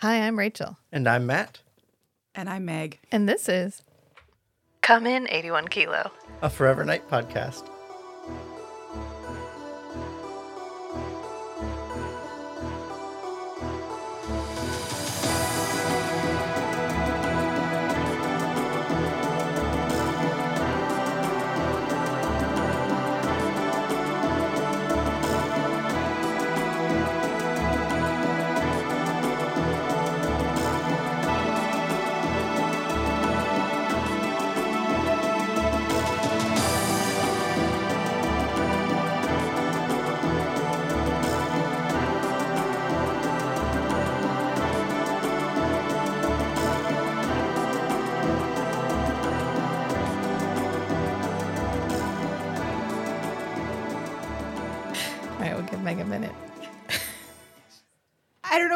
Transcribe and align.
Hi, 0.00 0.26
I'm 0.26 0.38
Rachel. 0.38 0.78
And 0.92 1.08
I'm 1.08 1.26
Matt, 1.26 1.60
And 2.34 2.48
I'm 2.48 2.64
Meg. 2.64 2.98
And 3.12 3.28
this 3.28 3.48
is 3.48 3.82
Come 4.82 5.06
In 5.06 5.28
81 5.28 5.68
Kilo. 5.68 6.10
a 6.42 6.48
Forever 6.50 6.84
Knight 6.84 7.08
podcast. 7.08 7.68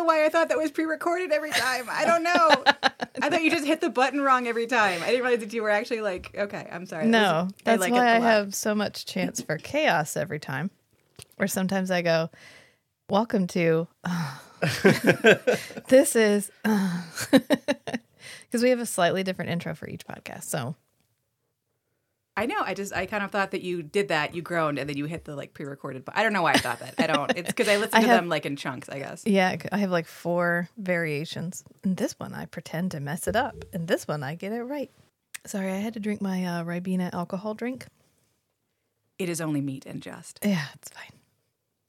Know 0.04 0.08
why 0.08 0.24
I 0.24 0.28
thought 0.28 0.48
that 0.48 0.58
was 0.58 0.70
pre-recorded 0.70 1.32
every 1.32 1.50
time. 1.50 1.86
I 1.90 2.04
don't 2.04 2.22
know. 2.22 2.64
I 3.22 3.30
thought 3.30 3.42
you 3.42 3.50
just 3.50 3.66
hit 3.66 3.80
the 3.80 3.90
button 3.90 4.20
wrong 4.20 4.46
every 4.46 4.66
time. 4.66 5.02
I 5.02 5.06
didn't 5.06 5.22
realize 5.22 5.40
that 5.40 5.52
you 5.52 5.62
were 5.62 5.70
actually 5.70 6.00
like, 6.00 6.34
okay, 6.36 6.68
I'm 6.70 6.86
sorry. 6.86 7.06
No, 7.06 7.44
was- 7.44 7.52
that's 7.64 7.80
like 7.80 7.92
why 7.92 8.16
I 8.16 8.18
have 8.18 8.54
so 8.54 8.74
much 8.74 9.06
chance 9.06 9.40
for 9.40 9.56
chaos 9.58 10.16
every 10.16 10.40
time. 10.40 10.70
Or 11.38 11.46
sometimes 11.46 11.90
I 11.90 12.02
go, 12.02 12.30
Welcome 13.10 13.46
to. 13.48 13.86
Uh, 14.02 14.36
this 15.88 16.16
is. 16.16 16.50
Uh, 16.64 17.02
because 17.30 18.62
we 18.62 18.70
have 18.70 18.80
a 18.80 18.86
slightly 18.86 19.22
different 19.22 19.50
intro 19.50 19.74
for 19.74 19.86
each 19.88 20.06
podcast. 20.06 20.44
So, 20.44 20.74
I 22.36 22.46
know. 22.46 22.56
I 22.60 22.74
just 22.74 22.92
I 22.92 23.06
kind 23.06 23.22
of 23.22 23.30
thought 23.30 23.52
that 23.52 23.62
you 23.62 23.82
did 23.82 24.08
that. 24.08 24.34
You 24.34 24.42
groaned 24.42 24.78
and 24.78 24.88
then 24.88 24.96
you 24.96 25.04
hit 25.04 25.24
the 25.24 25.36
like 25.36 25.54
pre-recorded. 25.54 26.04
But 26.04 26.16
I 26.16 26.22
don't 26.24 26.32
know 26.32 26.42
why 26.42 26.52
I 26.54 26.58
thought 26.58 26.80
that. 26.80 26.94
I 26.98 27.06
don't. 27.06 27.30
It's 27.36 27.46
because 27.48 27.68
I 27.70 27.76
listen 27.76 27.94
I 27.94 28.00
to 28.00 28.06
have- 28.08 28.16
them 28.22 28.28
like 28.28 28.44
in 28.44 28.56
chunks. 28.56 28.88
I 28.88 28.98
guess. 28.98 29.22
yeah, 29.24 29.54
I 29.70 29.78
have 29.78 29.90
like 29.90 30.06
four 30.06 30.68
variations. 30.76 31.62
And 31.84 31.96
this 31.96 32.14
one, 32.18 32.34
I 32.34 32.46
pretend 32.46 32.90
to 32.92 33.00
mess 33.00 33.28
it 33.28 33.36
up. 33.36 33.64
And 33.72 33.86
this 33.86 34.08
one, 34.08 34.22
I 34.24 34.34
get 34.34 34.52
it 34.52 34.62
right. 34.62 34.90
Sorry, 35.46 35.70
I 35.70 35.76
had 35.76 35.94
to 35.94 36.00
drink 36.00 36.20
my 36.22 36.44
uh, 36.44 36.64
Ribena 36.64 37.12
alcohol 37.12 37.54
drink. 37.54 37.86
It 39.18 39.28
is 39.28 39.40
only 39.40 39.60
meat 39.60 39.86
and 39.86 40.02
just. 40.02 40.40
Yeah, 40.42 40.64
it's 40.74 40.88
fine. 40.90 41.12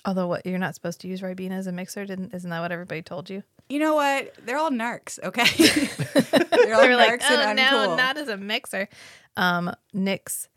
Although, 0.05 0.27
what 0.27 0.45
you're 0.45 0.59
not 0.59 0.75
supposed 0.75 1.01
to 1.01 1.07
use 1.07 1.21
Ribena 1.21 1.53
as 1.53 1.65
a 1.65 1.71
mixer, 1.71 2.05
didn't? 2.05 2.33
Isn't 2.35 2.49
that 2.51 2.59
what 2.59 2.71
everybody 2.71 3.01
told 3.01 3.29
you? 3.31 3.41
You 3.69 3.79
know 3.79 3.95
what? 3.95 4.31
They're 4.45 4.57
all 4.57 4.69
narcs. 4.69 5.17
Okay. 5.23 5.45
They're 6.65 6.75
all 6.75 6.81
They 6.81 6.89
narcs 6.89 7.21
like, 7.21 7.31
oh 7.31 7.49
and 7.49 7.57
no, 7.57 7.95
not 7.95 8.15
as 8.17 8.27
a 8.27 8.37
mixer. 8.37 8.87
Um, 9.37 9.71
Nick's, 9.93 10.47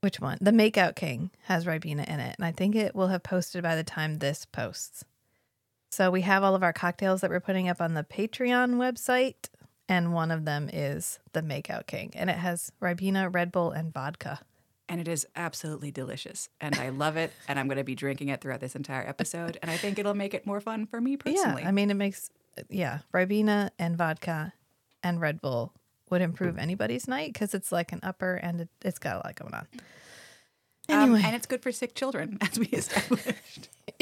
which 0.00 0.20
one? 0.20 0.38
The 0.40 0.50
Makeout 0.50 0.96
King 0.96 1.30
has 1.44 1.64
Ribena 1.64 2.06
in 2.08 2.20
it, 2.20 2.34
and 2.38 2.44
I 2.44 2.52
think 2.52 2.74
it 2.74 2.94
will 2.94 3.08
have 3.08 3.22
posted 3.22 3.62
by 3.62 3.76
the 3.76 3.84
time 3.84 4.18
this 4.18 4.44
posts. 4.46 5.04
So 5.90 6.10
we 6.10 6.22
have 6.22 6.42
all 6.42 6.54
of 6.54 6.62
our 6.62 6.72
cocktails 6.72 7.20
that 7.20 7.30
we're 7.30 7.40
putting 7.40 7.68
up 7.68 7.80
on 7.80 7.94
the 7.94 8.02
Patreon 8.04 8.74
website, 8.76 9.48
and 9.88 10.12
one 10.14 10.30
of 10.30 10.44
them 10.44 10.70
is 10.72 11.18
the 11.32 11.42
Makeout 11.42 11.86
King, 11.86 12.10
and 12.14 12.30
it 12.30 12.36
has 12.36 12.72
Ribena, 12.80 13.32
Red 13.32 13.52
Bull, 13.52 13.70
and 13.70 13.92
vodka. 13.92 14.40
and 14.88 15.00
it 15.00 15.06
is 15.08 15.26
absolutely 15.36 15.90
delicious 15.90 16.48
and 16.60 16.74
i 16.74 16.88
love 16.90 17.16
it 17.16 17.32
and 17.48 17.58
i'm 17.58 17.66
going 17.68 17.78
to 17.78 17.84
be 17.84 17.94
drinking 17.94 18.28
it 18.28 18.40
throughout 18.42 18.60
this 18.60 18.74
entire 18.74 19.06
episode 19.08 19.56
and 19.62 19.70
i 19.70 19.76
think 19.76 19.98
it'll 19.98 20.12
make 20.12 20.34
it 20.34 20.44
more 20.44 20.60
fun 20.60 20.86
for 20.86 21.00
me 21.00 21.16
personally 21.16 21.62
Yeah, 21.62 21.68
I 21.68 21.72
mean 21.72 21.90
it 21.90 21.94
makes 21.94 22.30
yeah 22.68 22.98
Ribena 23.14 23.70
and 23.78 23.96
vodka 23.96 24.52
and 25.02 25.20
Red 25.20 25.40
Bull 25.40 25.72
would 26.12 26.22
improve 26.22 26.58
anybody's 26.58 27.08
night 27.08 27.32
because 27.32 27.54
it's 27.54 27.72
like 27.72 27.90
an 27.90 28.00
upper 28.02 28.34
and 28.34 28.60
it, 28.60 28.68
it's 28.84 28.98
got 28.98 29.16
a 29.16 29.26
lot 29.26 29.34
going 29.34 29.54
on. 29.54 29.66
Um, 30.88 31.14
Anyway, 31.14 31.22
and 31.24 31.34
it's 31.34 31.46
good 31.46 31.62
for 31.62 31.72
sick 31.72 31.94
children 31.94 32.38
as 32.42 32.58
we 32.58 32.66
established. 32.72 33.68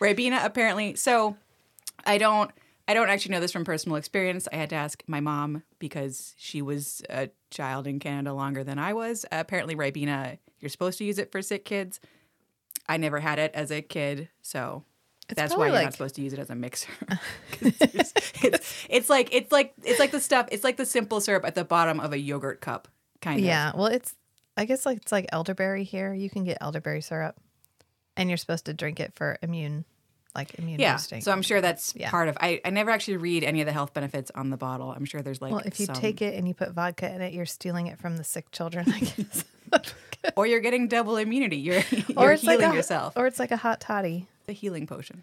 Ribena 0.00 0.44
apparently 0.44 0.94
so 0.94 1.36
i 2.04 2.18
don't 2.18 2.50
i 2.86 2.94
don't 2.94 3.08
actually 3.08 3.32
know 3.32 3.40
this 3.40 3.52
from 3.52 3.64
personal 3.64 3.96
experience. 3.96 4.46
I 4.52 4.56
had 4.56 4.70
to 4.70 4.76
ask 4.76 5.02
my 5.06 5.20
mom 5.20 5.62
because 5.78 6.34
she 6.38 6.62
was 6.62 7.02
a 7.10 7.30
child 7.50 7.86
in 7.86 7.98
canada 7.98 8.32
longer 8.32 8.62
than 8.62 8.78
i 8.78 8.92
was. 8.92 9.26
Apparently 9.32 9.74
ribena 9.74 10.38
you're 10.60 10.68
supposed 10.68 10.98
to 10.98 11.04
use 11.04 11.18
it 11.18 11.32
for 11.32 11.42
sick 11.42 11.64
kids. 11.64 12.00
I 12.88 12.96
never 12.96 13.18
had 13.20 13.38
it 13.40 13.50
as 13.54 13.72
a 13.72 13.82
kid 13.82 14.28
so 14.40 14.84
It's 15.28 15.36
that's 15.36 15.56
why 15.56 15.66
you're 15.66 15.74
like- 15.74 15.84
not 15.84 15.92
supposed 15.92 16.14
to 16.16 16.22
use 16.22 16.32
it 16.32 16.38
as 16.38 16.50
a 16.50 16.54
mixer. 16.54 16.90
it's, 17.60 18.12
it's, 18.44 18.86
it's 18.88 19.10
like 19.10 19.34
it's 19.34 19.50
like 19.52 19.74
it's 19.84 19.98
like 19.98 20.10
the 20.12 20.20
stuff 20.20 20.48
it's 20.52 20.62
like 20.64 20.76
the 20.76 20.86
simple 20.86 21.20
syrup 21.20 21.44
at 21.44 21.54
the 21.54 21.64
bottom 21.64 21.98
of 22.00 22.12
a 22.12 22.18
yogurt 22.18 22.60
cup 22.60 22.88
kind 23.20 23.40
of 23.40 23.44
yeah, 23.46 23.72
well 23.74 23.86
it's 23.86 24.14
I 24.56 24.64
guess 24.64 24.86
like 24.86 24.98
it's 24.98 25.12
like 25.12 25.26
elderberry 25.32 25.84
here. 25.84 26.14
You 26.14 26.30
can 26.30 26.44
get 26.44 26.58
elderberry 26.60 27.00
syrup, 27.02 27.36
and 28.16 28.30
you're 28.30 28.36
supposed 28.38 28.66
to 28.66 28.72
drink 28.74 29.00
it 29.00 29.12
for 29.14 29.36
immune, 29.42 29.84
like 30.34 30.54
immune 30.58 30.80
Yeah. 30.80 30.94
boosting. 30.94 31.20
So 31.20 31.30
I'm 31.32 31.42
sure 31.42 31.60
that's 31.60 31.92
Yeah. 31.94 32.10
part 32.10 32.28
of. 32.28 32.38
I, 32.40 32.60
I 32.64 32.70
never 32.70 32.90
actually 32.90 33.18
read 33.18 33.44
any 33.44 33.60
of 33.60 33.66
the 33.66 33.72
health 33.72 33.92
benefits 33.92 34.30
on 34.34 34.48
the 34.48 34.56
bottle. 34.56 34.90
I'm 34.92 35.04
sure 35.04 35.20
there's 35.20 35.42
like. 35.42 35.50
well, 35.52 35.60
if 35.66 35.78
you 35.78 35.86
some- 35.86 35.94
take 35.96 36.22
it 36.22 36.34
and 36.34 36.48
you 36.48 36.54
put 36.54 36.70
vodka 36.72 37.12
in 37.14 37.20
it, 37.20 37.34
you're 37.34 37.44
stealing 37.46 37.88
it 37.88 37.98
from 37.98 38.16
the 38.16 38.24
sick 38.24 38.50
children, 38.50 38.90
I 38.90 39.00
guess. 39.00 39.44
or 40.36 40.46
you're 40.46 40.60
getting 40.60 40.88
double 40.88 41.16
immunity. 41.18 41.56
You're 41.58 41.82
you're 41.90 42.04
or 42.16 42.32
it's 42.32 42.40
healing 42.42 42.60
like 42.62 42.72
a, 42.72 42.76
yourself. 42.76 43.12
or 43.16 43.26
it's 43.26 43.38
like 43.38 43.50
a 43.50 43.56
hot 43.58 43.80
toddy. 43.80 44.26
The 44.46 44.52
healing 44.52 44.86
potion. 44.86 45.22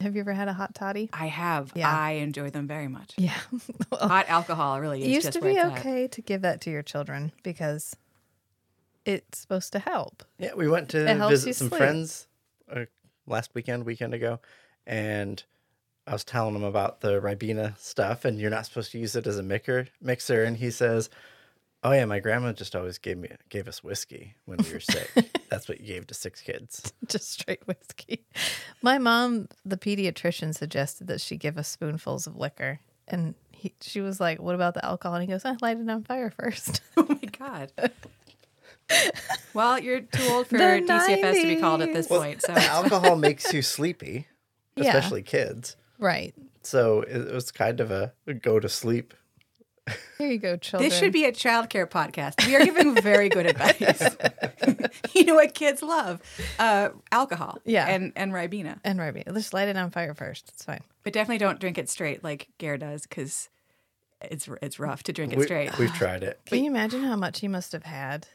Have 0.00 0.14
you 0.16 0.20
ever 0.20 0.32
had 0.32 0.48
a 0.48 0.52
hot 0.52 0.74
toddy? 0.74 1.08
I 1.12 1.26
have. 1.26 1.70
Yeah. 1.76 1.88
I 1.88 2.12
enjoy 2.12 2.50
them 2.50 2.66
very 2.66 2.88
much. 2.88 3.14
Yeah. 3.16 3.38
well, 3.90 4.08
Hot 4.08 4.28
alcohol 4.28 4.80
really 4.80 5.00
is 5.02 5.06
it 5.06 5.10
used 5.10 5.26
just 5.28 5.38
to 5.38 5.44
be 5.44 5.52
it's 5.52 5.64
at. 5.64 5.78
okay 5.78 6.08
to 6.08 6.20
give 6.20 6.42
that 6.42 6.60
to 6.62 6.70
your 6.70 6.82
children 6.82 7.30
because 7.44 7.94
it's 9.04 9.38
supposed 9.38 9.72
to 9.72 9.78
help. 9.78 10.24
Yeah, 10.38 10.54
we 10.54 10.68
went 10.68 10.88
to 10.90 11.08
It 11.08 11.16
helps 11.16 11.30
you 11.32 11.36
visit 11.38 11.56
some 11.56 11.68
sleep. 11.68 11.78
friends 11.78 12.26
uh, 12.70 12.84
last 13.26 13.54
weekend, 13.54 13.84
weekend 13.84 14.12
ago, 14.14 14.40
and 14.86 15.42
I 16.06 16.12
was 16.12 16.24
telling 16.24 16.56
him 16.56 16.64
about 16.64 17.00
the 17.00 17.20
Ribena 17.20 17.78
stuff, 17.78 18.24
and 18.24 18.40
you're 18.40 18.50
not 18.50 18.66
supposed 18.66 18.90
to 18.92 18.98
use 18.98 19.14
it 19.14 19.26
as 19.28 19.38
a 19.38 19.42
mixer. 19.42 19.86
Mixer, 20.00 20.42
and 20.42 20.56
he 20.56 20.70
says, 20.72 21.10
"Oh 21.84 21.92
yeah, 21.92 22.04
my 22.04 22.20
grandma 22.20 22.52
just 22.52 22.74
always 22.76 22.98
gave 22.98 23.18
me 23.18 23.28
gave 23.48 23.68
us 23.68 23.82
whiskey 23.82 24.34
when 24.44 24.58
we 24.58 24.72
were 24.72 24.80
sick. 24.80 25.10
That's 25.50 25.68
what 25.68 25.80
you 25.80 25.86
gave 25.86 26.06
to 26.08 26.14
six 26.14 26.40
kids." 26.40 26.92
just 27.08 27.30
straight 27.32 27.66
whiskey. 27.66 28.24
My 28.82 28.98
mom, 28.98 29.48
the 29.64 29.76
pediatrician, 29.76 30.54
suggested 30.54 31.06
that 31.08 31.20
she 31.20 31.36
give 31.36 31.58
us 31.58 31.68
spoonfuls 31.68 32.26
of 32.26 32.36
liquor, 32.36 32.80
and 33.08 33.34
he, 33.52 33.72
she 33.80 34.00
was 34.00 34.20
like, 34.20 34.40
"What 34.40 34.54
about 34.54 34.74
the 34.74 34.84
alcohol?" 34.84 35.16
And 35.16 35.24
he 35.24 35.30
goes, 35.32 35.44
"I 35.44 35.56
light 35.60 35.78
it 35.78 35.88
on 35.90 36.04
fire 36.04 36.30
first. 36.30 36.80
Oh 36.96 37.06
my 37.08 37.28
god. 37.38 37.72
well, 39.54 39.78
you're 39.78 40.00
too 40.00 40.26
old 40.28 40.46
for 40.48 40.58
The 40.58 40.64
DCFS 40.86 41.40
to 41.40 41.46
be 41.46 41.56
called 41.56 41.82
at 41.82 41.92
this 41.92 42.08
90s. 42.08 42.18
point. 42.18 42.42
So 42.42 42.52
Alcohol 42.52 43.16
makes 43.16 43.52
you 43.52 43.62
sleepy, 43.62 44.26
Yeah. 44.76 44.88
especially 44.88 45.22
kids. 45.22 45.76
right 45.98 46.34
So 46.62 47.00
it 47.02 47.32
was 47.32 47.50
kind 47.50 47.80
of 47.80 47.90
a 47.90 48.12
go 48.40 48.60
to 48.60 48.68
sleep. 48.68 49.14
Here, 50.18 50.30
you 50.30 50.38
go, 50.38 50.56
children. 50.56 50.88
this 50.88 50.98
should 50.98 51.12
be 51.12 51.24
a 51.24 51.32
childcare 51.32 51.88
podcast. 51.88 52.46
We 52.46 52.54
are 52.56 52.64
giving 52.64 52.94
very 53.00 53.28
good 53.28 53.46
advice. 53.46 54.16
you 55.14 55.24
know 55.24 55.34
what 55.34 55.54
kids 55.54 55.82
love? 55.82 56.20
Uh, 56.58 56.90
alcohol. 57.10 57.58
Yeah. 57.64 57.86
And 57.88 58.12
and 58.16 58.32
Ribena. 58.32 58.78
and 58.84 58.98
Ribena. 58.98 59.32
Just 59.34 59.52
light 59.52 59.68
it 59.68 59.76
on 59.76 59.90
fire 59.90 60.14
first. 60.14 60.48
It's 60.50 60.64
fine. 60.64 60.82
But 61.02 61.12
definitely 61.12 61.38
don't 61.38 61.58
drink 61.60 61.78
it 61.78 61.88
straight 61.88 62.22
like 62.22 62.48
Gare 62.58 62.78
does 62.78 63.02
because 63.02 63.48
it's 64.20 64.48
it's 64.62 64.78
rough 64.78 65.02
to 65.04 65.12
drink 65.12 65.32
it 65.32 65.38
We, 65.38 65.44
straight. 65.44 65.76
we've 65.78 65.92
tried 65.94 66.22
it. 66.22 66.40
Can 66.46 66.62
you 66.62 66.70
imagine 66.70 67.02
how 67.02 67.16
much 67.16 67.40
he 67.40 67.48
must 67.48 67.72
have 67.72 67.82
had? 67.84 68.28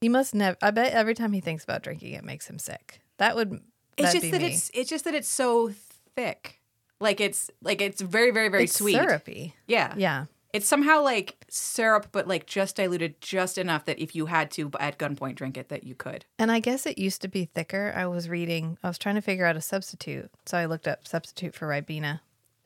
He 0.00 0.08
must 0.08 0.34
never. 0.34 0.56
I 0.62 0.70
bet 0.72 0.92
every 0.92 1.14
time 1.14 1.32
he 1.32 1.40
thinks 1.40 1.62
about 1.62 1.82
drinking, 1.82 2.14
it 2.14 2.24
makes 2.24 2.48
him 2.48 2.58
sick. 2.58 3.00
That 3.18 3.36
would. 3.36 3.60
It's 3.96 4.06
that'd 4.08 4.12
just 4.20 4.22
be 4.22 4.30
that 4.32 4.40
me. 4.42 4.48
it's 4.54 4.70
it's 4.74 4.90
just 4.90 5.04
that 5.04 5.14
it's 5.14 5.28
so 5.28 5.72
thick. 6.16 6.60
Like 6.98 7.20
it's 7.20 7.50
like 7.62 7.80
it's 7.80 8.00
very 8.00 8.30
very 8.32 8.48
very 8.48 8.64
It's 8.64 8.74
sweet. 8.76 8.94
syrupy. 8.96 9.54
Yeah. 9.68 9.94
Yeah. 9.96 10.24
It's 10.52 10.66
somehow 10.66 11.02
like 11.02 11.44
syrup, 11.48 12.08
but 12.10 12.26
like 12.26 12.46
just 12.46 12.76
diluted 12.76 13.20
just 13.20 13.56
enough 13.56 13.84
that 13.84 14.00
if 14.00 14.16
you 14.16 14.26
had 14.26 14.50
to 14.52 14.70
at 14.80 14.98
gunpoint 14.98 15.36
drink 15.36 15.56
it, 15.56 15.68
that 15.68 15.84
you 15.84 15.94
could. 15.94 16.24
And 16.38 16.50
I 16.50 16.58
guess 16.58 16.86
it 16.86 16.98
used 16.98 17.22
to 17.22 17.28
be 17.28 17.44
thicker. 17.44 17.92
I 17.94 18.06
was 18.06 18.28
reading, 18.28 18.76
I 18.82 18.88
was 18.88 18.98
trying 18.98 19.14
to 19.14 19.20
figure 19.20 19.46
out 19.46 19.56
a 19.56 19.60
substitute. 19.60 20.30
So 20.46 20.58
I 20.58 20.66
looked 20.66 20.88
up 20.88 21.06
substitute 21.06 21.54
for 21.54 21.68
Ribena. 21.68 22.20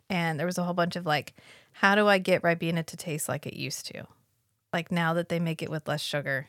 And 0.08 0.38
there 0.38 0.46
was 0.46 0.58
a 0.58 0.64
whole 0.64 0.74
bunch 0.74 0.96
of 0.96 1.06
like, 1.06 1.34
how 1.72 1.94
do 1.94 2.06
I 2.08 2.18
get 2.18 2.42
Ribena 2.42 2.84
to 2.86 2.96
taste 2.96 3.28
like 3.28 3.46
it 3.46 3.54
used 3.54 3.86
to? 3.86 4.06
Like 4.72 4.90
now 4.90 5.14
that 5.14 5.28
they 5.28 5.40
make 5.40 5.62
it 5.62 5.70
with 5.70 5.88
less 5.88 6.02
sugar. 6.02 6.48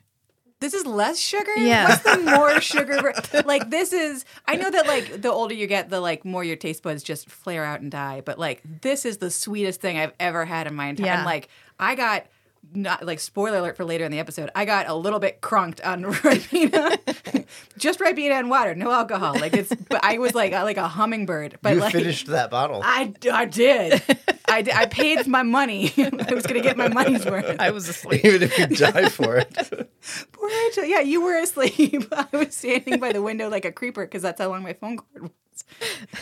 This 0.65 0.73
is 0.73 0.85
less 0.87 1.19
sugar. 1.19 1.51
Yeah. 1.57 1.89
What's 1.89 2.03
the 2.03 2.17
more 2.17 2.59
sugar? 2.73 3.13
like 3.45 3.69
this 3.69 3.93
is. 3.93 4.25
I 4.47 4.55
know 4.55 4.71
that 4.71 4.87
like 4.87 5.21
the 5.21 5.31
older 5.31 5.53
you 5.53 5.67
get, 5.67 5.89
the 5.89 6.01
like 6.01 6.25
more 6.25 6.43
your 6.43 6.55
taste 6.55 6.81
buds 6.81 7.03
just 7.03 7.29
flare 7.29 7.63
out 7.63 7.81
and 7.81 7.91
die. 7.91 8.21
But 8.25 8.39
like 8.39 8.63
this 8.81 9.05
is 9.05 9.17
the 9.17 9.29
sweetest 9.29 9.79
thing 9.79 9.99
I've 9.99 10.13
ever 10.19 10.43
had 10.43 10.65
in 10.65 10.73
my 10.73 10.87
entire. 10.87 11.05
Yeah. 11.05 11.17
And 11.17 11.25
like 11.25 11.49
I 11.79 11.95
got. 11.95 12.25
Not 12.73 13.05
like 13.05 13.19
spoiler 13.19 13.59
alert 13.59 13.77
for 13.77 13.85
later 13.85 14.05
in 14.05 14.11
the 14.11 14.17
episode. 14.17 14.49
I 14.55 14.65
got 14.65 14.89
a 14.89 14.95
little 14.95 15.19
bit 15.19 15.39
crunked 15.39 15.81
on 15.81 16.03
Ribena, 16.03 17.45
just 17.77 17.99
Ribena 17.99 18.39
and 18.39 18.49
water, 18.49 18.73
no 18.73 18.91
alcohol. 18.91 19.35
Like 19.35 19.53
it's, 19.53 19.73
but 19.87 20.03
I 20.03 20.17
was 20.17 20.33
like 20.33 20.51
like 20.51 20.77
a 20.77 20.87
hummingbird. 20.87 21.59
But 21.61 21.75
you 21.75 21.79
like, 21.79 21.93
finished 21.93 22.25
that 22.25 22.49
bottle. 22.49 22.81
I, 22.83 23.13
I 23.31 23.45
did. 23.45 24.01
I. 24.47 24.63
I 24.73 24.85
paid 24.85 25.27
my 25.27 25.43
money. 25.43 25.91
I 25.97 26.33
was 26.33 26.45
going 26.45 26.61
to 26.61 26.61
get 26.61 26.77
my 26.77 26.87
money's 26.87 27.25
worth. 27.25 27.55
I 27.59 27.71
was 27.71 27.87
asleep. 27.89 28.23
Even 28.25 28.43
if 28.43 28.57
you 28.57 28.67
die 28.67 29.09
for 29.09 29.37
it. 29.37 29.53
Poor 30.31 30.49
Rachel. 30.49 30.85
Yeah, 30.85 31.01
you 31.01 31.21
were 31.21 31.37
asleep. 31.37 32.05
I 32.11 32.27
was 32.33 32.55
standing 32.55 32.99
by 32.99 33.11
the 33.11 33.21
window 33.21 33.49
like 33.49 33.65
a 33.65 33.71
creeper 33.71 34.05
because 34.05 34.21
that's 34.21 34.39
how 34.41 34.49
long 34.49 34.63
my 34.63 34.73
phone 34.73 34.97
cord 34.97 35.23
was. 35.23 35.31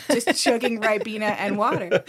Just 0.08 0.42
chugging 0.42 0.80
Ribena 0.80 1.34
and 1.38 1.58
water. 1.58 2.04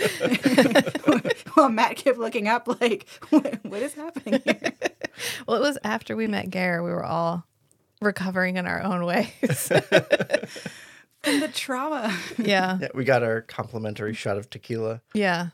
While 1.56 1.70
Matt 1.70 1.96
kept 1.96 2.20
looking 2.20 2.48
up 2.48 2.68
like, 2.80 3.08
what, 3.30 3.66
what 3.66 3.82
is 3.82 3.94
happening 3.96 4.42
here? 4.46 4.74
Well, 5.48 5.58
it 5.58 5.62
was 5.62 5.78
after 5.84 6.16
we 6.16 6.28
met 6.28 6.50
Gare. 6.52 6.84
We 6.84 6.92
were 6.92 7.04
all 7.06 7.46
recovering 8.02 8.58
in 8.58 8.68
our 8.68 8.82
own 8.82 9.06
ways. 9.06 9.72
And 9.72 11.42
the 11.42 11.48
trauma. 11.52 12.16
yeah. 12.38 12.78
Yeah, 12.80 12.90
we 12.94 13.04
got 13.04 13.24
our 13.24 13.42
complimentary 13.42 14.14
shot 14.14 14.38
of 14.38 14.50
tequila 14.50 15.02
Yeah. 15.16 15.48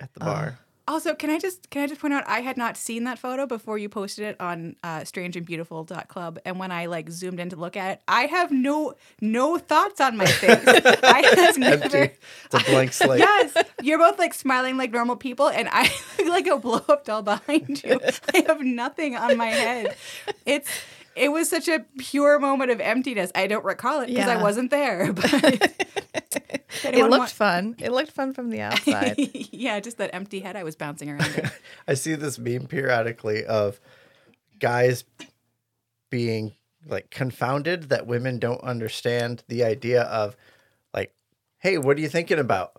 At 0.00 0.12
the 0.14 0.20
bar. 0.20 0.58
Also, 0.86 1.14
can 1.14 1.30
I 1.30 1.38
just 1.38 1.70
can 1.70 1.80
I 1.82 1.86
just 1.86 1.98
point 1.98 2.12
out 2.12 2.24
I 2.26 2.40
had 2.40 2.58
not 2.58 2.76
seen 2.76 3.04
that 3.04 3.18
photo 3.18 3.46
before 3.46 3.78
you 3.78 3.88
posted 3.88 4.26
it 4.26 4.36
on 4.38 4.76
uh, 4.82 5.00
strangeandbeautiful.club 5.00 6.40
and 6.44 6.58
when 6.58 6.70
I 6.70 6.86
like 6.86 7.08
zoomed 7.08 7.40
in 7.40 7.48
to 7.50 7.56
look 7.56 7.74
at 7.74 7.92
it, 7.92 8.02
I 8.06 8.26
have 8.26 8.52
no 8.52 8.92
no 9.18 9.56
thoughts 9.56 9.98
on 10.02 10.18
my 10.18 10.26
face. 10.26 10.62
I 11.02 11.22
have 11.36 11.56
never 11.56 11.84
Empty. 11.84 12.18
It's 12.52 12.54
a 12.54 12.70
blank 12.70 12.92
slate. 12.92 13.20
Yes, 13.20 13.56
you're 13.82 13.98
both 13.98 14.18
like 14.18 14.34
smiling 14.34 14.76
like 14.76 14.92
normal 14.92 15.16
people, 15.16 15.48
and 15.48 15.70
I 15.72 15.84
look 16.18 16.28
like 16.28 16.46
a 16.48 16.58
blow 16.58 16.82
up 16.86 17.06
doll 17.06 17.22
behind 17.22 17.82
you. 17.82 17.98
I 18.34 18.44
have 18.46 18.60
nothing 18.60 19.16
on 19.16 19.38
my 19.38 19.46
head. 19.46 19.96
It's 20.44 20.68
it 21.16 21.30
was 21.30 21.48
such 21.48 21.68
a 21.68 21.84
pure 21.98 22.38
moment 22.38 22.70
of 22.70 22.80
emptiness. 22.80 23.30
I 23.34 23.46
don't 23.46 23.64
recall 23.64 24.00
it 24.00 24.08
because 24.08 24.28
I 24.28 24.42
wasn't 24.42 24.70
there. 24.70 25.12
But 25.24 25.70
It 26.92 26.96
looked 26.96 27.10
wa- 27.18 27.26
fun. 27.26 27.76
It 27.78 27.92
looked 27.92 28.10
fun 28.10 28.32
from 28.34 28.50
the 28.50 28.60
outside. 28.60 29.14
yeah, 29.52 29.80
just 29.80 29.98
that 29.98 30.10
empty 30.12 30.40
head 30.40 30.56
I 30.56 30.64
was 30.64 30.76
bouncing 30.76 31.08
around. 31.10 31.50
I 31.88 31.94
see 31.94 32.14
this 32.14 32.38
meme 32.38 32.66
periodically 32.66 33.44
of 33.44 33.80
guys 34.58 35.04
being 36.10 36.52
like 36.86 37.10
confounded 37.10 37.84
that 37.90 38.06
women 38.06 38.38
don't 38.38 38.60
understand 38.62 39.44
the 39.48 39.64
idea 39.64 40.02
of 40.02 40.36
like, 40.92 41.14
hey, 41.58 41.78
what 41.78 41.96
are 41.96 42.00
you 42.00 42.08
thinking 42.08 42.38
about? 42.38 42.72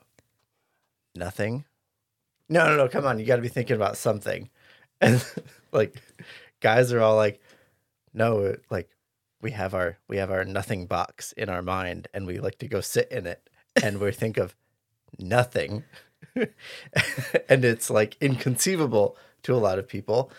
Nothing. 1.16 1.66
No, 2.50 2.68
no, 2.68 2.76
no, 2.76 2.88
come 2.88 3.06
on, 3.06 3.18
you 3.18 3.26
got 3.26 3.38
to 3.38 3.42
be 3.42 3.48
thinking 3.48 3.76
about 3.76 3.98
something. 3.98 4.50
And 5.02 5.26
like 5.72 5.96
guys 6.60 6.94
are 6.94 7.02
all 7.02 7.16
like, 7.16 7.42
no, 8.16 8.56
like 8.70 8.90
we 9.42 9.52
have 9.52 9.74
our 9.74 9.98
we 10.08 10.18
have 10.18 10.32
our 10.32 10.46
nothing 10.46 10.88
box 10.88 11.32
in 11.34 11.50
our 11.50 11.62
mind 11.62 12.08
and 12.14 12.26
we 12.26 12.40
like 12.40 12.58
to 12.60 12.68
go 12.68 12.82
sit 12.82 13.12
in 13.12 13.28
it 13.28 13.50
and 13.82 14.00
we 14.00 14.12
think 14.12 14.38
of 14.38 14.56
nothing. 15.20 15.84
and 16.36 17.64
it's 17.66 17.90
like 17.90 18.18
inconceivable 18.22 19.18
to 19.44 19.54
a 19.54 19.58
lot 19.58 19.78
of 19.78 19.88
people. 19.88 20.32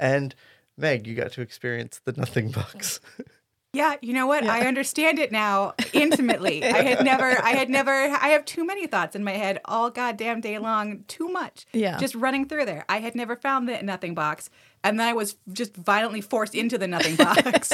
And 0.00 0.34
Meg, 0.76 1.06
you 1.06 1.14
got 1.14 1.32
to 1.32 1.42
experience 1.42 2.00
the 2.04 2.12
nothing 2.12 2.50
box. 2.50 3.00
Yeah, 3.74 3.96
you 4.00 4.12
know 4.12 4.28
what? 4.28 4.44
I 4.44 4.66
understand 4.66 5.18
it 5.18 5.32
now 5.32 5.74
intimately. 5.92 6.64
I 6.64 6.82
had 6.82 7.04
never, 7.04 7.42
I 7.42 7.50
had 7.50 7.68
never, 7.68 7.90
I 7.90 8.28
have 8.28 8.44
too 8.44 8.64
many 8.64 8.86
thoughts 8.86 9.16
in 9.16 9.24
my 9.24 9.32
head 9.32 9.60
all 9.64 9.90
goddamn 9.90 10.40
day 10.40 10.58
long, 10.58 11.04
too 11.08 11.28
much. 11.28 11.66
Yeah. 11.72 11.98
Just 11.98 12.14
running 12.14 12.46
through 12.46 12.66
there. 12.66 12.84
I 12.88 13.00
had 13.00 13.16
never 13.16 13.34
found 13.34 13.68
the 13.68 13.82
nothing 13.82 14.14
box. 14.14 14.48
And 14.84 15.00
then 15.00 15.08
I 15.08 15.14
was 15.14 15.36
just 15.52 15.74
violently 15.74 16.20
forced 16.20 16.54
into 16.54 16.76
the 16.76 16.86
nothing 16.86 17.16
box. 17.16 17.72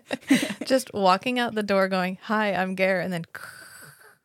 just 0.64 0.92
walking 0.94 1.38
out 1.38 1.54
the 1.54 1.62
door 1.62 1.88
going, 1.88 2.16
Hi, 2.22 2.54
I'm 2.54 2.74
Gare, 2.74 3.00
and 3.00 3.12
then 3.12 3.26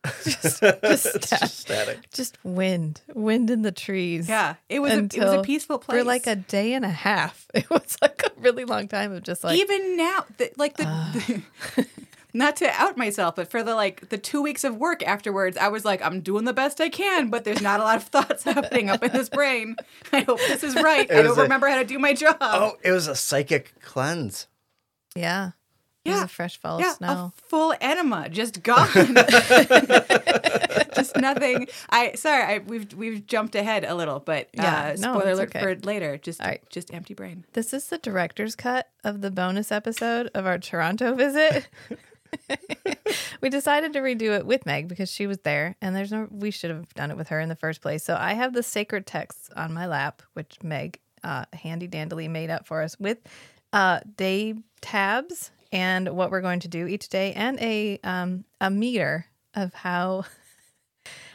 just, 0.24 0.60
just, 0.60 0.62
it's 0.82 1.30
just 1.30 1.58
static. 1.60 2.10
just 2.12 2.38
wind, 2.42 3.02
wind 3.14 3.50
in 3.50 3.62
the 3.62 3.72
trees. 3.72 4.28
yeah. 4.28 4.54
It 4.68 4.80
was, 4.80 4.92
a, 4.92 4.98
it 5.04 5.16
was 5.18 5.32
a 5.32 5.42
peaceful 5.42 5.78
place. 5.78 5.98
For 5.98 6.04
like 6.04 6.26
a 6.26 6.36
day 6.36 6.72
and 6.72 6.84
a 6.84 6.90
half. 6.90 7.46
It 7.54 7.70
was 7.70 7.96
like 8.02 8.22
a 8.26 8.40
really 8.40 8.64
long 8.64 8.88
time 8.88 9.12
of 9.12 9.22
just 9.22 9.44
like, 9.44 9.58
Even 9.58 9.96
now, 9.96 10.24
the, 10.38 10.50
like 10.56 10.76
the. 10.76 10.84
Ah. 10.86 11.84
Not 12.36 12.56
to 12.56 12.68
out 12.72 12.96
myself, 12.96 13.36
but 13.36 13.48
for 13.48 13.62
the 13.62 13.76
like 13.76 14.08
the 14.08 14.18
two 14.18 14.42
weeks 14.42 14.64
of 14.64 14.76
work 14.76 15.06
afterwards, 15.06 15.56
I 15.56 15.68
was 15.68 15.84
like, 15.84 16.02
I'm 16.02 16.20
doing 16.20 16.44
the 16.44 16.52
best 16.52 16.80
I 16.80 16.88
can, 16.88 17.30
but 17.30 17.44
there's 17.44 17.62
not 17.62 17.78
a 17.78 17.84
lot 17.84 17.96
of 17.98 18.02
thoughts 18.08 18.42
happening 18.42 18.90
up 18.90 19.04
in 19.04 19.12
this 19.12 19.28
brain. 19.28 19.76
I 20.12 20.20
hope 20.22 20.38
this 20.40 20.64
is 20.64 20.74
right. 20.74 21.08
I 21.10 21.22
don't 21.22 21.38
a- 21.38 21.42
remember 21.42 21.68
how 21.68 21.78
to 21.78 21.84
do 21.84 21.98
my 21.98 22.12
job. 22.12 22.36
Oh, 22.40 22.72
it 22.82 22.90
was 22.90 23.06
a 23.06 23.14
psychic 23.14 23.80
cleanse. 23.80 24.48
yeah. 25.14 25.52
Yeah. 26.06 26.24
a 26.24 26.28
fresh 26.28 26.58
fall 26.60 26.80
yeah, 26.80 26.90
of 26.90 26.96
snow. 26.96 27.08
a 27.08 27.32
full 27.48 27.74
enema 27.80 28.28
just 28.28 28.62
gone. 28.62 28.88
just 30.94 31.16
nothing. 31.16 31.66
I 31.88 32.12
sorry, 32.14 32.42
I, 32.42 32.58
we've 32.58 32.92
we've 32.94 33.26
jumped 33.26 33.54
ahead 33.54 33.84
a 33.84 33.94
little, 33.94 34.20
but 34.20 34.48
Yeah, 34.52 34.92
uh, 34.92 34.96
no, 34.98 35.14
spoiler 35.18 35.30
it's 35.30 35.38
alert 35.38 35.56
okay. 35.56 35.60
for 35.60 35.74
later. 35.86 36.18
Just 36.18 36.42
All 36.42 36.48
right. 36.48 36.60
just 36.68 36.92
empty 36.92 37.14
brain. 37.14 37.46
This 37.54 37.72
is 37.72 37.86
the 37.88 37.96
director's 37.96 38.54
cut 38.54 38.88
of 39.02 39.22
the 39.22 39.30
bonus 39.30 39.72
episode 39.72 40.30
of 40.34 40.44
our 40.46 40.58
Toronto 40.58 41.14
visit. 41.14 41.68
we 43.40 43.48
decided 43.50 43.92
to 43.92 44.00
redo 44.00 44.36
it 44.36 44.46
with 44.46 44.66
Meg 44.66 44.88
because 44.88 45.10
she 45.10 45.26
was 45.26 45.38
there, 45.38 45.76
and 45.80 45.94
there's 45.94 46.12
no. 46.12 46.28
We 46.30 46.50
should 46.50 46.70
have 46.70 46.92
done 46.94 47.10
it 47.10 47.16
with 47.16 47.28
her 47.28 47.40
in 47.40 47.48
the 47.48 47.56
first 47.56 47.80
place. 47.80 48.04
So 48.04 48.16
I 48.18 48.34
have 48.34 48.52
the 48.52 48.62
sacred 48.62 49.06
texts 49.06 49.50
on 49.56 49.72
my 49.72 49.86
lap, 49.86 50.22
which 50.34 50.56
Meg 50.62 50.98
uh, 51.22 51.44
handy 51.52 51.88
dandily 51.88 52.28
made 52.28 52.50
up 52.50 52.66
for 52.66 52.82
us 52.82 52.98
with 52.98 53.18
uh, 53.72 54.00
day 54.16 54.54
tabs 54.80 55.50
and 55.72 56.08
what 56.10 56.30
we're 56.30 56.40
going 56.40 56.60
to 56.60 56.68
do 56.68 56.86
each 56.86 57.08
day, 57.08 57.32
and 57.34 57.58
a 57.60 57.98
um, 58.04 58.44
a 58.60 58.70
meter 58.70 59.26
of 59.54 59.74
how. 59.74 60.24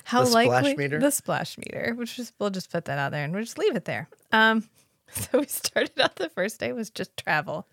How 0.05 0.23
The 0.23 0.31
likely 0.31 0.75
meter? 0.75 0.97
the 0.99 1.11
splash 1.11 1.55
meter, 1.59 1.93
which 1.95 2.17
is 2.17 2.33
we'll 2.39 2.49
just 2.49 2.71
put 2.71 2.85
that 2.85 2.97
out 2.97 3.11
there 3.11 3.23
and 3.23 3.31
we'll 3.31 3.43
just 3.43 3.59
leave 3.59 3.75
it 3.75 3.85
there. 3.85 4.09
Um, 4.31 4.67
so 5.11 5.37
we 5.37 5.45
started 5.45 5.99
out 6.01 6.15
the 6.15 6.29
first 6.29 6.59
day 6.59 6.71
was 6.73 6.89
just 6.89 7.15
travel. 7.15 7.67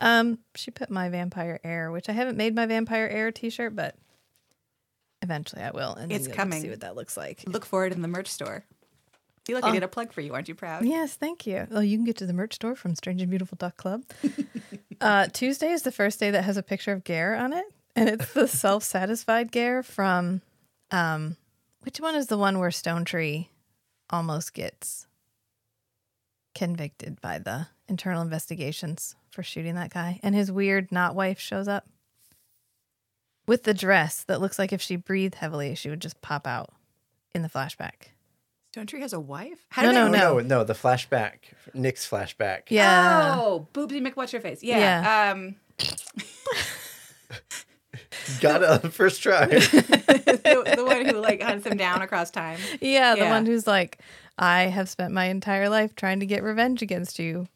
Um, 0.00 0.38
she 0.54 0.70
put 0.70 0.90
my 0.90 1.08
vampire 1.08 1.60
air, 1.64 1.90
which 1.90 2.08
I 2.08 2.12
haven't 2.12 2.36
made 2.36 2.54
my 2.54 2.66
vampire 2.66 3.06
air 3.06 3.30
t-shirt, 3.32 3.74
but 3.74 3.96
eventually 5.22 5.62
I 5.62 5.70
will. 5.70 5.94
And 5.94 6.12
It's 6.12 6.28
coming. 6.28 6.60
See 6.60 6.70
what 6.70 6.80
that 6.80 6.96
looks 6.96 7.16
like. 7.16 7.42
Look 7.46 7.64
for 7.64 7.86
it 7.86 7.92
in 7.92 8.02
the 8.02 8.08
merch 8.08 8.28
store. 8.28 8.64
feel 9.44 9.56
like 9.56 9.64
I 9.64 9.72
did 9.72 9.82
a 9.82 9.88
plug 9.88 10.12
for 10.12 10.20
you. 10.20 10.34
Aren't 10.34 10.48
you 10.48 10.54
proud? 10.54 10.84
Yes, 10.84 11.14
thank 11.14 11.46
you. 11.46 11.66
Oh, 11.70 11.80
you 11.80 11.96
can 11.96 12.04
get 12.04 12.16
to 12.18 12.26
the 12.26 12.32
merch 12.32 12.54
store 12.54 12.74
from 12.74 12.94
strangeandbeautiful.club. 12.94 14.04
uh, 15.00 15.26
Tuesday 15.32 15.70
is 15.70 15.82
the 15.82 15.92
first 15.92 16.20
day 16.20 16.30
that 16.30 16.44
has 16.44 16.56
a 16.56 16.62
picture 16.62 16.92
of 16.92 17.04
Gare 17.04 17.34
on 17.36 17.52
it, 17.52 17.66
and 17.96 18.08
it's 18.08 18.32
the 18.32 18.48
self-satisfied 18.62 19.52
Gare 19.52 19.82
from 19.82 20.42
um, 20.90 21.36
which 21.80 22.00
one 22.00 22.14
is 22.14 22.26
the 22.26 22.38
one 22.38 22.58
where 22.58 22.70
Stonetree 22.70 23.48
almost 24.10 24.54
gets 24.54 25.06
convicted 26.54 27.20
by 27.20 27.38
the 27.38 27.68
internal 27.88 28.22
investigations 28.22 29.14
for 29.30 29.42
shooting 29.42 29.74
that 29.74 29.92
guy, 29.92 30.20
and 30.22 30.34
his 30.34 30.50
weird 30.52 30.90
not 30.92 31.14
wife 31.14 31.38
shows 31.38 31.68
up 31.68 31.86
with 33.46 33.64
the 33.64 33.74
dress 33.74 34.24
that 34.24 34.40
looks 34.40 34.58
like 34.58 34.72
if 34.72 34.80
she 34.80 34.96
breathed 34.96 35.34
heavily, 35.36 35.74
she 35.74 35.90
would 35.90 36.00
just 36.00 36.20
pop 36.22 36.46
out 36.46 36.70
in 37.34 37.42
the 37.42 37.48
flashback. 37.48 38.08
Stonetree 38.74 39.00
has 39.00 39.12
a 39.12 39.20
wife? 39.20 39.66
How 39.68 39.82
No, 39.82 39.88
did 39.88 39.94
no, 39.94 40.06
I- 40.06 40.10
no, 40.10 40.40
no, 40.40 40.64
the 40.64 40.72
flashback, 40.72 41.34
Nick's 41.74 42.08
flashback. 42.08 42.62
Yeah. 42.70 43.36
Oh, 43.38 43.68
Boobsy 43.72 44.04
McWhat's 44.04 44.32
your 44.32 44.40
face? 44.40 44.62
Yeah. 44.62 44.78
Yeah. 44.78 45.30
Um, 45.32 45.56
Got 48.40 48.62
it 48.62 48.68
on 48.68 48.80
the 48.80 48.90
first 48.90 49.22
try. 49.22 49.46
the, 49.46 50.72
the 50.76 50.84
one 50.84 51.04
who 51.06 51.12
like 51.20 51.40
hunts 51.42 51.66
him 51.66 51.76
down 51.76 52.02
across 52.02 52.30
time. 52.30 52.58
Yeah, 52.80 53.14
the 53.14 53.20
Yeah. 53.22 53.30
one 53.30 53.46
who's 53.46 53.66
like, 53.66 53.98
I 54.38 54.62
have 54.62 54.88
spent 54.88 55.12
my 55.12 55.26
entire 55.26 55.68
life 55.68 55.94
trying 55.94 56.20
to 56.20 56.26
get 56.26 56.42
revenge 56.42 56.82
against 56.82 57.18
you 57.18 57.46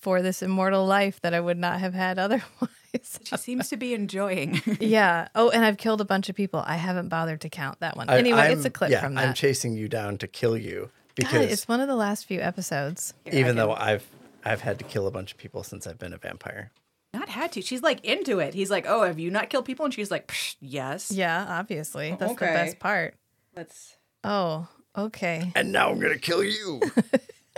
for 0.00 0.22
this 0.22 0.42
immortal 0.42 0.86
life 0.86 1.20
that 1.22 1.34
I 1.34 1.40
would 1.40 1.58
not 1.58 1.80
have 1.80 1.94
had 1.94 2.18
otherwise. 2.18 3.20
She 3.22 3.36
seems 3.36 3.68
to 3.68 3.76
be 3.76 3.94
enjoying. 3.94 4.60
yeah. 4.80 5.28
Oh, 5.34 5.50
and 5.50 5.64
I've 5.64 5.76
killed 5.76 6.00
a 6.00 6.04
bunch 6.04 6.28
of 6.28 6.34
people. 6.34 6.62
I 6.66 6.76
haven't 6.76 7.08
bothered 7.08 7.42
to 7.42 7.48
count 7.48 7.80
that 7.80 7.96
one. 7.96 8.08
I- 8.08 8.18
anyway, 8.18 8.40
I'm- 8.40 8.52
it's 8.52 8.64
a 8.64 8.70
clip 8.70 8.90
yeah, 8.90 9.00
from 9.00 9.14
that. 9.14 9.26
I'm 9.28 9.34
chasing 9.34 9.74
you 9.74 9.88
down 9.88 10.18
to 10.18 10.26
kill 10.26 10.56
you 10.56 10.90
God, 10.90 11.14
because 11.16 11.52
it's 11.52 11.68
one 11.68 11.80
of 11.80 11.88
the 11.88 11.94
last 11.96 12.26
few 12.26 12.40
episodes. 12.40 13.14
even 13.30 13.56
though 13.56 13.72
I've 13.72 14.06
I've 14.44 14.62
had 14.62 14.78
to 14.78 14.84
kill 14.84 15.06
a 15.06 15.10
bunch 15.10 15.32
of 15.32 15.38
people 15.38 15.62
since 15.62 15.86
I've 15.86 15.98
been 15.98 16.12
a 16.14 16.18
vampire. 16.18 16.70
not 17.12 17.28
had 17.28 17.52
to. 17.52 17.62
She's 17.62 17.82
like 17.82 18.04
into 18.04 18.38
it. 18.38 18.54
He's 18.54 18.70
like, 18.70 18.86
"Oh, 18.88 19.02
have 19.04 19.18
you 19.18 19.30
not 19.30 19.50
killed 19.50 19.66
people?" 19.66 19.84
And 19.84 19.92
she's 19.94 20.10
like, 20.10 20.28
Psh, 20.28 20.56
"Yes." 20.60 21.10
Yeah, 21.12 21.44
obviously. 21.48 22.12
Oh, 22.12 22.16
That's 22.18 22.32
Okay. 22.32 22.46
the 22.46 22.52
best 22.52 22.78
part. 22.78 23.14
That's 23.54 23.96
Oh, 24.24 24.66
okay. 24.96 25.52
And 25.54 25.72
now 25.72 25.90
I'm 25.90 26.00
gonna 26.00 26.18
kill 26.18 26.42
you. 26.42 26.80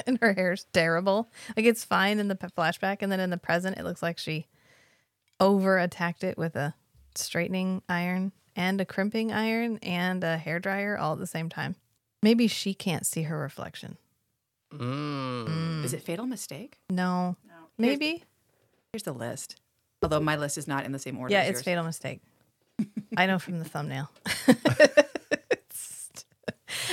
and 0.06 0.18
her 0.20 0.32
hair's 0.34 0.64
terrible. 0.72 1.30
Like 1.56 1.66
it's 1.66 1.84
fine 1.84 2.18
in 2.18 2.28
the 2.28 2.34
flashback, 2.36 2.98
and 3.00 3.10
then 3.10 3.20
in 3.20 3.30
the 3.30 3.36
present, 3.38 3.78
it 3.78 3.84
looks 3.84 4.02
like 4.02 4.18
she 4.18 4.46
over 5.40 5.78
attacked 5.78 6.22
it 6.24 6.38
with 6.38 6.54
a 6.56 6.74
straightening 7.14 7.82
iron 7.88 8.32
and 8.54 8.80
a 8.80 8.84
crimping 8.84 9.32
iron 9.32 9.78
and 9.82 10.22
a 10.22 10.36
hair 10.38 10.58
dryer 10.60 10.96
all 10.96 11.14
at 11.14 11.18
the 11.18 11.26
same 11.26 11.48
time. 11.48 11.74
Maybe 12.22 12.46
she 12.46 12.74
can't 12.74 13.04
see 13.06 13.22
her 13.22 13.38
reflection. 13.38 13.96
Mm. 14.72 15.84
Is 15.84 15.92
it 15.92 16.02
Fatal 16.02 16.26
Mistake? 16.26 16.78
No, 16.88 17.36
No. 17.46 17.54
maybe. 17.78 18.24
Here's 18.92 19.02
the 19.02 19.12
list. 19.12 19.60
Although 20.02 20.20
my 20.20 20.36
list 20.36 20.58
is 20.58 20.66
not 20.68 20.84
in 20.84 20.92
the 20.92 20.98
same 20.98 21.18
order. 21.18 21.32
Yeah, 21.32 21.40
as 21.42 21.48
it's 21.50 21.56
yours. 21.58 21.64
fatal 21.64 21.84
mistake. 21.84 22.20
I 23.16 23.26
know 23.26 23.38
from 23.38 23.58
the 23.58 23.64
thumbnail. 23.64 24.10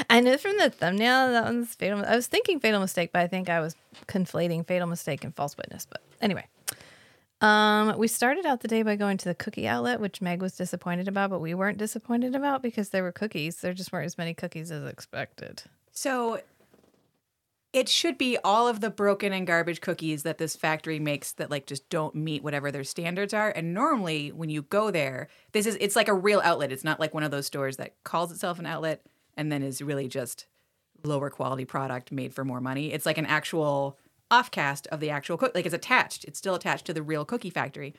I 0.10 0.22
know 0.22 0.38
from 0.38 0.58
the 0.58 0.72
thumbnail 0.72 1.32
that 1.32 1.44
one's 1.46 1.76
fatal. 1.76 2.04
I 2.06 2.16
was 2.16 2.28
thinking 2.28 2.60
fatal 2.60 2.80
mistake, 2.80 3.12
but 3.14 3.22
I 3.22 3.28
think 3.28 3.50
I 3.50 3.60
was 3.60 3.76
conflating 4.08 4.66
fatal 4.66 4.88
mistake 4.88 5.24
and 5.24 5.36
false 5.36 5.56
witness. 5.56 5.86
But 5.86 6.02
anyway, 6.20 6.48
um, 7.42 7.96
we 7.98 8.08
started 8.08 8.46
out 8.46 8.62
the 8.62 8.68
day 8.68 8.82
by 8.82 8.96
going 8.96 9.18
to 9.18 9.26
the 9.26 9.36
cookie 9.36 9.68
outlet, 9.68 10.00
which 10.00 10.20
Meg 10.20 10.42
was 10.42 10.56
disappointed 10.56 11.08
about, 11.08 11.30
but 11.30 11.40
we 11.40 11.54
weren't 11.54 11.78
disappointed 11.78 12.36
about 12.36 12.64
because 12.64 12.90
there 12.90 13.04
were 13.04 13.12
cookies. 13.12 13.58
There 13.58 13.74
just 13.74 13.92
weren't 13.92 14.08
as 14.08 14.18
many 14.18 14.34
cookies 14.34 14.72
as 14.72 14.84
expected. 14.84 15.64
So 15.92 16.42
it 17.72 17.88
should 17.88 18.18
be 18.18 18.38
all 18.44 18.68
of 18.68 18.82
the 18.82 18.90
broken 18.90 19.32
and 19.32 19.46
garbage 19.46 19.80
cookies 19.80 20.24
that 20.24 20.40
this 20.40 20.56
factory 20.56 20.98
makes 20.98 21.34
that 21.34 21.52
like 21.52 21.68
just 21.68 21.88
don't 21.90 22.16
meet 22.16 22.44
whatever 22.44 22.72
their 22.72 22.84
standards 22.84 23.32
are. 23.32 23.52
And 23.52 23.76
normally 23.76 24.32
when 24.32 24.50
you 24.50 24.64
go 24.64 24.90
there, 24.90 25.28
this 25.52 25.68
is 25.68 25.78
it's 25.80 25.96
like 25.96 26.08
a 26.08 26.14
real 26.16 26.42
outlet. 26.44 26.72
It's 26.72 26.84
not 26.84 27.00
like 27.00 27.14
one 27.14 27.24
of 27.24 27.30
those 27.30 27.46
stores 27.46 27.78
that 27.78 27.94
calls 28.04 28.32
itself 28.32 28.58
an 28.58 28.66
outlet 28.66 29.06
and 29.40 29.50
then 29.52 29.64
is 29.64 29.82
really 29.82 30.10
just 30.10 30.48
lower 31.06 31.30
quality 31.30 31.64
product 31.64 32.12
made 32.12 32.34
for 32.34 32.44
more 32.44 32.60
money. 32.60 32.92
It's 32.92 33.06
like 33.06 33.18
an 33.18 33.26
actual 33.26 33.98
offcast 34.30 34.86
of 34.88 35.00
the 35.00 35.10
actual 35.10 35.38
cook 35.38 35.56
like 35.56 35.66
it's 35.66 35.74
attached. 35.74 36.26
It's 36.26 36.38
still 36.38 36.56
attached 36.56 36.86
to 36.88 36.94
the 36.94 37.02
real 37.02 37.24
cookie 37.24 37.50
factory. 37.50 37.96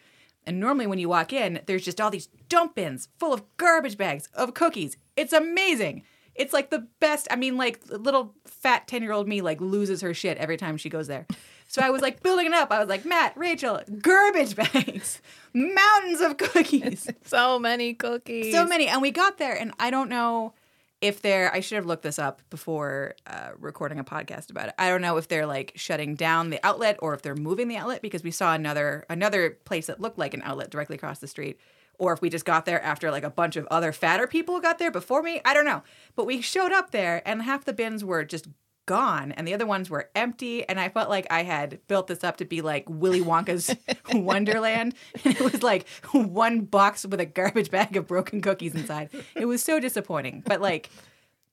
And 0.47 0.61
normally 0.61 0.87
when 0.87 0.99
you 0.99 1.09
walk 1.09 1.32
in, 1.32 1.61
there's 1.64 1.85
just 1.85 1.99
all 1.99 2.11
these 2.11 2.28
dump 2.50 2.75
bins 2.75 3.09
full 3.18 3.32
of 3.32 3.42
garbage 3.56 3.97
bags 3.97 4.28
of 4.35 4.52
cookies. 4.52 4.99
It's 5.16 5.32
amazing. 5.32 6.02
It's 6.35 6.52
like 6.52 6.68
the 6.68 6.87
best. 7.00 7.26
I 7.30 7.37
mean, 7.37 7.56
like 7.56 7.80
little 7.88 8.35
fat 8.44 8.87
10 8.87 9.02
year 9.02 9.12
old 9.12 9.26
me 9.26 9.40
like 9.40 9.62
loses 9.62 10.02
her 10.02 10.12
shit 10.12 10.37
every 10.37 10.59
time 10.59 10.76
she 10.76 10.90
goes 10.90 11.06
there. 11.06 11.26
So 11.68 11.80
I 11.80 11.88
was 11.88 12.02
like 12.02 12.23
building 12.23 12.47
it 12.47 12.52
up. 12.52 12.70
I 12.70 12.80
was 12.80 12.88
like, 12.90 13.06
Matt, 13.06 13.32
Rachel, 13.35 13.80
garbage 14.02 14.56
bags, 14.75 15.23
mountains 15.54 16.20
of 16.20 16.37
cookies, 16.37 17.09
So 17.25 17.59
many 17.59 17.94
cookies. 17.94 18.52
so 18.52 18.66
many. 18.66 18.88
And 18.88 19.00
we 19.00 19.11
got 19.11 19.38
there, 19.38 19.54
and 19.54 19.73
I 19.78 19.90
don't 19.90 20.11
know 20.11 20.52
if 21.00 21.23
they're, 21.23 21.52
I 21.52 21.61
should 21.61 21.76
have 21.76 21.87
looked 21.87 22.02
this 22.02 22.19
up 22.19 22.42
before 22.50 23.14
uh, 23.26 23.50
recording 23.59 23.99
a 23.99 24.04
podcast 24.04 24.50
about 24.50 24.69
it. 24.69 24.75
I 24.78 24.88
don't 24.88 25.00
know 25.00 25.16
if 25.16 25.28
they're 25.28 25.47
like 25.47 25.73
shutting 25.75 26.14
down 26.14 26.50
the 26.50 26.64
outlet 26.64 26.99
or 27.00 27.14
if 27.14 27.23
they're 27.23 27.35
moving 27.35 27.69
the 27.69 27.76
outlet 27.76 28.02
because 28.02 28.23
we 28.23 28.30
saw 28.30 28.54
another 28.54 29.07
another 29.09 29.59
place 29.64 29.87
that 29.87 30.00
looked 30.00 30.19
like 30.19 30.35
an 30.35 30.42
outlet 30.45 30.71
directly 30.71 30.97
across 30.97 31.19
the 31.19 31.26
street 31.26 31.59
or 31.99 32.12
if 32.12 32.21
we 32.21 32.28
just 32.28 32.45
got 32.45 32.66
there 32.66 32.83
after 32.83 33.11
like 33.11 33.25
a 33.25 33.30
bunch 33.30 33.57
of 33.57 33.66
other 33.71 33.92
fatter 33.92 34.26
people 34.26 34.61
got 34.61 34.78
there 34.78 34.90
before 34.90 35.23
me. 35.23 35.40
I 35.45 35.54
don't 35.54 35.64
know. 35.64 35.83
But 36.16 36.26
we 36.26 36.40
showed 36.40 36.73
up 36.73 36.90
there 36.90 37.23
and 37.26 37.42
half 37.42 37.64
the 37.64 37.73
bins 37.73 38.04
were 38.04 38.25
just 38.25 38.47
gone 38.90 39.30
and 39.30 39.47
the 39.47 39.54
other 39.54 39.66
ones 39.66 39.88
were 39.88 40.11
empty 40.16 40.68
and 40.68 40.80
I 40.80 40.88
felt 40.88 41.09
like 41.09 41.25
I 41.30 41.44
had 41.44 41.78
built 41.87 42.09
this 42.09 42.25
up 42.25 42.38
to 42.38 42.44
be 42.44 42.61
like 42.61 42.87
Willy 42.88 43.20
Wonka's 43.20 43.73
Wonderland 44.12 44.97
and 45.25 45.37
it 45.37 45.40
was 45.40 45.62
like 45.62 45.88
one 46.11 46.62
box 46.62 47.06
with 47.06 47.20
a 47.20 47.25
garbage 47.25 47.70
bag 47.70 47.97
of 47.97 48.09
broken 48.09 48.40
cookies 48.40 48.75
inside. 48.75 49.11
It 49.37 49.44
was 49.44 49.62
so 49.62 49.78
disappointing. 49.78 50.42
But 50.44 50.61
like 50.61 50.90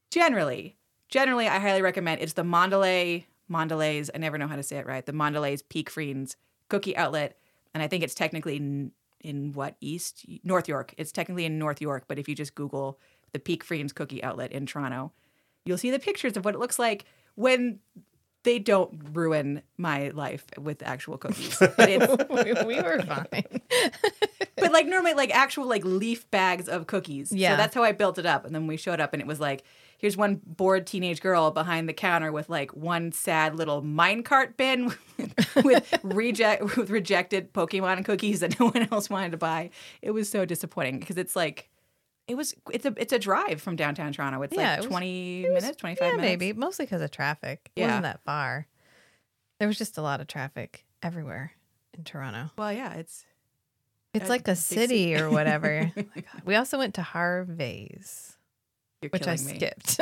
generally, 0.09 0.77
generally 1.09 1.47
I 1.47 1.59
highly 1.59 1.83
recommend 1.83 2.21
it's 2.21 2.33
the 2.33 2.41
Mondelez 2.41 3.25
Mondelez, 3.51 4.09
I 4.15 4.17
never 4.17 4.39
know 4.39 4.47
how 4.47 4.55
to 4.55 4.63
say 4.63 4.77
it 4.77 4.87
right. 4.87 5.05
The 5.05 5.11
Mondelez 5.11 5.61
Peek 5.69 5.91
Freans 5.91 6.37
cookie 6.69 6.97
outlet 6.97 7.37
and 7.75 7.83
I 7.83 7.87
think 7.87 8.03
it's 8.03 8.15
technically 8.15 8.55
in, 8.55 8.93
in 9.21 9.53
what 9.53 9.75
east 9.79 10.25
North 10.43 10.67
York. 10.67 10.95
It's 10.97 11.11
technically 11.11 11.45
in 11.45 11.59
North 11.59 11.81
York, 11.81 12.05
but 12.07 12.17
if 12.17 12.27
you 12.27 12.33
just 12.33 12.55
Google 12.55 12.97
the 13.31 13.37
Peek 13.37 13.63
Freans 13.63 13.93
cookie 13.93 14.23
outlet 14.23 14.51
in 14.51 14.65
Toronto, 14.65 15.11
you'll 15.65 15.77
see 15.77 15.91
the 15.91 15.99
pictures 15.99 16.35
of 16.35 16.45
what 16.45 16.55
it 16.55 16.59
looks 16.59 16.79
like 16.79 17.05
when 17.37 17.79
they 18.43 18.59
don't 18.59 18.97
ruin 19.11 19.61
my 19.77 20.07
life 20.09 20.45
with 20.57 20.81
actual 20.81 21.17
cookies. 21.17 21.57
But 21.77 21.89
it's 21.89 22.63
we, 22.65 22.65
we 22.75 22.81
were 22.81 23.01
fine. 23.01 23.25
but 24.55 24.71
like 24.71 24.87
normally 24.87 25.13
like 25.13 25.35
actual 25.35 25.67
like 25.67 25.83
leaf 25.83 26.29
bags 26.31 26.67
of 26.67 26.87
cookies. 26.87 27.31
Yeah. 27.31 27.51
So 27.51 27.57
that's 27.57 27.75
how 27.75 27.83
I 27.83 27.91
built 27.91 28.17
it 28.17 28.25
up. 28.25 28.45
And 28.45 28.55
then 28.55 28.65
we 28.65 28.77
showed 28.77 28.99
up 28.99 29.13
and 29.13 29.21
it 29.21 29.27
was 29.27 29.39
like, 29.39 29.63
here's 29.97 30.15
one 30.15 30.41
bored 30.45 30.87
teenage 30.87 31.21
girl 31.21 31.51
behind 31.51 31.87
the 31.89 31.93
counter 31.93 32.31
with 32.31 32.49
like 32.49 32.73
one 32.73 33.11
sad 33.11 33.55
little 33.55 33.81
minecart 33.83 34.55
bin 34.57 34.93
with 35.63 35.93
reject 36.03 36.77
with 36.77 36.89
rejected 36.89 37.53
Pokemon 37.53 38.05
cookies 38.05 38.39
that 38.39 38.59
no 38.59 38.69
one 38.69 38.87
else 38.91 39.09
wanted 39.09 39.31
to 39.31 39.37
buy. 39.37 39.69
It 40.01 40.11
was 40.11 40.29
so 40.29 40.45
disappointing 40.45 40.99
because 40.99 41.17
it's 41.17 41.35
like 41.35 41.69
it 42.27 42.35
was 42.35 42.53
it's 42.71 42.85
a 42.85 42.93
it's 42.97 43.13
a 43.13 43.19
drive 43.19 43.61
from 43.61 43.75
downtown 43.75 44.11
Toronto. 44.13 44.41
It's 44.41 44.55
Yeah, 44.55 44.69
like 44.71 44.77
it 44.79 44.81
was- 44.81 44.87
20 44.87 45.45
It 45.45 45.53
was- 45.53 45.63
minutes, 45.63 45.79
25 45.79 46.01
yeah, 46.05 46.11
minutes. 46.17 46.29
maybe 46.39 46.53
mostly 46.53 46.85
because 46.85 47.01
of 47.01 47.11
traffic. 47.11 47.71
It 47.75 47.81
Yeah. 47.81 47.87
wasn't 47.87 48.03
that 48.03 48.23
far. 48.25 48.67
There 49.59 49.67
was 49.67 49.77
just 49.77 49.97
a 49.97 50.01
lot 50.01 50.21
of 50.21 50.27
traffic 50.27 50.85
everywhere 51.01 51.53
in 51.97 52.03
Toronto. 52.03 52.51
Well, 52.57 52.71
yeah, 52.73 52.93
it's 52.93 53.25
It's 54.13 54.25
A 54.25 54.29
like 54.29 54.47
a 54.47 54.55
city 54.55 55.15
or 55.15 55.29
whatever. 55.37 55.91
Oh 55.95 56.03
my 56.15 56.21
God. 56.21 56.41
We 56.45 56.55
also 56.55 56.77
went 56.77 56.95
to 56.95 57.01
Harvey's, 57.01 58.37
you're 59.01 59.09
which 59.09 59.27
I 59.27 59.31
me. 59.31 59.37
skipped. 59.37 59.99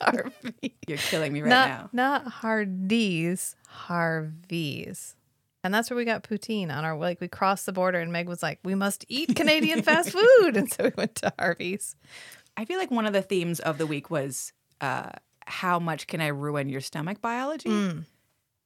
Harvey. 0.00 0.74
You're 0.88 0.98
killing 0.98 1.32
me 1.32 1.42
right 1.42 1.48
not, 1.50 1.68
now. 1.68 1.90
Not 1.92 2.32
Hardee's, 2.32 3.54
Harvey's. 3.68 5.14
And 5.62 5.74
that's 5.74 5.90
where 5.90 5.96
we 5.96 6.04
got 6.04 6.22
poutine 6.24 6.70
on 6.74 6.84
our 6.84 6.96
like 6.96 7.20
we 7.20 7.28
crossed 7.28 7.66
the 7.66 7.72
border 7.72 8.00
and 8.00 8.12
Meg 8.12 8.28
was 8.28 8.42
like, 8.42 8.58
We 8.64 8.74
must 8.74 9.04
eat 9.08 9.34
Canadian 9.36 9.82
fast 9.82 10.10
food. 10.10 10.56
And 10.56 10.72
so 10.72 10.84
we 10.84 10.92
went 10.96 11.16
to 11.16 11.32
Harvey's. 11.38 11.96
I 12.56 12.64
feel 12.64 12.78
like 12.78 12.90
one 12.90 13.06
of 13.06 13.12
the 13.12 13.22
themes 13.22 13.60
of 13.60 13.78
the 13.78 13.86
week 13.86 14.10
was 14.10 14.52
uh, 14.80 15.10
how 15.46 15.78
much 15.78 16.06
can 16.06 16.20
I 16.20 16.28
ruin 16.28 16.68
your 16.68 16.80
stomach 16.80 17.20
biology, 17.20 17.68
Mm. 17.68 18.04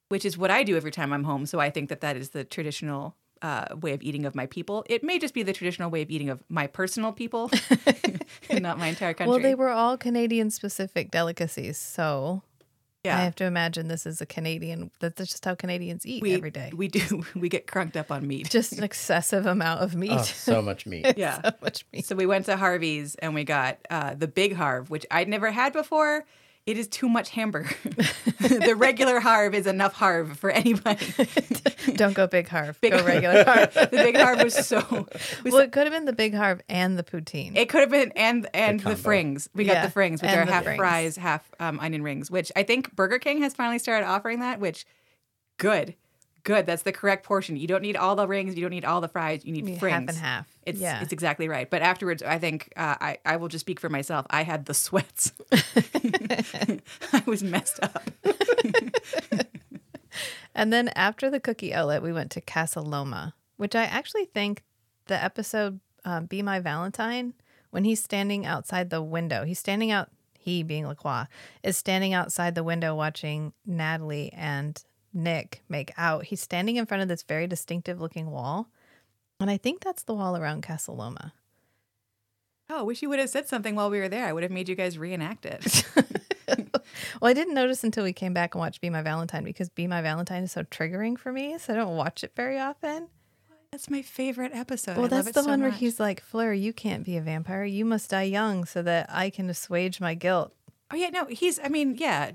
which 0.09 0.25
is 0.25 0.37
what 0.37 0.51
I 0.51 0.63
do 0.63 0.75
every 0.77 0.91
time 0.91 1.11
I'm 1.13 1.23
home. 1.25 1.45
So 1.45 1.59
I 1.59 1.69
think 1.69 1.89
that 1.89 2.01
that 2.01 2.15
is 2.15 2.29
the 2.29 2.43
traditional 2.43 3.15
uh, 3.41 3.75
way 3.81 3.91
of 3.93 4.01
eating 4.01 4.25
of 4.25 4.33
my 4.33 4.45
people. 4.47 4.85
It 4.89 5.03
may 5.03 5.19
just 5.19 5.33
be 5.33 5.43
the 5.43 5.53
traditional 5.53 5.89
way 5.91 6.01
of 6.01 6.09
eating 6.09 6.29
of 6.29 6.41
my 6.49 6.67
personal 6.67 7.11
people, 7.11 7.51
not 8.51 8.79
my 8.79 8.87
entire 8.87 9.13
country. 9.13 9.29
Well, 9.29 9.39
they 9.39 9.55
were 9.55 9.69
all 9.69 9.97
Canadian 9.97 10.49
specific 10.49 11.11
delicacies, 11.11 11.77
so 11.77 12.41
yeah. 13.05 13.17
I 13.17 13.21
have 13.21 13.35
to 13.35 13.45
imagine 13.45 13.87
this 13.87 14.05
is 14.05 14.21
a 14.21 14.25
Canadian. 14.25 14.91
That's 14.99 15.17
just 15.17 15.45
how 15.45 15.55
Canadians 15.55 16.05
eat 16.05 16.21
we, 16.21 16.33
every 16.33 16.51
day. 16.51 16.71
We 16.75 16.87
do. 16.87 17.23
We 17.35 17.49
get 17.49 17.67
crunked 17.67 17.97
up 17.97 18.11
on 18.11 18.27
meat. 18.27 18.49
just 18.49 18.73
an 18.73 18.83
excessive 18.83 19.45
amount 19.45 19.81
of 19.81 19.95
meat. 19.95 20.11
Oh, 20.11 20.23
so 20.23 20.61
much 20.61 20.85
meat. 20.85 21.05
Yeah. 21.17 21.41
so 21.41 21.51
much 21.61 21.85
meat. 21.93 22.05
So 22.05 22.15
we 22.15 22.25
went 22.25 22.45
to 22.47 22.57
Harvey's 22.57 23.15
and 23.15 23.35
we 23.35 23.43
got 23.43 23.77
uh, 23.89 24.15
the 24.15 24.27
big 24.27 24.53
Harv, 24.55 24.89
which 24.89 25.05
I'd 25.11 25.27
never 25.27 25.51
had 25.51 25.73
before. 25.73 26.25
It 26.65 26.79
is 26.79 26.87
too 26.87 27.07
much 27.07 27.29
hamburger. 27.29 27.75
the 28.39 28.73
regular 28.75 29.19
Harv 29.19 29.53
is 29.53 29.67
enough 29.67 29.93
Harv 29.93 30.39
for 30.39 30.49
anybody. 30.49 31.05
Don't 31.95 32.13
go 32.13 32.25
big 32.25 32.47
harv. 32.47 32.81
Big- 32.81 32.91
go 32.91 33.05
regular 33.05 33.43
harv. 33.43 33.73
the 33.75 33.87
big 33.91 34.17
Harv 34.17 34.41
was 34.43 34.55
so. 34.55 34.77
was 35.43 35.53
well, 35.53 35.57
it 35.59 35.71
could 35.71 35.83
have 35.83 35.93
been 35.93 36.05
the 36.05 36.13
big 36.13 36.33
harv 36.33 36.61
and 36.67 36.97
the 36.97 37.03
poutine. 37.03 37.55
It 37.55 37.69
could 37.69 37.81
have 37.81 37.91
been 37.91 38.11
and 38.15 38.47
and 38.53 38.79
the, 38.79 38.83
combo. 38.95 38.97
frings. 38.99 39.47
We 39.53 39.65
got 39.65 39.83
the 39.85 39.91
frings, 39.99 40.21
which 40.23 40.31
and 40.31 40.49
are 40.49 40.51
half 40.51 40.63
frings. 40.65 40.77
fries, 40.77 41.15
half 41.17 41.47
um, 41.59 41.79
onion 41.79 42.01
rings. 42.01 42.31
Which 42.31 42.51
I 42.55 42.63
think 42.63 42.95
Burger 42.95 43.19
King 43.19 43.41
has 43.43 43.53
finally 43.53 43.77
started 43.79 44.07
offering 44.07 44.39
that. 44.39 44.59
Which 44.59 44.85
good, 45.57 45.93
good. 46.43 46.65
That's 46.65 46.81
the 46.81 46.91
correct 46.91 47.23
portion. 47.23 47.55
You 47.57 47.67
don't 47.67 47.83
need 47.83 47.95
all 47.95 48.15
the 48.15 48.27
rings. 48.27 48.55
You 48.55 48.61
don't 48.61 48.71
need 48.71 48.85
all 48.85 49.01
the 49.01 49.07
fries. 49.07 49.45
You 49.45 49.53
need 49.53 49.65
You 49.65 49.71
need 49.73 49.79
frings. 49.79 49.91
half 49.91 50.09
and 50.09 50.17
half. 50.17 50.54
It's 50.65 50.79
yeah. 50.79 51.01
it's 51.01 51.13
exactly 51.13 51.47
right. 51.47 51.69
But 51.69 51.81
afterwards, 51.81 52.23
I 52.23 52.39
think 52.39 52.73
uh, 52.75 52.95
I 52.99 53.17
I 53.25 53.35
will 53.37 53.47
just 53.47 53.61
speak 53.61 53.79
for 53.79 53.89
myself. 53.89 54.25
I 54.29 54.43
had 54.43 54.65
the 54.65 54.73
sweats. 54.73 55.31
I 55.51 57.23
was 57.25 57.43
messed 57.43 57.79
up. 57.83 58.09
And 60.55 60.71
then 60.71 60.87
after 60.95 61.29
the 61.29 61.41
cookie 61.41 61.73
outlet, 61.73 62.01
we 62.01 62.13
went 62.13 62.31
to 62.31 62.41
Casa 62.41 62.79
Loma, 62.79 63.35
which 63.57 63.75
I 63.75 63.83
actually 63.83 64.25
think 64.25 64.63
the 65.07 65.21
episode 65.21 65.81
um, 66.05 66.25
"Be 66.27 66.41
My 66.41 66.61
Valentine" 66.61 67.33
when 67.71 67.83
he's 67.83 68.01
standing 68.01 68.45
outside 68.45 68.89
the 68.89 69.01
window. 69.01 69.43
He's 69.43 69.59
standing 69.59 69.91
out. 69.91 70.09
He 70.39 70.63
being 70.63 70.87
Lacroix 70.87 71.25
is 71.63 71.75
standing 71.75 72.13
outside 72.13 72.55
the 72.55 72.63
window 72.63 72.95
watching 72.95 73.51
Natalie 73.65 74.31
and 74.31 74.81
Nick 75.13 75.63
make 75.67 75.91
out. 75.97 76.25
He's 76.25 76.41
standing 76.41 76.77
in 76.77 76.85
front 76.85 77.03
of 77.03 77.09
this 77.09 77.23
very 77.23 77.47
distinctive 77.47 77.99
looking 77.99 78.31
wall, 78.31 78.69
and 79.39 79.49
I 79.49 79.57
think 79.57 79.81
that's 79.81 80.03
the 80.03 80.13
wall 80.13 80.37
around 80.37 80.61
Casa 80.61 80.91
Loma. 80.91 81.33
Oh, 82.69 82.79
I 82.79 82.81
wish 82.81 83.01
you 83.01 83.09
would 83.09 83.19
have 83.19 83.29
said 83.29 83.47
something 83.47 83.75
while 83.75 83.89
we 83.91 83.99
were 83.99 84.09
there. 84.09 84.25
I 84.25 84.33
would 84.33 84.43
have 84.43 84.51
made 84.51 84.67
you 84.67 84.75
guys 84.75 84.97
reenact 84.97 85.45
it. 85.45 85.83
Well, 87.21 87.29
I 87.29 87.33
didn't 87.33 87.53
notice 87.53 87.83
until 87.83 88.03
we 88.03 88.13
came 88.13 88.33
back 88.33 88.53
and 88.55 88.59
watched 88.59 88.81
Be 88.81 88.89
My 88.89 89.01
Valentine 89.01 89.43
because 89.43 89.69
Be 89.69 89.87
My 89.87 90.01
Valentine 90.01 90.43
is 90.43 90.51
so 90.51 90.63
triggering 90.63 91.17
for 91.17 91.31
me, 91.31 91.57
so 91.57 91.73
I 91.73 91.75
don't 91.77 91.95
watch 91.95 92.23
it 92.23 92.33
very 92.35 92.59
often. 92.59 93.07
That's 93.71 93.89
my 93.89 94.01
favorite 94.01 94.53
episode. 94.53 94.97
Well, 94.97 95.07
I 95.07 95.09
love 95.09 95.25
that's 95.25 95.27
it 95.29 95.33
the 95.33 95.43
so 95.43 95.49
one 95.49 95.61
where 95.61 95.71
he's 95.71 95.99
like, 95.99 96.21
Fleur, 96.21 96.53
you 96.53 96.71
can't 96.71 97.03
be 97.03 97.17
a 97.17 97.21
vampire. 97.21 97.65
You 97.65 97.83
must 97.83 98.09
die 98.11 98.23
young 98.23 98.65
so 98.65 98.81
that 98.83 99.09
I 99.09 99.29
can 99.29 99.49
assuage 99.49 99.99
my 99.99 100.13
guilt. 100.13 100.53
Oh 100.91 100.95
yeah, 100.95 101.09
no, 101.09 101.25
he's. 101.25 101.59
I 101.59 101.67
mean, 101.69 101.95
yeah, 101.97 102.31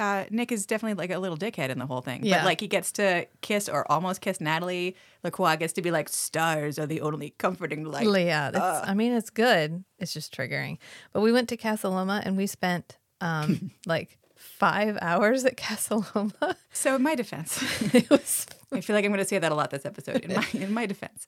uh, 0.00 0.24
Nick 0.30 0.50
is 0.50 0.66
definitely 0.66 0.94
like 0.94 1.10
a 1.10 1.18
little 1.18 1.36
dickhead 1.36 1.68
in 1.68 1.78
the 1.78 1.86
whole 1.86 2.00
thing. 2.00 2.24
Yeah. 2.24 2.38
But 2.38 2.46
like, 2.46 2.60
he 2.60 2.66
gets 2.66 2.90
to 2.92 3.26
kiss 3.40 3.68
or 3.68 3.90
almost 3.90 4.20
kiss 4.20 4.40
Natalie. 4.40 4.96
Lacroix 5.22 5.56
gets 5.56 5.72
to 5.74 5.82
be 5.82 5.92
like, 5.92 6.08
"Stars 6.08 6.78
are 6.78 6.86
the 6.86 7.00
only 7.02 7.34
comforting 7.38 7.84
light." 7.84 8.06
yeah, 8.06 8.48
it's, 8.48 8.88
I 8.88 8.94
mean, 8.94 9.12
it's 9.12 9.30
good. 9.30 9.84
It's 10.00 10.12
just 10.12 10.34
triggering. 10.34 10.78
But 11.12 11.20
we 11.20 11.30
went 11.30 11.48
to 11.50 11.56
Casa 11.56 11.88
Loma 11.88 12.20
and 12.24 12.36
we 12.36 12.48
spent 12.48 12.98
um, 13.20 13.70
like 13.86 14.18
five 14.36 14.98
hours 15.00 15.44
at 15.44 15.56
Casa 15.56 16.04
Loma. 16.14 16.56
So, 16.72 16.96
in 16.96 17.02
my 17.02 17.14
defense, 17.14 17.62
it 17.94 18.10
was 18.10 18.46
I 18.72 18.80
feel 18.80 18.96
like 18.96 19.04
I'm 19.04 19.12
going 19.12 19.22
to 19.22 19.28
say 19.28 19.38
that 19.38 19.52
a 19.52 19.54
lot 19.54 19.70
this 19.70 19.86
episode. 19.86 20.24
In 20.24 20.34
my 20.34 20.46
in 20.52 20.72
my 20.72 20.86
defense, 20.86 21.26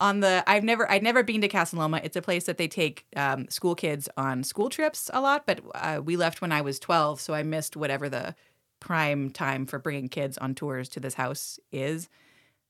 on 0.00 0.20
the 0.20 0.44
I've 0.46 0.64
never 0.64 0.90
I'd 0.90 1.02
never 1.02 1.22
been 1.22 1.40
to 1.40 1.48
Casa 1.48 1.76
Loma. 1.76 2.00
It's 2.02 2.16
a 2.16 2.22
place 2.22 2.44
that 2.44 2.58
they 2.58 2.68
take 2.68 3.04
um, 3.16 3.48
school 3.48 3.74
kids 3.74 4.08
on 4.16 4.44
school 4.44 4.68
trips 4.70 5.10
a 5.12 5.20
lot. 5.20 5.46
But 5.46 5.60
uh, 5.74 6.00
we 6.04 6.16
left 6.16 6.40
when 6.40 6.52
I 6.52 6.60
was 6.60 6.78
12, 6.78 7.20
so 7.20 7.34
I 7.34 7.42
missed 7.42 7.76
whatever 7.76 8.08
the 8.08 8.34
prime 8.80 9.30
time 9.30 9.66
for 9.66 9.78
bringing 9.78 10.08
kids 10.08 10.38
on 10.38 10.54
tours 10.54 10.88
to 10.90 11.00
this 11.00 11.14
house 11.14 11.58
is. 11.72 12.08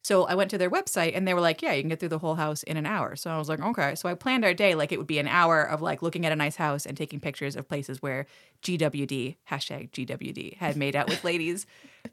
So 0.04 0.24
I 0.24 0.36
went 0.36 0.50
to 0.52 0.58
their 0.58 0.70
website 0.70 1.14
and 1.14 1.28
they 1.28 1.34
were 1.34 1.40
like, 1.40 1.60
"Yeah, 1.60 1.72
you 1.74 1.82
can 1.82 1.90
get 1.90 2.00
through 2.00 2.08
the 2.08 2.18
whole 2.18 2.36
house 2.36 2.62
in 2.62 2.78
an 2.78 2.86
hour." 2.86 3.14
So 3.14 3.30
I 3.30 3.36
was 3.36 3.48
like, 3.48 3.60
"Okay." 3.60 3.94
So 3.94 4.08
I 4.08 4.14
planned 4.14 4.44
our 4.44 4.54
day 4.54 4.74
like 4.74 4.90
it 4.90 4.96
would 4.96 5.06
be 5.06 5.18
an 5.18 5.28
hour 5.28 5.62
of 5.62 5.82
like 5.82 6.00
looking 6.00 6.24
at 6.24 6.32
a 6.32 6.36
nice 6.36 6.56
house 6.56 6.86
and 6.86 6.96
taking 6.96 7.20
pictures 7.20 7.56
of 7.56 7.68
places 7.68 8.00
where 8.00 8.24
GWD 8.62 9.36
hashtag 9.50 9.90
GWD 9.90 10.56
had 10.56 10.76
made 10.76 10.96
out 10.96 11.08
with 11.10 11.24
ladies, 11.24 11.66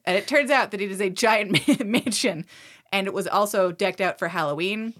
and 0.04 0.18
it 0.18 0.28
turns 0.28 0.52
out 0.52 0.72
that 0.72 0.82
it 0.82 0.92
is 0.92 1.00
a 1.00 1.10
giant 1.10 1.86
mansion, 1.86 2.46
and 2.92 3.08
it 3.08 3.14
was 3.14 3.28
also 3.28 3.72
decked 3.72 4.02
out 4.02 4.20
for 4.20 4.28
Halloween, 4.28 4.94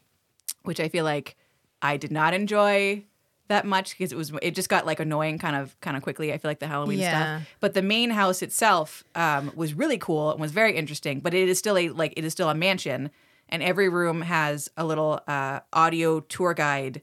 which 0.66 0.80
I 0.80 0.90
feel 0.90 1.04
like 1.06 1.36
I 1.82 1.98
did 1.98 2.12
not 2.12 2.34
enjoy 2.34 3.04
that 3.48 3.64
much 3.66 3.92
because 3.92 4.12
it 4.12 4.16
was 4.16 4.32
it 4.42 4.56
just 4.56 4.70
got 4.70 4.86
like 4.88 5.00
annoying 5.00 5.38
kind 5.38 5.56
of 5.56 5.80
kind 5.80 5.96
of 5.96 6.02
quickly. 6.04 6.34
I 6.34 6.38
feel 6.40 6.50
like 6.50 6.60
the 6.60 6.68
Halloween 6.68 7.00
Yeah. 7.00 7.38
stuff. 7.38 7.48
But 7.60 7.74
the 7.76 7.82
main 7.84 8.10
house 8.10 8.42
itself 8.42 9.04
um, 9.14 9.52
was 9.56 9.74
really 9.76 9.98
cool 10.00 10.32
and 10.32 10.40
was 10.42 10.52
very 10.52 10.76
interesting. 10.76 11.20
But 11.20 11.34
it 11.34 11.48
is 11.48 11.60
still 11.60 11.78
a 11.78 11.90
like 11.90 12.14
it 12.18 12.26
is 12.26 12.34
still 12.34 12.50
a 12.50 12.56
mansion, 12.56 13.12
and 13.50 13.62
every 13.62 13.88
room 13.88 14.22
has 14.24 14.70
a 14.78 14.84
little 14.84 15.20
uh, 15.28 15.60
audio 15.74 16.22
tour 16.22 16.54
guide 16.56 17.02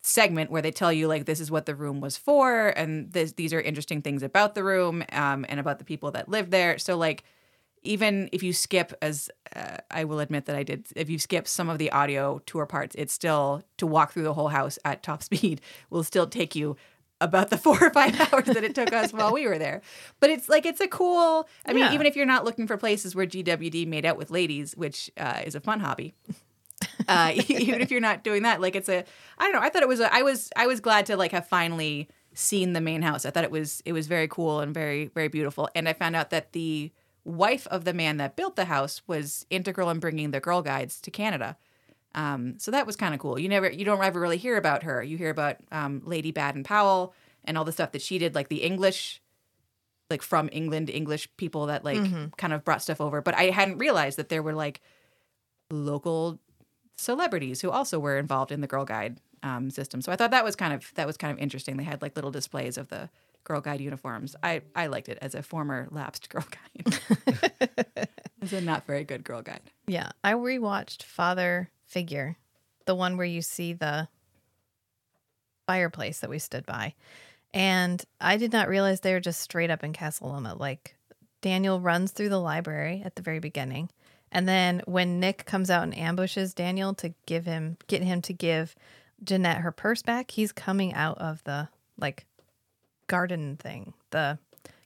segment 0.00 0.50
where 0.50 0.60
they 0.62 0.70
tell 0.70 0.92
you 0.92 1.08
like 1.08 1.24
this 1.24 1.40
is 1.40 1.50
what 1.50 1.66
the 1.66 1.74
room 1.74 2.00
was 2.00 2.16
for, 2.16 2.68
and 2.68 3.12
this, 3.12 3.32
these 3.32 3.52
are 3.52 3.60
interesting 3.60 4.02
things 4.02 4.22
about 4.22 4.54
the 4.54 4.62
room 4.64 5.02
um, 5.12 5.44
and 5.48 5.58
about 5.60 5.78
the 5.78 5.84
people 5.84 6.10
that 6.12 6.28
live 6.28 6.50
there. 6.50 6.78
So 6.78 6.96
like 6.96 7.24
even 7.84 8.28
if 8.32 8.42
you 8.42 8.52
skip 8.52 8.92
as 9.02 9.30
uh, 9.54 9.76
i 9.90 10.04
will 10.04 10.20
admit 10.20 10.46
that 10.46 10.56
i 10.56 10.62
did 10.62 10.86
if 10.96 11.08
you 11.08 11.18
skip 11.18 11.46
some 11.46 11.68
of 11.68 11.78
the 11.78 11.90
audio 11.92 12.40
tour 12.46 12.66
parts 12.66 12.94
it's 12.96 13.12
still 13.12 13.62
to 13.76 13.86
walk 13.86 14.12
through 14.12 14.22
the 14.22 14.34
whole 14.34 14.48
house 14.48 14.78
at 14.84 15.02
top 15.02 15.22
speed 15.28 15.60
will 15.90 16.04
still 16.04 16.26
take 16.26 16.54
you 16.54 16.76
about 17.20 17.50
the 17.50 17.58
four 17.64 17.82
or 17.82 17.90
five 17.90 18.18
hours 18.20 18.46
that 18.46 18.64
it 18.64 18.74
took 18.74 18.92
us 18.92 19.12
while 19.12 19.32
we 19.32 19.46
were 19.46 19.56
there. 19.56 19.80
But 20.18 20.30
it's 20.30 20.48
like 20.48 20.66
it's 20.66 20.80
a 20.80 20.88
cool 20.88 21.48
i 21.64 21.72
mean 21.72 21.92
even 21.92 22.06
if 22.06 22.16
you're 22.16 22.26
not 22.26 22.44
looking 22.44 22.66
for 22.66 22.76
places 22.76 23.14
where 23.14 23.26
gwd 23.26 23.86
made 23.86 24.04
out 24.04 24.16
with 24.16 24.30
ladies 24.30 24.76
which 24.76 25.10
uh, 25.16 25.40
is 25.44 25.54
a 25.54 25.60
fun 25.60 25.80
hobby 25.80 26.14
uh, 27.08 27.32
even 27.48 27.80
if 27.80 27.90
you're 27.90 28.00
not 28.00 28.24
doing 28.24 28.42
that 28.42 28.60
like 28.60 28.74
it's 28.74 28.88
a 28.88 29.04
i 29.38 29.44
don't 29.44 29.52
know 29.52 29.60
i 29.60 29.68
thought 29.68 29.82
it 29.82 29.88
was 29.88 30.00
a, 30.00 30.12
i 30.12 30.22
was 30.22 30.50
i 30.56 30.66
was 30.66 30.80
glad 30.80 31.06
to 31.06 31.16
like 31.16 31.30
have 31.30 31.46
finally 31.46 32.08
seen 32.34 32.72
the 32.72 32.80
main 32.80 33.02
house. 33.02 33.24
I 33.24 33.30
thought 33.30 33.44
it 33.44 33.50
was 33.50 33.82
it 33.84 33.92
was 33.92 34.06
very 34.06 34.28
cool 34.28 34.60
and 34.60 34.74
very 34.74 35.06
very 35.06 35.28
beautiful. 35.28 35.68
And 35.74 35.88
i 35.88 35.92
found 35.92 36.16
out 36.16 36.30
that 36.30 36.52
the 36.52 36.92
wife 37.24 37.66
of 37.68 37.84
the 37.84 37.92
man 37.92 38.18
that 38.18 38.36
built 38.36 38.56
the 38.56 38.66
house 38.66 39.02
was 39.06 39.46
integral 39.50 39.90
in 39.90 39.98
bringing 39.98 40.30
the 40.30 40.40
girl 40.40 40.62
guides 40.62 41.00
to 41.00 41.10
canada. 41.10 41.56
Um, 42.14 42.58
so 42.58 42.70
that 42.70 42.86
was 42.86 42.96
kind 42.96 43.12
of 43.14 43.20
cool. 43.20 43.38
You 43.38 43.48
never 43.48 43.70
you 43.70 43.84
don't 43.84 44.02
ever 44.02 44.20
really 44.20 44.36
hear 44.36 44.56
about 44.56 44.84
her. 44.84 45.02
You 45.02 45.16
hear 45.16 45.30
about 45.30 45.56
um, 45.72 46.02
lady 46.04 46.32
baden 46.32 46.64
powell 46.64 47.14
and 47.44 47.58
all 47.58 47.64
the 47.64 47.72
stuff 47.72 47.92
that 47.92 48.02
she 48.02 48.18
did 48.18 48.34
like 48.34 48.48
the 48.48 48.62
english 48.62 49.20
like 50.10 50.22
from 50.22 50.48
england 50.52 50.90
english 50.90 51.28
people 51.36 51.66
that 51.66 51.84
like 51.84 51.96
kind 52.36 52.52
of 52.52 52.64
brought 52.64 52.82
stuff 52.82 53.00
over. 53.00 53.20
But 53.20 53.34
i 53.34 53.44
hadn't 53.44 53.78
realized 53.78 54.18
that 54.18 54.28
there 54.28 54.42
were 54.42 54.54
like 54.54 54.80
local 55.70 56.38
celebrities 56.96 57.60
who 57.60 57.70
also 57.70 57.98
were 57.98 58.18
involved 58.18 58.52
in 58.52 58.60
the 58.60 58.66
Girl 58.66 58.84
Guide 58.84 59.18
um, 59.42 59.70
system. 59.70 60.00
So 60.00 60.12
I 60.12 60.16
thought 60.16 60.30
that 60.30 60.44
was 60.44 60.56
kind 60.56 60.72
of 60.72 60.92
that 60.94 61.06
was 61.06 61.16
kind 61.16 61.32
of 61.32 61.38
interesting. 61.38 61.76
They 61.76 61.84
had 61.84 62.02
like 62.02 62.16
little 62.16 62.30
displays 62.30 62.78
of 62.78 62.88
the 62.88 63.10
Girl 63.44 63.60
Guide 63.60 63.80
uniforms. 63.80 64.34
I 64.42 64.62
I 64.74 64.86
liked 64.86 65.08
it 65.08 65.18
as 65.22 65.34
a 65.34 65.42
former 65.42 65.88
lapsed 65.90 66.28
Girl 66.28 66.44
Guide. 66.50 66.98
as 68.42 68.52
a 68.52 68.60
not 68.60 68.86
very 68.86 69.04
good 69.04 69.24
Girl 69.24 69.42
Guide. 69.42 69.60
Yeah, 69.86 70.10
I 70.22 70.32
rewatched 70.32 71.02
Father 71.02 71.70
Figure, 71.86 72.36
the 72.86 72.94
one 72.94 73.16
where 73.16 73.26
you 73.26 73.42
see 73.42 73.72
the 73.72 74.08
fireplace 75.66 76.20
that 76.20 76.30
we 76.30 76.38
stood 76.38 76.66
by. 76.66 76.94
And 77.52 78.04
I 78.20 78.36
did 78.36 78.52
not 78.52 78.68
realize 78.68 79.00
they 79.00 79.12
were 79.12 79.20
just 79.20 79.40
straight 79.40 79.70
up 79.70 79.84
in 79.84 79.92
Casa 79.92 80.26
Loma. 80.26 80.54
Like 80.54 80.96
Daniel 81.40 81.80
runs 81.80 82.10
through 82.10 82.30
the 82.30 82.40
library 82.40 83.02
at 83.04 83.16
the 83.16 83.22
very 83.22 83.38
beginning. 83.38 83.90
And 84.32 84.48
then 84.48 84.82
when 84.86 85.20
Nick 85.20 85.44
comes 85.44 85.70
out 85.70 85.84
and 85.84 85.96
ambushes 85.96 86.54
Daniel 86.54 86.94
to 86.94 87.14
give 87.26 87.46
him 87.46 87.76
get 87.86 88.02
him 88.02 88.20
to 88.22 88.32
give 88.32 88.74
Jeanette 89.22 89.58
her 89.58 89.70
purse 89.70 90.02
back, 90.02 90.32
he's 90.32 90.50
coming 90.50 90.92
out 90.94 91.18
of 91.18 91.44
the 91.44 91.68
like 91.96 92.26
garden 93.06 93.56
thing, 93.56 93.94
the 94.10 94.38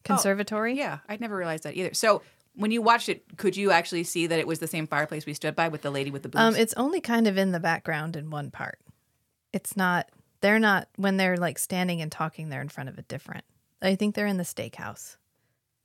conservatory. 0.05 0.75
Yeah, 0.75 0.99
I'd 1.09 1.21
never 1.21 1.37
realized 1.37 1.65
that 1.65 1.77
either. 1.77 1.95
So 1.95 2.23
when 2.55 2.71
you 2.71 2.83
watched 2.83 3.09
it, 3.09 3.25
could 3.37 3.57
you 3.57 3.71
actually 3.71 4.05
see 4.05 4.27
that 4.27 4.39
it 4.39 4.47
was 4.47 4.59
the 4.59 4.67
same 4.67 4.87
fireplace 4.87 5.27
we 5.27 5.35
stood 5.35 5.55
by 5.55 5.69
with 5.69 5.83
the 5.83 5.91
lady 5.91 6.11
with 6.11 6.23
the 6.23 6.29
boobs? 6.29 6.41
Um, 6.41 6.57
it's 6.57 6.75
only 6.75 7.01
kind 7.01 7.27
of 7.27 7.39
in 7.39 7.53
the 7.53 7.61
background 7.61 8.17
in 8.17 8.31
one 8.31 8.51
part. 8.51 8.79
It's 9.53 9.77
not. 9.77 10.09
They're 10.41 10.59
not 10.59 10.89
when 10.97 11.17
they're 11.17 11.37
like 11.37 11.59
standing 11.59 12.01
and 12.01 12.13
talking. 12.13 12.49
They're 12.49 12.61
in 12.61 12.69
front 12.69 12.89
of 12.89 12.99
a 12.99 13.03
different. 13.03 13.45
I 13.81 13.95
think 13.95 14.15
they're 14.15 14.27
in 14.27 14.37
the 14.37 14.45
steakhouse. 14.45 15.17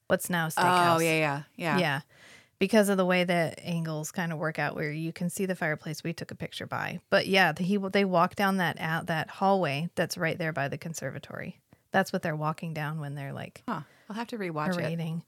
What's 0.07 0.29
now 0.29 0.47
steakhouse? 0.47 0.97
oh 0.97 0.99
yeah, 0.99 1.17
yeah, 1.17 1.43
yeah. 1.55 1.77
yeah. 1.77 2.01
Because 2.59 2.89
of 2.89 2.97
the 2.97 3.05
way 3.05 3.23
the 3.23 3.53
angles 3.63 4.11
kind 4.11 4.31
of 4.31 4.37
work 4.37 4.57
out, 4.57 4.75
where 4.75 4.91
you 4.91 5.11
can 5.11 5.29
see 5.29 5.45
the 5.45 5.55
fireplace 5.55 6.03
we 6.03 6.13
took 6.13 6.31
a 6.31 6.35
picture 6.35 6.65
by. 6.65 6.99
But 7.09 7.27
yeah, 7.27 7.51
the, 7.51 7.63
he 7.63 7.77
they 7.77 8.05
walk 8.05 8.35
down 8.35 8.57
that 8.57 8.79
out 8.79 9.07
that 9.07 9.29
hallway 9.29 9.89
that's 9.95 10.17
right 10.17 10.37
there 10.37 10.53
by 10.53 10.67
the 10.67 10.77
conservatory. 10.77 11.59
That's 11.93 12.11
what 12.11 12.21
they're 12.21 12.35
walking 12.35 12.73
down 12.73 12.99
when 12.99 13.15
they're 13.15 13.31
like 13.31 13.63
Huh. 13.67 13.81
I'll 14.09 14.15
have 14.17 14.27
to 14.27 14.37
rewatch 14.37 14.77
it. 14.77 15.21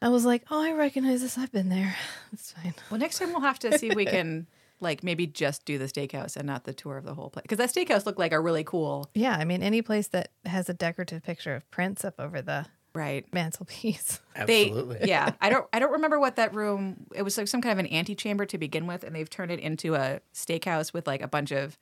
I 0.00 0.08
was 0.08 0.24
like, 0.24 0.44
oh, 0.50 0.60
I 0.62 0.72
recognize 0.72 1.22
this. 1.22 1.36
I've 1.36 1.52
been 1.52 1.68
there. 1.68 1.96
It's 2.32 2.52
fine. 2.52 2.74
Well, 2.90 2.98
next 3.00 3.18
time 3.18 3.30
we'll 3.32 3.40
have 3.40 3.58
to 3.60 3.76
see 3.76 3.88
if 3.88 3.94
we 3.96 4.06
can 4.06 4.46
like 4.80 5.02
maybe 5.02 5.26
just 5.26 5.64
do 5.64 5.78
the 5.78 5.84
steakhouse 5.86 6.36
and 6.36 6.46
not 6.46 6.64
the 6.64 6.72
tour 6.72 6.96
of 6.96 7.04
the 7.04 7.14
whole 7.14 7.30
place 7.30 7.42
because 7.42 7.58
that 7.58 7.70
steakhouse 7.72 8.06
looked 8.06 8.18
like 8.18 8.32
a 8.32 8.40
really 8.40 8.64
cool 8.64 9.10
Yeah, 9.14 9.36
I 9.36 9.44
mean, 9.44 9.62
any 9.62 9.82
place 9.82 10.08
that 10.08 10.30
has 10.44 10.68
a 10.68 10.74
decorative 10.74 11.22
picture 11.22 11.54
of 11.54 11.70
Prince 11.70 12.04
up 12.04 12.14
over 12.18 12.40
the 12.42 12.66
right. 12.94 13.26
mantelpiece. 13.32 14.20
They, 14.46 14.70
Absolutely. 14.70 15.08
yeah, 15.08 15.32
I 15.42 15.50
don't, 15.50 15.66
I 15.74 15.78
don't 15.78 15.92
remember 15.92 16.18
what 16.18 16.36
that 16.36 16.54
room. 16.54 17.06
It 17.14 17.20
was 17.20 17.36
like 17.36 17.48
some 17.48 17.60
kind 17.60 17.78
of 17.78 17.84
an 17.84 17.92
antechamber 17.92 18.46
to 18.46 18.56
begin 18.56 18.86
with, 18.86 19.04
and 19.04 19.14
they've 19.14 19.28
turned 19.28 19.52
it 19.52 19.60
into 19.60 19.94
a 19.94 20.20
steakhouse 20.32 20.94
with 20.94 21.06
like 21.06 21.20
a 21.20 21.28
bunch 21.28 21.52
of, 21.52 21.76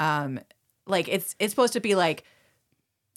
um, 0.00 0.40
like 0.86 1.08
it's 1.08 1.36
it's 1.38 1.52
supposed 1.52 1.74
to 1.74 1.80
be 1.80 1.94
like 1.94 2.24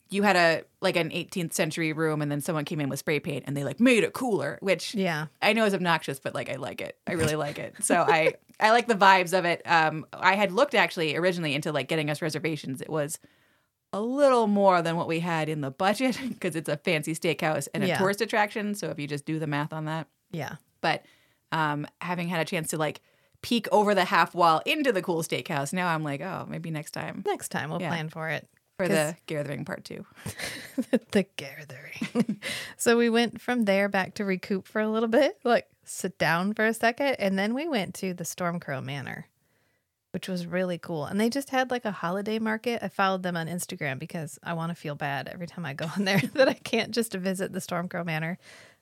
you 0.10 0.24
had 0.24 0.36
a 0.36 0.63
like 0.82 0.96
an 0.96 1.10
18th 1.10 1.54
century 1.54 1.91
room, 1.93 2.22
and 2.22 2.32
then 2.32 2.41
someone 2.41 2.65
came 2.65 2.80
in 2.80 2.89
with 2.89 3.00
spray 3.00 3.20
paint, 3.20 3.43
and 3.48 3.56
they 3.58 3.63
like 3.63 3.80
made 3.80 4.04
it 4.04 4.13
cooler, 4.13 4.58
which 4.62 4.93
Yeah. 4.96 5.28
I 5.41 5.54
know 5.54 5.65
is 5.65 5.74
obnoxious, 5.74 6.20
but 6.20 6.34
like 6.36 6.50
I 6.50 6.56
like 6.56 6.82
it. 6.82 6.98
I 7.08 7.13
really 7.13 7.36
like 7.36 7.60
it. 7.60 7.76
So 7.82 7.96
I 7.96 8.36
I 8.60 8.72
like 8.72 8.88
the 8.88 8.96
vibes 8.96 9.38
of 9.38 9.46
it. 9.46 9.62
Um, 9.65 10.06
I 10.13 10.36
had 10.36 10.52
looked 10.52 10.76
actually 10.76 11.15
originally 11.15 11.54
into 11.56 11.72
like 11.72 11.88
getting 11.88 12.10
us 12.10 12.22
reservations. 12.22 12.82
It 12.82 12.89
was 12.89 13.20
a 13.93 14.02
little 14.02 14.48
more 14.48 14.82
than 14.82 14.98
what 14.98 15.08
we 15.08 15.20
had 15.20 15.48
in 15.50 15.62
the 15.62 15.72
budget 15.72 16.20
because 16.30 16.56
it's 16.56 16.67
a 16.70 16.78
fancy 16.78 17.13
steakhouse 17.13 17.67
and 17.74 17.84
a 17.84 17.88
Yeah. 17.88 17.98
tourist 17.98 18.22
attraction. 18.22 18.76
So 18.76 18.89
if 18.89 19.00
you 19.00 19.08
just 19.08 19.26
do 19.26 19.39
the 19.39 19.48
math 19.48 19.72
on 19.74 19.86
that, 19.86 20.08
Yeah. 20.32 20.56
but 20.82 21.06
um, 21.52 21.88
having 22.02 22.28
had 22.28 22.41
a 22.41 22.46
chance 22.46 22.70
to 22.72 22.78
like 22.78 23.00
peek 23.41 23.67
over 23.72 23.96
the 23.96 24.04
half 24.06 24.36
wall 24.36 24.62
into 24.65 24.91
the 24.91 25.02
cool 25.02 25.22
steakhouse, 25.24 25.72
now 25.72 25.88
I'm 25.88 26.04
like, 26.04 26.20
oh, 26.22 26.46
maybe 26.50 26.70
next 26.72 26.91
time 26.91 27.24
Next 27.26 27.50
time 27.50 27.70
we'll 27.70 27.82
Yeah. 27.82 27.89
plan 27.89 28.10
for 28.10 28.28
it. 28.30 28.48
For 28.78 28.88
'Cause- 28.88 29.13
the 29.13 29.18
gathering 29.26 29.66
part 29.66 29.84
two. 29.84 30.06
the 31.12 31.26
gathering. 31.36 32.40
so 32.78 32.98
we 32.98 33.10
went 33.10 33.42
from 33.42 33.66
there 33.66 33.90
back 33.90 34.13
to 34.16 34.26
recoup 34.26 34.68
for 34.68 34.80
a 34.82 34.90
little 34.90 35.10
bit, 35.10 35.40
like 35.44 35.68
sit 35.84 36.18
down 36.18 36.54
for 36.54 36.66
a 36.66 36.74
second, 36.74 37.16
and 37.20 37.38
then 37.38 37.54
we 37.54 37.68
went 37.68 37.96
to 37.96 38.13
the 38.13 38.24
Stormcrow 38.24 38.84
Manor, 38.84 39.26
which 40.12 40.28
was 40.28 40.46
really 40.46 40.78
cool. 40.78 41.06
And 41.06 41.20
they 41.20 41.30
just 41.30 41.50
had 41.50 41.72
like 41.72 41.86
a 41.86 41.92
holiday 41.92 42.38
market. 42.40 42.84
I 42.84 42.90
followed 42.90 43.24
them 43.24 43.36
on 43.36 43.48
Instagram 43.48 43.98
because 43.98 44.38
I 44.44 44.54
want 44.54 44.70
to 44.70 44.76
feel 44.76 44.96
bad 44.96 45.28
every 45.28 45.48
time 45.48 45.66
I 45.66 45.74
go 45.74 45.88
in 45.98 46.06
there 46.06 46.22
that 46.36 46.48
I 46.48 46.54
can't 46.54 46.92
just 46.92 47.13
visit 47.13 47.52
the 47.54 47.60
Stormcrow 47.60 48.06
Manor 48.06 48.38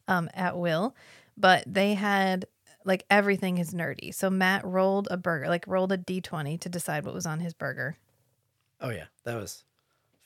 um, 0.08 0.30
at 0.34 0.58
will. 0.58 0.94
But 1.38 1.64
they 1.68 1.94
had 1.94 2.46
like 2.84 3.06
everything 3.10 3.58
is 3.60 3.74
nerdy. 3.74 4.14
So 4.14 4.30
Matt 4.30 4.66
rolled 4.66 5.08
a 5.10 5.16
burger, 5.18 5.48
like 5.48 5.66
rolled 5.68 5.92
a 5.94 5.98
d20 5.98 6.60
to 6.60 6.70
decide 6.70 7.06
what 7.06 7.14
was 7.16 7.26
on 7.26 7.40
his 7.40 7.54
burger 7.54 7.98
Oh 8.82 8.90
yeah, 8.90 9.06
that 9.24 9.36
was 9.36 9.64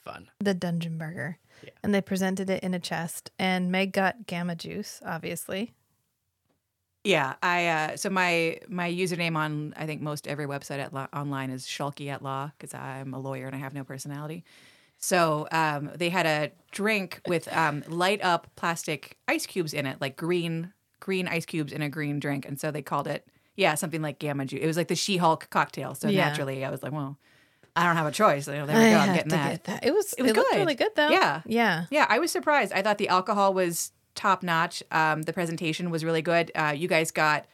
fun. 0.03 0.29
the 0.39 0.53
dungeon 0.53 0.97
burger. 0.97 1.37
Yeah. 1.63 1.71
And 1.83 1.93
they 1.93 2.01
presented 2.01 2.49
it 2.49 2.63
in 2.63 2.73
a 2.73 2.79
chest. 2.79 3.31
And 3.37 3.71
Meg 3.71 3.91
got 3.91 4.27
gamma 4.27 4.55
juice, 4.55 5.01
obviously. 5.05 5.73
Yeah, 7.03 7.35
I 7.41 7.67
uh, 7.67 7.97
so 7.97 8.09
my 8.09 8.59
my 8.67 8.91
username 8.91 9.37
on 9.37 9.73
I 9.77 9.85
think 9.85 10.01
most 10.01 10.27
every 10.27 10.45
website 10.45 10.79
at 10.79 10.93
law, 10.93 11.07
online 11.13 11.49
is 11.49 11.65
Shulkie 11.65 12.09
at 12.11 12.21
law 12.21 12.51
because 12.57 12.73
I'm 12.73 13.13
a 13.13 13.19
lawyer 13.19 13.47
and 13.47 13.55
I 13.55 13.59
have 13.59 13.73
no 13.73 13.83
personality. 13.83 14.43
So 14.97 15.47
um, 15.53 15.91
they 15.95 16.09
had 16.09 16.25
a 16.25 16.51
drink 16.71 17.21
with 17.25 17.47
um, 17.55 17.83
light 17.87 18.21
up 18.21 18.47
plastic 18.57 19.17
ice 19.29 19.45
cubes 19.45 19.73
in 19.73 19.85
it, 19.85 20.01
like 20.01 20.17
green 20.17 20.73
green 20.99 21.27
ice 21.29 21.45
cubes 21.45 21.71
in 21.71 21.81
a 21.81 21.89
green 21.89 22.19
drink, 22.19 22.45
and 22.45 22.59
so 22.59 22.69
they 22.69 22.81
called 22.81 23.07
it 23.07 23.25
yeah 23.55 23.75
something 23.75 24.01
like 24.01 24.19
Gamma 24.19 24.45
Juice. 24.45 24.59
It 24.61 24.67
was 24.67 24.75
like 24.77 24.89
the 24.89 24.95
She 24.95 25.15
Hulk 25.17 25.49
cocktail. 25.49 25.95
So 25.95 26.09
Yeah. 26.09 26.25
naturally, 26.27 26.65
I 26.65 26.69
was 26.69 26.83
like, 26.83 26.91
well, 26.91 27.17
I 27.79 27.85
don't 27.85 27.95
have 27.95 28.05
a 28.07 28.11
choice. 28.11 28.45
So 28.45 28.51
there 28.51 28.65
we 28.65 28.67
go. 28.73 28.77
I 28.77 28.93
I'm 28.95 29.13
getting 29.15 29.29
that. 29.29 29.51
get 29.51 29.63
that. 29.65 29.85
It 29.85 29.93
was 29.93 30.13
It 30.13 30.23
was 30.23 30.35
looked 30.35 30.51
good. 30.51 30.57
really 30.59 30.75
good 30.75 30.91
though. 30.95 31.09
Yeah. 31.09 31.41
Yeah. 31.45 31.85
Yeah, 31.89 32.05
I 32.09 32.19
was 32.19 32.31
surprised. 32.31 32.73
I 32.73 32.81
thought 32.81 32.97
the 32.97 33.07
alcohol 33.09 33.53
was 33.53 33.91
top 34.15 34.43
notch. 34.43 34.83
Um, 34.91 35.21
the 35.21 35.33
presentation 35.33 35.89
was 35.89 36.03
really 36.03 36.21
good. 36.21 36.51
Uh, 36.55 36.73
you 36.75 36.87
guys 36.87 37.11
got 37.11 37.45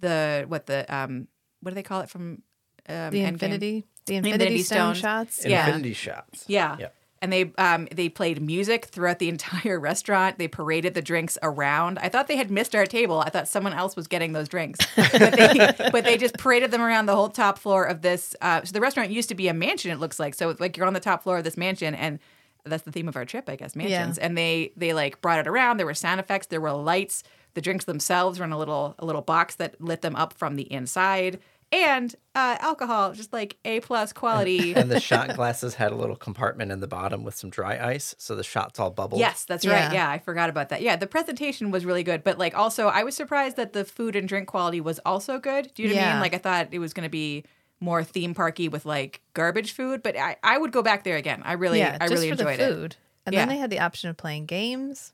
the 0.00 0.44
what 0.48 0.66
the 0.66 0.84
um, 0.94 1.28
what 1.60 1.70
do 1.70 1.74
they 1.74 1.82
call 1.82 2.00
it 2.02 2.10
from 2.10 2.42
um, 2.88 3.10
The 3.10 3.20
Endgame? 3.20 3.28
infinity 3.28 3.84
the 4.06 4.16
Infinity 4.16 4.44
infinity, 4.44 4.62
stone, 4.64 4.94
Stone. 4.94 5.02
shots. 5.26 5.46
Yeah. 5.46 5.66
Infinity 5.66 5.92
shots. 5.92 6.44
Yeah. 6.48 6.76
Yep. 6.78 6.94
And 7.22 7.32
they 7.32 7.52
um, 7.58 7.86
they 7.92 8.08
played 8.08 8.40
music 8.40 8.86
throughout 8.86 9.18
the 9.18 9.28
entire 9.34 9.78
restaurant. 9.78 10.38
They 10.38 10.48
paraded 10.48 10.94
the 10.94 11.02
drinks 11.02 11.36
around. 11.42 11.98
I 11.98 12.08
thought 12.08 12.28
they 12.28 12.36
had 12.36 12.50
missed 12.50 12.74
our 12.74 12.86
table. 12.86 13.20
I 13.20 13.28
thought 13.30 13.46
someone 13.46 13.74
else 13.74 13.94
was 13.94 14.06
getting 14.06 14.32
those 14.32 14.48
drinks, 14.48 14.78
but 14.96 15.12
they, 15.12 15.74
but 15.92 16.04
they 16.04 16.16
just 16.16 16.38
paraded 16.38 16.70
them 16.70 16.80
around 16.80 17.06
the 17.06 17.14
whole 17.14 17.28
top 17.28 17.58
floor 17.58 17.84
of 17.84 18.02
this. 18.02 18.34
Uh, 18.40 18.62
so 18.64 18.72
the 18.72 18.80
restaurant 18.80 19.10
used 19.10 19.28
to 19.28 19.34
be 19.34 19.48
a 19.48 19.54
mansion. 19.54 19.90
It 19.90 19.98
looks 20.00 20.18
like 20.18 20.34
so. 20.34 20.56
Like 20.58 20.76
you're 20.76 20.86
on 20.86 20.94
the 20.94 21.00
top 21.00 21.22
floor 21.22 21.38
of 21.38 21.44
this 21.44 21.56
mansion, 21.56 21.94
and 21.94 22.18
that's 22.64 22.84
the 22.84 22.92
theme 22.92 23.08
of 23.08 23.16
our 23.16 23.24
trip, 23.24 23.48
I 23.48 23.56
guess. 23.56 23.76
Mansions, 23.76 24.16
and 24.18 24.36
they 24.38 24.72
they 24.76 24.92
like 24.92 25.20
brought 25.20 25.38
it 25.38 25.46
around. 25.46 25.76
There 25.76 25.86
were 25.86 25.94
sound 25.94 26.20
effects. 26.20 26.46
There 26.46 26.60
were 26.60 26.72
lights. 26.72 27.22
The 27.54 27.60
drinks 27.60 27.84
themselves 27.84 28.38
were 28.38 28.44
in 28.44 28.52
a 28.52 28.58
little 28.58 28.94
a 28.98 29.04
little 29.04 29.22
box 29.22 29.56
that 29.56 29.80
lit 29.80 30.02
them 30.02 30.16
up 30.16 30.32
from 30.32 30.56
the 30.56 30.70
inside. 30.72 31.38
And 31.72 32.12
uh, 32.34 32.56
alcohol, 32.60 33.12
just 33.12 33.32
like 33.32 33.56
A 33.64 33.78
plus 33.80 34.12
quality. 34.12 34.74
And 34.74 34.90
the 34.90 34.98
shot 34.98 35.36
glasses 35.36 35.74
had 35.74 35.92
a 35.92 35.94
little 35.94 36.16
compartment 36.16 36.72
in 36.72 36.80
the 36.80 36.88
bottom 36.88 37.22
with 37.22 37.36
some 37.36 37.48
dry 37.48 37.78
ice, 37.78 38.12
so 38.18 38.34
the 38.34 38.42
shots 38.42 38.80
all 38.80 38.90
bubbled. 38.90 39.20
Yes, 39.20 39.44
that's 39.44 39.64
right. 39.64 39.84
Yeah. 39.84 39.92
Yeah, 39.92 40.10
I 40.10 40.18
forgot 40.18 40.50
about 40.50 40.70
that. 40.70 40.82
Yeah, 40.82 40.96
the 40.96 41.06
presentation 41.06 41.70
was 41.70 41.84
really 41.84 42.02
good, 42.02 42.24
but 42.24 42.38
like 42.38 42.56
also 42.58 42.88
I 42.88 43.04
was 43.04 43.14
surprised 43.14 43.56
that 43.56 43.72
the 43.72 43.84
food 43.84 44.16
and 44.16 44.28
drink 44.28 44.48
quality 44.48 44.80
was 44.80 44.98
also 45.06 45.38
good. 45.38 45.70
Do 45.74 45.84
you 45.84 45.90
know 45.90 45.94
what 45.94 46.04
I 46.04 46.12
mean? 46.12 46.20
Like 46.20 46.34
I 46.34 46.38
thought 46.38 46.68
it 46.72 46.80
was 46.80 46.92
going 46.92 47.04
to 47.06 47.10
be 47.10 47.44
more 47.78 48.02
theme 48.02 48.34
parky 48.34 48.68
with 48.68 48.84
like 48.84 49.22
garbage 49.32 49.72
food, 49.72 50.02
but 50.02 50.16
I, 50.16 50.36
I 50.42 50.58
would 50.58 50.72
go 50.72 50.82
back 50.82 51.04
there 51.04 51.16
again. 51.16 51.40
I 51.44 51.52
really 51.52 51.78
yeah, 51.78 51.96
I 52.00 52.08
just 52.08 52.14
really 52.14 52.28
for 52.28 52.42
enjoyed 52.42 52.58
the 52.58 52.64
it. 52.64 52.74
food. 52.74 52.96
And 53.26 53.32
Yeah. 53.32 53.42
then 53.42 53.48
they 53.48 53.58
had 53.58 53.70
the 53.70 53.78
option 53.78 54.10
of 54.10 54.16
playing 54.16 54.46
games. 54.46 55.12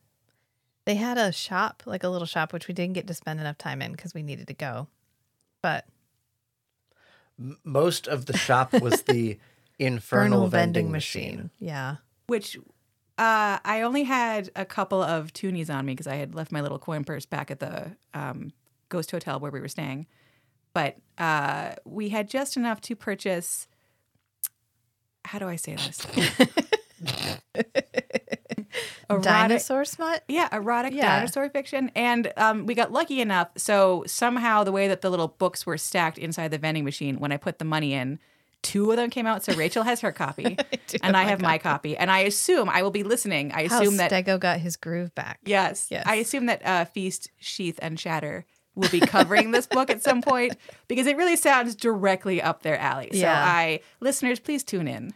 They 0.86 0.94
had 0.94 1.18
a 1.18 1.32
shop, 1.32 1.82
like 1.84 2.02
a 2.02 2.08
little 2.08 2.26
shop, 2.26 2.52
which 2.54 2.66
we 2.66 2.72
didn't 2.72 2.94
get 2.94 3.06
to 3.08 3.14
spend 3.14 3.40
enough 3.40 3.58
time 3.58 3.82
in 3.82 3.92
because 3.92 4.14
we 4.14 4.22
needed 4.22 4.46
to 4.48 4.54
go. 4.54 4.88
But 5.62 5.84
M- 7.38 7.58
Most 7.64 8.06
of 8.08 8.26
the 8.26 8.36
shop 8.36 8.72
was 8.80 9.02
the 9.02 9.38
infernal 9.78 10.40
Vernal 10.40 10.48
vending, 10.48 10.90
machine. 10.90 11.50
Yeah. 11.58 11.96
Which 12.26 12.56
uh, 13.18 13.58
I 13.64 13.82
only 13.82 14.04
had 14.04 14.50
a 14.56 14.64
couple 14.64 15.02
of 15.02 15.32
toonies 15.32 15.70
on 15.70 15.86
me 15.86 15.92
because 15.92 16.06
I 16.06 16.16
had 16.16 16.34
left 16.34 16.52
my 16.52 16.60
little 16.60 16.78
coin 16.78 17.04
purse 17.04 17.26
back 17.26 17.50
at 17.50 17.60
the 17.60 17.96
um, 18.14 18.52
ghost 18.88 19.10
hotel 19.10 19.40
where 19.40 19.50
we 19.50 19.60
were 19.60 19.68
staying. 19.68 20.06
But 20.74 20.96
uh, 21.18 21.74
we 21.84 22.10
had 22.10 22.28
just 22.28 22.56
enough 22.56 22.80
to 22.82 22.96
purchase. 22.96 23.66
How 25.24 25.38
do 25.38 25.48
I 25.48 25.56
say 25.56 25.76
this? 25.76 26.06
Erotic- 29.10 29.22
Dinosaur 29.22 29.84
smut? 29.84 30.24
Yeah, 30.28 30.48
erotic 30.52 30.92
Yeah. 30.94 31.16
dinosaur 31.16 31.48
fiction. 31.50 31.90
And 31.94 32.32
um, 32.36 32.66
we 32.66 32.74
got 32.74 32.92
lucky 32.92 33.20
enough. 33.20 33.48
So 33.56 34.04
somehow 34.06 34.64
the 34.64 34.72
way 34.72 34.88
that 34.88 35.00
the 35.02 35.10
little 35.10 35.28
books 35.28 35.64
were 35.66 35.78
stacked 35.78 36.18
inside 36.18 36.50
the 36.50 36.58
vending 36.58 36.84
machine, 36.84 37.18
when 37.20 37.32
I 37.32 37.36
put 37.36 37.58
the 37.58 37.64
money 37.64 37.92
in, 37.92 38.18
two 38.62 38.90
of 38.90 38.96
them 38.96 39.10
came 39.10 39.26
out. 39.26 39.44
So 39.44 39.52
Rachel 39.54 39.84
has 39.84 40.00
her 40.00 40.10
copy, 40.10 40.56
do 40.88 40.98
and 41.02 41.16
I 41.16 41.22
have 41.24 41.40
my 41.40 41.56
copy. 41.58 41.96
And 41.96 42.10
I 42.10 42.20
assume 42.20 42.68
I 42.68 42.82
will 42.82 42.90
be 42.90 43.04
listening. 43.04 43.52
I 43.52 43.68
How 43.68 43.80
assume 43.80 43.98
that 43.98 44.10
Stego 44.10 44.40
got 44.40 44.58
his 44.58 44.76
groove 44.76 45.14
back. 45.14 45.38
yes, 45.44 45.86
Yes. 45.90 46.04
I 46.06 46.16
assume 46.16 46.46
that 46.46 46.66
uh, 46.66 46.84
Feast, 46.86 47.30
Sheath, 47.38 47.78
and 47.80 47.98
Shatter 48.00 48.44
will 48.74 48.88
be 48.90 49.00
covering 49.00 49.52
this 49.52 49.66
book 49.66 49.88
at 49.88 50.02
some 50.02 50.20
point 50.20 50.54
because 50.88 51.06
it 51.06 51.16
really 51.16 51.36
sounds 51.36 51.74
directly 51.76 52.42
up 52.42 52.62
their 52.62 52.76
alley. 52.78 53.08
So 53.12 53.18
Yeah. 53.20 53.42
I, 53.42 53.80
listeners, 54.00 54.38
please 54.40 54.64
tune 54.64 54.86
in. 54.88 55.14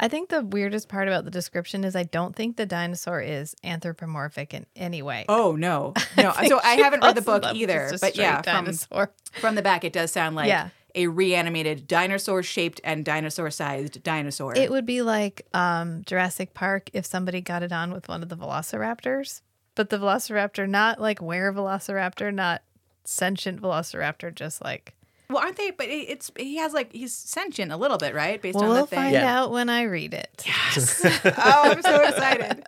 I 0.00 0.08
think 0.08 0.28
the 0.28 0.42
weirdest 0.42 0.88
part 0.88 1.06
about 1.08 1.24
the 1.24 1.30
description 1.30 1.84
is 1.84 1.94
I 1.94 2.02
don't 2.02 2.34
think 2.34 2.56
the 2.56 2.66
dinosaur 2.66 3.20
is 3.20 3.54
anthropomorphic 3.62 4.52
in 4.52 4.66
any 4.74 5.02
way. 5.02 5.24
Oh 5.28 5.52
no, 5.56 5.94
no. 6.16 6.32
so 6.46 6.60
I 6.62 6.74
haven't 6.74 7.02
read 7.02 7.14
the 7.14 7.22
book 7.22 7.44
either, 7.54 7.90
but 8.00 8.16
yeah, 8.16 8.42
from 8.42 8.64
dinosaur. 8.64 9.12
From 9.40 9.54
the 9.54 9.62
back, 9.62 9.84
it 9.84 9.92
does 9.92 10.10
sound 10.10 10.34
like 10.36 10.48
Yeah. 10.48 10.70
a 10.96 11.06
reanimated 11.06 11.86
dinosaur 11.86 12.42
shaped 12.42 12.80
and 12.82 13.04
dinosaur 13.04 13.50
sized 13.50 14.02
dinosaur. 14.02 14.54
It 14.56 14.70
would 14.70 14.86
be 14.86 15.02
like 15.02 15.46
um, 15.54 16.02
Jurassic 16.04 16.54
Park 16.54 16.90
if 16.92 17.06
somebody 17.06 17.40
got 17.40 17.62
it 17.62 17.72
on 17.72 17.92
with 17.92 18.08
one 18.08 18.22
of 18.22 18.28
the 18.28 18.36
velociraptors, 18.36 19.42
but 19.76 19.90
the 19.90 19.98
velociraptor, 19.98 20.68
not 20.68 21.00
like 21.00 21.22
where 21.22 21.52
velociraptor, 21.52 22.34
not 22.34 22.62
sentient 23.04 23.60
Velociraptor, 23.62 24.34
just 24.34 24.62
like. 24.64 24.94
Well, 25.28 25.38
aren't 25.38 25.56
they? 25.56 25.70
But 25.70 25.86
it's 25.88 26.30
he 26.36 26.56
has 26.56 26.72
like 26.72 26.92
he's 26.92 27.14
sentient 27.14 27.72
a 27.72 27.76
little 27.76 27.98
bit, 27.98 28.14
right? 28.14 28.40
Based 28.40 28.54
Well, 28.54 28.64
on 28.64 28.70
we'll 28.70 28.80
the 28.82 28.86
thing. 28.88 28.98
find 28.98 29.12
Yeah. 29.12 29.40
out 29.40 29.50
when 29.50 29.68
I 29.68 29.82
read 29.82 30.14
it. 30.14 30.42
Yes. 30.46 31.04
oh, 31.24 31.30
I'm 31.36 31.82
so 31.82 32.02
excited. 32.02 32.64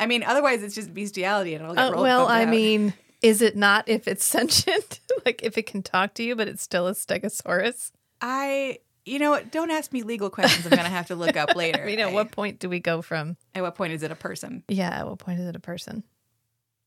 I 0.00 0.06
mean, 0.06 0.22
otherwise 0.22 0.62
it's 0.62 0.74
just 0.74 0.94
bestiality, 0.94 1.54
and 1.54 1.62
it'll 1.64 1.74
get 1.74 1.88
Uh, 1.88 1.90
rolled 1.92 2.02
well, 2.02 2.26
I 2.26 2.42
out. 2.42 2.48
mean, 2.48 2.94
is 3.20 3.42
it 3.42 3.56
not 3.56 3.88
if 3.88 4.06
it's 4.08 4.24
sentient? 4.36 5.00
like 5.26 5.42
if 5.42 5.58
it 5.58 5.66
can 5.66 5.82
talk 5.82 6.14
to 6.14 6.22
you, 6.22 6.36
but 6.36 6.48
it's 6.48 6.62
still 6.62 6.86
a 6.86 6.92
stegosaurus? 6.92 7.90
I. 8.20 8.78
You 9.04 9.18
know 9.18 9.30
what? 9.30 9.50
Don't 9.50 9.70
ask 9.70 9.90
me 9.90 10.02
legal 10.02 10.28
questions. 10.28 10.66
I'm 10.66 10.70
gonna 10.76 10.90
have 10.90 11.06
to 11.06 11.14
look 11.14 11.34
up 11.34 11.56
later. 11.56 11.82
I 11.82 11.86
mean, 11.86 11.98
at 11.98 12.12
what 12.12 12.30
point 12.30 12.58
do 12.58 12.68
we 12.68 12.78
go 12.78 13.00
from 13.00 13.38
at 13.54 13.62
what 13.62 13.74
point 13.74 13.94
is 13.94 14.02
it 14.02 14.10
a 14.10 14.14
person? 14.14 14.62
Yeah, 14.68 14.90
at 14.90 15.08
what 15.08 15.18
point 15.18 15.40
is 15.40 15.46
it 15.46 15.56
a 15.56 15.60
person? 15.60 16.02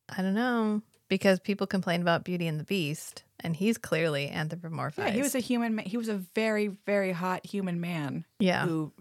I 0.07 0.21
don't 0.21 0.35
know. 0.35 0.83
Because 1.11 1.41
people 1.41 1.67
complain 1.67 2.01
about 2.01 2.23
Beauty 2.23 2.47
and 2.47 2.57
the 2.57 2.63
Beast, 2.63 3.23
and 3.41 3.53
he's 3.53 3.77
clearly 3.77 4.29
anthropomorphized. 4.33 4.97
Yeah, 4.97 5.09
he 5.09 5.21
was 5.21 5.35
a 5.35 5.39
human. 5.41 5.75
ma- 5.75 5.81
He 5.85 5.97
was 5.97 6.07
a 6.07 6.15
very, 6.35 6.67
very 6.85 7.11
hot 7.11 7.45
human 7.45 7.81
man. 7.81 8.23
Yeah. 8.39 8.65
who 8.65 8.93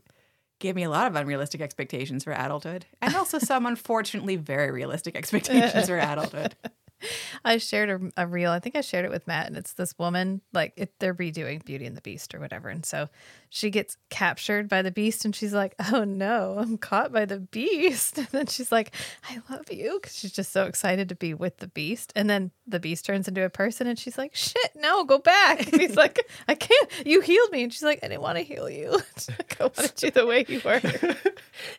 gave 0.59 0.75
me 0.75 0.83
a 0.83 0.90
lot 0.90 1.07
of 1.07 1.14
unrealistic 1.14 1.61
expectations 1.61 2.25
for 2.25 2.33
adulthood, 2.33 2.85
and 3.01 3.14
also 3.14 3.38
some 3.51 3.64
unfortunately 3.64 4.35
very 4.35 4.73
realistic 4.73 5.14
expectations 5.14 5.87
for 5.87 5.99
adulthood. 5.99 6.57
I 7.44 7.58
shared 7.58 7.90
a, 8.16 8.22
a 8.24 8.26
reel. 8.26 8.50
I 8.50 8.58
think 8.60 8.76
I 8.76 8.80
shared 8.80 9.04
it 9.04 9.10
with 9.10 9.26
Matt, 9.26 9.46
and 9.46 9.56
it's 9.56 9.72
this 9.74 9.98
woman 9.98 10.40
like 10.52 10.72
it, 10.76 10.92
they're 10.98 11.14
redoing 11.14 11.64
Beauty 11.64 11.86
and 11.86 11.96
the 11.96 12.00
Beast 12.00 12.34
or 12.34 12.40
whatever, 12.40 12.68
and 12.68 12.84
so 12.84 13.08
she 13.48 13.70
gets 13.70 13.96
captured 14.10 14.68
by 14.68 14.82
the 14.82 14.90
Beast, 14.92 15.24
and 15.24 15.34
she's 15.34 15.52
like, 15.52 15.74
"Oh 15.92 16.04
no, 16.04 16.56
I'm 16.58 16.78
caught 16.78 17.12
by 17.12 17.24
the 17.24 17.38
Beast." 17.40 18.18
And 18.20 18.28
then 18.28 18.46
she's 18.46 18.70
like, 18.70 18.94
"I 19.28 19.40
love 19.50 19.70
you," 19.72 19.98
because 20.00 20.16
she's 20.16 20.32
just 20.32 20.52
so 20.52 20.64
excited 20.66 21.08
to 21.08 21.14
be 21.14 21.34
with 21.34 21.58
the 21.58 21.66
Beast. 21.68 22.12
And 22.14 22.28
then 22.30 22.50
the 22.66 22.78
Beast 22.80 23.04
turns 23.06 23.26
into 23.28 23.44
a 23.44 23.50
person, 23.50 23.86
and 23.86 23.98
she's 23.98 24.16
like, 24.18 24.34
"Shit, 24.34 24.70
no, 24.76 25.04
go 25.04 25.18
back." 25.18 25.66
And 25.72 25.80
he's 25.80 25.96
like, 25.96 26.20
"I 26.48 26.54
can't. 26.54 26.88
You 27.06 27.20
healed 27.20 27.50
me," 27.50 27.62
and 27.62 27.72
she's 27.72 27.82
like, 27.82 28.00
"I 28.02 28.08
didn't 28.08 28.22
want 28.22 28.38
to 28.38 28.44
heal 28.44 28.68
you. 28.70 28.90
Like, 29.38 29.60
I 29.60 29.64
wanted 29.64 30.02
you 30.02 30.10
the 30.10 30.26
way 30.26 30.44
you 30.48 30.60
were." 30.64 30.80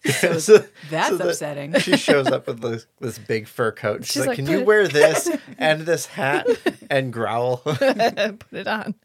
Yeah, 0.06 0.38
so- 0.38 0.66
That's 0.90 1.10
so 1.10 1.18
that- 1.18 1.28
upsetting. 1.30 1.74
She 1.80 1.98
shows 1.98 2.28
up 2.28 2.48
with 2.48 2.62
this, 2.62 2.86
this 3.00 3.18
big 3.18 3.48
fur 3.48 3.72
coat. 3.72 4.04
She's, 4.06 4.12
She's 4.14 4.20
like, 4.22 4.30
like, 4.30 4.38
"Can 4.38 4.48
you 4.48 4.64
wear 4.64 4.88
this 4.88 5.11
and 5.58 5.82
this 5.82 6.06
hat 6.06 6.48
and 6.90 7.12
growl?" 7.12 7.58
Put 7.64 8.42
it 8.52 8.68
on. 8.68 8.96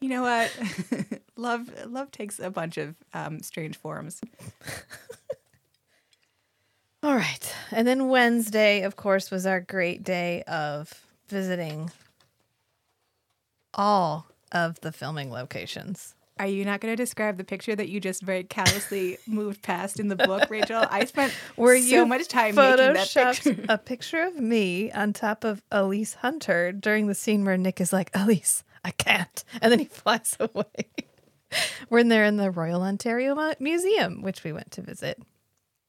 You 0.00 0.08
know 0.08 0.22
what? 0.22 0.52
love, 1.36 1.70
love 1.86 2.10
takes 2.10 2.38
a 2.38 2.50
bunch 2.50 2.76
of 2.76 2.94
um, 3.14 3.40
strange 3.40 3.76
forms. 3.76 4.20
All 7.02 7.14
right. 7.14 7.54
And 7.70 7.86
then 7.86 8.08
Wednesday, 8.08 8.82
of 8.82 8.96
course, 8.96 9.30
was 9.30 9.46
our 9.46 9.60
great 9.60 10.02
day 10.02 10.42
of 10.42 11.06
visiting 11.28 11.90
all 13.74 14.26
of 14.52 14.80
the 14.80 14.90
filming 14.90 15.30
locations. 15.30 16.15
Are 16.38 16.46
you 16.46 16.66
not 16.66 16.80
going 16.80 16.92
to 16.92 16.96
describe 17.02 17.38
the 17.38 17.44
picture 17.44 17.74
that 17.74 17.88
you 17.88 17.98
just 17.98 18.22
very 18.22 18.44
callously 18.44 19.16
moved 19.26 19.62
past 19.62 19.98
in 19.98 20.08
the 20.08 20.16
book, 20.16 20.50
Rachel? 20.50 20.84
I 20.90 21.06
spent 21.06 21.32
Where 21.56 21.80
so 21.80 21.84
you 21.86 22.06
much 22.06 22.28
time 22.28 22.54
making 22.54 22.76
that 22.76 23.08
photoshopped 23.08 23.44
picture. 23.44 23.64
a 23.70 23.78
picture 23.78 24.22
of 24.22 24.38
me 24.38 24.92
on 24.92 25.14
top 25.14 25.44
of 25.44 25.62
Elise 25.70 26.14
Hunter 26.14 26.72
during 26.72 27.06
the 27.06 27.14
scene 27.14 27.44
where 27.46 27.56
Nick 27.56 27.80
is 27.80 27.90
like, 27.92 28.10
Elise, 28.14 28.64
I 28.84 28.90
can't. 28.90 29.44
And 29.62 29.72
then 29.72 29.78
he 29.78 29.86
flies 29.86 30.36
away. 30.40 30.64
We're 31.88 32.00
in 32.00 32.08
there 32.08 32.24
in 32.24 32.36
the 32.36 32.50
Royal 32.50 32.82
Ontario 32.82 33.54
Museum, 33.58 34.20
which 34.20 34.44
we 34.44 34.52
went 34.52 34.72
to 34.72 34.82
visit. 34.82 35.22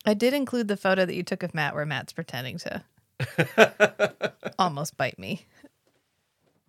I 0.06 0.14
did 0.14 0.34
include 0.34 0.70
the 0.70 0.78
photo 0.78 1.06
that 1.06 1.16
you 1.16 1.24
took 1.24 1.44
of 1.44 1.54
Matt 1.54 1.76
where 1.76 1.86
Matt's 1.86 2.14
pretending 2.14 2.58
to 2.60 2.84
almost 4.60 4.96
bite 4.96 5.20
me. 5.20 5.46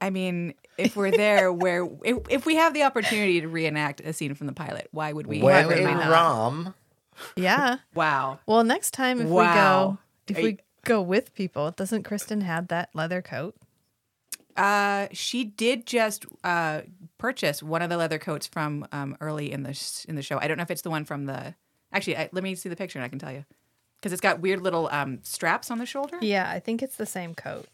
I 0.00 0.10
mean, 0.10 0.54
if 0.76 0.94
we're 0.96 1.10
there, 1.10 1.52
where 1.52 1.88
if, 2.04 2.18
if 2.30 2.46
we 2.46 2.56
have 2.56 2.72
the 2.74 2.84
opportunity 2.84 3.40
to 3.40 3.48
reenact 3.48 4.00
a 4.00 4.12
scene 4.12 4.34
from 4.34 4.46
the 4.46 4.52
pilot, 4.52 4.88
why 4.92 5.12
would 5.12 5.26
we? 5.26 5.40
Why 5.40 5.66
when 5.66 5.68
would 5.68 5.78
we 5.78 5.90
in 5.90 5.98
not? 5.98 6.10
Rom, 6.10 6.74
Yeah. 7.36 7.78
Wow. 7.94 8.38
Well, 8.46 8.62
next 8.64 8.92
time 8.92 9.20
if 9.20 9.28
Wow. 9.28 9.40
we 9.40 9.54
go, 9.54 9.98
if 10.28 10.38
Are 10.38 10.42
we 10.42 10.48
you- 10.50 10.58
go 10.84 11.02
with 11.02 11.34
people, 11.34 11.70
doesn't 11.72 12.04
Kristen 12.04 12.42
have 12.42 12.68
that 12.68 12.90
leather 12.94 13.20
coat? 13.22 13.56
Uh, 14.56 15.06
she 15.12 15.44
did 15.44 15.86
just 15.86 16.26
uh, 16.42 16.82
purchase 17.16 17.62
one 17.62 17.80
of 17.82 17.90
the 17.90 17.96
leather 17.96 18.18
coats 18.18 18.46
from 18.46 18.86
um, 18.90 19.16
early 19.20 19.52
in 19.52 19.62
the 19.62 19.72
sh- 19.72 20.04
in 20.06 20.16
the 20.16 20.22
show. 20.22 20.38
I 20.40 20.48
don't 20.48 20.56
know 20.56 20.62
if 20.64 20.70
it's 20.70 20.82
the 20.82 20.90
one 20.90 21.04
from 21.04 21.26
the 21.26 21.54
Actually, 21.92 22.16
I, 22.18 22.28
let 22.32 22.44
me 22.44 22.54
see 22.54 22.68
the 22.68 22.76
picture 22.76 22.98
and 22.98 23.04
I 23.04 23.08
can 23.08 23.18
tell 23.18 23.32
you. 23.32 23.44
Because 23.98 24.12
it's 24.12 24.20
got 24.20 24.40
weird 24.40 24.60
little 24.60 24.88
um, 24.92 25.20
straps 25.22 25.70
on 25.70 25.78
the 25.78 25.86
shoulder. 25.86 26.18
Yeah, 26.20 26.48
I 26.50 26.60
think 26.60 26.82
it's 26.82 26.96
the 26.96 27.06
same 27.06 27.34
coat. 27.34 27.66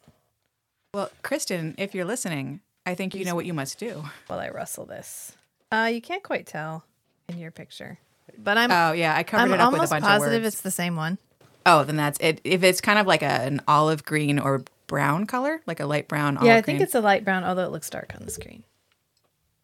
Well, 0.94 1.10
Kristen, 1.22 1.74
if 1.76 1.94
you're 1.94 2.04
listening, 2.04 2.60
I 2.86 2.94
think 2.94 3.14
you 3.14 3.24
know 3.24 3.34
what 3.34 3.46
you 3.46 3.52
must 3.52 3.78
do. 3.78 4.04
While 4.28 4.38
I 4.38 4.48
rustle 4.48 4.84
this, 4.86 5.32
uh, 5.72 5.90
you 5.92 6.00
can't 6.00 6.22
quite 6.22 6.46
tell 6.46 6.84
in 7.28 7.38
your 7.38 7.50
picture, 7.50 7.98
but 8.38 8.56
I'm 8.56 8.70
Oh 8.70 8.92
yeah, 8.92 9.14
I 9.16 9.24
covered 9.24 9.42
I'm 9.42 9.52
it 9.54 9.60
up 9.60 9.72
with 9.72 9.82
a 9.82 9.88
bunch 9.88 10.04
positive 10.04 10.04
of 10.04 10.20
words. 10.20 10.24
Positive, 10.24 10.44
it's 10.44 10.60
the 10.60 10.70
same 10.70 10.94
one. 10.96 11.18
Oh, 11.66 11.82
then 11.82 11.96
that's 11.96 12.18
it. 12.20 12.40
If 12.44 12.62
it's 12.62 12.80
kind 12.80 12.98
of 12.98 13.06
like 13.06 13.22
a, 13.22 13.26
an 13.26 13.60
olive 13.66 14.04
green 14.04 14.38
or 14.38 14.62
brown 14.86 15.26
color, 15.26 15.60
like 15.66 15.80
a 15.80 15.86
light 15.86 16.06
brown 16.08 16.36
olive 16.36 16.46
yeah, 16.46 16.56
I 16.56 16.60
green. 16.60 16.76
think 16.76 16.86
it's 16.86 16.94
a 16.94 17.00
light 17.00 17.24
brown, 17.24 17.42
although 17.42 17.64
it 17.64 17.72
looks 17.72 17.90
dark 17.90 18.12
on 18.14 18.24
the 18.24 18.30
screen. 18.30 18.62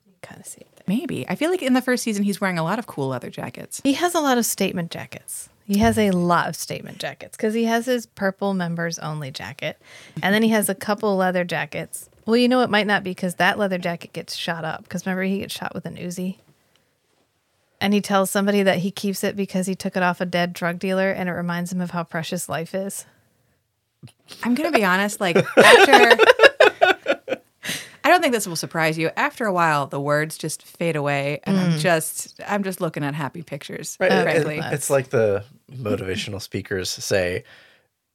You 0.06 0.14
kind 0.22 0.40
of 0.40 0.46
see 0.46 0.62
it 0.62 0.68
there. 0.76 0.84
maybe. 0.88 1.28
I 1.28 1.36
feel 1.36 1.50
like 1.50 1.62
in 1.62 1.74
the 1.74 1.82
first 1.82 2.02
season 2.02 2.24
he's 2.24 2.40
wearing 2.40 2.58
a 2.58 2.64
lot 2.64 2.78
of 2.80 2.86
cool 2.86 3.08
leather 3.08 3.30
jackets. 3.30 3.80
He 3.84 3.92
has 3.92 4.14
a 4.14 4.20
lot 4.20 4.36
of 4.38 4.46
statement 4.46 4.90
jackets. 4.90 5.48
He 5.70 5.78
has 5.78 5.98
a 5.98 6.10
lot 6.10 6.48
of 6.48 6.56
statement 6.56 6.98
jackets 6.98 7.36
because 7.36 7.54
he 7.54 7.62
has 7.66 7.86
his 7.86 8.04
purple 8.04 8.54
members 8.54 8.98
only 8.98 9.30
jacket, 9.30 9.80
and 10.20 10.34
then 10.34 10.42
he 10.42 10.48
has 10.48 10.68
a 10.68 10.74
couple 10.74 11.14
leather 11.14 11.44
jackets. 11.44 12.10
Well, 12.26 12.36
you 12.36 12.48
know 12.48 12.62
it 12.62 12.70
might 12.70 12.88
not 12.88 13.04
be 13.04 13.12
because 13.12 13.36
that 13.36 13.56
leather 13.56 13.78
jacket 13.78 14.12
gets 14.12 14.34
shot 14.34 14.64
up. 14.64 14.82
Because 14.82 15.06
remember 15.06 15.22
he 15.22 15.38
gets 15.38 15.54
shot 15.54 15.72
with 15.72 15.86
an 15.86 15.94
Uzi, 15.94 16.38
and 17.80 17.94
he 17.94 18.00
tells 18.00 18.32
somebody 18.32 18.64
that 18.64 18.78
he 18.78 18.90
keeps 18.90 19.22
it 19.22 19.36
because 19.36 19.68
he 19.68 19.76
took 19.76 19.96
it 19.96 20.02
off 20.02 20.20
a 20.20 20.26
dead 20.26 20.54
drug 20.54 20.80
dealer, 20.80 21.12
and 21.12 21.28
it 21.28 21.32
reminds 21.34 21.72
him 21.72 21.80
of 21.80 21.92
how 21.92 22.02
precious 22.02 22.48
life 22.48 22.74
is. 22.74 23.06
I'm 24.42 24.56
gonna 24.56 24.72
be 24.72 24.84
honest, 24.84 25.20
like 25.20 25.36
after 25.36 26.16
I 28.02 28.08
don't 28.08 28.22
think 28.22 28.34
this 28.34 28.48
will 28.48 28.56
surprise 28.56 28.98
you. 28.98 29.10
After 29.16 29.46
a 29.46 29.52
while, 29.52 29.86
the 29.86 30.00
words 30.00 30.36
just 30.36 30.64
fade 30.64 30.96
away, 30.96 31.38
and 31.44 31.56
I'm 31.56 31.72
mm. 31.74 31.78
just 31.78 32.40
I'm 32.44 32.64
just 32.64 32.80
looking 32.80 33.04
at 33.04 33.14
happy 33.14 33.42
pictures. 33.42 33.96
Right. 34.00 34.10
it- 34.10 34.22
frankly. 34.24 34.58
it- 34.58 34.72
it's 34.72 34.90
like 34.90 35.10
the 35.10 35.44
motivational 35.72 36.40
speakers 36.42 36.90
say 36.90 37.44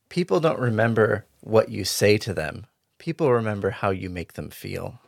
people 0.10 0.40
don't 0.40 0.60
remember 0.60 1.26
what 1.42 1.70
you 1.70 1.84
say 1.84 2.18
to 2.20 2.34
them, 2.34 2.66
people 2.98 3.32
remember 3.32 3.70
how 3.72 3.90
you 3.92 4.10
make 4.10 4.34
them 4.34 4.50
feel. 4.50 5.00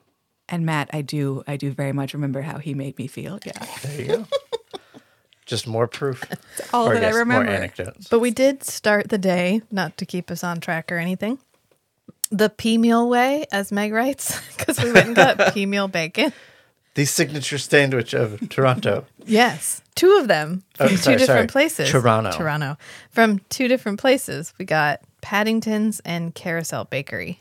and 0.50 0.66
Matt, 0.66 0.90
I 0.94 1.02
do 1.02 1.44
I 1.48 1.58
do 1.58 1.72
very 1.72 1.92
much 1.94 2.14
remember 2.14 2.42
how 2.42 2.58
he 2.58 2.74
made 2.74 2.98
me 2.98 3.08
feel. 3.08 3.40
Yeah, 3.46 3.66
There 3.84 4.02
you 4.02 4.08
go. 4.08 4.26
Just 5.46 5.66
more 5.66 5.88
proof. 5.88 6.26
all 6.74 6.88
or 6.90 6.94
that 6.96 7.04
I 7.04 7.08
guess 7.08 7.16
remember. 7.16 7.46
More 7.46 7.54
anecdotes. 7.54 8.10
But 8.10 8.20
we 8.20 8.32
did 8.32 8.64
start 8.66 9.08
the 9.08 9.18
day, 9.18 9.62
not 9.72 9.96
to 9.98 10.06
keep 10.06 10.30
us 10.30 10.44
on 10.44 10.60
track 10.60 10.92
or 10.92 10.98
anything, 10.98 11.40
the 12.30 12.50
pea 12.50 12.78
meal 12.78 13.08
way, 13.08 13.46
as 13.50 13.72
Meg 13.72 13.94
writes, 13.94 14.42
because 14.58 14.84
we 14.84 14.92
went 14.92 15.08
and 15.08 15.16
got 15.16 15.38
pea 15.54 15.66
meal 15.66 15.88
bacon. 15.88 16.34
The 16.98 17.06
signature 17.06 17.60
sandwich 17.60 18.16
of 18.16 18.50
Toronto. 18.50 19.06
Yes, 19.24 19.84
two 19.94 20.18
of 20.20 20.28
them 20.28 20.64
from 20.74 20.88
Oh, 20.88 20.90
two 20.90 20.98
sorry, 20.98 21.18
different 21.18 21.52
sorry. 21.52 21.68
places. 21.68 21.92
Toronto. 21.92 22.32
Toronto. 22.32 22.76
From 23.12 23.40
two 23.50 23.68
different 23.68 24.00
places. 24.00 24.52
We 24.58 24.66
got 24.66 25.02
Paddington's 25.22 26.00
and 26.06 26.34
Carousel 26.34 26.86
Bakery. 26.86 27.40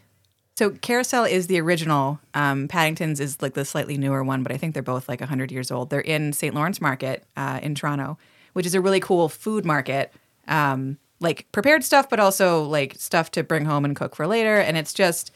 So 0.59 0.71
Carousel 0.73 1.25
is 1.25 1.47
the 1.47 1.59
original. 1.59 2.21
Um, 2.35 2.69
Paddington's 2.69 3.19
is 3.19 3.41
like 3.41 3.55
the 3.55 3.65
slightly 3.65 3.97
newer 3.97 4.23
one, 4.23 4.43
but 4.43 4.53
I 4.53 4.59
think 4.59 4.75
they're 4.75 4.83
both 4.83 5.09
like 5.09 5.21
100 5.21 5.51
years 5.51 5.71
old. 5.71 5.89
They're 5.89 6.01
in 6.01 6.35
St. 6.35 6.55
Lawrence 6.55 6.81
Market 6.83 7.25
uh, 7.37 7.59
in 7.63 7.75
Toronto, 7.75 8.19
which 8.53 8.67
is 8.67 8.75
a 8.75 8.81
really 8.83 9.01
cool 9.01 9.31
food 9.31 9.65
market. 9.65 10.13
Um, 10.49 10.99
like 11.21 11.51
prepared 11.53 11.83
stuff, 11.83 12.11
but 12.11 12.21
also 12.21 12.63
like 12.65 12.95
stuff 12.99 13.31
to 13.31 13.43
bring 13.43 13.65
home 13.65 13.87
and 13.87 13.97
cook 13.97 14.15
for 14.17 14.27
later. 14.27 14.59
And 14.59 14.77
it's 14.77 14.93
just, 14.93 15.31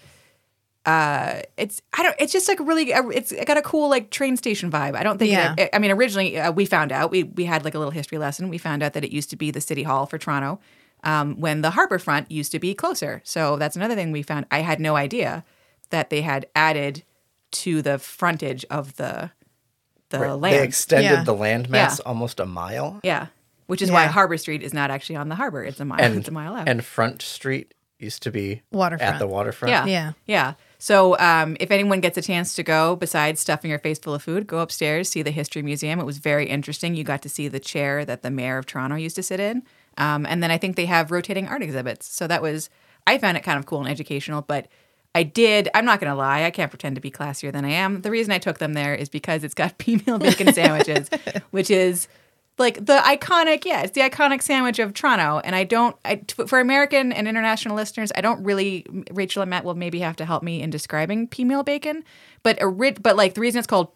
uh, 0.86 1.42
it's 1.56 1.82
I 1.96 2.02
don't. 2.02 2.16
It's 2.18 2.32
just 2.32 2.48
like 2.48 2.58
really. 2.60 2.92
uh, 2.92 3.08
It's 3.08 3.32
got 3.44 3.56
a 3.58 3.62
cool 3.62 3.88
like 3.90 4.10
train 4.10 4.36
station 4.36 4.70
vibe. 4.70 4.94
I 4.96 5.02
don't 5.02 5.18
think. 5.18 5.32
Yeah. 5.32 5.54
It, 5.58 5.70
I 5.72 5.78
mean, 5.78 5.90
originally 5.90 6.38
uh, 6.38 6.52
we 6.52 6.64
found 6.64 6.90
out 6.92 7.10
we 7.10 7.24
we 7.24 7.44
had 7.44 7.64
like 7.64 7.74
a 7.74 7.78
little 7.78 7.92
history 7.92 8.18
lesson. 8.18 8.48
We 8.48 8.58
found 8.58 8.82
out 8.82 8.94
that 8.94 9.04
it 9.04 9.12
used 9.12 9.30
to 9.30 9.36
be 9.36 9.50
the 9.50 9.60
city 9.60 9.82
hall 9.82 10.06
for 10.06 10.16
Toronto, 10.18 10.58
um, 11.04 11.38
when 11.38 11.60
the 11.60 11.70
harbor 11.70 11.98
front 11.98 12.30
used 12.30 12.50
to 12.52 12.58
be 12.58 12.74
closer. 12.74 13.20
So 13.24 13.56
that's 13.56 13.76
another 13.76 13.94
thing 13.94 14.10
we 14.10 14.22
found. 14.22 14.46
I 14.50 14.60
had 14.60 14.80
no 14.80 14.96
idea 14.96 15.44
that 15.90 16.08
they 16.10 16.22
had 16.22 16.46
added 16.56 17.02
to 17.52 17.82
the 17.82 17.98
frontage 17.98 18.64
of 18.70 18.96
the 18.96 19.32
the 20.08 20.18
Right. 20.18 20.32
land. 20.32 20.54
They 20.56 20.64
extended 20.64 21.10
Yeah. 21.10 21.24
the 21.24 21.34
landmass 21.34 21.70
Yeah. 21.72 21.96
almost 22.06 22.40
a 22.40 22.46
mile. 22.46 23.00
yeah, 23.04 23.26
which 23.66 23.82
is 23.82 23.90
why 23.90 24.06
Harbor 24.06 24.38
Street 24.38 24.62
is 24.62 24.72
not 24.72 24.90
actually 24.90 25.16
on 25.16 25.28
the 25.28 25.34
harbor. 25.36 25.62
It's 25.62 25.78
a 25.78 25.84
mile. 25.84 26.00
And, 26.00 26.16
it's 26.16 26.28
a 26.28 26.32
mile 26.32 26.54
out. 26.56 26.68
and 26.68 26.84
Front 26.84 27.20
Street 27.22 27.74
used 27.98 28.22
to 28.22 28.30
be 28.30 28.62
Waterfront. 28.72 29.14
at 29.14 29.18
the 29.18 29.26
waterfront. 29.26 29.70
Yeah. 29.72 29.84
Yeah. 29.86 30.12
Yeah. 30.26 30.54
So 30.82 31.16
um, 31.18 31.58
if 31.60 31.70
anyone 31.70 32.00
gets 32.00 32.16
a 32.16 32.22
chance 32.22 32.54
to 32.54 32.62
go, 32.62 32.96
besides 32.96 33.38
stuffing 33.38 33.68
your 33.68 33.78
face 33.78 33.98
full 33.98 34.14
of 34.14 34.22
food, 34.22 34.46
go 34.46 34.60
upstairs, 34.60 35.10
see 35.10 35.20
the 35.20 35.30
History 35.30 35.60
Museum. 35.60 36.00
It 36.00 36.06
was 36.06 36.16
very 36.16 36.48
interesting. 36.48 36.94
You 36.94 37.04
got 37.04 37.20
to 37.20 37.28
see 37.28 37.48
the 37.48 37.60
chair 37.60 38.02
that 38.06 38.22
the 38.22 38.30
mayor 38.30 38.56
of 38.56 38.64
Toronto 38.64 38.96
used 38.96 39.16
to 39.16 39.22
sit 39.22 39.40
in. 39.40 39.62
Um, 39.98 40.24
and 40.24 40.42
then 40.42 40.50
I 40.50 40.56
think 40.56 40.76
they 40.76 40.86
have 40.86 41.10
rotating 41.10 41.46
art 41.48 41.62
exhibits. 41.62 42.10
So 42.10 42.26
that 42.28 42.40
was, 42.40 42.70
I 43.06 43.18
found 43.18 43.36
it 43.36 43.42
kind 43.42 43.58
of 43.58 43.66
cool 43.66 43.80
and 43.80 43.90
educational. 43.90 44.40
But 44.40 44.68
I 45.14 45.22
did, 45.22 45.68
I'm 45.74 45.84
not 45.84 46.00
going 46.00 46.10
to 46.10 46.16
lie, 46.16 46.44
I 46.44 46.50
can't 46.50 46.70
pretend 46.70 46.94
to 46.94 47.02
be 47.02 47.10
classier 47.10 47.52
than 47.52 47.66
I 47.66 47.72
am. 47.72 48.00
The 48.00 48.10
reason 48.10 48.32
I 48.32 48.38
took 48.38 48.56
them 48.56 48.72
there 48.72 48.94
is 48.94 49.10
because 49.10 49.44
it's 49.44 49.52
got 49.52 49.86
meal 49.86 50.18
bacon 50.18 50.54
sandwiches, 50.54 51.10
which 51.50 51.70
is 51.70 52.08
like 52.60 52.74
the 52.84 52.98
iconic 53.04 53.64
yeah 53.64 53.82
it's 53.82 53.92
the 53.92 54.02
iconic 54.02 54.42
sandwich 54.42 54.78
of 54.78 54.94
toronto 54.94 55.40
and 55.42 55.56
i 55.56 55.64
don't 55.64 55.96
I, 56.04 56.22
for 56.46 56.60
american 56.60 57.12
and 57.12 57.26
international 57.26 57.74
listeners 57.74 58.12
i 58.14 58.20
don't 58.20 58.42
really 58.44 58.86
rachel 59.10 59.42
and 59.42 59.50
matt 59.50 59.64
will 59.64 59.74
maybe 59.74 59.98
have 60.00 60.16
to 60.16 60.24
help 60.24 60.42
me 60.42 60.62
in 60.62 60.70
describing 60.70 61.26
pea 61.26 61.44
meal 61.44 61.62
bacon 61.62 62.04
but 62.42 62.62
a 62.62 62.70
but 63.00 63.16
like 63.16 63.34
the 63.34 63.40
reason 63.40 63.58
it's 63.58 63.66
called 63.66 63.88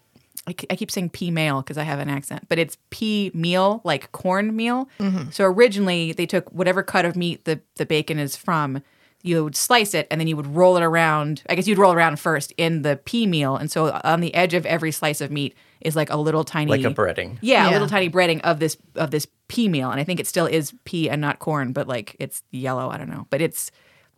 I 0.46 0.55
I 0.68 0.77
keep 0.77 0.90
saying 0.90 1.11
pea 1.11 1.31
meal 1.31 1.62
because 1.62 1.79
I 1.79 1.85
have 1.85 2.00
an 2.00 2.11
accent, 2.11 2.46
but 2.48 2.59
it's 2.59 2.77
pea 2.90 3.31
meal, 3.33 3.81
like 3.85 4.12
corn 4.12 4.55
meal. 4.55 4.90
Mm-hmm. 4.98 5.31
So 5.31 5.44
originally, 5.44 6.12
they 6.12 6.27
took 6.27 6.50
whatever 6.53 6.83
cut 6.83 7.07
of 7.07 7.16
meat 7.16 7.44
the, 7.44 7.61
the 7.77 7.87
bacon 7.87 8.18
is 8.18 8.37
from, 8.37 8.83
you 9.24 9.42
would 9.42 9.57
slice 9.57 9.94
it 9.94 10.07
and 10.11 10.20
then 10.20 10.29
you 10.29 10.37
would 10.37 10.55
roll 10.55 10.77
it 10.77 10.83
around. 10.83 11.42
I 11.48 11.55
guess 11.55 11.66
you'd 11.66 11.79
roll 11.79 11.94
around 11.94 12.20
first 12.20 12.53
in 12.59 12.83
the 12.83 13.00
pea 13.05 13.27
meal. 13.27 13.57
And 13.57 13.70
so 13.70 13.98
on 14.05 14.20
the 14.20 14.35
edge 14.35 14.53
of 14.53 14.66
every 14.66 14.92
slice 14.92 15.22
of 15.22 15.31
meat 15.31 15.57
is 15.85 15.94
like 15.94 16.11
a 16.11 16.16
little 16.16 16.44
tiny 16.44 16.70
Like 16.70 16.85
a 16.85 16.94
breading. 16.94 17.38
yeah, 17.40 17.68
a 17.68 17.73
little 17.73 17.88
tiny 17.88 18.11
breading 18.11 18.40
of 18.40 18.59
this 18.59 18.77
of 18.97 19.11
this 19.11 19.27
pea 19.49 19.68
meal, 19.68 19.90
and 19.90 20.01
I 20.01 20.05
think 20.05 20.18
it 20.18 20.27
still 20.27 20.47
is 20.47 20.75
pea 20.85 21.09
and 21.11 21.20
not 21.20 21.38
corn, 21.38 21.73
but 21.73 21.87
like 21.87 22.16
it's 22.18 22.42
yellow. 22.51 22.88
I 22.88 22.97
don't 22.97 23.11
know, 23.11 23.27
but 23.31 23.40
it's 23.40 23.70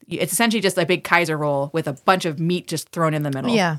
it's 0.09 0.33
essentially 0.33 0.61
just 0.61 0.79
a 0.79 0.87
big 0.87 1.05
Kaiser 1.05 1.37
roll 1.37 1.71
with 1.73 1.89
a 1.89 1.93
bunch 1.93 2.25
of 2.25 2.39
meat 2.39 2.69
just 2.69 2.91
thrown 2.91 3.13
in 3.13 3.23
the 3.23 3.31
middle. 3.31 3.55
Yeah. 3.55 3.79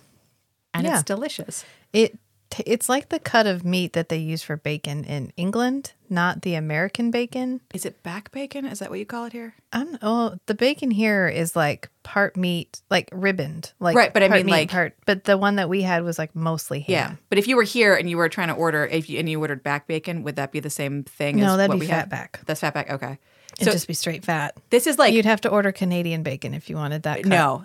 and 0.73 0.85
yeah. 0.85 0.95
it's 0.95 1.03
delicious. 1.03 1.63
It 1.93 2.19
t- 2.49 2.63
it's 2.65 2.87
like 2.89 3.09
the 3.09 3.19
cut 3.19 3.45
of 3.47 3.63
meat 3.65 3.93
that 3.93 4.09
they 4.09 4.17
use 4.17 4.41
for 4.43 4.57
bacon 4.57 5.03
in 5.03 5.31
England, 5.37 5.93
not 6.09 6.41
the 6.41 6.55
American 6.55 7.11
bacon. 7.11 7.61
Is 7.73 7.85
it 7.85 8.01
back 8.03 8.31
bacon? 8.31 8.65
Is 8.65 8.79
that 8.79 8.89
what 8.89 8.99
you 8.99 9.05
call 9.05 9.25
it 9.25 9.33
here? 9.33 9.55
I 9.73 9.83
don't. 9.83 10.45
The 10.47 10.53
bacon 10.55 10.91
here 10.91 11.27
is 11.27 11.55
like 11.55 11.89
part 12.03 12.37
meat, 12.37 12.81
like 12.89 13.09
ribboned, 13.11 13.73
like 13.79 13.95
Right, 13.95 14.13
but 14.13 14.23
I 14.23 14.29
mean, 14.29 14.45
meat, 14.45 14.51
like- 14.51 14.71
part. 14.71 14.95
But 15.05 15.25
the 15.25 15.37
one 15.37 15.57
that 15.57 15.69
we 15.69 15.81
had 15.81 16.03
was 16.03 16.17
like 16.17 16.35
mostly 16.35 16.79
ham. 16.81 16.93
Yeah, 16.93 17.15
but 17.29 17.37
if 17.37 17.47
you 17.47 17.55
were 17.55 17.63
here 17.63 17.93
and 17.95 18.09
you 18.09 18.17
were 18.17 18.29
trying 18.29 18.47
to 18.49 18.53
order, 18.55 18.85
if 18.85 19.09
you, 19.09 19.19
and 19.19 19.29
you 19.29 19.39
ordered 19.39 19.63
back 19.63 19.87
bacon, 19.87 20.23
would 20.23 20.35
that 20.37 20.51
be 20.51 20.59
the 20.59 20.69
same 20.69 21.03
thing? 21.03 21.37
No, 21.37 21.51
as 21.51 21.57
that'd 21.57 21.69
what 21.69 21.75
be 21.79 21.85
we 21.85 21.91
have? 21.91 22.09
fatback. 22.09 22.45
That's 22.45 22.61
fatback. 22.61 22.89
Okay, 22.91 23.17
It'd 23.59 23.71
so 23.71 23.71
just 23.71 23.87
be 23.87 23.95
straight 23.95 24.23
fat. 24.23 24.55
this 24.69 24.85
is 24.85 24.99
like 24.99 25.13
You'd 25.13 25.25
have 25.25 25.41
to 25.41 25.49
order 25.49 25.71
Canadian 25.71 26.21
bacon 26.21 26.53
if 26.53 26.69
you 26.69 26.75
wanted 26.75 27.03
that. 27.03 27.23
Cut. 27.23 27.25
No, 27.25 27.63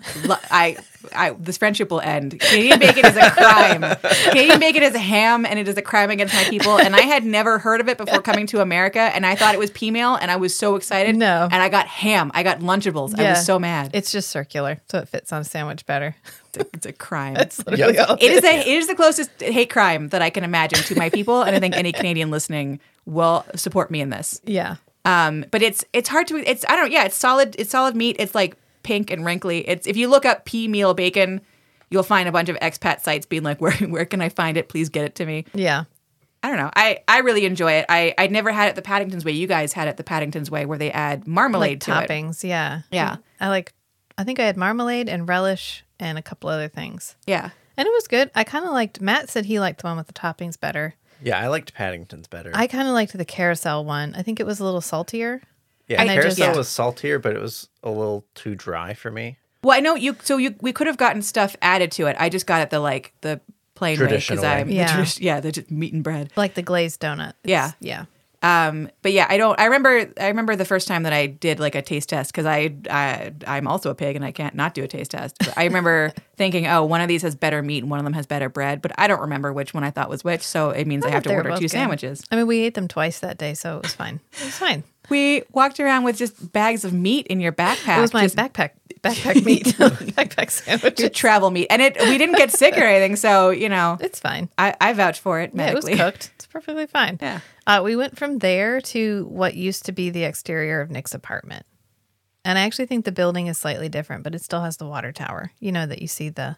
I, 0.49 0.77
I, 1.13 1.31
this 1.37 1.57
friendship 1.57 1.91
will 1.91 2.01
end. 2.01 2.39
Canadian 2.39 2.79
bacon 2.79 3.05
is 3.05 3.15
a 3.15 3.29
crime. 3.29 3.83
Canadian 4.29 4.59
bacon 4.59 4.81
is 4.81 4.95
a 4.95 4.99
ham, 4.99 5.45
and 5.45 5.59
it 5.59 5.67
is 5.67 5.77
a 5.77 5.83
crime 5.83 6.09
against 6.09 6.33
my 6.33 6.45
people. 6.45 6.79
And 6.79 6.95
I 6.95 7.01
had 7.01 7.23
never 7.23 7.59
heard 7.59 7.79
of 7.79 7.89
it 7.89 7.99
before 7.99 8.21
coming 8.21 8.47
to 8.47 8.61
America, 8.61 8.99
and 8.99 9.23
I 9.23 9.35
thought 9.35 9.53
it 9.53 9.59
was 9.59 9.69
pea 9.69 9.91
meal, 9.91 10.15
and 10.15 10.31
I 10.31 10.37
was 10.37 10.55
so 10.55 10.75
excited. 10.75 11.15
No. 11.15 11.47
and 11.51 11.61
I 11.61 11.69
got 11.69 11.85
ham. 11.85 12.31
I 12.33 12.41
got 12.41 12.59
Lunchables. 12.59 13.17
I 13.19 13.29
was 13.29 13.45
so 13.45 13.59
mad. 13.59 13.91
It's 13.93 14.11
just 14.11 14.29
circular, 14.29 14.81
so 14.89 14.97
it 14.97 15.07
fits 15.09 15.31
on 15.31 15.41
a 15.41 15.45
sandwich 15.45 15.85
better. 15.85 16.15
It's 16.47 16.57
a, 16.57 16.67
it's 16.73 16.85
a 16.87 16.93
crime. 16.93 17.33
That's 17.35 17.65
literally 17.65 17.99
all 17.99 18.15
it 18.15 18.31
is 18.31 18.43
a 18.43 18.59
it 18.59 18.67
is 18.67 18.87
the 18.87 18.95
closest 18.95 19.29
hate 19.41 19.69
crime 19.69 20.09
that 20.09 20.21
I 20.21 20.31
can 20.31 20.43
imagine 20.43 20.79
to 20.79 20.95
my 20.95 21.09
people, 21.09 21.43
and 21.43 21.55
I 21.55 21.59
think 21.59 21.75
any 21.75 21.91
Canadian 21.91 22.31
listening 22.31 22.79
will 23.05 23.45
support 23.55 23.91
me 23.91 24.01
in 24.01 24.09
this. 24.09 24.41
Yeah. 24.45 24.77
Um, 25.05 25.45
but 25.51 25.61
it's 25.61 25.83
it's 25.93 26.07
hard 26.09 26.27
to 26.27 26.37
it's 26.37 26.63
I 26.69 26.75
don't 26.75 26.91
yeah 26.91 27.03
it's 27.03 27.15
solid 27.17 27.55
it's 27.59 27.71
solid 27.71 27.95
meat 27.95 28.15
it's 28.19 28.33
like 28.33 28.55
pink 28.83 29.11
and 29.11 29.25
wrinkly 29.25 29.67
it's 29.67 29.85
if 29.87 29.97
you 29.97 30.07
look 30.07 30.25
up 30.25 30.45
pea 30.45 30.67
meal 30.67 30.93
bacon 30.93 31.41
you'll 31.89 32.03
find 32.03 32.27
a 32.27 32.31
bunch 32.31 32.49
of 32.49 32.55
expat 32.57 33.01
sites 33.01 33.25
being 33.25 33.43
like 33.43 33.59
where 33.61 33.73
where 33.73 34.05
can 34.05 34.21
I 34.21 34.29
find 34.29 34.55
it 34.57 34.69
please 34.69 34.89
get 34.89 35.03
it 35.05 35.15
to 35.15 35.25
me 35.25 35.45
Yeah. 35.53 35.83
I 36.41 36.47
don't 36.49 36.57
know 36.57 36.71
I 36.75 36.99
I 37.07 37.19
really 37.19 37.45
enjoy 37.45 37.73
it 37.73 37.85
I 37.89 38.13
I'd 38.17 38.31
never 38.31 38.51
had 38.51 38.69
it 38.69 38.75
the 38.75 38.81
Paddington's 38.81 39.25
way 39.25 39.31
you 39.33 39.47
guys 39.47 39.73
had 39.73 39.87
it 39.87 39.97
the 39.97 40.03
Paddington's 40.03 40.49
way 40.51 40.65
where 40.65 40.77
they 40.77 40.91
add 40.91 41.27
marmalade 41.27 41.85
Like 41.87 41.97
to 41.97 42.03
it 42.03 42.09
toppings. 42.09 42.43
Yeah. 42.43 42.81
Yeah. 42.91 43.17
I 43.39 43.49
like, 43.49 43.73
I 44.17 44.23
think 44.23 44.39
I 44.39 44.45
had 44.45 44.57
marmalade 44.57 45.09
and 45.09 45.27
relish 45.27 45.83
and 45.99 46.17
a 46.17 46.21
couple 46.21 46.49
other 46.49 46.67
things. 46.69 47.15
yeah 47.27 47.49
And 47.77 47.87
it 47.87 47.91
was 47.93 48.07
good. 48.07 48.31
I 48.35 48.43
kind 48.43 48.65
of 48.65 48.71
liked, 48.71 49.01
Matt 49.01 49.29
said 49.29 49.45
he 49.45 49.59
liked 49.59 49.81
the 49.81 49.87
one 49.87 49.97
with 49.97 50.07
the 50.07 50.13
toppings 50.13 50.59
better. 50.59 50.95
Yeah, 51.23 51.39
I 51.39 51.47
liked 51.47 51.73
Paddington's 51.73 52.27
better. 52.27 52.51
I 52.53 52.67
kind 52.67 52.87
of 52.87 52.93
liked 52.93 53.13
the 53.17 53.25
carousel 53.25 53.85
one. 53.85 54.13
I 54.15 54.21
think 54.23 54.39
it 54.39 54.45
was 54.45 54.59
a 54.59 54.65
little 54.65 54.81
saltier. 54.81 55.41
yeah, 55.87 56.01
and 56.01 56.09
I 56.11 56.15
just- 56.15 56.37
carousel 56.37 56.47
yeah. 56.53 56.57
was 56.57 56.67
saltier, 56.69 57.19
but 57.19 57.35
it 57.35 57.41
was 57.41 57.69
a 57.83 57.89
little 57.89 58.25
too 58.35 58.55
dry 58.55 58.93
for 58.93 59.09
me. 59.11 59.37
well 59.63 59.75
I 59.77 59.79
know 59.79 59.95
you 59.95 60.15
so 60.23 60.37
you 60.37 60.55
we 60.61 60.73
could 60.73 60.87
have 60.87 60.97
gotten 60.97 61.21
stuff 61.21 61.55
added 61.61 61.91
to 61.93 62.07
it 62.07 62.15
I 62.19 62.27
just 62.29 62.45
got 62.45 62.61
it 62.61 62.69
the 62.69 62.79
like 62.79 63.13
the 63.21 63.39
plain 63.75 63.93
way 63.93 64.07
Traditional 64.07 64.41
because 64.41 64.43
way. 64.43 64.61
I'm 64.61 64.69
Yeah. 64.69 64.97
the 64.97 65.01
tradi- 65.03 65.19
yeah 65.21 65.39
the 65.39 65.51
just 65.53 65.71
meat 65.71 65.93
and 65.93 66.03
bread 66.03 66.31
Like 66.35 66.53
the 66.55 66.61
glazed 66.61 66.99
donut. 67.01 67.29
It's- 67.43 67.45
Yeah. 67.45 67.71
Yeah. 67.79 68.05
Um, 68.43 68.89
but 69.01 69.13
yeah, 69.13 69.25
I 69.29 69.37
don't. 69.37 69.57
I 69.59 69.65
remember. 69.65 70.11
I 70.19 70.27
remember 70.27 70.55
the 70.57 70.65
first 70.65 70.87
time 70.87 71.03
that 71.03 71.13
I 71.13 71.27
did 71.27 71.59
like 71.61 71.75
a 71.75 71.81
taste 71.81 72.09
test 72.09 72.31
because 72.31 72.45
I, 72.45 72.75
I 72.89 73.33
I'm 73.47 73.67
also 73.67 73.89
a 73.89 73.95
pig 73.95 74.17
and 74.17 74.25
I 74.25 74.31
can't 74.33 74.53
not 74.53 74.73
do 74.73 74.83
a 74.83 74.87
taste 74.87 75.11
test. 75.11 75.37
But 75.39 75.57
I 75.57 75.63
remember 75.63 76.11
thinking, 76.35 76.67
oh, 76.67 76.83
one 76.83 76.99
of 76.99 77.07
these 77.07 77.21
has 77.21 77.35
better 77.35 77.61
meat 77.63 77.83
and 77.83 77.89
one 77.89 77.99
of 77.99 78.03
them 78.03 78.13
has 78.13 78.25
better 78.27 78.49
bread. 78.49 78.81
But 78.81 78.91
I 78.97 79.07
don't 79.07 79.21
remember 79.21 79.53
which 79.53 79.73
one 79.73 79.85
I 79.85 79.91
thought 79.91 80.09
was 80.09 80.25
which. 80.25 80.41
So 80.41 80.71
it 80.71 80.85
means 80.87 81.05
I, 81.05 81.09
have 81.11 81.23
to 81.23 81.33
order 81.33 81.51
two 81.51 81.61
good. 81.61 81.71
sandwiches. 81.71 82.21
I 82.31 82.35
mean, 82.35 82.45
we 82.47 82.59
ate 82.59 82.73
them 82.73 82.89
twice 82.89 83.19
that 83.19 83.37
day, 83.37 83.53
so 83.53 83.77
it 83.77 83.83
was 83.83 83.93
fine. 83.93 84.19
It 84.33 84.43
was 84.45 84.57
fine. 84.57 84.83
We 85.09 85.43
walked 85.51 85.79
around 85.79 86.03
with 86.03 86.17
just 86.17 86.51
bags 86.51 86.83
of 86.85 86.91
meat 86.93 87.27
in 87.27 87.39
your 87.39 87.51
backpack. 87.53 87.97
It 87.97 88.01
was 88.01 88.13
my 88.13 88.23
just 88.23 88.35
backpack 88.37 88.71
backpack 89.03 89.43
meat, 89.45 89.65
backpack 90.15 90.49
sandwich. 90.51 90.99
your 90.99 91.09
travel 91.09 91.49
meat, 91.49 91.67
and 91.69 91.81
it 91.81 91.97
we 92.01 92.17
didn't 92.17 92.35
get 92.37 92.51
sick 92.51 92.77
or 92.77 92.83
anything. 92.83 93.15
So 93.15 93.51
you 93.51 93.69
know, 93.69 93.97
It's 94.01 94.19
fine. 94.19 94.49
I, 94.57 94.75
I 94.81 94.91
vouch 94.93 95.19
for 95.19 95.39
it 95.39 95.51
Yeah, 95.53 95.67
it 95.69 95.75
was 95.75 95.85
medically. 95.85 96.03
cooked. 96.03 96.31
It's 96.35 96.45
perfectly 96.47 96.87
fine. 96.87 97.19
Yeah. 97.21 97.39
Uh, 97.65 97.81
we 97.83 97.95
went 97.95 98.17
from 98.17 98.39
there 98.39 98.81
to 98.81 99.25
what 99.29 99.55
used 99.55 99.85
to 99.85 99.91
be 99.91 100.09
the 100.09 100.23
exterior 100.23 100.81
of 100.81 100.91
Nick's 100.91 101.13
apartment. 101.13 101.65
And 102.45 102.57
I 102.59 102.63
actually 102.63 102.87
think 102.87 103.05
the 103.05 103.11
building 103.11 103.47
is 103.47 103.57
slightly 103.57 103.87
different, 103.87 104.23
but 104.23 104.35
it 104.35 104.41
still 104.43 104.61
has 104.61 104.77
the 104.77 104.85
water 104.87 105.11
tower. 105.13 105.51
You 105.59 105.71
know 105.71 105.85
that 105.85 106.01
you 106.01 106.07
see 106.07 106.27
the 106.29 106.57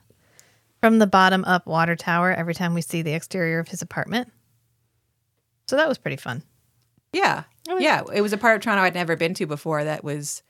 from 0.82 0.98
the 1.00 1.08
bottom 1.08 1.46
up 1.46 1.68
water 1.68 1.96
tower 1.96 2.32
every 2.32 2.54
time 2.56 2.74
we 2.74 2.82
see 2.82 3.02
the 3.02 3.14
exterior 3.14 3.60
of 3.60 3.68
his 3.68 3.82
apartment. 3.82 4.32
So 5.68 5.76
that 5.76 5.88
was 5.88 5.98
pretty 5.98 6.18
fun. 6.18 6.44
Yeah, 7.14 7.44
Oh, 7.70 7.78
yeah. 7.80 8.04
It 8.14 8.22
was 8.22 8.34
a 8.34 8.38
part 8.38 8.56
of 8.58 8.62
Toronto 8.62 8.84
I'd 8.84 8.94
never 8.94 9.16
been 9.16 9.34
to 9.36 9.46
before. 9.48 9.84
That 9.84 10.04
was, 10.04 10.44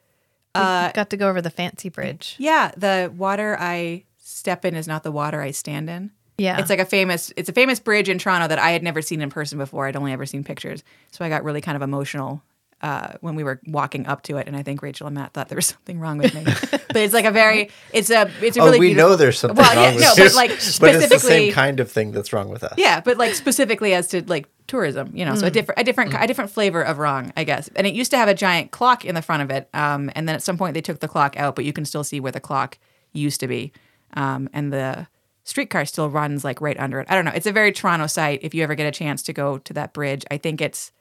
uh, 0.53 0.91
got 0.91 1.09
to 1.11 1.17
go 1.17 1.29
over 1.29 1.41
the 1.41 1.49
fancy 1.49 1.89
bridge. 1.89 2.35
yeah. 2.39 2.71
The 2.75 3.13
water 3.15 3.55
I 3.59 4.03
step 4.17 4.65
in 4.65 4.75
is 4.75 4.87
not 4.87 5.03
the 5.03 5.11
water 5.11 5.41
I 5.41 5.51
stand 5.51 5.89
in. 5.89 6.11
Yeah. 6.37 6.59
It's 6.59 6.69
like 6.69 6.79
a 6.79 6.85
famous 6.85 7.31
it's 7.37 7.49
a 7.49 7.53
famous 7.53 7.79
bridge 7.79 8.09
in 8.09 8.17
Toronto 8.17 8.47
that 8.47 8.59
I 8.59 8.71
had 8.71 8.83
never 8.83 9.01
seen 9.01 9.21
in 9.21 9.29
person 9.29 9.57
before. 9.57 9.87
I'd 9.87 9.95
only 9.95 10.11
ever 10.11 10.25
seen 10.25 10.43
pictures. 10.43 10.83
So 11.11 11.23
I 11.23 11.29
got 11.29 11.43
really 11.43 11.61
kind 11.61 11.75
of 11.75 11.81
emotional 11.81 12.41
uh, 12.81 13.13
when 13.21 13.35
we 13.35 13.43
were 13.43 13.61
walking 13.67 14.05
up 14.05 14.21
to 14.23 14.35
it 14.37 14.45
and 14.47 14.55
I 14.55 14.61
think 14.61 14.81
Rachel 14.81 15.07
and 15.07 15.15
Matt 15.15 15.31
thought 15.33 15.47
there 15.47 15.55
was 15.55 15.65
something 15.75 15.97
wrong 15.99 16.17
with 16.17 16.33
me. 16.35 16.43
but 16.71 16.97
it's 16.97 17.13
like 17.13 17.23
a 17.25 17.31
very 17.31 17.69
it's 17.93 18.09
a 18.09 18.29
it's 18.41 18.57
a 18.57 18.59
Oh, 18.61 18.65
really 18.65 18.79
we 18.79 18.87
beautiful- 18.89 19.11
know 19.11 19.15
there's 19.15 19.39
something 19.39 19.55
Well, 19.57 19.73
wrong 19.75 19.83
yeah, 19.83 19.93
with 19.93 20.01
no, 20.03 20.23
you. 20.23 20.29
but 20.29 20.35
like 20.35 20.49
but 20.49 20.55
it's 20.57 20.65
the 20.67 20.71
specifically 20.73 21.19
same 21.29 21.53
kind 21.53 21.79
of 21.79 21.89
thing 21.89 22.11
that's 22.11 22.33
wrong 22.33 22.49
with 22.49 22.63
us. 22.65 22.73
yeah, 22.77 22.99
but 22.99 23.17
like 23.17 23.33
specifically 23.33 23.93
as 23.93 24.07
to 24.09 24.21
like 24.27 24.47
tourism, 24.67 25.11
you 25.15 25.23
know, 25.23 25.35
so 25.35 25.47
a 25.47 25.51
different 25.51 25.79
a 25.79 25.83
different 25.85 26.13
a 26.19 26.27
different 26.27 26.51
flavor 26.51 26.81
of 26.81 26.97
wrong, 26.97 27.31
I 27.37 27.45
guess. 27.45 27.69
And 27.77 27.87
it 27.87 27.93
used 27.93 28.11
to 28.11 28.17
have 28.17 28.27
a 28.27 28.33
giant 28.33 28.71
clock 28.71 29.05
in 29.05 29.15
the 29.15 29.21
front 29.21 29.41
of 29.43 29.51
it, 29.51 29.69
um, 29.73 30.11
and 30.15 30.27
then 30.27 30.35
at 30.35 30.43
some 30.43 30.57
point 30.57 30.73
they 30.73 30.81
took 30.81 30.99
the 30.99 31.07
clock 31.07 31.37
out, 31.37 31.55
but 31.55 31.63
you 31.65 31.71
can 31.71 31.85
still 31.85 32.03
see 32.03 32.19
where 32.19 32.31
the 32.33 32.39
clock 32.41 32.77
used 33.13 33.39
to 33.39 33.47
be, 33.47 33.71
um, 34.15 34.49
and 34.53 34.73
the 34.73 35.07
streetcar 35.45 35.85
still 35.85 36.09
runs 36.09 36.43
like 36.43 36.59
right 36.59 36.77
under 36.79 36.99
it. 36.99 37.07
I 37.09 37.15
don't 37.15 37.23
know. 37.23 37.31
It's 37.33 37.45
a 37.45 37.51
very 37.51 37.71
Toronto 37.71 38.07
site. 38.07 38.39
If 38.43 38.53
you 38.53 38.63
ever 38.63 38.75
get 38.75 38.87
a 38.87 38.91
chance 38.91 39.23
to 39.23 39.33
go 39.33 39.59
to 39.59 39.73
that 39.73 39.93
bridge, 39.93 40.25
I 40.29 40.37
think 40.37 40.59
it's 40.59 40.91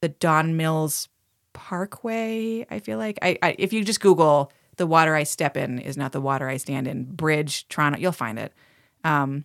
the 0.00 0.08
Don 0.08 0.56
Mills 0.56 1.08
Parkway. 1.52 2.66
I 2.70 2.80
feel 2.80 2.98
like 2.98 3.18
I, 3.22 3.38
I 3.42 3.54
if 3.58 3.72
you 3.72 3.84
just 3.84 4.00
Google 4.00 4.50
the 4.76 4.86
water 4.86 5.14
I 5.14 5.22
step 5.22 5.56
in 5.56 5.78
is 5.78 5.98
not 5.98 6.12
the 6.12 6.20
water 6.20 6.48
I 6.48 6.56
stand 6.56 6.88
in 6.88 7.04
bridge 7.04 7.68
Toronto, 7.68 7.98
you'll 7.98 8.10
find 8.10 8.38
it. 8.38 8.52
Um, 9.04 9.44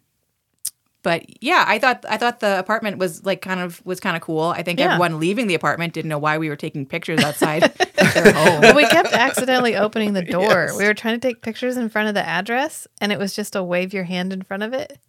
but 1.08 1.42
yeah, 1.42 1.64
I 1.66 1.80
thought 1.80 2.04
I 2.10 2.18
thought 2.18 2.42
the 2.42 2.60
apartment 2.60 2.98
was 2.98 3.24
like 3.26 3.42
kind 3.42 3.62
of 3.62 3.82
was 3.86 4.02
kind 4.02 4.18
of 4.18 4.22
cool. 4.22 4.42
I 4.44 4.62
think 4.62 4.78
Yeah. 4.78 4.88
everyone 4.96 5.22
leaving 5.22 5.48
the 5.48 5.56
apartment 5.56 5.94
didn't 5.94 6.10
know 6.10 6.18
why 6.18 6.38
we 6.38 6.50
were 6.50 6.58
taking 6.58 6.86
pictures 6.86 7.24
outside 7.24 7.62
their 8.14 8.34
home. 8.34 8.60
Well, 8.60 8.76
we 8.76 8.86
kept 8.88 9.14
accidentally 9.14 9.78
opening 9.78 10.12
the 10.12 10.22
door. 10.22 10.66
Yes. 10.68 10.78
We 10.78 10.84
were 10.84 10.94
trying 10.94 11.18
to 11.18 11.26
take 11.26 11.42
pictures 11.42 11.78
in 11.78 11.88
front 11.88 12.10
of 12.10 12.14
the 12.14 12.28
address, 12.28 12.88
and 13.00 13.14
it 13.14 13.20
was 13.20 13.34
just 13.34 13.56
a 13.56 13.64
wave 13.64 13.94
your 13.94 14.04
hand 14.04 14.34
in 14.34 14.42
front 14.42 14.64
of 14.64 14.74
it 14.74 15.00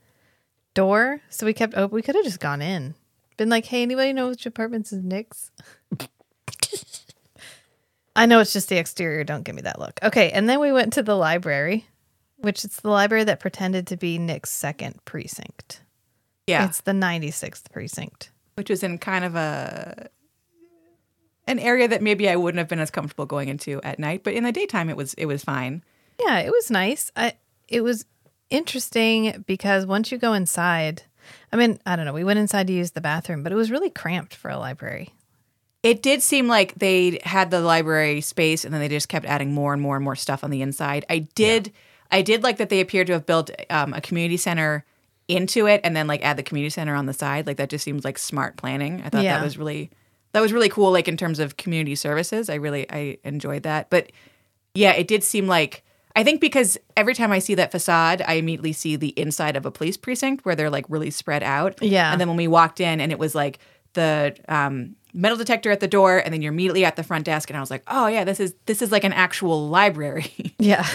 door. 0.74 1.20
So 1.30 1.44
we 1.46 1.52
kept 1.52 1.74
open. 1.74 1.92
We 1.96 2.02
could 2.02 2.14
have 2.14 2.22
just 2.24 2.38
gone 2.38 2.62
in, 2.62 2.94
been 3.36 3.48
like, 3.48 3.64
"Hey, 3.64 3.82
anybody 3.82 4.12
know 4.12 4.28
which 4.28 4.46
apartments 4.46 4.92
is 4.92 5.02
Nick's?" 5.02 5.50
I 8.14 8.26
know 8.26 8.38
it's 8.38 8.52
just 8.52 8.68
the 8.68 8.78
exterior. 8.78 9.24
Don't 9.24 9.42
give 9.42 9.56
me 9.56 9.62
that 9.62 9.80
look. 9.80 9.98
Okay, 10.04 10.30
and 10.30 10.48
then 10.48 10.60
we 10.60 10.70
went 10.70 10.92
to 10.92 11.02
the 11.02 11.16
library, 11.16 11.86
which 12.36 12.64
is 12.64 12.76
the 12.76 12.88
library 12.90 13.24
that 13.24 13.40
pretended 13.40 13.88
to 13.88 13.96
be 13.96 14.16
Nick's 14.16 14.50
second 14.50 15.04
precinct. 15.04 15.82
Yeah, 16.48 16.64
It's 16.66 16.80
the 16.80 16.92
96th 16.92 17.70
precinct. 17.70 18.30
which 18.56 18.70
was 18.70 18.82
in 18.82 18.98
kind 18.98 19.24
of 19.24 19.34
a 19.36 20.08
an 21.46 21.58
area 21.58 21.88
that 21.88 22.02
maybe 22.02 22.28
I 22.28 22.36
wouldn't 22.36 22.58
have 22.58 22.68
been 22.68 22.78
as 22.80 22.90
comfortable 22.90 23.24
going 23.26 23.48
into 23.48 23.80
at 23.82 23.98
night, 23.98 24.22
but 24.22 24.34
in 24.34 24.44
the 24.44 24.52
daytime 24.52 24.90
it 24.90 24.96
was 24.96 25.14
it 25.14 25.26
was 25.26 25.42
fine. 25.44 25.82
Yeah, 26.20 26.40
it 26.40 26.50
was 26.50 26.70
nice. 26.70 27.10
I 27.16 27.34
it 27.68 27.82
was 27.82 28.04
interesting 28.50 29.44
because 29.46 29.86
once 29.86 30.10
you 30.10 30.18
go 30.18 30.32
inside, 30.32 31.02
I 31.52 31.56
mean, 31.56 31.78
I 31.86 31.96
don't 31.96 32.04
know, 32.06 32.12
we 32.12 32.24
went 32.24 32.38
inside 32.38 32.66
to 32.68 32.72
use 32.72 32.92
the 32.92 33.00
bathroom, 33.00 33.42
but 33.42 33.52
it 33.52 33.56
was 33.56 33.70
really 33.70 33.90
cramped 33.90 34.34
for 34.34 34.50
a 34.50 34.58
library. 34.58 35.10
It 35.82 36.02
did 36.02 36.22
seem 36.22 36.48
like 36.48 36.74
they 36.74 37.20
had 37.22 37.50
the 37.50 37.60
library 37.60 38.20
space 38.20 38.64
and 38.64 38.74
then 38.74 38.80
they 38.80 38.88
just 38.88 39.08
kept 39.08 39.24
adding 39.26 39.52
more 39.54 39.72
and 39.72 39.80
more 39.80 39.94
and 39.96 40.04
more 40.04 40.16
stuff 40.16 40.42
on 40.42 40.50
the 40.50 40.60
inside. 40.62 41.04
I 41.08 41.20
did 41.20 41.72
I 42.10 42.22
did 42.22 42.42
like 42.42 42.56
that 42.56 42.68
they 42.68 42.80
appeared 42.80 43.06
to 43.08 43.12
have 43.14 43.26
built 43.26 43.50
um, 43.70 43.92
a 43.94 44.00
community 44.00 44.36
center 44.38 44.84
into 45.28 45.66
it 45.66 45.80
and 45.84 45.94
then 45.94 46.06
like 46.06 46.24
add 46.24 46.36
the 46.36 46.42
community 46.42 46.70
center 46.70 46.94
on 46.94 47.06
the 47.06 47.12
side. 47.12 47.46
Like 47.46 47.58
that 47.58 47.68
just 47.68 47.84
seems 47.84 48.04
like 48.04 48.18
smart 48.18 48.56
planning. 48.56 49.02
I 49.04 49.10
thought 49.10 49.22
Yeah. 49.22 49.36
that 49.38 49.44
was 49.44 49.56
really 49.58 49.90
that 50.32 50.40
was 50.40 50.52
really 50.52 50.68
cool 50.68 50.90
like 50.90 51.08
in 51.08 51.16
terms 51.16 51.38
of 51.38 51.56
community 51.56 51.94
services. 51.94 52.48
I 52.50 52.54
really 52.54 52.90
I 52.90 53.18
enjoyed 53.24 53.62
that. 53.62 53.90
But 53.90 54.10
yeah, 54.74 54.92
it 54.92 55.06
did 55.06 55.22
seem 55.22 55.46
like 55.46 55.84
I 56.16 56.24
think 56.24 56.40
because 56.40 56.76
every 56.96 57.14
time 57.14 57.30
I 57.30 57.38
see 57.38 57.54
that 57.54 57.70
facade, 57.70 58.22
I 58.26 58.34
immediately 58.34 58.72
see 58.72 58.96
the 58.96 59.10
inside 59.10 59.56
of 59.56 59.64
a 59.66 59.70
police 59.70 59.96
precinct 59.96 60.44
where 60.44 60.56
they're 60.56 60.70
like 60.70 60.86
really 60.88 61.10
spread 61.10 61.42
out. 61.44 61.80
Yeah. 61.82 62.10
And 62.10 62.20
then 62.20 62.26
when 62.28 62.36
we 62.36 62.48
walked 62.48 62.80
in 62.80 63.00
and 63.00 63.12
it 63.12 63.18
was 63.18 63.34
like 63.34 63.58
the 63.92 64.34
um, 64.48 64.96
metal 65.14 65.38
detector 65.38 65.70
at 65.70 65.80
the 65.80 65.88
door 65.88 66.18
and 66.18 66.32
then 66.34 66.42
you're 66.42 66.52
immediately 66.52 66.84
at 66.84 66.96
the 66.96 67.02
front 67.02 67.24
desk 67.24 67.50
and 67.50 67.56
I 67.56 67.60
was 67.60 67.70
like, 67.70 67.82
"Oh 67.86 68.06
yeah, 68.06 68.24
this 68.24 68.40
is 68.40 68.54
this 68.66 68.82
is 68.82 68.92
like 68.92 69.04
an 69.04 69.12
actual 69.12 69.68
library." 69.68 70.32
Yeah. 70.58 70.86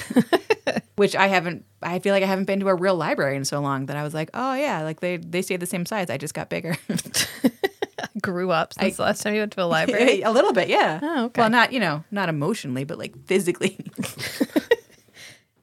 Which 0.97 1.15
I 1.15 1.27
haven't 1.27 1.65
I 1.81 1.99
feel 1.99 2.13
like 2.13 2.21
I 2.23 2.27
haven't 2.27 2.45
been 2.45 2.59
to 2.59 2.67
a 2.67 2.75
real 2.75 2.95
library 2.95 3.35
in 3.37 3.45
so 3.45 3.59
long 3.59 3.85
that 3.87 3.95
I 3.97 4.03
was 4.03 4.13
like, 4.13 4.29
"Oh 4.33 4.53
yeah, 4.53 4.83
like 4.83 4.99
they 4.99 5.17
they 5.17 5.41
stay 5.41 5.57
the 5.57 5.65
same 5.65 5.85
size. 5.85 6.09
I 6.09 6.17
just 6.17 6.33
got 6.33 6.49
bigger." 6.49 6.77
Grew 8.21 8.51
up 8.51 8.73
since 8.73 8.97
the 8.97 9.03
last 9.03 9.21
time 9.21 9.33
you 9.33 9.41
went 9.41 9.53
to 9.53 9.63
a 9.63 9.65
library. 9.65 10.21
a 10.21 10.31
little 10.31 10.53
bit, 10.53 10.67
yeah. 10.69 10.99
Oh, 11.01 11.25
okay. 11.25 11.41
Well, 11.41 11.49
not, 11.49 11.73
you 11.73 11.79
know, 11.79 12.03
not 12.11 12.29
emotionally, 12.29 12.83
but 12.83 12.97
like 12.97 13.15
physically. 13.25 13.77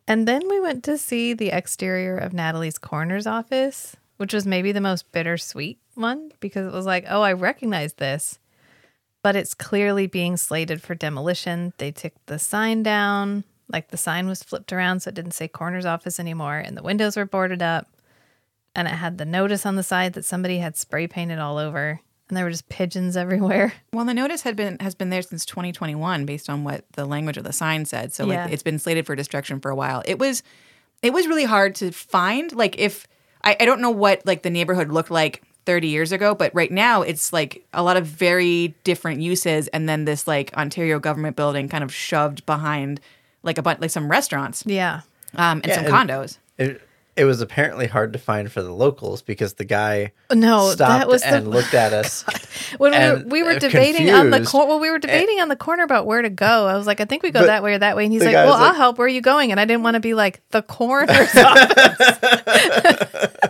and 0.09 0.27
then 0.27 0.43
we 0.49 0.61
went 0.61 0.83
to 0.85 0.99
see 0.99 1.33
the 1.33 1.51
exterior 1.51 2.17
of 2.17 2.33
Natalie's 2.33 2.77
coroner's 2.79 3.27
office, 3.27 3.97
which 4.17 4.35
was 4.35 4.47
maybe 4.47 4.73
the 4.73 4.81
most 4.81 5.11
bittersweet 5.13 5.79
one 6.01 6.33
because 6.41 6.67
it 6.67 6.73
was 6.73 6.87
like, 6.87 7.05
oh, 7.09 7.23
I 7.23 7.33
recognize 7.33 7.95
this, 7.95 8.39
but 9.23 9.37
it's 9.37 9.55
clearly 9.55 10.07
being 10.07 10.37
slated 10.37 10.83
for 10.83 10.95
demolition. 10.95 11.73
They 11.79 11.93
took 11.93 12.13
the 12.27 12.39
sign 12.39 12.83
down, 12.83 13.45
like 13.73 13.89
the 13.91 13.97
sign 13.97 14.27
was 14.29 14.43
flipped 14.43 14.73
around 14.73 15.01
so 15.01 15.09
it 15.11 15.15
didn't 15.15 15.33
say 15.33 15.47
coroner's 15.49 15.87
office 15.87 16.19
anymore, 16.19 16.59
and 16.59 16.77
the 16.77 16.83
windows 16.83 17.17
were 17.17 17.27
boarded 17.27 17.63
up. 17.63 17.87
And 18.75 18.87
it 18.87 18.93
had 18.93 19.19
the 19.19 19.25
notice 19.25 19.67
on 19.67 19.75
the 19.77 19.83
side 19.83 20.13
that 20.13 20.25
somebody 20.25 20.59
had 20.59 20.77
spray 20.77 21.09
painted 21.09 21.39
all 21.41 21.59
over, 21.59 22.01
and 22.29 22.37
there 22.37 22.45
were 22.45 22.51
just 22.53 22.69
pigeons 22.69 23.17
everywhere. 23.25 23.73
Well, 23.93 24.05
the 24.05 24.15
notice 24.15 24.43
had 24.43 24.55
been 24.57 24.79
has 24.79 24.95
been 24.95 25.11
there 25.11 25.23
since 25.23 25.45
2021, 25.45 26.25
based 26.25 26.49
on 26.49 26.63
what 26.65 26.85
the 26.93 27.05
language 27.05 27.37
of 27.37 27.45
the 27.45 27.53
sign 27.53 27.85
said. 27.85 28.13
So 28.13 28.27
Yeah. 28.27 28.45
like, 28.45 28.53
it's 28.53 28.63
been 28.63 28.79
slated 28.79 29.07
for 29.07 29.17
destruction 29.17 29.61
for 29.61 29.71
a 29.71 29.75
while. 29.75 30.03
It 30.07 30.19
was, 30.21 30.43
it 31.03 31.13
was 31.13 31.27
really 31.27 31.45
hard 31.45 31.75
to 31.77 31.91
find. 31.91 32.53
Like 32.53 32.79
if 32.79 33.09
I, 33.43 33.57
I 33.59 33.65
don't 33.65 33.81
know 33.81 33.91
what 33.91 34.25
like 34.25 34.43
the 34.43 34.51
neighborhood 34.51 34.91
looked 34.93 35.11
like 35.11 35.43
30 35.71 35.87
years 35.87 36.11
ago, 36.11 36.35
but 36.35 36.53
right 36.53 36.73
now 36.73 37.03
it's 37.03 37.33
like 37.33 37.65
a 37.73 37.81
lot 37.85 37.97
of 37.97 38.05
very 38.07 38.75
different 38.83 39.21
uses, 39.21 39.69
and 39.69 39.89
then 39.89 40.05
this 40.05 40.27
like 40.27 40.53
Ontario 40.55 40.99
government 40.99 41.37
building 41.37 41.69
kind 41.69 41.85
of 41.85 41.95
shoved 41.95 42.45
behind 42.45 43.01
like 43.45 43.57
a 43.57 43.63
bunch 43.63 43.81
like 43.81 43.91
some 43.91 44.11
restaurants 44.11 44.65
Yeah. 44.67 45.03
um, 45.37 45.59
and 45.63 45.67
Yeah, 45.69 45.75
some 45.77 45.85
and- 45.87 46.11
condos. 46.11 46.39
It, 46.59 46.83
it 47.17 47.25
was 47.25 47.41
apparently 47.41 47.87
hard 47.87 48.13
to 48.15 48.19
find 48.19 48.51
for 48.51 48.63
the 48.63 48.73
locals 48.73 49.21
because 49.23 49.55
the 49.55 49.65
guy 49.65 50.13
No, 50.33 50.71
stopped 50.71 50.91
that 51.01 51.09
was 51.09 51.23
the 51.23 51.29
and 51.37 51.49
looked 51.49 51.75
at 51.75 51.93
us. 51.93 52.23
when 52.79 52.91
we 52.93 52.99
were, 52.99 53.05
and, 53.05 53.31
we 53.33 53.43
were 53.43 53.51
uh, 53.51 53.59
debating 53.59 54.11
on 54.11 54.31
the 54.31 54.39
confused. 54.39 54.53
cor- 54.53 54.67
well, 54.69 54.81
we 54.81 54.91
were 54.91 54.99
debating 54.99 55.41
on 55.41 55.49
the 55.49 55.57
corner 55.57 55.83
about 55.85 56.07
where 56.07 56.23
to 56.23 56.31
go. 56.31 56.67
I 56.67 56.77
was 56.77 56.87
like, 56.87 57.01
I 57.01 57.05
think 57.05 57.23
we 57.23 57.31
go 57.31 57.45
that 57.47 57.63
way 57.63 57.75
or 57.75 57.79
that 57.79 57.95
way, 57.97 58.05
and 58.05 58.13
he's 58.13 58.25
like, 58.25 58.35
Well, 58.35 58.49
was 58.51 58.61
I'll 58.61 58.75
help. 58.75 58.99
Where 58.99 59.05
are 59.07 59.09
you 59.09 59.21
going? 59.21 59.51
And 59.51 59.61
I 59.61 59.65
didn't 59.67 59.83
want 59.83 59.95
to 59.95 60.01
be 60.01 60.15
like 60.15 60.41
the 60.51 60.63
coroner's 60.63 61.35
office. 61.37 62.19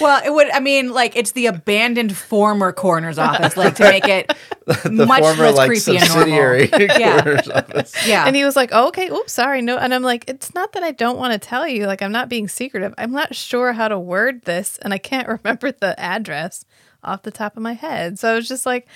Well, 0.00 0.22
it 0.24 0.32
would. 0.32 0.50
I 0.50 0.60
mean, 0.60 0.92
like 0.92 1.16
it's 1.16 1.32
the 1.32 1.46
abandoned 1.46 2.16
former 2.16 2.72
coroner's 2.72 3.18
office, 3.18 3.56
like 3.56 3.74
to 3.76 3.84
make 3.84 4.06
it 4.08 4.32
the 4.84 5.06
much 5.06 5.20
former 5.20 5.44
less 5.44 5.56
like 5.56 5.68
creepy 5.68 5.98
subsidiary 5.98 6.62
and 6.64 6.70
normal. 6.72 6.96
Yeah. 7.00 7.22
coroner's 7.22 7.48
office. 7.48 8.06
Yeah, 8.06 8.24
And 8.26 8.34
he 8.36 8.44
was 8.44 8.56
like, 8.56 8.70
oh, 8.72 8.88
okay, 8.88 9.08
oops, 9.10 9.32
sorry, 9.32 9.62
no. 9.62 9.76
And 9.78 9.94
I'm 9.94 10.02
like, 10.02 10.24
it's 10.28 10.54
not 10.54 10.72
that 10.72 10.82
I 10.82 10.92
don't 10.92 11.18
want 11.18 11.32
to 11.32 11.38
tell 11.38 11.66
you. 11.68 11.86
Like, 11.86 12.02
I'm 12.02 12.12
not 12.12 12.28
being 12.28 12.48
secretive. 12.48 12.94
I'm 12.98 13.12
not 13.12 13.34
sure 13.34 13.72
how 13.72 13.88
to 13.88 13.98
word 13.98 14.42
this, 14.44 14.78
and 14.82 14.92
I 14.94 14.98
can't 14.98 15.28
remember 15.44 15.72
the 15.72 15.98
address 16.00 16.64
off 17.04 17.22
the 17.22 17.30
top 17.30 17.56
of 17.56 17.62
my 17.62 17.74
head. 17.74 18.18
So 18.18 18.32
I 18.32 18.34
was 18.34 18.48
just 18.48 18.66
like, 18.66 18.86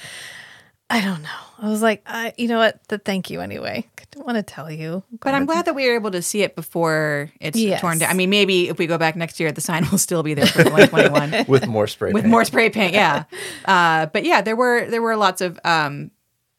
I 0.90 1.00
don't 1.00 1.22
know. 1.22 1.28
I 1.62 1.68
was 1.68 1.82
like, 1.82 2.02
I, 2.06 2.32
you 2.36 2.48
know 2.48 2.58
what? 2.58 2.80
The 2.88 2.98
thank 2.98 3.30
you 3.30 3.40
anyway. 3.40 3.86
I 3.98 4.02
don't 4.10 4.26
want 4.26 4.36
to 4.36 4.42
tell 4.42 4.70
you. 4.70 5.04
But 5.20 5.34
I'm 5.34 5.46
glad 5.46 5.66
that 5.66 5.74
we 5.74 5.86
were 5.88 5.94
able 5.94 6.10
to 6.10 6.20
see 6.22 6.42
it 6.42 6.56
before 6.56 7.30
it's 7.40 7.56
Yes. 7.58 7.80
torn 7.80 7.98
down. 7.98 8.10
I 8.10 8.14
mean, 8.14 8.28
maybe 8.30 8.68
if 8.68 8.76
we 8.78 8.86
go 8.88 8.98
back 8.98 9.14
next 9.14 9.38
year, 9.38 9.52
the 9.52 9.60
sign 9.60 9.86
will 9.90 9.98
still 9.98 10.22
be 10.24 10.34
there 10.34 10.46
for 10.46 10.64
2021 10.64 11.44
with 11.48 11.66
more 11.68 11.86
spray. 11.86 12.12
with 12.12 12.22
paint. 12.24 12.30
more 12.30 12.44
spray 12.44 12.70
paint. 12.70 12.94
Yeah, 12.94 13.24
uh, 13.66 14.06
but 14.06 14.24
yeah, 14.24 14.40
there 14.40 14.56
were 14.56 14.86
there 14.90 15.00
were 15.02 15.16
lots 15.16 15.40
of 15.40 15.60
um, 15.64 16.10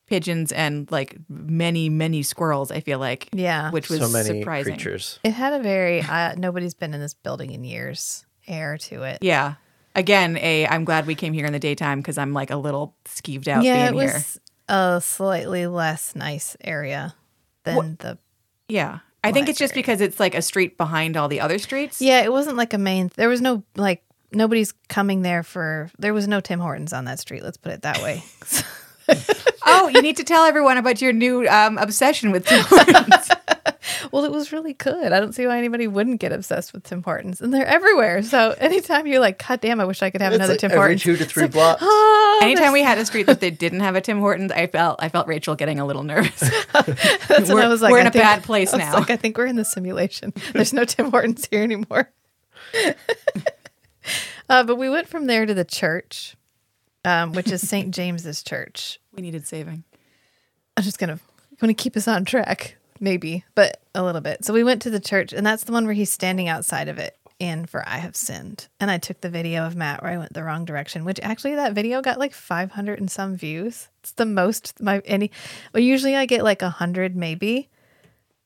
pigeons 0.08 0.52
and 0.54 0.90
like 0.92 1.18
many 1.28 1.90
many 1.90 2.24
squirrels. 2.24 2.72
I 2.72 2.80
feel 2.80 3.00
like 3.00 3.28
Yeah. 3.34 3.72
which 3.72 3.90
was 3.90 4.00
so 4.00 4.08
many 4.10 4.40
surprising. 4.40 4.76
creatures. 4.76 5.20
It 5.26 5.32
had 5.32 5.52
a 5.54 5.60
very 5.60 6.02
uh, 6.02 6.36
nobody's 6.38 6.74
been 6.74 6.94
in 6.94 7.02
this 7.02 7.14
building 7.16 7.52
in 7.52 7.64
years 7.66 8.26
air 8.48 8.78
to 8.78 9.04
it. 9.04 9.20
Yeah. 9.22 9.56
Again, 9.96 10.38
a 10.38 10.66
I'm 10.68 10.86
glad 10.86 11.06
we 11.06 11.16
came 11.16 11.34
here 11.34 11.46
in 11.46 11.54
the 11.54 11.60
daytime 11.60 12.00
because 12.00 12.18
I'm 12.18 12.34
like 12.34 12.50
a 12.50 12.56
little 12.56 12.96
skeeved 13.06 13.48
out 13.48 13.64
yeah, 13.64 13.88
it 13.88 13.92
being 13.92 14.06
was 14.06 14.40
a 14.70 15.02
slightly 15.02 15.68
less 15.68 16.16
nice 16.16 16.56
area 16.62 17.14
than 17.64 17.98
the. 18.00 18.18
Yeah. 18.68 19.00
I 19.24 19.32
think 19.32 19.50
it's 19.50 19.60
just 19.60 19.74
Library. 19.74 19.84
because 19.84 20.02
it's 20.02 20.20
like 20.20 20.34
a 20.34 20.42
street 20.42 20.78
behind 20.78 21.16
all 21.16 21.28
the 21.28 21.42
other 21.42 21.60
streets. 21.60 22.02
Yeah, 22.02 22.22
it 22.22 22.32
wasn't 22.32 22.58
like 22.58 22.74
a 22.74 22.80
main. 22.80 23.12
There 23.16 23.30
was 23.30 23.42
no 23.42 23.64
like 23.76 24.04
nobody's 24.32 24.74
coming 24.90 25.22
there 25.22 25.44
for. 25.44 25.92
There 26.00 26.14
was 26.14 26.28
no 26.28 26.40
Tim 26.40 26.60
Hortons 26.60 26.94
on 26.94 27.06
that 27.06 27.20
street. 27.20 27.44
Let's 27.44 27.58
put 27.58 27.72
it 27.72 27.84
that 27.84 28.02
way. 28.02 28.24
Oh, 29.66 29.88
you 29.90 30.02
need 30.02 30.18
to 30.18 30.24
tell 30.24 30.46
everyone 30.46 30.78
about 30.78 31.02
your 31.02 31.14
new 31.14 31.48
um, 31.48 31.78
obsession 31.78 32.32
with 32.32 32.46
Tim 32.46 32.64
Hortons. 32.68 33.30
well, 34.12 34.26
it 34.26 34.32
was 34.32 34.52
really 34.52 34.74
good. 34.74 35.12
I 35.12 35.20
don't 35.20 35.34
see 35.34 35.46
why 35.46 35.58
anybody 35.58 35.88
wouldn't 35.88 36.20
get 36.20 36.32
obsessed 36.32 36.74
with 36.74 36.84
Tim 36.84 37.04
Hortons, 37.04 37.42
and 37.42 37.54
they're 37.54 37.66
everywhere. 37.66 38.24
So 38.24 38.56
anytime 38.58 39.06
you're 39.08 39.20
like, 39.20 39.46
God 39.46 39.62
damn, 39.62 39.80
I 39.80 39.86
wish 39.86 40.02
I 40.02 40.10
could 40.10 40.22
have 40.22 40.34
It's 40.34 40.38
another 40.40 40.54
like 40.54 40.60
Tim 40.62 40.72
every 40.72 40.80
Hortons. 40.80 41.04
two 41.04 41.16
to 41.18 41.26
three 41.26 41.48
blocks. 41.48 41.82
Oh, 41.84 42.40
Anytime 42.44 42.74
we 42.74 42.82
had 42.82 42.98
a 42.98 43.06
street 43.06 43.28
that 43.28 43.40
they 43.40 43.52
didn't 43.52 43.82
have 43.82 43.96
a 43.96 44.02
Tim 44.02 44.20
Hortons, 44.20 44.52
I 44.52 44.66
felt 44.68 45.02
I 45.02 45.10
felt 45.10 45.28
Rachel 45.28 45.56
getting 45.56 45.80
a 45.80 45.86
little 45.86 46.04
nervous. 46.04 46.40
That's 46.74 47.48
when 47.48 47.56
We're- 47.56 47.66
I 47.66 47.68
was 47.68 47.82
like, 47.82 47.92
we're 47.92 48.00
in 48.00 48.06
I 48.08 48.10
a 48.10 48.12
think- 48.12 48.24
bad 48.24 48.44
place 48.44 48.74
I 48.74 48.78
was 48.78 48.86
now. 48.86 48.94
Like, 48.96 49.10
I 49.12 49.16
think 49.18 49.38
we're 49.38 49.46
in 49.46 49.56
the 49.58 49.66
simulation. 49.66 50.34
There's 50.54 50.74
no 50.74 50.86
Tim 50.86 51.12
Hortons 51.12 51.48
here 51.52 51.62
anymore. 51.64 52.12
uh, 54.50 54.64
but 54.64 54.76
we 54.78 54.90
went 54.90 55.08
from 55.08 55.28
there 55.28 55.46
to 55.46 55.54
the 55.54 55.66
church, 55.66 56.36
um, 57.06 57.34
which 57.34 57.52
is 57.52 57.68
St. 57.68 57.94
James's 57.94 58.44
Church. 58.44 59.00
we 59.14 59.22
needed 59.22 59.48
saving. 59.48 59.84
I'm 60.78 60.84
just 60.84 61.00
gonna 61.00 61.20
gonna 61.60 61.74
keep 61.74 61.96
us 61.96 62.08
on 62.08 62.26
track, 62.26 62.78
maybe, 63.00 63.44
but 63.56 63.82
a 63.94 64.04
little 64.04 64.22
bit. 64.22 64.46
So 64.46 64.54
we 64.54 64.64
went 64.64 64.82
to 64.84 64.90
the 64.90 65.00
church, 65.00 65.34
and 65.34 65.46
that's 65.46 65.64
the 65.64 65.72
one 65.72 65.86
where 65.86 65.94
he's 65.94 66.12
standing 66.12 66.48
outside 66.48 66.88
of 66.88 66.98
it. 66.98 67.18
In 67.40 67.66
for 67.66 67.84
I 67.90 67.98
have 67.98 68.16
sinned, 68.16 68.68
and 68.80 68.92
I 68.92 69.00
took 69.00 69.22
the 69.22 69.30
video 69.30 69.66
of 69.66 69.76
Matt 69.76 70.04
where 70.04 70.12
I 70.12 70.18
went 70.20 70.34
the 70.34 70.44
wrong 70.44 70.64
direction. 70.64 71.06
Which 71.06 71.20
actually, 71.24 71.56
that 71.56 71.74
video 71.74 72.00
got 72.04 72.20
like 72.20 72.34
500 72.34 73.00
and 73.00 73.10
some 73.10 73.36
views. 73.36 73.90
It's 74.02 74.12
the 74.12 74.28
most 74.28 74.80
my 74.80 75.00
any. 75.06 75.32
Well, 75.74 75.82
usually 75.82 76.16
I 76.16 76.28
get 76.28 76.44
like 76.44 76.62
a 76.62 76.70
hundred 76.70 77.16
maybe, 77.16 77.68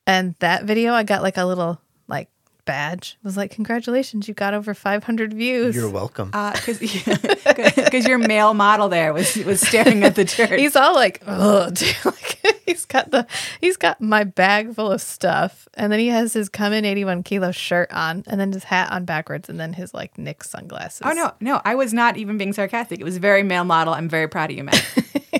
and 0.06 0.34
that 0.38 0.64
video 0.64 0.94
I 0.94 1.02
got 1.02 1.20
like 1.20 1.36
a 1.36 1.44
little 1.44 1.78
like 2.08 2.30
badge. 2.66 3.16
It 3.22 3.24
was 3.24 3.36
like 3.36 3.50
congratulations, 3.50 4.28
you 4.28 4.34
got 4.34 4.52
over 4.52 4.74
500 4.74 5.32
views. 5.32 5.74
You're 5.74 5.88
welcome. 5.88 6.30
Uh, 6.34 6.52
because 6.52 6.78
because 6.78 8.06
your 8.08 8.18
male 8.18 8.52
model 8.52 8.88
there 8.90 9.14
was 9.14 9.34
was 9.36 9.60
staring 9.60 10.04
at 10.04 10.14
the 10.14 10.24
church. 10.26 10.60
He's 10.60 10.76
all 10.76 10.94
like, 10.94 11.22
oh, 11.26 11.70
like 12.04 12.60
he's 12.66 12.84
got 12.84 13.10
the 13.10 13.26
he's 13.60 13.76
got 13.78 14.00
my 14.00 14.24
bag 14.24 14.74
full 14.74 14.92
of 14.92 15.00
stuff, 15.00 15.66
and 15.74 15.90
then 15.90 15.98
he 15.98 16.08
has 16.08 16.34
his 16.34 16.48
come 16.50 16.72
in 16.74 16.84
eighty 16.84 17.04
one 17.04 17.22
kilo 17.22 17.52
shirt 17.52 17.90
on, 17.92 18.22
and 18.26 18.38
then 18.38 18.52
his 18.52 18.64
hat 18.64 18.92
on 18.92 19.04
backwards, 19.06 19.48
and 19.48 19.58
then 19.58 19.72
his 19.72 19.94
like 19.94 20.18
Nick 20.18 20.44
sunglasses. 20.44 21.02
oh 21.04 21.12
no, 21.12 21.32
no, 21.40 21.62
I 21.64 21.74
was 21.74 21.94
not 21.94 22.16
even 22.18 22.36
being 22.36 22.52
sarcastic. 22.52 23.00
It 23.00 23.04
was 23.04 23.16
very 23.16 23.42
male 23.42 23.64
model. 23.64 23.94
I'm 23.94 24.08
very 24.08 24.28
proud 24.28 24.50
of 24.50 24.56
you, 24.56 24.64
Matt. 24.64 24.84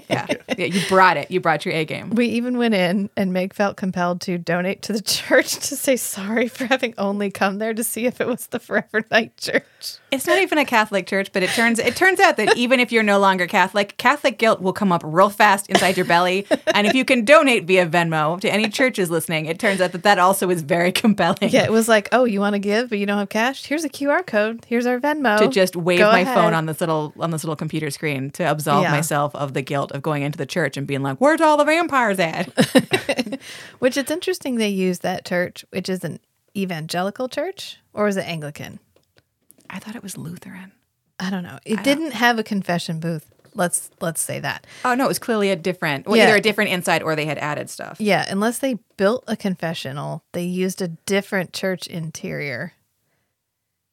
Yeah. 0.09 0.27
yeah, 0.57 0.67
you 0.67 0.81
brought 0.89 1.17
it. 1.17 1.31
You 1.31 1.41
brought 1.41 1.65
your 1.65 1.75
A 1.75 1.85
game. 1.85 2.11
We 2.11 2.27
even 2.27 2.59
went 2.59 2.75
in, 2.75 3.11
and 3.17 3.33
Meg 3.33 3.53
felt 3.55 3.77
compelled 3.77 4.21
to 4.23 4.39
donate 4.39 4.83
to 4.83 4.93
the 4.93 5.01
church 5.03 5.55
to 5.55 5.77
say 5.77 5.97
sorry 5.97 6.49
for 6.49 6.65
having 6.67 6.95
only 6.99 7.31
come 7.31 7.59
there 7.59 7.75
to 7.75 7.83
see 7.85 8.07
if 8.07 8.21
it 8.21 8.27
was 8.27 8.47
the 8.49 8.59
Forever 8.61 9.05
Knight 9.11 9.37
Church. 9.37 9.65
It's 10.11 10.27
not 10.27 10.39
even 10.41 10.59
a 10.59 10.65
Catholic 10.65 11.07
church, 11.07 11.31
but 11.33 11.43
it 11.43 11.51
turns 11.51 11.79
it 11.79 11.97
turns 11.97 12.21
out 12.21 12.37
that 12.39 12.57
even 12.57 12.81
if 12.81 12.93
you're 12.93 13.03
no 13.03 13.19
longer 13.19 13.47
Catholic, 13.47 13.97
Catholic 13.99 14.39
guilt 14.39 14.61
will 14.61 14.73
come 14.73 14.93
up 14.93 15.03
real 15.05 15.31
fast 15.31 15.69
inside 15.69 15.97
your 15.97 16.07
belly. 16.07 16.47
And 16.75 16.87
if 16.87 16.95
you 16.95 17.05
can 17.05 17.25
donate 17.25 17.65
via 17.67 17.87
Venmo 17.87 18.41
to 18.41 18.53
any 18.53 18.69
churches 18.69 19.11
listening, 19.11 19.47
it 19.47 19.59
turns 19.59 19.81
out 19.81 19.93
that 19.93 20.03
that 20.05 20.19
also 20.19 20.49
is 20.51 20.63
very 20.63 20.93
compelling. 20.93 21.51
Yeah, 21.51 21.65
it 21.65 21.73
was 21.73 21.89
like, 21.89 22.09
oh, 22.13 22.25
you 22.25 22.41
want 22.41 22.55
to 22.55 22.59
give, 22.59 22.89
but 22.89 22.99
you 22.99 23.07
don't 23.07 23.19
have 23.19 23.29
cash. 23.29 23.65
Here's 23.67 23.85
a 23.85 23.89
QR 23.89 24.25
code. 24.27 24.65
Here's 24.67 24.87
our 24.87 24.99
Venmo. 24.99 25.39
To 25.39 25.49
just 25.49 25.77
wave 25.77 25.99
Go 25.99 26.11
my 26.11 26.21
ahead. 26.21 26.35
phone 26.35 26.55
on 26.55 26.67
this 26.67 26.81
little 26.81 27.13
on 27.19 27.31
this 27.31 27.45
little 27.45 27.57
computer 27.57 27.91
screen 27.91 28.31
to 28.33 28.51
absolve 28.51 28.83
Yeah. 28.83 28.91
myself 28.93 29.35
of 29.35 29.53
the 29.55 29.63
guilt 29.63 29.93
of 29.97 30.03
going 30.03 30.23
into 30.23 30.39
the 30.39 30.47
church 30.47 30.77
and 30.77 30.87
being 30.87 31.03
like, 31.03 31.19
"Where's 31.19 31.41
all 31.41 31.57
the 31.57 31.65
vampires 31.65 32.19
at?" 32.21 32.47
Which 33.81 33.97
it's 33.97 34.11
interesting 34.11 34.57
they 34.57 34.69
use 34.69 35.01
that 35.01 35.25
church, 35.25 35.65
which 35.71 35.89
is 35.89 36.05
an 36.05 36.21
evangelical 36.57 37.29
church, 37.29 37.79
or 37.93 38.05
was 38.05 38.17
it 38.17 38.27
Anglican? 38.27 38.79
I 39.69 39.79
thought 39.81 39.97
it 39.97 40.03
was 40.03 40.17
Lutheran. 40.17 40.73
I 41.19 41.31
don't 41.31 41.43
know. 41.43 41.59
It 41.65 41.83
didn't 41.83 42.13
have 42.13 42.39
a 42.39 42.43
confession 42.45 43.01
booth. 43.01 43.33
Let's 43.55 43.91
let's 44.01 44.21
say 44.21 44.39
that. 44.41 44.67
Oh 44.85 44.95
no, 44.95 45.07
it 45.07 45.09
was 45.09 45.19
clearly 45.19 45.51
a 45.51 45.57
different, 45.57 46.07
well, 46.07 46.17
Yeah. 46.17 46.25
either 46.25 46.37
a 46.37 46.41
different 46.43 46.71
inside 46.71 47.03
or 47.03 47.17
they 47.17 47.25
had 47.25 47.39
added 47.39 47.71
stuff. 47.71 47.97
Yeah, 48.01 48.27
unless 48.29 48.59
they 48.59 48.79
built 48.99 49.25
a 49.27 49.35
confessional, 49.37 50.25
they 50.33 50.45
used 50.45 50.83
a 50.83 50.89
different 50.89 51.53
church 51.55 51.87
interior. 51.87 52.75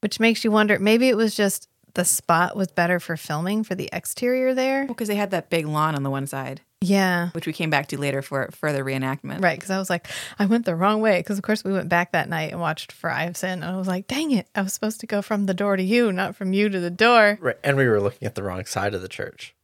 Which 0.00 0.20
makes 0.20 0.44
you 0.44 0.50
wonder 0.50 0.78
maybe 0.78 1.08
it 1.08 1.16
was 1.16 1.34
just 1.34 1.66
the 1.94 2.04
spot 2.04 2.56
was 2.56 2.68
better 2.68 2.98
for 3.00 3.16
filming 3.16 3.64
for 3.64 3.74
the 3.74 3.88
exterior 3.92 4.54
there. 4.54 4.86
because 4.86 5.08
they 5.08 5.14
had 5.14 5.30
that 5.30 5.48
big 5.50 5.66
lawn 5.66 5.94
on 5.94 6.02
the 6.02 6.10
one 6.10 6.26
side, 6.26 6.60
Yeah. 6.80 7.30
which 7.30 7.46
we 7.46 7.52
came 7.52 7.70
back 7.70 7.86
to 7.88 7.98
later 7.98 8.20
for 8.20 8.48
further 8.52 8.84
reenactment. 8.84 9.42
Right, 9.42 9.56
because 9.56 9.70
I 9.70 9.78
was 9.78 9.88
like, 9.88 10.08
I 10.38 10.46
went 10.46 10.64
the 10.66 10.74
wrong 10.74 11.00
way. 11.00 11.20
Because 11.20 11.38
of 11.38 11.44
course 11.44 11.62
we 11.64 11.72
went 11.72 11.88
back 11.88 12.12
that 12.12 12.28
night 12.28 12.50
and 12.52 12.60
watched 12.60 12.90
For 12.92 13.10
I 13.10 13.22
Have 13.24 13.36
Sinned, 13.36 13.62
and 13.62 13.72
I 13.72 13.76
was 13.76 13.86
like, 13.88 14.06
dang 14.08 14.32
it, 14.32 14.48
I 14.54 14.62
was 14.62 14.72
supposed 14.72 15.00
to 15.00 15.06
go 15.06 15.22
from 15.22 15.46
the 15.46 15.54
door 15.54 15.76
to 15.76 15.82
you, 15.82 16.10
not 16.12 16.34
from 16.36 16.52
you 16.52 16.68
to 16.68 16.80
the 16.80 16.90
door. 16.90 17.38
Right, 17.40 17.56
and 17.62 17.76
we 17.76 17.86
were 17.86 18.00
looking 18.00 18.26
at 18.26 18.34
the 18.34 18.42
wrong 18.42 18.64
side 18.64 18.94
of 18.94 19.00
the 19.02 19.08
church. 19.08 19.54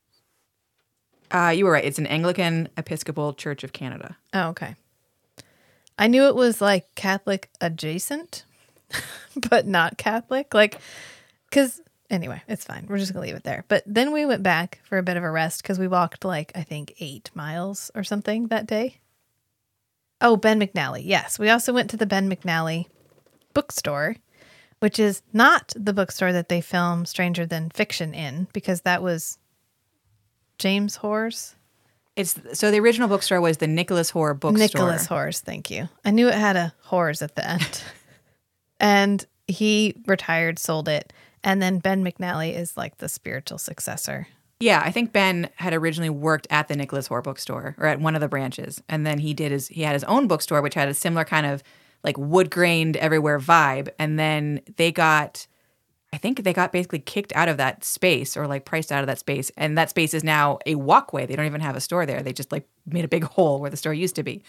Uh, 1.32 1.52
you 1.54 1.64
were 1.64 1.72
right. 1.72 1.84
It's 1.84 1.98
an 1.98 2.06
Anglican 2.08 2.68
Episcopal 2.76 3.34
Church 3.34 3.62
of 3.62 3.72
Canada. 3.72 4.16
Oh, 4.34 4.48
okay. 4.48 4.74
I 5.98 6.06
knew 6.08 6.26
it 6.26 6.34
was 6.34 6.60
like 6.60 6.92
Catholic 6.96 7.50
adjacent, 7.60 8.44
but 9.50 9.66
not 9.66 9.96
Catholic. 9.98 10.54
Like, 10.54 10.78
because 11.48 11.80
anyway, 12.10 12.42
it's 12.48 12.64
fine. 12.64 12.86
We're 12.88 12.98
just 12.98 13.12
going 13.12 13.22
to 13.24 13.28
leave 13.28 13.36
it 13.36 13.44
there. 13.44 13.64
But 13.68 13.84
then 13.86 14.12
we 14.12 14.26
went 14.26 14.42
back 14.42 14.80
for 14.84 14.98
a 14.98 15.02
bit 15.02 15.16
of 15.16 15.22
a 15.22 15.30
rest 15.30 15.62
because 15.62 15.78
we 15.78 15.88
walked 15.88 16.24
like, 16.24 16.52
I 16.54 16.62
think, 16.62 16.94
eight 17.00 17.30
miles 17.34 17.90
or 17.94 18.04
something 18.04 18.48
that 18.48 18.66
day. 18.66 18.98
Oh, 20.20 20.36
Ben 20.36 20.60
McNally. 20.60 21.02
Yes. 21.04 21.38
We 21.38 21.48
also 21.48 21.72
went 21.72 21.90
to 21.90 21.96
the 21.96 22.06
Ben 22.06 22.30
McNally 22.30 22.86
bookstore, 23.54 24.16
which 24.80 24.98
is 24.98 25.22
not 25.32 25.72
the 25.76 25.92
bookstore 25.92 26.32
that 26.32 26.48
they 26.48 26.60
film 26.60 27.06
Stranger 27.06 27.46
Than 27.46 27.70
Fiction 27.70 28.12
in 28.12 28.48
because 28.52 28.82
that 28.82 29.02
was 29.02 29.38
James 30.58 30.96
Horse. 30.96 31.54
It's 32.16 32.38
so 32.52 32.70
the 32.70 32.80
original 32.80 33.08
bookstore 33.08 33.40
was 33.40 33.58
the 33.58 33.66
Nicholas 33.66 34.10
Hoare 34.10 34.34
bookstore. 34.34 34.58
Nicholas 34.58 35.06
Horse, 35.06 35.40
thank 35.40 35.70
you. 35.70 35.88
I 36.04 36.10
knew 36.10 36.28
it 36.28 36.34
had 36.34 36.56
a 36.56 36.74
horse 36.82 37.22
at 37.22 37.34
the 37.34 37.48
end. 37.48 37.82
and 38.80 39.24
he 39.46 39.94
retired, 40.06 40.58
sold 40.58 40.88
it. 40.88 41.12
And 41.42 41.62
then 41.62 41.78
Ben 41.78 42.04
McNally 42.04 42.54
is 42.54 42.76
like 42.76 42.98
the 42.98 43.08
spiritual 43.08 43.58
successor. 43.58 44.28
Yeah, 44.60 44.82
I 44.84 44.90
think 44.90 45.12
Ben 45.12 45.48
had 45.56 45.72
originally 45.72 46.10
worked 46.10 46.46
at 46.50 46.68
the 46.68 46.76
Nicholas 46.76 47.06
Hoare 47.06 47.22
bookstore 47.22 47.74
or 47.78 47.86
at 47.86 47.98
one 48.00 48.14
of 48.14 48.20
the 48.20 48.28
branches, 48.28 48.82
and 48.90 49.06
then 49.06 49.18
he 49.18 49.32
did 49.32 49.52
his 49.52 49.68
he 49.68 49.82
had 49.82 49.94
his 49.94 50.04
own 50.04 50.28
bookstore, 50.28 50.60
which 50.60 50.74
had 50.74 50.88
a 50.88 50.94
similar 50.94 51.24
kind 51.24 51.46
of 51.46 51.62
like 52.04 52.18
wood 52.18 52.50
grained 52.50 52.96
everywhere 52.96 53.38
vibe. 53.38 53.88
And 53.98 54.18
then 54.18 54.60
they 54.76 54.92
got, 54.92 55.46
I 56.12 56.16
think 56.16 56.42
they 56.42 56.52
got 56.52 56.72
basically 56.72 56.98
kicked 56.98 57.32
out 57.36 57.48
of 57.48 57.56
that 57.58 57.84
space 57.84 58.36
or 58.36 58.48
like 58.48 58.64
priced 58.64 58.90
out 58.90 59.00
of 59.00 59.06
that 59.06 59.20
space, 59.20 59.52
and 59.56 59.78
that 59.78 59.90
space 59.90 60.12
is 60.12 60.24
now 60.24 60.58
a 60.66 60.74
walkway. 60.74 61.24
They 61.24 61.36
don't 61.36 61.46
even 61.46 61.60
have 61.60 61.76
a 61.76 61.80
store 61.80 62.04
there. 62.04 62.20
They 62.20 62.32
just 62.32 62.50
like 62.50 62.66
made 62.84 63.04
a 63.04 63.08
big 63.08 63.22
hole 63.36 63.60
where 63.60 63.70
the 63.70 63.76
store 63.76 63.94
used 63.94 64.16
to 64.16 64.24
be. 64.24 64.42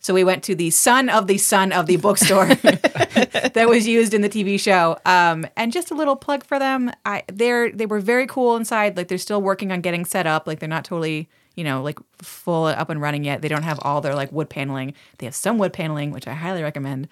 So 0.00 0.12
we 0.12 0.24
went 0.24 0.42
to 0.44 0.56
the 0.56 0.70
son 0.70 1.08
of 1.08 1.28
the 1.28 1.38
son 1.38 1.70
of 1.70 1.86
the 1.86 1.98
bookstore 1.98 2.46
that 2.56 3.66
was 3.68 3.86
used 3.86 4.12
in 4.14 4.22
the 4.22 4.28
TV 4.28 4.58
show. 4.58 4.98
Um, 5.06 5.46
and 5.56 5.72
just 5.72 5.90
a 5.90 5.94
little 5.94 6.16
plug 6.16 6.44
for 6.44 6.58
them. 6.58 6.90
I 7.04 7.22
they're 7.32 7.70
they 7.70 7.86
were 7.86 8.00
very 8.00 8.26
cool 8.26 8.56
inside. 8.56 8.96
Like 8.96 9.06
they're 9.08 9.18
still 9.18 9.40
working 9.40 9.70
on 9.70 9.80
getting 9.82 10.04
set 10.04 10.26
up. 10.26 10.46
Like 10.46 10.58
they're 10.58 10.68
not 10.68 10.84
totally 10.84 11.28
you 11.54 11.62
know 11.62 11.80
like 11.80 12.00
full 12.20 12.64
up 12.64 12.90
and 12.90 13.00
running 13.00 13.22
yet. 13.22 13.40
They 13.40 13.48
don't 13.48 13.62
have 13.62 13.78
all 13.82 14.00
their 14.00 14.16
like 14.16 14.32
wood 14.32 14.50
paneling. 14.50 14.94
They 15.18 15.26
have 15.26 15.34
some 15.36 15.58
wood 15.58 15.72
paneling, 15.72 16.10
which 16.10 16.26
I 16.26 16.32
highly 16.34 16.64
recommend. 16.64 17.06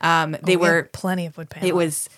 Um, 0.00 0.36
they 0.44 0.56
We 0.56 0.68
were 0.68 0.88
plenty 0.92 1.26
of 1.26 1.36
wood 1.36 1.50
paneling. 1.50 1.70
it 1.70 1.74
was 1.74 2.08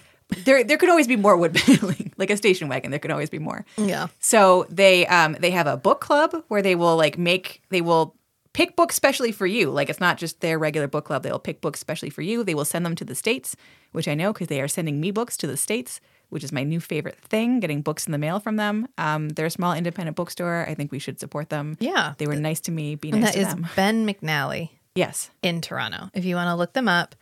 there. 0.45 0.65
There 0.65 0.77
could 0.77 0.89
always 0.91 1.07
be 1.07 1.17
more 1.17 1.37
wood 1.37 1.55
paneling, 1.55 2.13
like 2.19 2.31
a 2.31 2.37
station 2.37 2.69
wagon. 2.69 2.91
There 2.91 3.01
could 3.01 3.11
always 3.11 3.31
be 3.31 3.39
more. 3.39 3.65
Yeah. 3.77 4.09
So 4.19 4.67
they 4.71 5.07
um 5.07 5.37
they 5.41 5.51
have 5.51 5.67
a 5.67 5.77
book 5.77 6.01
club 6.01 6.35
where 6.49 6.63
they 6.63 6.75
will 6.75 6.97
like 6.97 7.19
make 7.19 7.63
they 7.71 7.81
will 7.81 8.15
pick 8.53 8.75
books 8.77 8.95
specially 8.97 9.33
for 9.33 9.47
you. 9.47 9.71
Like 9.71 9.89
it's 9.91 10.01
not 10.01 10.19
just 10.19 10.41
their 10.41 10.59
regular 10.59 10.89
book 10.89 11.05
club. 11.05 11.23
They'll 11.23 11.39
pick 11.39 11.61
books 11.61 11.79
specially 11.81 12.11
for 12.11 12.23
you. 12.23 12.43
They 12.45 12.55
will 12.55 12.65
send 12.65 12.85
them 12.85 12.97
to 12.97 13.05
the 13.05 13.15
states, 13.15 13.55
which 13.93 14.09
I 14.09 14.15
know 14.15 14.33
because 14.33 14.49
they 14.49 14.61
are 14.61 14.69
sending 14.69 15.01
me 15.01 15.11
books 15.11 15.37
to 15.39 15.47
the 15.47 15.57
states 15.57 16.01
which 16.31 16.45
is 16.45 16.53
my 16.53 16.63
new 16.63 16.79
favorite 16.79 17.19
thing. 17.19 17.59
Getting 17.59 17.83
books 17.83 18.07
in 18.07 18.13
the 18.13 18.19
mail 18.19 18.39
from 18.39 18.55
them. 18.55 18.87
Um, 18.99 19.31
they're 19.31 19.47
a 19.47 19.51
small 19.51 19.73
independent 19.73 20.17
bookstore. 20.17 20.65
I 20.69 20.75
think 20.77 20.93
we 20.93 21.01
should 21.01 21.19
support 21.19 21.49
them. 21.51 21.77
Yeah. 21.81 22.15
they 22.19 22.27
were 22.29 22.37
nice 22.37 22.61
to 22.61 22.71
me. 22.71 22.95
Be 22.95 23.11
And 23.11 23.21
nice 23.23 23.35
that 23.35 23.41
to 23.41 23.41
is 23.49 23.49
them. 23.49 23.67
Ben 23.75 24.07
McNally 24.07 24.71
Yes. 24.95 25.31
in 25.43 25.61
Toronto. 25.61 26.09
If 26.15 26.25
you 26.25 26.37
want 26.37 26.47
to 26.47 26.55
look 26.55 26.73
them 26.73 26.87
up, 26.87 27.17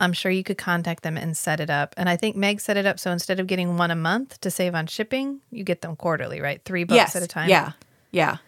I'm 0.00 0.12
sure 0.12 0.30
you 0.30 0.42
could 0.42 0.58
contact 0.58 1.02
them 1.02 1.16
and 1.16 1.36
set 1.36 1.60
it 1.60 1.70
up. 1.70 1.94
And 1.96 2.08
I 2.08 2.16
think 2.16 2.36
Meg 2.36 2.60
set 2.60 2.76
it 2.76 2.86
up 2.86 2.98
so 2.98 3.10
instead 3.10 3.40
of 3.40 3.46
getting 3.46 3.76
one 3.76 3.90
a 3.90 3.96
month 3.96 4.40
to 4.40 4.50
save 4.50 4.74
on 4.74 4.86
shipping, 4.86 5.40
you 5.50 5.64
get 5.64 5.82
them 5.82 5.96
quarterly, 5.96 6.40
right? 6.40 6.60
Three 6.64 6.84
books 6.84 6.96
yes. 6.96 7.16
at 7.16 7.22
a 7.22 7.28
time. 7.28 7.48
Yeah. 7.48 7.72
Yeah. 8.10 8.38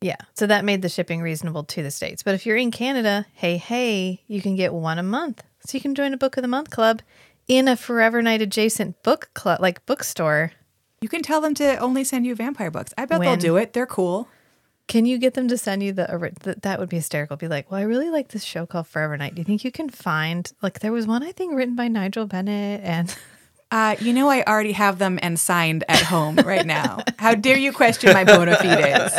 Yeah. 0.00 0.16
So 0.34 0.46
that 0.48 0.64
made 0.64 0.82
the 0.82 0.88
shipping 0.88 1.22
reasonable 1.22 1.64
to 1.64 1.82
the 1.82 1.90
States. 1.90 2.22
But 2.22 2.34
if 2.34 2.44
you're 2.44 2.56
in 2.56 2.72
Canada, 2.72 3.26
hey, 3.34 3.56
hey, 3.56 4.22
you 4.26 4.42
can 4.42 4.56
get 4.56 4.74
one 4.74 4.98
a 4.98 5.02
month. 5.02 5.44
So 5.64 5.76
you 5.76 5.80
can 5.80 5.94
join 5.94 6.12
a 6.12 6.16
book 6.16 6.36
of 6.36 6.42
the 6.42 6.48
month 6.48 6.70
club 6.70 7.02
in 7.46 7.68
a 7.68 7.76
Forever 7.76 8.20
Knight 8.20 8.42
adjacent 8.42 9.02
book 9.04 9.30
club, 9.34 9.60
like 9.60 9.84
bookstore. 9.86 10.52
You 11.00 11.08
can 11.08 11.22
tell 11.22 11.40
them 11.40 11.54
to 11.54 11.76
only 11.78 12.04
send 12.04 12.26
you 12.26 12.34
vampire 12.34 12.70
books. 12.70 12.92
I 12.98 13.04
bet 13.06 13.20
they'll 13.20 13.36
do 13.36 13.56
it. 13.56 13.72
They're 13.72 13.86
cool. 13.86 14.28
Can 14.88 15.06
you 15.06 15.18
get 15.18 15.34
them 15.34 15.48
to 15.48 15.56
send 15.56 15.82
you 15.82 15.92
the, 15.92 16.56
that 16.62 16.78
would 16.78 16.88
be 16.88 16.96
hysterical. 16.96 17.36
Be 17.36 17.48
like, 17.48 17.70
well, 17.70 17.80
I 17.80 17.84
really 17.84 18.10
like 18.10 18.28
this 18.28 18.44
show 18.44 18.66
called 18.66 18.86
Forever 18.86 19.16
Knight. 19.16 19.34
Do 19.34 19.40
you 19.40 19.44
think 19.44 19.64
you 19.64 19.72
can 19.72 19.88
find, 19.88 20.50
like, 20.60 20.80
there 20.80 20.92
was 20.92 21.06
one, 21.06 21.22
I 21.22 21.32
think, 21.32 21.54
written 21.54 21.76
by 21.76 21.88
Nigel 21.88 22.26
Bennett 22.26 22.80
and 22.82 23.16
Uh, 23.72 23.96
you 24.00 24.12
know, 24.12 24.28
I 24.28 24.42
already 24.42 24.72
have 24.72 24.98
them 24.98 25.18
and 25.22 25.40
signed 25.40 25.82
at 25.88 26.02
home 26.02 26.36
right 26.36 26.66
now. 26.66 26.98
How 27.18 27.34
dare 27.34 27.56
you 27.56 27.72
question 27.72 28.12
my 28.12 28.22
bona 28.22 28.56
fides? 28.56 29.14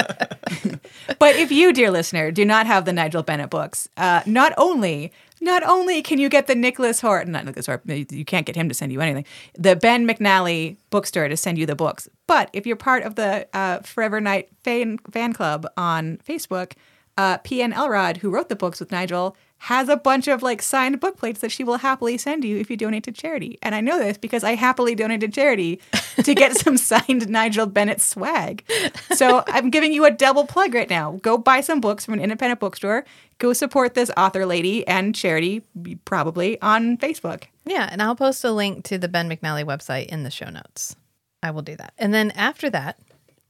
but 1.19 1.35
if 1.35 1.51
you, 1.51 1.73
dear 1.73 1.89
listener, 1.89 2.29
do 2.29 2.45
not 2.45 2.67
have 2.67 2.85
the 2.85 2.93
Nigel 2.93 3.23
Bennett 3.23 3.49
books, 3.49 3.89
uh, 3.97 4.21
not 4.27 4.53
only 4.55 5.11
not 5.43 5.61
only 5.63 6.01
can 6.01 6.19
you 6.19 6.29
get 6.29 6.47
the 6.47 6.55
Nicholas 6.55 7.01
Hort, 7.01 7.27
not 7.27 7.45
Nicholas 7.45 7.65
Hort, 7.65 7.81
you 7.85 8.25
can't 8.25 8.45
get 8.45 8.55
him 8.55 8.69
to 8.69 8.73
send 8.73 8.91
you 8.91 9.01
anything, 9.01 9.25
the 9.53 9.75
Ben 9.75 10.07
McNally 10.07 10.77
bookstore 10.89 11.27
to 11.27 11.37
send 11.37 11.57
you 11.57 11.65
the 11.65 11.75
books. 11.75 12.07
But 12.27 12.49
if 12.53 12.65
you're 12.65 12.77
part 12.77 13.03
of 13.03 13.15
the 13.15 13.47
uh, 13.53 13.79
Forever 13.79 14.21
Knight 14.21 14.49
fan, 14.63 14.97
fan 15.11 15.33
club 15.33 15.67
on 15.75 16.17
Facebook, 16.27 16.73
uh, 17.17 17.37
PN 17.39 17.73
Elrod, 17.73 18.17
who 18.17 18.29
wrote 18.29 18.49
the 18.49 18.55
books 18.55 18.79
with 18.79 18.91
Nigel, 18.91 19.35
has 19.63 19.87
a 19.87 19.95
bunch 19.95 20.27
of 20.27 20.43
like 20.43 20.61
signed 20.61 20.99
book 20.99 21.15
plates 21.15 21.39
that 21.39 21.49
she 21.49 21.63
will 21.63 21.77
happily 21.77 22.17
send 22.17 22.43
you 22.43 22.57
if 22.57 22.69
you 22.69 22.75
donate 22.75 23.05
to 23.05 23.13
charity. 23.13 23.57
And 23.61 23.73
I 23.73 23.79
know 23.79 23.97
this 23.97 24.17
because 24.17 24.43
I 24.43 24.55
happily 24.55 24.93
donated 24.93 25.31
to 25.31 25.41
charity 25.41 25.79
to 26.21 26.35
get 26.35 26.57
some 26.57 26.75
signed 26.75 27.29
Nigel 27.29 27.65
Bennett 27.65 28.01
swag. 28.01 28.65
So 29.13 29.41
I'm 29.47 29.69
giving 29.69 29.93
you 29.93 30.03
a 30.03 30.11
double 30.11 30.45
plug 30.45 30.73
right 30.73 30.89
now. 30.89 31.13
Go 31.21 31.37
buy 31.37 31.61
some 31.61 31.79
books 31.79 32.03
from 32.03 32.15
an 32.15 32.19
independent 32.19 32.59
bookstore. 32.59 33.05
Go 33.37 33.53
support 33.53 33.93
this 33.93 34.11
author 34.17 34.45
lady 34.45 34.85
and 34.85 35.15
charity, 35.15 35.63
probably 36.03 36.61
on 36.61 36.97
Facebook. 36.97 37.43
Yeah, 37.63 37.87
and 37.89 38.01
I'll 38.01 38.17
post 38.17 38.43
a 38.43 38.51
link 38.51 38.83
to 38.85 38.97
the 38.97 39.07
Ben 39.07 39.29
McNally 39.29 39.63
website 39.63 40.07
in 40.07 40.23
the 40.23 40.29
show 40.29 40.49
notes. 40.49 40.97
I 41.41 41.51
will 41.51 41.61
do 41.61 41.77
that. 41.77 41.93
And 41.97 42.13
then 42.13 42.31
after 42.31 42.69
that, 42.71 42.99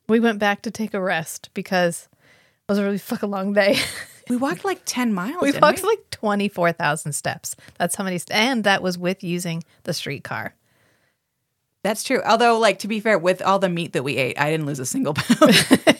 we 0.07 0.20
went 0.20 0.38
back 0.38 0.61
to 0.61 0.70
take 0.70 0.93
a 0.93 1.01
rest 1.01 1.49
because 1.55 2.07
it 2.14 2.72
was 2.72 2.78
a 2.78 2.84
really 2.84 2.99
fucking 2.99 3.32
long 3.32 3.53
day. 3.53 3.80
We 4.30 4.38
walked 4.38 4.63
like 4.65 4.82
10 4.86 5.13
miles. 5.13 5.41
we 5.41 5.51
didn't 5.51 5.61
walked 5.61 5.84
like 5.84 6.09
24,000 6.11 7.13
steps. 7.13 7.55
That's 7.78 7.95
how 7.95 8.03
many, 8.03 8.17
st- 8.17 8.38
and 8.38 8.63
that 8.63 8.82
was 8.82 8.97
with 8.97 9.24
using 9.24 9.63
the 9.84 9.93
streetcar. 9.93 10.55
That's 11.84 12.03
true. 12.03 12.21
Although, 12.24 12.59
like, 12.59 12.80
to 12.80 12.88
be 12.88 12.99
fair, 13.01 13.17
with 13.19 13.41
all 13.41 13.59
the 13.59 13.67
meat 13.69 13.91
that 13.93 14.03
we 14.03 14.15
ate, 14.17 14.39
I 14.39 14.49
didn't 14.49 14.65
lose 14.65 14.80
a 14.80 14.86
single 14.86 15.13
pound. 15.13 15.86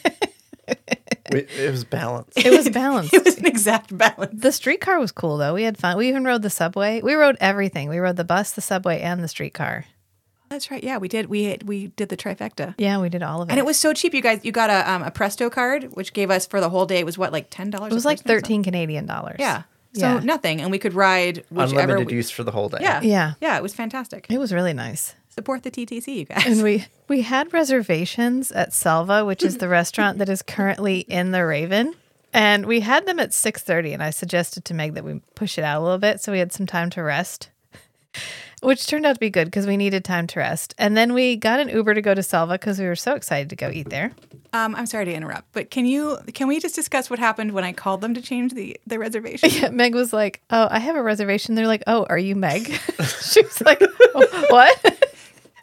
It 1.36 1.72
was 1.72 1.84
balanced. 1.84 2.38
It 2.38 2.52
was 2.56 2.70
balanced. 2.70 3.14
it 3.14 3.26
was 3.26 3.38
an 3.38 3.48
exact 3.48 3.98
balance. 3.98 4.40
the 4.40 4.52
streetcar 4.52 5.00
was 5.00 5.12
cool 5.12 5.38
though. 5.38 5.54
We 5.56 5.64
had 5.64 5.78
fun. 5.78 5.98
We 5.98 6.08
even 6.08 6.24
rode 6.24 6.44
the 6.44 6.50
subway. 6.50 7.02
We 7.02 7.16
rode 7.16 7.38
everything. 7.42 7.90
We 7.90 7.98
rode 7.98 8.18
the 8.18 8.24
bus, 8.24 8.52
the 8.52 8.62
subway, 8.62 9.02
and 9.02 9.24
the 9.24 9.28
streetcar. 9.28 9.86
That's 10.54 10.70
right. 10.70 10.84
Yeah, 10.84 11.00
we 11.00 11.08
did. 11.08 11.26
We 11.26 11.58
we 11.66 11.88
did 11.88 12.10
the 12.10 12.16
trifecta. 12.16 12.76
Yeah, 12.78 13.02
we 13.02 13.10
did 13.10 13.24
all 13.24 13.42
of 13.42 13.50
it. 13.50 13.54
And 13.54 13.60
it 13.60 13.66
was 13.66 13.78
so 13.80 13.92
cheap, 13.92 14.14
you 14.14 14.22
guys. 14.22 14.42
You 14.44 14.52
got 14.52 14.70
a 14.70 14.90
um, 14.90 15.02
a 15.02 15.10
Presto 15.10 15.50
card, 15.50 15.86
which 15.96 16.14
gave 16.14 16.30
us 16.30 16.46
for 16.46 16.62
the 16.62 16.70
whole 16.70 16.86
day. 16.86 17.00
It 17.00 17.08
was 17.08 17.18
what, 17.18 17.32
like 17.32 17.48
ten 17.50 17.72
dollars? 17.72 17.92
it 17.92 17.96
was 17.96 18.06
like 18.06 18.20
13 18.20 18.64
Canadian 18.64 19.08
dollars. 19.08 19.38
Yeah. 19.40 19.64
So 19.96 20.06
Yeah. 20.06 20.20
nothing, 20.20 20.62
and 20.62 20.70
we 20.70 20.78
could 20.78 20.94
ride 20.94 21.44
whichever. 21.50 21.82
Unlimited 21.82 22.08
we- 22.08 22.14
use 22.14 22.30
for 22.30 22.44
the 22.44 22.52
whole 22.52 22.70
day. 22.70 22.78
Yeah. 22.82 23.02
Yeah. 23.02 23.34
Yeah. 23.42 23.58
It 23.58 23.64
was 23.64 23.74
fantastic. 23.74 24.28
It 24.30 24.38
was 24.38 24.54
really 24.54 24.74
nice. 24.74 25.16
Support 25.30 25.64
the 25.64 25.72
TTC, 25.72 26.08
you 26.20 26.26
guys. 26.26 26.46
And 26.46 26.62
we 26.62 26.86
we 27.08 27.22
had 27.22 27.52
reservations 27.52 28.52
at 28.52 28.74
Selva, 28.74 29.26
which 29.26 29.42
is 29.42 29.58
the 29.58 29.68
restaurant 29.80 30.20
that 30.20 30.30
is 30.30 30.44
currently 30.44 31.00
in 31.00 31.32
the 31.32 31.44
Raven. 31.44 31.96
And 32.32 32.68
we 32.68 32.82
had 32.82 33.08
them 33.08 33.20
at 33.20 33.32
6:30 33.32 33.92
and 33.94 34.04
I 34.04 34.12
suggested 34.12 34.66
to 34.66 34.76
Meg 34.76 34.94
that 34.94 35.04
we 35.04 35.20
push 35.34 35.58
it 35.58 35.64
out 35.64 35.82
a 35.82 35.84
little 35.84 35.98
bit 35.98 36.22
so 36.22 36.32
we 36.32 36.38
had 36.38 36.54
some 36.54 36.68
time 36.68 36.92
to 36.92 37.02
rest. 37.02 37.50
Which 38.64 38.88
turned 38.88 39.06
out 39.06 39.14
to 39.14 39.20
be 39.20 39.30
good 39.30 39.46
because 39.46 39.68
we 39.68 39.78
needed 39.78 40.04
time 40.06 40.28
to 40.28 40.40
rest. 40.40 40.74
And 40.78 40.96
then 40.96 41.14
we 41.14 41.36
got 41.36 41.60
an 41.60 41.70
Uber 41.70 41.94
to 41.94 42.02
go 42.02 42.14
to 42.14 42.24
Selva 42.24 42.54
because 42.54 42.80
we 42.80 42.86
were 42.86 42.96
so 42.96 43.14
excited 43.16 43.50
to 43.50 43.56
go 43.56 43.70
eat 43.70 43.90
there. 43.90 44.12
Um, 44.54 44.76
I'm 44.76 44.86
sorry 44.86 45.06
to 45.06 45.14
interrupt, 45.14 45.52
but 45.52 45.72
can 45.72 45.86
you 45.86 46.20
can 46.34 46.48
we 46.48 46.60
just 46.60 46.76
discuss 46.76 47.10
what 47.10 47.18
happened 47.18 47.54
when 47.54 47.64
I 47.64 47.74
called 47.74 48.02
them 48.02 48.14
to 48.14 48.22
change 48.22 48.54
the 48.54 48.80
the 48.86 49.00
reservation? 49.00 49.50
Yeah, 49.54 49.70
Meg 49.70 49.96
was 49.96 50.14
like, 50.14 50.42
"Oh, 50.52 50.68
I 50.70 50.78
have 50.80 50.96
a 50.96 51.02
reservation." 51.02 51.56
They're 51.56 51.68
like, 51.68 51.84
"Oh, 51.88 52.06
are 52.08 52.18
you 52.20 52.36
Meg?" 52.36 52.68
she 53.32 53.42
was 53.42 53.62
like, 53.62 53.82
"Oh, 53.82 54.46
"What?" 54.50 55.10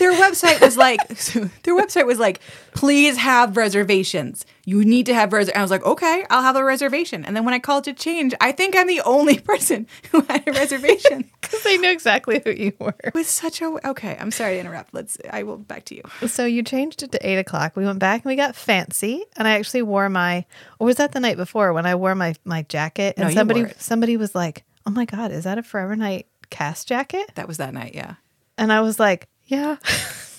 their 0.01 0.13
website 0.13 0.61
was 0.61 0.77
like 0.77 1.07
their 1.63 1.77
website 1.77 2.07
was 2.07 2.19
like 2.19 2.41
please 2.75 3.19
have 3.19 3.57
reservations 3.57 4.45
you 4.71 4.85
need 4.85 5.07
to 5.07 5.15
have 5.15 5.33
res 5.33 5.51
i 5.59 5.63
was 5.63 5.71
like 5.71 5.85
okay 5.93 6.25
i'll 6.31 6.43
have 6.51 6.57
a 6.57 6.65
reservation 6.65 7.25
and 7.25 7.33
then 7.35 7.45
when 7.47 7.55
i 7.55 7.59
called 7.59 7.85
to 7.85 7.93
change 7.93 8.35
i 8.41 8.51
think 8.53 8.77
i'm 8.77 8.87
the 8.87 9.01
only 9.17 9.39
person 9.53 9.87
who 10.11 10.21
had 10.23 10.47
a 10.47 10.53
reservation 10.53 11.19
Because 11.41 11.65
they 11.65 11.79
knew 11.79 11.91
exactly 11.91 12.41
who 12.45 12.53
you 12.53 12.73
were. 12.79 12.95
it 13.03 13.13
was 13.15 13.27
such 13.27 13.61
a 13.61 13.67
okay 13.93 14.17
i'm 14.21 14.31
sorry 14.31 14.55
to 14.55 14.61
interrupt 14.61 14.95
let's 14.95 15.19
i 15.39 15.43
will 15.43 15.57
back 15.73 15.85
to 15.87 15.95
you 15.97 16.03
So 16.29 16.45
you 16.45 16.63
changed 16.63 17.03
it 17.03 17.11
to 17.13 17.19
eight 17.29 17.39
o'clock. 17.39 17.75
We 17.77 17.85
went 17.85 17.99
back 17.99 18.19
and 18.23 18.31
we 18.31 18.37
got 18.37 18.55
fancy, 18.55 19.25
and 19.37 19.49
I 19.49 19.53
actually 19.59 19.83
wore 19.83 20.09
my. 20.09 20.45
Or 20.79 20.87
was 20.87 20.97
that 20.97 21.11
the 21.13 21.21
night 21.21 21.37
before 21.37 21.73
when 21.73 21.87
I 21.87 21.95
wore 21.97 22.15
my 22.15 22.35
my 22.45 22.63
jacket? 22.69 23.15
And 23.17 23.29
No, 23.29 23.35
somebody 23.35 23.65
somebody 23.79 24.17
was 24.17 24.33
like, 24.35 24.65
"Oh 24.87 24.91
my 24.91 25.07
god, 25.07 25.33
is 25.33 25.45
that 25.45 25.59
a 25.59 25.63
Forever 25.63 25.97
Knight 25.97 26.27
cast 26.51 26.87
jacket?" 26.87 27.27
that 27.35 27.49
was 27.49 27.57
that 27.57 27.73
night 27.75 27.95
yeah 27.95 28.15
And 28.59 28.71
I 28.73 28.81
was 28.83 29.01
like, 29.01 29.27
"Yeah." 29.47 29.77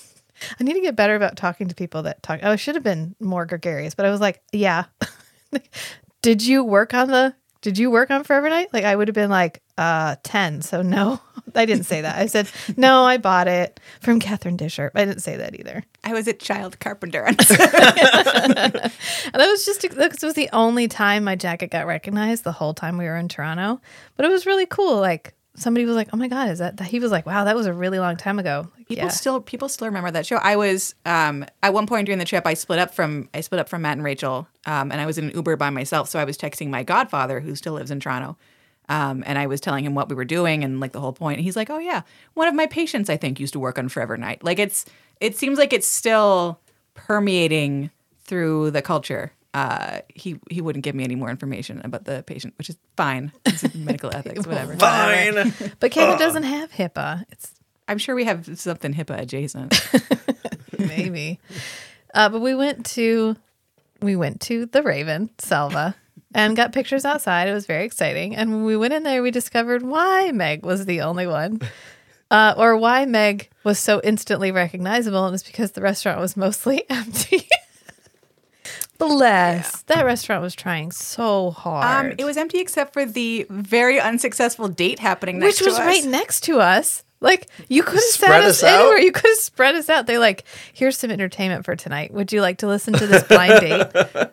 I 0.59 0.63
need 0.63 0.73
to 0.73 0.81
get 0.81 0.95
better 0.95 1.15
about 1.15 1.37
talking 1.37 1.67
to 1.67 1.75
people 1.75 2.03
that 2.03 2.21
talk. 2.23 2.39
Oh, 2.43 2.51
I 2.51 2.55
should 2.55 2.75
have 2.75 2.83
been 2.83 3.15
more 3.19 3.45
gregarious, 3.45 3.95
but 3.95 4.05
I 4.05 4.11
was 4.11 4.21
like, 4.21 4.41
"Yeah." 4.51 4.85
did 6.21 6.45
you 6.45 6.63
work 6.63 6.93
on 6.93 7.09
the? 7.09 7.35
Did 7.61 7.77
you 7.77 7.91
work 7.91 8.09
on 8.09 8.23
Forever 8.23 8.49
Knight? 8.49 8.69
Like 8.73 8.85
I 8.85 8.95
would 8.95 9.07
have 9.07 9.15
been 9.15 9.29
like, 9.29 9.61
uh, 9.77 10.15
ten. 10.23 10.61
So 10.61 10.81
no, 10.81 11.19
I 11.55 11.65
didn't 11.65 11.85
say 11.85 12.01
that. 12.01 12.17
I 12.17 12.25
said 12.25 12.49
no. 12.77 13.03
I 13.03 13.17
bought 13.17 13.47
it 13.47 13.79
from 14.01 14.19
Catherine 14.19 14.57
Disher. 14.57 14.91
I 14.95 15.05
didn't 15.05 15.21
say 15.21 15.37
that 15.37 15.59
either. 15.59 15.83
i 16.03 16.13
was 16.13 16.27
a 16.27 16.33
child 16.33 16.79
carpenter 16.79 17.23
And 17.25 17.37
that 17.37 18.91
was 19.33 19.65
just 19.65 19.81
because 19.81 19.97
it 19.97 20.23
was 20.23 20.33
the 20.33 20.49
only 20.53 20.87
time 20.87 21.23
my 21.23 21.35
jacket 21.35 21.67
got 21.71 21.85
recognized 21.85 22.43
the 22.43 22.51
whole 22.51 22.73
time 22.73 22.97
we 22.97 23.05
were 23.05 23.17
in 23.17 23.27
Toronto. 23.27 23.79
But 24.15 24.25
it 24.25 24.29
was 24.29 24.45
really 24.45 24.65
cool. 24.65 24.99
Like 24.99 25.35
somebody 25.61 25.85
was 25.85 25.95
like, 25.95 26.09
"Oh 26.13 26.17
my 26.17 26.27
god, 26.27 26.49
is 26.49 26.59
that?" 26.59 26.79
He 26.81 26.99
was 26.99 27.11
like, 27.11 27.25
"Wow, 27.25 27.43
that 27.45 27.55
was 27.55 27.65
a 27.65 27.73
really 27.73 27.99
long 27.99 28.17
time 28.17 28.39
ago." 28.39 28.69
Like, 28.77 28.87
People 28.87 29.05
yeah. 29.05 29.09
still 29.09 29.39
people 29.41 29.69
still 29.69 29.87
remember 29.87 30.11
that 30.11 30.25
show. 30.25 30.37
I 30.37 30.55
was 30.55 30.95
um, 31.05 31.45
at 31.63 31.73
one 31.73 31.87
point 31.87 32.05
during 32.05 32.19
the 32.19 32.25
trip. 32.25 32.45
I 32.45 32.53
split 32.53 32.79
up 32.79 32.93
from 32.93 33.29
I 33.33 33.41
split 33.41 33.59
up 33.59 33.69
from 33.69 33.83
Matt 33.83 33.97
and 33.97 34.03
Rachel, 34.03 34.47
um, 34.65 34.91
and 34.91 34.99
I 34.99 35.05
was 35.05 35.17
in 35.17 35.25
an 35.25 35.31
Uber 35.31 35.55
by 35.55 35.69
myself. 35.69 36.09
So 36.09 36.19
I 36.19 36.23
was 36.23 36.37
texting 36.37 36.69
my 36.69 36.83
godfather, 36.83 37.39
who 37.39 37.55
still 37.55 37.73
lives 37.73 37.91
in 37.91 37.99
Toronto, 37.99 38.37
um, 38.89 39.23
and 39.25 39.37
I 39.37 39.47
was 39.47 39.61
telling 39.61 39.85
him 39.85 39.95
what 39.95 40.09
we 40.09 40.15
were 40.15 40.25
doing 40.25 40.63
and 40.63 40.79
like 40.79 40.91
the 40.91 40.99
whole 40.99 41.13
point. 41.13 41.37
And 41.37 41.45
he's 41.45 41.55
like, 41.55 41.69
"Oh 41.69 41.79
yeah, 41.79 42.01
one 42.33 42.47
of 42.47 42.55
my 42.55 42.65
patients 42.65 43.09
I 43.09 43.17
think 43.17 43.39
used 43.39 43.53
to 43.53 43.59
work 43.59 43.79
on 43.79 43.87
Forever 43.87 44.17
Knight." 44.17 44.43
Like 44.43 44.59
it's 44.59 44.85
it 45.19 45.37
seems 45.37 45.57
like 45.57 45.71
it's 45.71 45.87
still 45.87 46.59
permeating 46.93 47.91
through 48.23 48.71
the 48.71 48.81
culture. 48.81 49.31
Uh, 49.53 49.99
he 50.07 50.39
he 50.49 50.61
wouldn't 50.61 50.83
give 50.83 50.95
me 50.95 51.03
any 51.03 51.15
more 51.15 51.29
information 51.29 51.81
about 51.83 52.05
the 52.05 52.23
patient, 52.23 52.53
which 52.57 52.69
is 52.69 52.77
fine. 52.95 53.31
It's 53.45 53.75
medical 53.75 54.13
ethics, 54.15 54.47
whatever. 54.47 54.75
Fine. 54.77 55.53
but 55.79 55.91
Canada 55.91 56.17
doesn't 56.17 56.43
have 56.43 56.71
HIPAA. 56.71 57.25
It's 57.31 57.51
I'm 57.87 57.97
sure 57.97 58.15
we 58.15 58.23
have 58.23 58.57
something 58.57 58.93
HIPAA 58.93 59.19
adjacent. 59.19 59.73
maybe. 60.79 61.39
uh, 62.13 62.29
but 62.29 62.39
we 62.39 62.55
went 62.55 62.85
to 62.97 63.35
we 64.01 64.15
went 64.15 64.39
to 64.41 64.65
the 64.67 64.81
Raven 64.83 65.29
Selva 65.37 65.95
and 66.33 66.55
got 66.55 66.71
pictures 66.71 67.03
outside. 67.03 67.49
It 67.49 67.53
was 67.53 67.65
very 67.65 67.83
exciting. 67.83 68.35
And 68.35 68.51
when 68.51 68.63
we 68.63 68.77
went 68.77 68.93
in 68.93 69.03
there, 69.03 69.21
we 69.21 69.31
discovered 69.31 69.81
why 69.83 70.31
Meg 70.31 70.65
was 70.65 70.85
the 70.85 71.01
only 71.01 71.27
one. 71.27 71.59
Uh, 72.31 72.53
or 72.55 72.77
why 72.77 73.03
Meg 73.05 73.49
was 73.65 73.77
so 73.77 73.99
instantly 74.05 74.53
recognizable, 74.53 75.25
and 75.25 75.33
it's 75.33 75.43
because 75.43 75.73
the 75.73 75.81
restaurant 75.81 76.17
was 76.17 76.37
mostly 76.37 76.89
empty. 76.89 77.45
Bless. 79.07 79.81
That 79.83 80.05
restaurant 80.05 80.41
was 80.41 80.55
trying 80.55 80.91
so 80.91 81.51
hard. 81.51 82.07
Um, 82.07 82.15
it 82.17 82.23
was 82.25 82.37
empty 82.37 82.59
except 82.59 82.93
for 82.93 83.05
the 83.05 83.45
very 83.49 83.99
unsuccessful 83.99 84.67
date 84.67 84.99
happening 84.99 85.39
next 85.39 85.59
which 85.61 85.67
was 85.67 85.75
to 85.75 85.81
us. 85.81 85.87
right 85.87 86.05
next 86.05 86.41
to 86.41 86.59
us. 86.59 87.03
Like 87.23 87.49
you 87.69 87.83
could 87.83 87.93
have 87.95 88.01
sat 88.03 88.25
Spread 88.25 88.43
us 88.45 88.63
us 88.63 88.63
out? 88.63 88.79
anywhere. 88.81 88.97
You 88.99 89.11
could 89.11 89.29
have 89.29 89.37
spread 89.37 89.75
us 89.75 89.89
out. 89.89 90.07
They're 90.07 90.17
like, 90.17 90.43
here's 90.73 90.97
some 90.97 91.11
entertainment 91.11 91.65
for 91.65 91.75
tonight. 91.75 92.11
Would 92.11 92.31
you 92.33 92.41
like 92.41 92.57
to 92.59 92.67
listen 92.67 92.93
to 92.93 93.05
this 93.05 93.21
blind 93.21 93.59
date? 93.59 93.87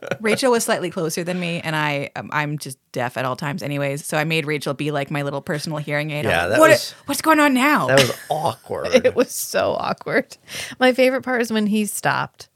Rachel 0.22 0.50
was 0.52 0.64
slightly 0.64 0.88
closer 0.88 1.22
than 1.22 1.38
me, 1.38 1.60
and 1.60 1.76
I 1.76 2.08
um, 2.16 2.30
I'm 2.32 2.56
just 2.56 2.78
deaf 2.92 3.18
at 3.18 3.26
all 3.26 3.36
times, 3.36 3.62
anyways. 3.62 4.06
So 4.06 4.16
I 4.16 4.24
made 4.24 4.46
Rachel 4.46 4.72
be 4.72 4.90
like 4.90 5.10
my 5.10 5.20
little 5.20 5.42
personal 5.42 5.76
hearing 5.76 6.10
aid. 6.12 6.24
I'm 6.24 6.30
Yeah, 6.30 6.40
like, 6.44 6.50
that 6.52 6.60
"What- 6.60 6.70
was- 6.70 6.90
what's 7.04 7.20
going 7.20 7.40
on 7.40 7.52
now. 7.52 7.88
That 7.88 7.98
was 8.00 8.12
awkward. 8.30 9.04
It 9.04 9.14
was 9.14 9.32
so 9.32 9.72
awkward. 9.78 10.38
My 10.80 10.94
favorite 10.94 11.22
part 11.24 11.42
is 11.42 11.52
when 11.52 11.66
he 11.66 11.84
stopped 11.84 12.48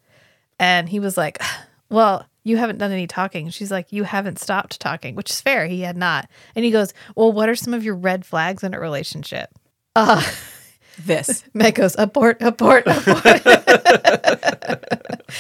and 0.59 0.89
he 0.89 0.99
was 0.99 1.19
like, 1.19 1.43
Well, 1.93 2.27
you 2.43 2.57
haven't 2.57 2.79
done 2.79 2.91
any 2.91 3.07
talking. 3.07 3.51
She's 3.51 3.71
like, 3.71 3.93
You 3.93 4.05
haven't 4.05 4.39
stopped 4.39 4.81
talking, 4.81 5.15
which 5.15 5.31
is 5.31 5.41
fair. 5.41 5.67
He 5.67 5.83
had 5.83 5.97
not. 5.97 6.29
And 6.57 6.65
he 6.65 6.71
goes, 6.71 6.93
Well, 7.15 7.31
what 7.31 7.49
are 7.49 7.55
some 7.55 7.75
of 7.75 7.85
your 7.85 7.95
red 7.95 8.25
flags 8.25 8.65
in 8.65 8.75
a 8.75 8.81
relationship? 8.81 9.51
Uh, 9.95 10.25
this. 10.99 11.45
Meg 11.55 11.77
goes, 11.77 11.95
Abort, 11.99 12.39
abort, 12.41 12.85
abort. 12.87 13.43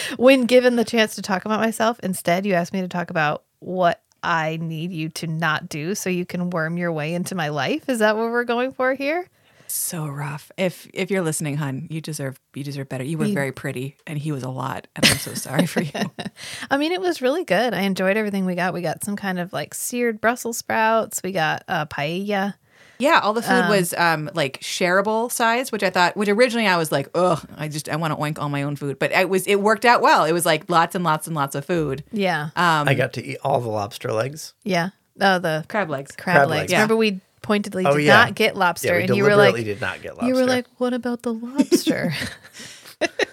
when 0.16 0.44
given 0.44 0.76
the 0.76 0.84
chance 0.84 1.14
to 1.16 1.22
talk 1.22 1.44
about 1.44 1.60
myself, 1.60 1.98
instead, 2.00 2.46
you 2.46 2.54
ask 2.54 2.72
me 2.72 2.82
to 2.82 2.88
talk 2.88 3.10
about 3.10 3.44
what 3.58 4.02
I 4.22 4.58
need 4.60 4.92
you 4.92 5.08
to 5.10 5.26
not 5.26 5.68
do 5.68 5.94
so 5.94 6.08
you 6.10 6.24
can 6.26 6.50
worm 6.50 6.76
your 6.76 6.92
way 6.92 7.14
into 7.14 7.34
my 7.34 7.48
life. 7.48 7.88
Is 7.88 7.98
that 7.98 8.16
what 8.16 8.30
we're 8.30 8.44
going 8.44 8.72
for 8.72 8.94
here? 8.94 9.26
So 9.72 10.06
rough. 10.06 10.52
If 10.58 10.86
if 10.92 11.10
you're 11.10 11.22
listening, 11.22 11.56
hun, 11.56 11.86
you 11.90 12.02
deserve 12.02 12.38
you 12.54 12.62
deserve 12.62 12.90
better. 12.90 13.04
You 13.04 13.16
were 13.16 13.28
very 13.28 13.52
pretty, 13.52 13.96
and 14.06 14.18
he 14.18 14.30
was 14.30 14.42
a 14.42 14.50
lot, 14.50 14.86
and 14.94 15.06
I'm 15.06 15.16
so 15.16 15.32
sorry 15.32 15.64
for 15.64 15.80
you. 15.80 16.10
I 16.70 16.76
mean, 16.76 16.92
it 16.92 17.00
was 17.00 17.22
really 17.22 17.44
good. 17.44 17.72
I 17.72 17.80
enjoyed 17.80 18.18
everything 18.18 18.44
we 18.44 18.54
got. 18.54 18.74
We 18.74 18.82
got 18.82 19.02
some 19.02 19.16
kind 19.16 19.38
of 19.38 19.54
like 19.54 19.72
seared 19.72 20.20
Brussels 20.20 20.58
sprouts. 20.58 21.22
We 21.24 21.32
got 21.32 21.64
uh, 21.68 21.86
paella. 21.86 22.54
Yeah, 22.98 23.20
all 23.20 23.32
the 23.32 23.40
food 23.40 23.68
was 23.70 23.94
um 23.94 24.30
like 24.34 24.60
shareable 24.60 25.32
size, 25.32 25.72
which 25.72 25.82
I 25.82 25.88
thought. 25.88 26.18
Which 26.18 26.28
originally 26.28 26.66
I 26.66 26.76
was 26.76 26.92
like, 26.92 27.08
ugh, 27.14 27.42
I 27.56 27.68
just 27.68 27.88
I 27.88 27.96
want 27.96 28.12
to 28.12 28.20
oink 28.20 28.38
all 28.38 28.50
my 28.50 28.64
own 28.64 28.76
food, 28.76 28.98
but 28.98 29.10
it 29.12 29.30
was 29.30 29.46
it 29.46 29.56
worked 29.56 29.86
out 29.86 30.02
well. 30.02 30.24
It 30.24 30.32
was 30.32 30.44
like 30.44 30.68
lots 30.68 30.94
and 30.94 31.02
lots 31.02 31.26
and 31.26 31.34
lots 31.34 31.54
of 31.54 31.64
food. 31.64 32.04
Yeah. 32.12 32.50
Um, 32.56 32.88
I 32.88 32.94
got 32.94 33.14
to 33.14 33.24
eat 33.24 33.38
all 33.42 33.58
the 33.60 33.70
lobster 33.70 34.12
legs. 34.12 34.52
yeah. 34.64 34.90
Oh, 35.20 35.38
the 35.38 35.64
crab 35.68 35.90
legs. 35.90 36.14
crab, 36.16 36.36
crab 36.36 36.48
legs. 36.48 36.60
legs. 36.60 36.72
Yeah. 36.72 36.78
Remember, 36.78 36.96
we 36.96 37.20
pointedly 37.42 37.84
Oh, 37.86 37.96
did 37.96 38.04
yeah. 38.04 38.16
not 38.24 38.34
get 38.34 38.56
lobster. 38.56 38.88
Yeah, 38.88 38.96
we 38.96 39.02
and 39.04 39.16
you 39.16 39.24
were 39.24 39.36
like, 39.36 39.54
did 39.56 39.80
not 39.80 40.00
get 40.02 40.12
lobster. 40.14 40.28
you 40.28 40.34
were 40.34 40.46
like, 40.46 40.66
what 40.78 40.94
about 40.94 41.22
the 41.22 41.34
lobster? 41.34 42.12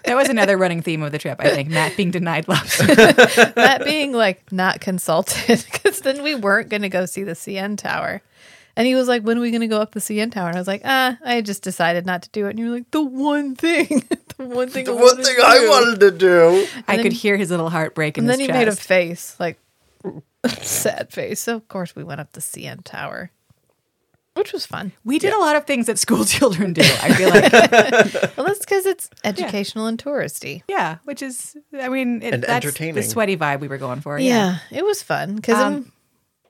That 0.05 0.15
was 0.15 0.27
another 0.29 0.57
running 0.57 0.81
theme 0.81 1.03
of 1.03 1.11
the 1.11 1.19
trip. 1.19 1.39
I 1.39 1.51
think 1.51 1.69
Matt 1.69 1.95
being 1.95 2.09
denied 2.09 2.47
lobster. 2.47 2.87
that 2.95 3.83
being 3.85 4.11
like 4.11 4.51
not 4.51 4.81
consulted 4.81 5.63
because 5.71 5.99
then 5.99 6.23
we 6.23 6.33
weren't 6.33 6.69
going 6.69 6.81
to 6.81 6.89
go 6.89 7.05
see 7.05 7.21
the 7.23 7.33
CN 7.33 7.77
Tower. 7.77 8.23
And 8.75 8.87
he 8.87 8.95
was 8.95 9.07
like, 9.07 9.21
when 9.21 9.37
are 9.37 9.41
we 9.41 9.51
going 9.51 9.61
to 9.61 9.67
go 9.67 9.79
up 9.79 9.91
the 9.91 9.99
CN 9.99 10.31
Tower? 10.31 10.47
And 10.47 10.55
I 10.57 10.59
was 10.59 10.67
like, 10.67 10.81
ah, 10.85 11.15
I 11.23 11.41
just 11.41 11.61
decided 11.61 12.07
not 12.07 12.23
to 12.23 12.29
do 12.31 12.47
it. 12.47 12.51
And 12.51 12.57
you're 12.59 12.69
like, 12.71 12.89
the 12.89 13.03
one 13.03 13.55
thing, 13.55 14.01
the 14.39 14.45
one 14.45 14.69
thing, 14.69 14.85
the 14.85 14.93
I 14.93 14.95
one 14.95 15.03
wanted 15.03 15.25
thing 15.27 15.35
to 15.35 15.45
I 15.45 15.59
do." 15.59 15.69
wanted 15.69 15.99
to 15.99 16.11
do. 16.11 16.67
I 16.87 16.95
then- 16.95 17.03
could 17.03 17.13
hear 17.13 17.37
his 17.37 17.51
little 17.51 17.69
heart 17.69 17.93
break 17.93 18.17
in 18.17 18.23
And 18.23 18.29
then 18.31 18.39
his 18.39 18.47
he 18.47 18.51
made 18.51 18.67
a 18.67 18.75
face, 18.75 19.35
like 19.39 19.59
sad 20.47 21.11
face. 21.13 21.39
So 21.41 21.55
of 21.55 21.67
course 21.67 21.95
we 21.95 22.03
went 22.03 22.19
up 22.21 22.31
the 22.31 22.41
CN 22.41 22.83
Tower, 22.83 23.29
which 24.39 24.51
was 24.53 24.65
fun. 24.65 24.91
we 25.05 25.19
did 25.19 25.33
a 25.33 25.37
lot 25.39 25.55
of 25.55 25.65
things 25.65 25.85
that 25.85 25.99
school 25.99 26.25
children 26.37 26.73
do. 26.73 26.81
I 26.81 27.13
feel 27.13 27.29
like, 27.29 27.51
Well, 28.37 28.45
that's 28.47 28.59
because 28.59 28.85
it's 28.85 29.09
educational 29.23 29.85
and 29.85 30.01
touristy. 30.03 30.63
yeah, 30.67 30.97
which 31.03 31.21
is, 31.21 31.55
I 31.79 31.89
mean, 31.89 32.21
it, 32.23 32.33
And 32.33 32.43
that's 32.43 32.65
entertaining. 32.65 32.95
the 32.95 33.03
sweaty 33.03 33.37
vibe 33.37 33.59
we 33.59 33.67
were 33.67 33.77
going 33.77 34.01
for. 34.01 34.17
Yeah, 34.17 34.57
it 34.71 34.83
was 34.83 35.03
fun 35.03 35.35
because 35.35 35.55
Um, 35.57 35.91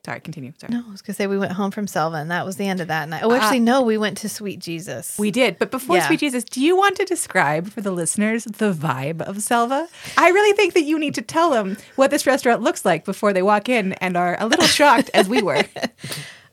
Sorry, 0.06 0.18
continue. 0.20 0.54
Sorry. 0.58 0.72
no, 0.72 0.82
I 0.88 0.90
was 0.90 1.02
gonna 1.02 1.14
say 1.14 1.26
we 1.26 1.36
went 1.36 1.52
home 1.52 1.70
from 1.70 1.86
Selva, 1.86 2.16
and 2.16 2.30
that 2.30 2.46
was 2.46 2.56
the 2.56 2.66
end 2.66 2.80
of 2.80 2.88
that 2.88 3.06
night. 3.10 3.20
Oh, 3.22 3.34
actually, 3.34 3.60
no, 3.60 3.82
we 3.82 3.98
went 3.98 4.16
to 4.18 4.30
Sweet 4.30 4.58
Jesus. 4.58 5.18
We 5.18 5.30
did, 5.30 5.58
but 5.58 5.70
before 5.70 5.96
Yeah. 5.96 6.06
Sweet 6.06 6.20
Jesus, 6.20 6.42
do 6.42 6.62
you 6.62 6.74
want 6.74 6.96
to 6.96 7.04
describe 7.04 7.68
for 7.68 7.82
the 7.82 7.90
listeners 7.90 8.44
the 8.44 8.72
vibe 8.72 9.20
of 9.20 9.42
Selva? 9.42 9.86
I 10.16 10.30
really 10.30 10.56
think 10.56 10.72
that 10.72 10.84
you 10.84 10.98
need 10.98 11.14
to 11.16 11.22
tell 11.22 11.50
them 11.50 11.76
what 11.96 12.10
this 12.10 12.26
restaurant 12.26 12.62
looks 12.62 12.82
like 12.86 13.04
before 13.04 13.34
they 13.34 13.42
walk 13.42 13.68
in 13.68 13.92
and 13.94 14.16
are 14.16 14.38
a 14.40 14.46
little 14.46 14.64
shocked 14.66 15.10
as 15.12 15.28
we 15.28 15.42
were. 15.42 15.64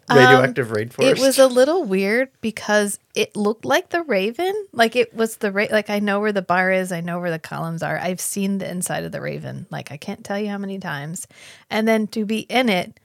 Radioactive 0.09 0.67
rainforest. 0.69 1.03
Um, 1.03 1.17
It 1.17 1.19
was 1.19 1.37
a 1.39 1.47
little 1.47 1.83
weird 1.83 2.29
because 2.41 2.97
it 3.13 3.35
looked 3.35 3.65
like 3.65 3.89
the 3.89 4.03
Raven. 4.03 4.53
Like 4.71 4.95
it 4.95 5.13
was 5.13 5.37
the 5.37 5.51
ra- 5.51 5.67
like 5.71 5.89
I 5.89 5.99
know 5.99 6.19
where 6.19 6.31
the 6.31 6.41
bar 6.41 6.71
is, 6.71 6.91
I 6.91 7.01
know 7.01 7.19
where 7.19 7.31
the 7.31 7.39
columns 7.39 7.83
are. 7.83 7.97
I've 7.97 8.21
seen 8.21 8.59
the 8.59 8.69
inside 8.69 9.03
of 9.03 9.11
the 9.11 9.19
Raven. 9.21 9.67
Like 9.69 9.91
I 9.91 9.97
can't 9.97 10.23
tell 10.23 10.39
you 10.39 10.47
how 10.49 10.57
many 10.57 10.79
times. 10.79 11.27
And 11.69 11.87
then 11.87 12.07
to 12.07 12.25
be 12.25 12.39
in 12.39 12.69
it, 12.69 12.99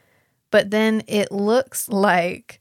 but 0.50 0.70
then 0.70 1.02
it 1.08 1.32
looks 1.32 1.88
like 1.88 2.60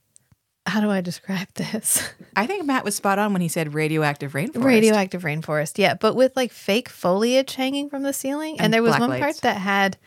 how 0.64 0.80
do 0.80 0.90
I 0.90 1.00
describe 1.00 1.48
this? 1.54 2.08
I 2.36 2.46
think 2.46 2.64
Matt 2.66 2.84
was 2.84 2.94
spot 2.94 3.18
on 3.18 3.32
when 3.32 3.42
he 3.42 3.48
said 3.48 3.74
radioactive 3.74 4.32
rainforest. 4.32 4.64
Radioactive 4.64 5.22
rainforest. 5.22 5.76
Yeah, 5.78 5.94
but 5.94 6.14
with 6.14 6.36
like 6.36 6.52
fake 6.52 6.88
foliage 6.88 7.54
hanging 7.56 7.88
from 7.90 8.02
the 8.04 8.12
ceiling. 8.12 8.54
And, 8.54 8.66
And 8.66 8.74
there 8.74 8.82
was 8.82 8.98
one 8.98 9.10
lights. 9.10 9.20
part 9.22 9.36
that 9.42 9.56
had 9.60 9.98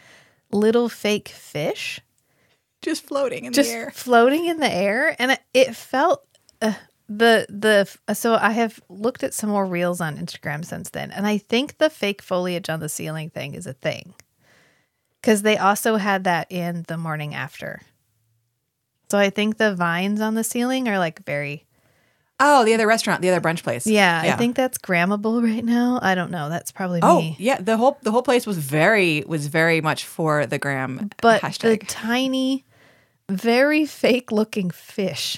little 0.51 0.87
fake 0.87 1.27
fish 1.29 1.99
just 2.85 3.05
floating 3.05 3.45
in 3.45 3.51
just 3.53 3.69
the 3.69 3.75
air. 3.75 3.91
floating 3.91 4.45
in 4.45 4.59
the 4.59 4.71
air. 4.71 5.15
And 5.19 5.37
it, 5.53 5.75
felt 5.75 6.25
uh, 6.61 6.73
the 7.09 7.45
the 7.49 8.13
so 8.15 8.33
i 8.35 8.51
have 8.51 8.79
looked 8.89 9.23
at 9.23 9.33
some 9.33 9.49
more 9.49 9.65
reels 9.65 9.99
on 10.01 10.17
instagram 10.17 10.63
since 10.63 10.89
then. 10.91 11.11
And 11.11 11.27
i 11.27 11.37
think 11.37 11.77
the 11.77 11.89
fake 11.89 12.21
foliage 12.21 12.69
on 12.69 12.79
the 12.79 12.89
ceiling 12.89 13.29
thing 13.29 13.53
is 13.55 13.67
a 13.67 13.73
thing. 13.73 14.13
Because 15.21 15.41
they 15.41 15.57
also 15.57 15.97
had 15.97 16.23
that 16.25 16.51
in 16.51 16.83
the 16.87 16.97
morning 16.97 17.33
after. 17.35 17.81
So 19.11 19.17
i 19.19 19.29
think 19.29 19.57
the 19.57 19.75
vines 19.75 20.21
on 20.21 20.35
the 20.35 20.43
ceiling 20.43 20.87
are 20.87 20.97
like 20.99 21.25
very 21.25 21.65
Oh, 22.37 22.65
the 22.65 22.73
other 22.73 22.85
restaurant, 22.85 23.21
the 23.21 23.29
other 23.29 23.39
brunch 23.39 23.63
place. 23.63 23.87
yeah, 23.87 24.21
i 24.23 24.31
think 24.33 24.55
that's 24.57 24.77
grammable 24.77 25.41
right 25.51 25.63
now. 25.63 25.99
I 26.01 26.15
don't 26.15 26.31
know. 26.31 26.49
That's 26.49 26.71
probably 26.71 26.99
Oh 27.01 27.19
me. 27.21 27.35
yeah, 27.39 27.61
the 27.61 27.77
whole 27.77 27.97
the 28.01 28.11
whole 28.11 28.23
place 28.23 28.45
was 28.45 28.57
very 28.57 29.23
was 29.25 29.47
very 29.47 29.79
much 29.79 30.05
for 30.05 30.45
the 30.45 30.57
gram 30.57 31.11
but 31.21 31.41
the 31.61 31.77
tiny 31.77 32.65
very 33.29 33.85
fake 33.85 34.31
looking 34.31 34.69
fish 34.69 35.37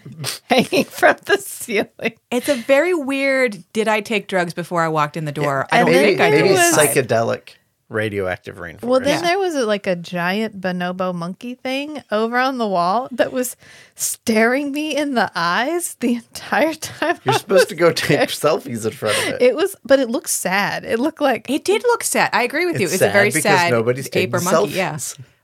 hanging 0.50 0.84
from 0.84 1.16
the 1.26 1.38
ceiling 1.38 2.14
it's 2.32 2.48
a 2.48 2.54
very 2.56 2.94
weird. 2.94 3.62
Did 3.72 3.86
I 3.88 4.00
take 4.00 4.26
drugs 4.28 4.54
before 4.54 4.82
I 4.82 4.88
walked 4.88 5.16
in 5.16 5.24
the 5.24 5.32
door? 5.32 5.66
I 5.70 5.78
don't 5.78 5.92
then 5.92 6.04
think 6.04 6.20
I 6.20 6.30
there 6.30 6.42
did. 6.42 6.50
maybe 6.50 6.54
was- 6.54 6.76
psychedelic 6.76 7.50
radioactive 7.90 8.56
rainforest. 8.56 8.82
Well, 8.82 9.00
then 9.00 9.22
Yeah. 9.22 9.28
there 9.30 9.38
was 9.38 9.54
a, 9.54 9.64
like 9.64 9.86
a 9.86 9.96
giant 9.96 10.60
bonobo 10.60 11.14
monkey 11.14 11.54
thing 11.54 12.02
over 12.10 12.36
on 12.36 12.58
the 12.58 12.66
wall 12.68 13.08
that 13.12 13.32
was 13.32 13.56
staring 13.94 14.72
me 14.72 14.94
in 14.94 15.14
the 15.14 15.30
eyes 15.34 15.94
the 16.00 16.16
entire 16.16 16.74
time. 16.74 17.18
You're 17.24 17.32
supposed 17.34 17.70
to 17.70 17.74
go 17.74 17.86
was 17.86 17.94
take 17.94 18.08
there. 18.18 18.26
selfies 18.26 18.84
in 18.84 18.92
front 18.92 19.16
of 19.16 19.24
it. 19.34 19.42
It 19.42 19.56
was, 19.56 19.74
but 19.84 20.00
it 20.00 20.10
looked 20.10 20.28
sad. 20.28 20.84
It 20.84 20.98
looked 20.98 21.22
like 21.22 21.48
It 21.48 21.64
did 21.64 21.82
look 21.84 22.04
sad. 22.04 22.28
I 22.34 22.42
agree 22.42 22.66
with 22.66 22.78
you. 22.78 22.84
It's 22.84 22.94
It's, 22.94 23.02
a 23.02 23.08
very 23.10 23.30
sad 23.30 23.42
because 23.42 23.58
sad 23.58 23.70
nobody's 23.70 24.08
ape 24.12 24.34
or 24.34 24.38
taking 24.40 24.52
monkey. 24.52 24.74
Yeah. 24.74 24.98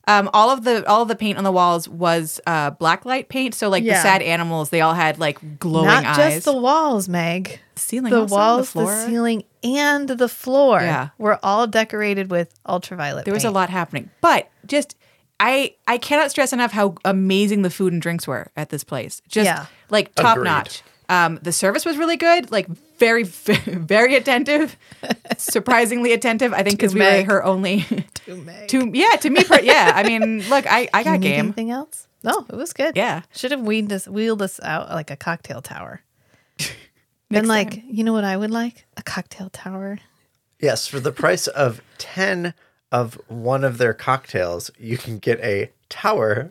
Selfies. 0.07 0.19
Um, 0.21 0.31
all 0.33 0.51
of 0.51 0.65
the 0.65 0.87
all 0.89 1.03
of 1.03 1.09
the 1.09 1.15
paint 1.17 1.39
on 1.39 1.45
the 1.45 1.53
walls 1.53 1.89
was 1.89 2.41
uh, 2.47 2.71
black 2.71 3.05
light 3.05 3.29
paint. 3.29 3.55
So 3.55 3.69
like 3.69 3.85
Yeah. 3.85 3.95
the 3.95 4.03
sad 4.03 4.23
animals, 4.23 4.71
they 4.71 4.81
all 4.81 4.95
had 4.95 5.19
like 5.19 5.59
glowing 5.59 5.87
not 5.87 6.05
eyes. 6.05 6.35
just 6.35 6.45
the 6.45 6.57
walls, 6.57 7.09
Meg. 7.09 7.61
ceiling, 7.77 8.11
The 8.13 8.21
also, 8.21 8.35
walls, 8.35 8.73
the 8.73 8.85
the, 8.85 9.07
ceiling, 9.07 9.45
and 9.63 10.09
the 10.09 10.29
floor 10.29 10.81
Yeah. 10.81 11.09
were 11.19 11.39
all 11.43 11.67
decorated 11.67 12.31
with 12.31 12.55
ultraviolet. 12.67 13.25
There 13.25 13.35
was 13.35 13.45
a 13.45 13.51
lot 13.51 13.71
happening, 13.71 14.11
but 14.21 14.49
just 14.67 14.97
I 15.41 15.75
I 15.89 15.99
cannot 15.99 16.31
stress 16.31 16.53
enough 16.53 16.73
how 16.73 16.95
amazing 17.05 17.63
the 17.63 17.71
food 17.71 17.93
and 17.93 18.01
drinks 18.01 18.27
were 18.27 18.51
at 18.57 18.69
this 18.71 18.85
place. 18.85 19.21
Just 19.29 19.47
Yeah. 19.47 19.67
like 19.91 20.15
top 20.15 20.37
Agreed. 20.37 20.45
notch. 20.49 20.83
Um, 21.09 21.39
the 21.43 21.53
service 21.53 21.85
was 21.85 21.97
really 21.99 22.17
good, 22.17 22.51
like 22.51 22.67
very 22.99 23.23
very 23.25 24.15
attentive, 24.15 24.77
surprisingly 25.37 26.13
attentive. 26.13 26.53
I 26.53 26.63
think 26.63 26.79
because 26.79 26.95
we 26.95 27.01
were 27.01 27.25
her 27.25 27.45
only. 27.45 27.81
To 28.27 28.37
Meg. 28.45 28.69
to 28.69 28.91
yeah, 28.95 29.17
to 29.21 29.31
me, 29.31 29.45
per- 29.45 29.61
yeah. 29.61 29.93
I 29.95 30.03
mean, 30.05 30.49
look, 30.49 30.67
I 30.67 30.89
I 30.95 31.03
Do 31.03 31.11
you 31.11 31.15
got 31.17 31.21
need 31.21 31.29
game. 31.29 31.39
Anything 31.47 31.71
else? 31.71 32.09
No, 32.23 32.47
it 32.49 32.57
was 32.57 32.73
good. 32.73 32.97
Yeah. 32.97 33.23
should 33.35 33.51
have 33.51 33.61
wheeled 33.61 33.93
us 33.93 34.09
wheeled 34.09 34.41
us 34.41 34.59
out 34.63 34.89
like 34.91 35.11
a 35.11 35.17
cocktail 35.17 35.61
tower. 35.61 36.01
Next 37.31 37.41
and 37.41 37.49
like, 37.49 37.71
time. 37.71 37.83
you 37.91 38.05
know 38.05 38.13
what 38.13 38.25
I 38.25 38.37
would 38.37 38.51
like? 38.51 38.87
A 38.97 39.03
cocktail 39.03 39.51
tower. 39.51 39.99
Yes, 40.61 40.87
for 40.87 41.01
the 41.01 41.11
price 41.13 41.47
of 41.49 41.83
10 41.99 42.55
of 42.93 43.21
one 43.29 43.65
of 43.65 43.79
their 43.79 43.93
cocktails, 43.93 44.71
you 44.79 44.97
can 44.97 45.19
get 45.19 45.41
a 45.41 45.71
tower. 45.89 46.51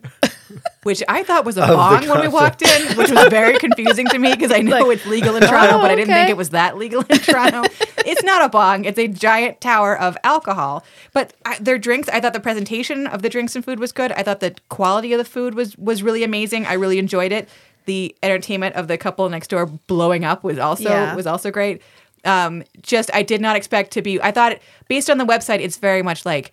Which 0.84 1.02
I 1.08 1.24
thought 1.24 1.46
was 1.46 1.58
a 1.58 1.68
bong 1.68 2.08
when 2.08 2.22
we 2.22 2.28
walked 2.28 2.62
in, 2.62 2.98
which 2.98 3.10
was 3.10 3.28
very 3.30 3.58
confusing 3.58 4.08
to 4.08 4.20
me 4.20 4.32
because 4.34 4.52
I 4.52 4.60
know 4.62 4.90
it's 4.90 5.06
legal 5.06 5.36
in 5.36 5.44
Toronto, 5.44 5.78
oh, 5.78 5.82
but 5.82 5.92
I 5.92 5.96
didn't 5.96 6.14
think 6.14 6.30
it 6.30 6.38
was 6.38 6.50
that 6.52 6.78
legal 6.78 7.02
in 7.02 7.18
Toronto. 7.20 7.64
it's 8.06 8.24
not 8.24 8.44
a 8.44 8.50
bong; 8.50 8.86
it's 8.86 9.00
a 9.00 9.08
giant 9.08 9.62
tower 9.62 9.98
of 9.98 10.18
alcohol. 10.24 10.84
But 11.14 11.34
I, 11.46 11.58
their 11.60 11.78
drinks, 11.78 12.10
I 12.10 12.20
thought 12.20 12.34
the 12.34 12.40
presentation 12.40 13.08
of 13.08 13.22
the 13.22 13.30
drinks 13.30 13.56
and 13.56 13.64
food 13.64 13.80
was 13.80 13.92
good. 13.92 14.12
I 14.14 14.24
thought 14.24 14.40
the 14.40 14.56
quality 14.70 15.14
of 15.14 15.18
the 15.18 15.26
food 15.26 15.56
was 15.56 15.78
was 15.78 16.04
really 16.04 16.24
amazing. 16.24 16.66
I 16.66 16.74
really 16.74 17.00
enjoyed 17.00 17.32
it. 17.32 17.48
The 17.86 18.16
entertainment 18.24 18.76
of 18.76 18.88
the 18.88 18.98
couple 18.98 19.28
next 19.30 19.50
door 19.50 19.66
blowing 19.66 20.24
up 20.26 20.44
was 20.44 20.58
also 20.58 20.90
Yeah. 20.90 21.16
was 21.16 21.28
also 21.28 21.52
great. 21.52 21.82
Um, 22.26 22.64
just 22.82 23.10
I 23.14 23.22
did 23.24 23.42
not 23.42 23.56
expect 23.58 23.92
to 23.92 24.02
be. 24.02 24.22
I 24.22 24.32
thought 24.32 24.58
based 24.88 25.10
on 25.10 25.18
the 25.18 25.26
website, 25.26 25.60
it's 25.60 25.78
very 25.78 26.02
much 26.02 26.26
like 26.26 26.52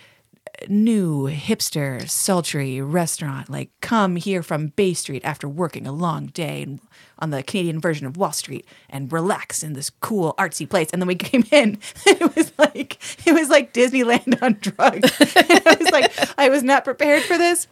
new 0.69 1.27
hipster 1.27 2.09
sultry 2.09 2.81
restaurant 2.81 3.49
like 3.49 3.71
come 3.81 4.17
here 4.17 4.43
from 4.43 4.69
bay 4.69 4.93
street 4.93 5.23
after 5.25 5.49
working 5.49 5.87
a 5.87 5.93
long 5.93 6.27
day 6.27 6.79
on 7.19 7.31
the 7.31 7.43
canadian 7.43 7.81
version 7.81 8.07
of 8.07 8.17
wall 8.17 8.33
street 8.33 8.67
and 8.89 9.13
relax 9.13 9.63
in 9.63 9.75
this 9.75 9.91
cool 9.91 10.35
artsy 10.39 10.69
place. 10.69 10.89
And 10.93 11.01
then 11.01 11.07
we 11.07 11.15
came 11.31 11.45
in. 11.51 11.79
It 12.07 12.35
was 12.35 12.53
like 12.59 12.99
it 13.27 13.33
was 13.33 13.49
like 13.49 13.73
disneyland 13.73 14.43
on 14.43 14.59
drugs. 14.61 15.11
And 15.51 15.63
i 15.67 15.77
was 15.79 15.91
like 15.91 16.39
i 16.39 16.49
was 16.49 16.63
not 16.63 16.85
prepared 16.85 17.23
for 17.23 17.39
this. 17.39 17.67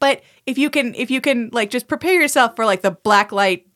But 0.00 0.22
if 0.46 0.58
you 0.58 0.70
can 0.70 0.94
if 0.94 1.10
you 1.10 1.20
can 1.20 1.50
like 1.52 1.70
just 1.70 1.88
prepare 1.88 2.20
yourself 2.20 2.56
for 2.56 2.64
like 2.64 2.82
the 2.82 2.90
black 2.90 3.32
light 3.32 3.66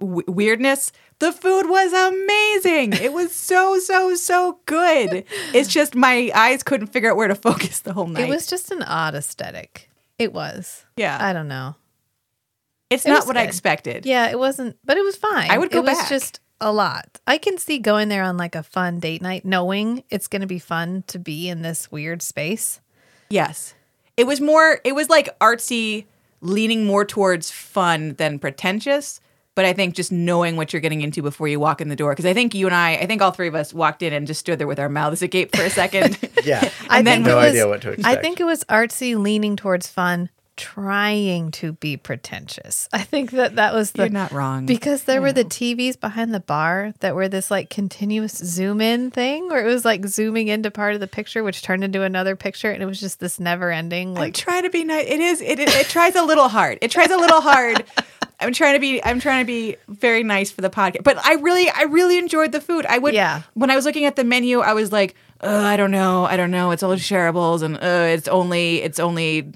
w- 0.00 0.24
weirdness 0.26 0.92
the 1.24 1.32
food 1.32 1.68
was 1.68 1.92
amazing 1.92 2.92
it 2.92 3.12
was 3.12 3.32
so 3.32 3.78
so 3.78 4.14
so 4.14 4.58
good 4.66 5.24
it's 5.52 5.68
just 5.68 5.94
my 5.94 6.30
eyes 6.34 6.62
couldn't 6.62 6.88
figure 6.88 7.10
out 7.10 7.16
where 7.16 7.28
to 7.28 7.34
focus 7.48 7.80
the 7.80 7.92
whole 7.92 8.06
night 8.06 8.24
It 8.24 8.28
was 8.28 8.46
just 8.46 8.70
an 8.70 8.82
odd 8.82 9.14
aesthetic. 9.14 9.88
It 10.18 10.32
was. 10.32 10.84
yeah 10.96 11.18
I 11.20 11.32
don't 11.32 11.48
know. 11.48 11.76
it's 12.90 13.06
it 13.06 13.08
not 13.08 13.20
was 13.20 13.26
what 13.28 13.36
i 13.36 13.42
expected 13.42 14.06
Yeah, 14.06 14.28
it 14.30 14.38
wasn't, 14.38 14.76
but 14.84 14.96
it 14.96 15.04
was 15.04 15.16
fine. 15.16 15.50
I 15.50 15.58
would 15.58 15.70
go 15.70 15.78
It 15.78 15.84
was 15.84 15.98
back. 15.98 16.08
just 16.08 16.40
a 16.60 16.72
lot. 16.72 17.20
I 17.26 17.36
can 17.38 17.58
see 17.58 17.78
going 17.78 18.08
there 18.08 18.22
on 18.22 18.36
like 18.36 18.54
a 18.54 18.62
fun 18.62 19.00
date 19.00 19.20
night, 19.20 19.44
knowing 19.44 20.04
it's 20.10 20.28
going 20.28 20.40
to 20.42 20.46
be 20.46 20.58
fun 20.60 21.02
to 21.08 21.18
be 21.18 21.48
in 21.48 21.62
this 21.62 21.90
weird 21.90 22.22
space. 22.22 22.80
yes 23.30 23.74
it 24.16 24.26
was 24.26 24.40
more 24.40 24.80
it 24.84 24.94
was 24.94 25.08
like 25.10 25.36
artsy 25.40 26.04
leaning 26.40 26.84
more 26.84 27.04
towards 27.04 27.50
fun 27.50 28.14
than 28.14 28.38
pretentious 28.38 29.20
but 29.54 29.64
I 29.64 29.72
think 29.72 29.94
just 29.94 30.10
knowing 30.12 30.56
what 30.56 30.72
you're 30.72 30.80
getting 30.80 31.00
into 31.00 31.22
before 31.22 31.48
you 31.48 31.60
walk 31.60 31.80
in 31.80 31.88
the 31.88 31.96
door, 31.96 32.12
because 32.12 32.26
I 32.26 32.34
think 32.34 32.54
you 32.54 32.66
and 32.66 32.74
I, 32.74 32.96
I 32.96 33.06
think 33.06 33.22
all 33.22 33.30
three 33.30 33.48
of 33.48 33.54
us 33.54 33.72
walked 33.72 34.02
in 34.02 34.12
and 34.12 34.26
just 34.26 34.40
stood 34.40 34.58
there 34.58 34.66
with 34.66 34.78
our 34.80 34.88
mouths 34.88 35.22
agape 35.22 35.54
for 35.54 35.62
a 35.62 35.70
second. 35.70 36.18
Yeah. 36.44 36.68
I 36.90 36.98
And 36.98 37.06
then- 37.06 37.22
no 37.22 37.36
was, 37.36 37.46
idea 37.46 37.66
what 37.66 37.80
to 37.82 37.92
expect. 37.92 38.18
I 38.18 38.20
think 38.20 38.38
it 38.38 38.44
was 38.44 38.64
artsy, 38.64 39.16
leaning 39.18 39.56
towards 39.56 39.86
fun, 39.88 40.28
trying 40.56 41.50
to 41.52 41.72
be 41.72 41.96
pretentious. 41.96 42.88
I 42.92 43.02
think 43.02 43.32
that 43.32 43.56
that 43.56 43.74
was 43.74 43.92
the 43.92 44.02
You're 44.04 44.10
not 44.10 44.32
wrong. 44.32 44.66
because 44.66 45.04
there 45.04 45.20
were 45.20 45.32
the 45.32 45.44
TVs 45.44 45.98
behind 45.98 46.32
the 46.32 46.40
bar 46.40 46.94
that 47.00 47.14
were 47.14 47.28
this 47.28 47.50
like 47.50 47.70
continuous 47.70 48.36
zoom 48.36 48.80
in 48.80 49.10
thing, 49.10 49.48
where 49.48 49.64
it 49.64 49.68
was 49.68 49.84
like 49.84 50.06
zooming 50.06 50.48
into 50.48 50.70
part 50.70 50.94
of 50.94 51.00
the 51.00 51.06
picture, 51.06 51.42
which 51.42 51.62
turned 51.62 51.84
into 51.84 52.02
another 52.02 52.36
picture, 52.36 52.70
and 52.70 52.82
it 52.82 52.86
was 52.86 53.00
just 53.00 53.20
this 53.20 53.38
never 53.40 53.70
ending 53.70 54.10
I'm 54.10 54.14
like 54.14 54.34
trying 54.34 54.62
to 54.64 54.70
be 54.70 54.84
nice. 54.84 55.06
It 55.06 55.20
is. 55.20 55.40
It, 55.40 55.58
it, 55.58 55.68
it 55.68 55.86
tries 55.88 56.14
a 56.14 56.22
little 56.22 56.48
hard. 56.48 56.78
It 56.82 56.90
tries 56.90 57.10
a 57.10 57.16
little 57.16 57.40
hard. 57.40 57.84
I'm 58.40 58.52
trying 58.52 58.74
to 58.74 58.80
be. 58.80 59.02
I'm 59.02 59.20
trying 59.20 59.44
to 59.44 59.46
be 59.46 59.76
very 59.88 60.22
nice 60.22 60.50
for 60.50 60.60
the 60.60 60.70
podcast. 60.70 61.04
But 61.04 61.24
I 61.24 61.34
really, 61.34 61.68
I 61.70 61.82
really 61.84 62.18
enjoyed 62.18 62.52
the 62.52 62.60
food. 62.60 62.84
I 62.86 62.98
would. 62.98 63.14
Yeah. 63.14 63.42
When 63.54 63.70
I 63.70 63.76
was 63.76 63.84
looking 63.84 64.04
at 64.04 64.16
the 64.16 64.24
menu, 64.24 64.60
I 64.60 64.72
was 64.72 64.92
like, 64.92 65.14
uh, 65.40 65.48
I 65.48 65.76
don't 65.76 65.90
know. 65.90 66.24
I 66.24 66.36
don't 66.36 66.50
know. 66.50 66.70
It's 66.72 66.82
all 66.82 66.94
shareables, 66.96 67.62
and 67.62 67.76
uh, 67.76 68.12
it's 68.14 68.28
only. 68.28 68.82
It's 68.82 68.98
only. 69.00 69.52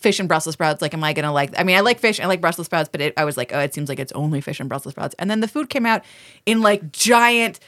Fish 0.00 0.18
and 0.18 0.28
Brussels 0.28 0.54
sprouts. 0.54 0.80
Like, 0.82 0.94
am 0.94 1.04
I 1.04 1.12
gonna 1.12 1.32
like? 1.32 1.52
I 1.58 1.62
mean, 1.62 1.76
I 1.76 1.80
like 1.80 1.98
fish. 2.00 2.20
I 2.20 2.26
like 2.26 2.40
Brussels 2.40 2.66
sprouts, 2.66 2.88
but 2.90 3.00
it, 3.00 3.14
I 3.16 3.24
was 3.24 3.36
like, 3.36 3.52
oh, 3.54 3.60
it 3.60 3.74
seems 3.74 3.88
like 3.88 3.98
it's 3.98 4.12
only 4.12 4.40
fish 4.40 4.60
and 4.60 4.68
Brussels 4.68 4.92
sprouts. 4.94 5.14
And 5.18 5.30
then 5.30 5.40
the 5.40 5.48
food 5.48 5.68
came 5.70 5.86
out 5.86 6.02
in 6.46 6.60
like 6.62 6.90
giant 6.92 7.60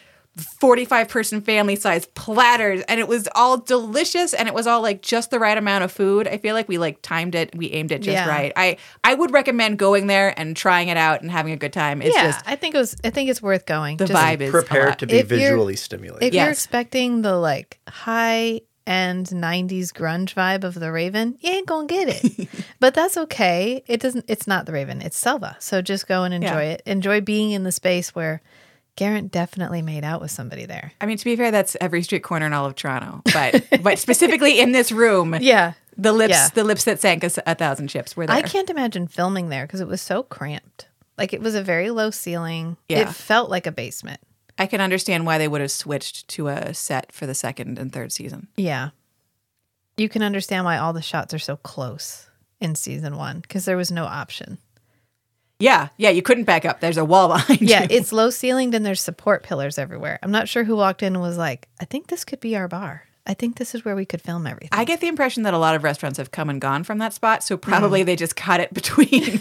45 0.61 1.09
person 1.09 1.43
family 1.43 1.77
size 1.77 2.07
platters 2.15 2.81
and 2.89 2.99
it 2.99 3.07
was 3.07 3.29
all 3.35 3.59
delicious 3.59 4.33
and 4.33 4.49
it 4.49 4.55
was 4.55 4.67
all 4.67 4.81
like 4.81 5.03
just 5.03 5.31
the 5.31 5.39
right 5.39 5.59
amount 5.59 5.85
of 5.85 5.93
food. 5.93 6.27
I 6.27 6.39
feel 6.39 6.55
like 6.55 6.69
we 6.71 6.79
like 6.79 7.03
timed 7.03 7.35
it, 7.35 7.55
we 7.55 7.71
aimed 7.73 7.93
it 7.93 7.99
just 7.99 8.15
Yeah. 8.15 8.27
right. 8.27 8.51
I 8.57 8.79
I 9.05 9.13
would 9.13 9.31
recommend 9.31 9.79
going 9.79 10.07
there 10.07 10.33
and 10.41 10.57
trying 10.57 10.89
it 10.89 10.97
out 10.97 11.21
and 11.21 11.31
having 11.31 11.53
a 11.53 11.57
good 11.59 11.75
time. 11.75 12.01
It's 12.01 12.15
yeah, 12.17 12.29
just 12.33 12.43
I 12.49 12.57
think 12.57 12.75
it 12.75 12.79
was. 12.79 12.97
I 13.05 13.11
think 13.11 13.29
it's 13.29 13.43
worth 13.43 13.67
going. 13.67 13.99
the 13.99 14.07
Just 14.07 14.19
vibe 14.19 14.41
is 14.41 14.49
a 14.49 14.53
Prepared 14.53 14.89
lot. 14.89 14.99
to 15.01 15.07
be 15.07 15.17
If 15.19 15.27
visually 15.27 15.77
stimulated. 15.77 16.29
If 16.29 16.33
you're 16.35 16.49
expecting 16.51 17.21
the 17.21 17.37
like 17.37 17.79
high 17.87 18.63
end 18.87 19.27
90s 19.27 19.89
grunge 19.93 20.35
vibe 20.35 20.65
of 20.65 20.75
the 20.75 20.91
Raven, 20.93 21.37
you 21.41 21.51
ain't 21.51 21.67
gonna 21.67 21.87
get 21.87 22.09
it. 22.25 22.49
but 22.81 22.95
that's 22.95 23.17
okay. 23.17 23.83
It 23.87 24.01
doesn't. 24.01 24.25
It's 24.29 24.47
not 24.47 24.67
the 24.67 24.73
Raven. 24.73 25.01
It's 25.03 25.17
Selva. 25.17 25.57
So 25.61 25.83
just 25.83 26.07
go 26.09 26.25
and 26.25 26.35
enjoy 26.35 26.49
Yeah. 26.65 26.71
it. 26.73 26.83
Enjoy 26.87 27.21
being 27.21 27.53
in 27.53 27.65
the 27.65 27.73
space 27.73 28.15
where 28.15 28.43
Garrett 28.97 29.31
definitely 29.31 29.81
made 29.83 30.05
out 30.05 30.21
with 30.21 30.31
somebody 30.31 30.67
there. 30.67 30.93
I 31.01 31.07
mean, 31.07 31.17
to 31.17 31.25
be 31.25 31.35
fair, 31.37 31.51
that's 31.51 31.77
every 31.81 32.03
street 32.03 32.23
corner 32.23 32.45
in 32.47 32.53
all 32.53 32.67
of 32.67 32.75
Toronto, 32.75 33.23
but 33.33 33.65
but 33.83 33.99
specifically 33.99 34.61
in 34.61 34.73
this 34.73 34.93
room, 34.93 35.35
Yeah. 35.41 35.73
the 35.97 36.13
lips 36.13 36.33
Yeah. 36.35 36.49
the 36.55 36.65
lips 36.65 36.85
that 36.85 37.01
sank 37.01 37.25
us 37.25 37.39
a 37.47 37.55
thousand 37.55 37.91
ships 37.91 38.17
were 38.17 38.27
there. 38.27 38.37
I 38.37 38.43
can't 38.43 38.69
imagine 38.69 39.07
filming 39.09 39.49
there 39.49 39.67
because 39.67 39.81
it 39.81 39.89
was 39.89 40.03
so 40.03 40.23
cramped. 40.23 40.89
Like 41.17 41.33
it 41.33 41.41
was 41.41 41.55
a 41.55 41.63
very 41.63 41.91
low 41.91 42.11
ceiling. 42.11 42.77
Yeah. 42.89 43.01
It 43.01 43.09
felt 43.11 43.49
like 43.49 43.67
a 43.67 43.73
basement. 43.73 44.21
I 44.63 44.67
can 44.67 44.81
understand 44.81 45.27
why 45.27 45.39
they 45.39 45.49
would 45.49 45.61
have 45.61 45.73
switched 45.73 46.29
to 46.29 46.47
a 46.47 46.73
set 46.73 47.11
for 47.11 47.27
the 47.27 47.35
second 47.35 47.81
and 47.81 47.93
third 47.93 48.13
season. 48.13 48.47
Yeah. 48.57 48.91
You 49.97 50.09
can 50.09 50.23
understand 50.23 50.65
why 50.65 50.79
all 50.79 50.93
the 50.93 51.03
shots 51.03 51.35
are 51.35 51.41
so 51.41 51.57
close 51.57 52.31
in 52.61 52.77
season 52.77 53.17
one 53.17 53.41
because 53.41 53.65
there 53.65 53.77
was 53.77 53.91
no 53.91 54.05
option. 54.05 54.59
Yeah, 55.59 55.89
yeah, 55.97 56.11
you 56.11 56.23
couldn't 56.23 56.45
back 56.45 56.65
up. 56.65 56.79
There's 56.79 56.97
a 56.97 57.05
wall 57.05 57.27
behind 57.35 57.61
Yeah, 57.61 57.83
you. 57.83 57.89
it's 57.91 58.13
low 58.13 58.29
ceilinged 58.29 58.75
and 58.75 58.87
there's 58.87 59.01
support 59.01 59.43
pillars 59.43 59.79
everywhere. 59.79 60.21
I'm 60.23 60.31
not 60.31 60.49
sure 60.49 60.63
who 60.63 60.77
walked 60.77 61.03
in 61.03 61.15
and 61.15 61.23
was 61.23 61.37
like, 61.37 61.69
I 61.81 61.85
think 61.85 62.07
this 62.07 62.25
could 62.25 62.39
be 62.39 62.55
our 62.57 62.69
bar. 62.69 63.09
I 63.27 63.35
think 63.35 63.57
this 63.57 63.75
is 63.75 63.85
where 63.85 63.97
we 63.97 64.05
could 64.05 64.23
film 64.23 64.47
everything. 64.47 64.69
I 64.71 64.85
get 64.85 65.01
the 65.01 65.09
impression 65.09 65.43
that 65.43 65.55
a 65.55 65.59
lot 65.59 65.75
of 65.75 65.83
restaurants 65.83 66.19
have 66.19 66.31
come 66.31 66.49
and 66.49 66.61
gone 66.61 66.85
from 66.85 66.99
that 66.99 67.15
spot, 67.15 67.43
so 67.43 67.57
probably 67.57 68.03
mm. 68.03 68.07
they 68.07 68.15
just 68.15 68.37
cut 68.37 68.61
it 68.61 68.73
between. 68.75 69.41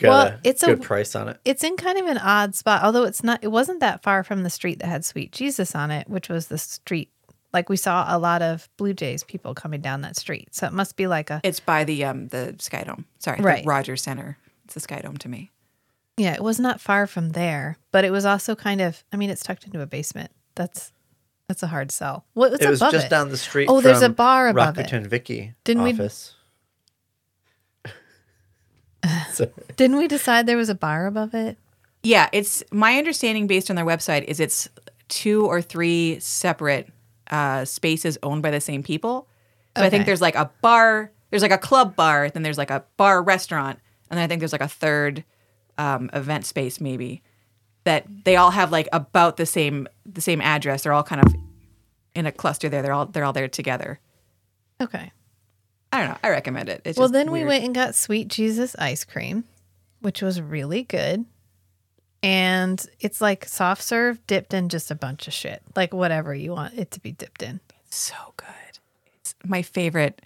Got 0.00 0.08
well, 0.08 0.26
a 0.26 0.40
it's 0.44 0.62
a- 0.62 0.66
good 0.66 0.82
price 0.82 1.14
on 1.14 1.28
it. 1.28 1.38
it's 1.44 1.62
in 1.62 1.76
kind 1.76 1.98
of 1.98 2.06
an 2.06 2.18
odd 2.18 2.54
spot, 2.54 2.82
although 2.82 3.04
it's 3.04 3.22
not, 3.22 3.42
it 3.42 3.48
wasn't 3.48 3.80
that 3.80 4.02
far 4.02 4.24
from 4.24 4.42
the 4.42 4.50
street 4.50 4.78
that 4.80 4.86
had 4.88 5.04
Sweet 5.04 5.30
Jesus 5.32 5.74
on 5.74 5.90
it, 5.90 6.08
which 6.08 6.28
was 6.28 6.48
the 6.48 6.58
street. 6.58 7.10
Like 7.52 7.68
we 7.68 7.76
saw 7.76 8.06
a 8.08 8.18
lot 8.18 8.42
of 8.42 8.68
Blue 8.76 8.94
Jays 8.94 9.24
people 9.24 9.54
coming 9.54 9.80
down 9.80 10.02
that 10.02 10.16
street. 10.16 10.54
So 10.54 10.66
it 10.66 10.72
must 10.72 10.96
be 10.96 11.06
like 11.06 11.30
a, 11.30 11.40
it's 11.44 11.60
by 11.60 11.84
the 11.84 12.04
um 12.04 12.28
the 12.28 12.54
Sky 12.58 12.84
Dome. 12.84 13.04
Sorry, 13.18 13.40
Right. 13.40 13.64
the 13.64 13.68
Rogers 13.68 14.02
Center. 14.02 14.38
It's 14.64 14.74
the 14.74 14.80
Sky 14.80 15.00
Dome 15.00 15.16
to 15.18 15.28
me. 15.28 15.50
yeah, 16.16 16.34
it 16.34 16.42
was 16.42 16.60
not 16.60 16.80
far 16.80 17.06
from 17.08 17.30
there, 17.30 17.76
but 17.92 18.04
it 18.04 18.10
was 18.12 18.24
also 18.24 18.54
kind 18.54 18.80
of, 18.80 19.02
I 19.12 19.16
mean, 19.16 19.30
it's 19.30 19.42
tucked 19.42 19.64
into 19.64 19.80
a 19.80 19.86
basement. 19.86 20.30
That's, 20.54 20.92
that's 21.48 21.62
a 21.64 21.66
hard 21.66 21.90
sell. 21.90 22.24
What, 22.34 22.52
what's 22.52 22.64
it 22.64 22.70
was 22.70 22.80
above 22.80 22.92
just 22.92 23.06
it? 23.06 23.10
down 23.10 23.30
the 23.30 23.36
street. 23.36 23.66
Oh, 23.68 23.80
there's 23.80 24.02
a 24.02 24.08
bar 24.08 24.48
above 24.48 24.78
it. 24.78 24.86
Rakuten 24.86 25.08
Viki 25.08 25.54
Didn't 25.64 25.82
we- 25.82 25.92
office. 25.92 26.14
So- 26.14 26.36
Didn't 29.76 29.96
we 29.96 30.08
decide 30.08 30.46
there 30.46 30.56
was 30.56 30.68
a 30.68 30.74
bar 30.74 31.06
above 31.06 31.34
it? 31.34 31.56
Yeah, 32.02 32.28
it's 32.32 32.62
my 32.70 32.96
understanding 32.96 33.46
based 33.46 33.70
on 33.70 33.76
their 33.76 33.84
website 33.84 34.24
is 34.24 34.40
it's 34.40 34.68
two 35.08 35.46
or 35.46 35.60
three 35.60 36.18
separate 36.20 36.88
uh, 37.30 37.64
spaces 37.64 38.18
owned 38.22 38.42
by 38.42 38.50
the 38.50 38.60
same 38.60 38.82
people. 38.82 39.26
So 39.76 39.84
I 39.84 39.90
think 39.90 40.06
there's 40.06 40.20
like 40.20 40.34
a 40.34 40.50
bar, 40.62 41.10
there's 41.30 41.42
like 41.42 41.52
a 41.52 41.58
club 41.58 41.94
bar, 41.94 42.28
then 42.30 42.42
there's 42.42 42.58
like 42.58 42.70
a 42.70 42.84
bar 42.96 43.22
restaurant, 43.22 43.78
and 44.10 44.18
then 44.18 44.24
I 44.24 44.26
think 44.26 44.40
there's 44.40 44.52
like 44.52 44.60
a 44.60 44.68
third 44.68 45.24
um, 45.78 46.10
event 46.12 46.44
space 46.44 46.80
maybe 46.80 47.22
that 47.84 48.04
they 48.24 48.36
all 48.36 48.50
have 48.50 48.72
like 48.72 48.88
about 48.92 49.36
the 49.36 49.46
same 49.46 49.86
the 50.04 50.20
same 50.20 50.40
address. 50.40 50.82
They're 50.82 50.92
all 50.92 51.02
kind 51.02 51.24
of 51.24 51.34
in 52.14 52.26
a 52.26 52.32
cluster 52.32 52.68
there. 52.68 52.82
They're 52.82 52.92
all 52.92 53.06
they're 53.06 53.24
all 53.24 53.32
there 53.32 53.48
together. 53.48 54.00
Okay. 54.80 55.12
I 55.92 56.00
don't 56.00 56.10
know. 56.10 56.18
I 56.22 56.30
recommend 56.30 56.68
it. 56.68 56.82
It's 56.84 56.98
Well, 56.98 57.08
then 57.08 57.30
we 57.30 57.44
went 57.44 57.64
and 57.64 57.74
got 57.74 57.94
Sweet 57.94 58.28
Jesus 58.28 58.76
ice 58.78 59.04
cream, 59.04 59.44
which 60.00 60.22
was 60.22 60.40
really 60.40 60.84
good. 60.84 61.24
And 62.22 62.84
it's 63.00 63.20
like 63.20 63.46
soft 63.46 63.82
serve 63.82 64.24
dipped 64.26 64.52
in 64.52 64.68
just 64.68 64.90
a 64.90 64.94
bunch 64.94 65.26
of 65.26 65.32
shit, 65.32 65.62
like 65.74 65.94
whatever 65.94 66.34
you 66.34 66.52
want 66.52 66.74
it 66.74 66.90
to 66.92 67.00
be 67.00 67.12
dipped 67.12 67.42
in. 67.42 67.60
so 67.88 68.14
good. 68.36 68.46
It's 69.20 69.34
my 69.44 69.62
favorite. 69.62 70.22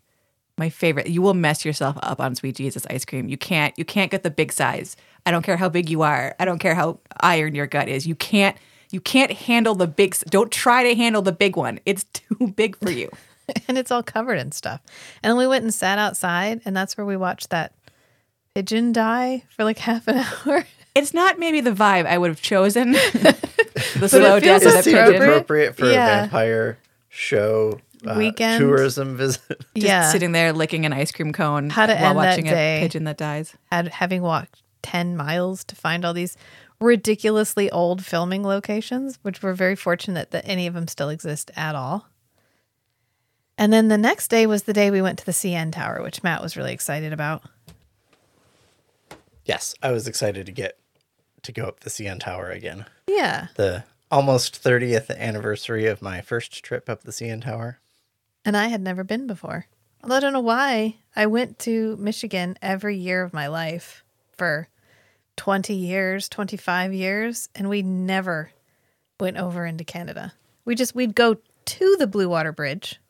My 0.58 0.68
favorite. 0.70 1.08
You 1.08 1.22
will 1.22 1.34
mess 1.34 1.64
yourself 1.64 1.96
up 2.02 2.20
on 2.20 2.34
Sweet 2.34 2.56
Jesus 2.56 2.86
ice 2.90 3.04
cream. 3.04 3.28
You 3.28 3.36
can't. 3.36 3.76
You 3.78 3.84
can't 3.84 4.10
get 4.10 4.22
the 4.22 4.30
big 4.30 4.52
size. 4.52 4.96
I 5.26 5.30
don't 5.30 5.42
care 5.42 5.56
how 5.56 5.68
big 5.68 5.88
you 5.88 6.02
are. 6.02 6.34
I 6.38 6.44
don't 6.44 6.58
care 6.58 6.74
how 6.74 6.98
iron 7.20 7.54
your 7.54 7.66
gut 7.66 7.88
is. 7.88 8.06
You 8.06 8.14
can't. 8.14 8.56
You 8.90 9.00
can't 9.00 9.32
handle 9.32 9.74
the 9.74 9.86
big. 9.88 10.16
Don't 10.28 10.52
try 10.52 10.84
to 10.84 10.94
handle 10.94 11.22
the 11.22 11.32
big 11.32 11.56
one. 11.56 11.80
It's 11.86 12.04
too 12.12 12.52
big 12.54 12.76
for 12.76 12.90
you. 12.90 13.10
and 13.68 13.76
it's 13.78 13.90
all 13.90 14.02
covered 14.02 14.38
in 14.38 14.52
stuff. 14.52 14.80
And 15.22 15.30
then 15.30 15.36
we 15.38 15.46
went 15.46 15.64
and 15.64 15.72
sat 15.74 15.98
outside, 15.98 16.60
and 16.64 16.76
that's 16.76 16.96
where 16.96 17.06
we 17.06 17.16
watched 17.16 17.50
that 17.50 17.72
pigeon 18.54 18.92
die 18.92 19.44
for 19.56 19.64
like 19.64 19.78
half 19.90 20.06
an 20.08 20.18
hour. 20.46 20.64
It's 20.94 21.12
not 21.12 21.38
maybe 21.38 21.60
the 21.60 21.72
vibe 21.72 22.06
I 22.06 22.18
would 22.18 22.30
have 22.30 22.40
chosen. 22.42 22.92
the 22.92 24.06
slow 24.08 24.40
feels 24.40 24.62
death 24.62 24.66
of 24.66 24.74
it 24.74 24.84
the 24.84 24.90
pigeon. 24.92 25.22
appropriate 25.22 25.76
for 25.76 25.86
Yeah. 25.90 26.18
a 26.18 26.20
vampire 26.22 26.78
show 27.08 27.80
uh, 28.06 28.14
Weekend. 28.16 28.60
tourism 28.60 29.16
visit. 29.16 29.42
Just 29.48 29.60
yeah, 29.74 30.10
sitting 30.10 30.32
there 30.32 30.52
licking 30.52 30.86
an 30.86 30.92
ice 30.92 31.10
cream 31.10 31.32
cone 31.32 31.70
How 31.70 31.86
to 31.86 31.94
while 31.94 32.04
end 32.10 32.18
that 32.18 32.28
watching 32.30 32.44
day. 32.44 32.78
a 32.78 32.82
pigeon 32.82 33.04
that 33.04 33.16
dies. 33.16 33.54
had 33.72 33.88
having 33.88 34.22
walked 34.22 34.62
ten 34.82 35.16
miles 35.16 35.64
to 35.64 35.74
find 35.74 36.04
all 36.04 36.12
these 36.12 36.36
ridiculously 36.80 37.70
old 37.70 38.04
filming 38.04 38.42
locations, 38.44 39.18
which 39.22 39.42
we're 39.42 39.54
very 39.54 39.74
fortunate 39.74 40.30
that 40.32 40.44
any 40.46 40.66
of 40.66 40.74
them 40.74 40.86
still 40.86 41.08
exist 41.08 41.50
at 41.56 41.74
all. 41.74 42.06
And 43.56 43.72
then 43.72 43.88
the 43.88 43.98
next 43.98 44.28
day 44.28 44.46
was 44.46 44.64
the 44.64 44.72
day 44.72 44.90
we 44.90 45.02
went 45.02 45.18
to 45.20 45.26
the 45.26 45.32
CN 45.32 45.72
Tower, 45.72 46.02
which 46.02 46.22
Matt 46.22 46.42
was 46.42 46.56
really 46.56 46.72
excited 46.72 47.12
about. 47.12 47.42
Yes, 49.44 49.74
I 49.82 49.92
was 49.92 50.08
excited 50.08 50.46
to 50.46 50.52
get 50.52 50.78
to 51.42 51.52
go 51.52 51.64
up 51.64 51.80
the 51.80 51.90
CN 51.90 52.18
Tower 52.18 52.50
again. 52.50 52.86
Yeah. 53.06 53.48
The 53.56 53.84
almost 54.10 54.62
30th 54.62 55.16
anniversary 55.16 55.86
of 55.86 56.02
my 56.02 56.20
first 56.20 56.64
trip 56.64 56.88
up 56.88 57.02
the 57.02 57.12
CN 57.12 57.42
Tower. 57.42 57.78
And 58.44 58.56
I 58.56 58.68
had 58.68 58.80
never 58.80 59.04
been 59.04 59.26
before. 59.26 59.66
Although 60.02 60.16
I 60.16 60.20
don't 60.20 60.32
know 60.32 60.40
why. 60.40 60.96
I 61.14 61.26
went 61.26 61.58
to 61.60 61.96
Michigan 61.96 62.58
every 62.60 62.96
year 62.96 63.22
of 63.22 63.32
my 63.32 63.46
life 63.46 64.04
for 64.32 64.68
20 65.36 65.74
years, 65.74 66.28
25 66.28 66.92
years, 66.92 67.48
and 67.54 67.68
we 67.68 67.82
never 67.82 68.50
went 69.18 69.36
over 69.36 69.64
into 69.64 69.84
Canada. 69.84 70.32
We 70.64 70.74
just, 70.74 70.94
we'd 70.94 71.14
go 71.14 71.36
to 71.64 71.96
the 71.98 72.06
Blue 72.06 72.28
Water 72.28 72.52
Bridge 72.52 73.00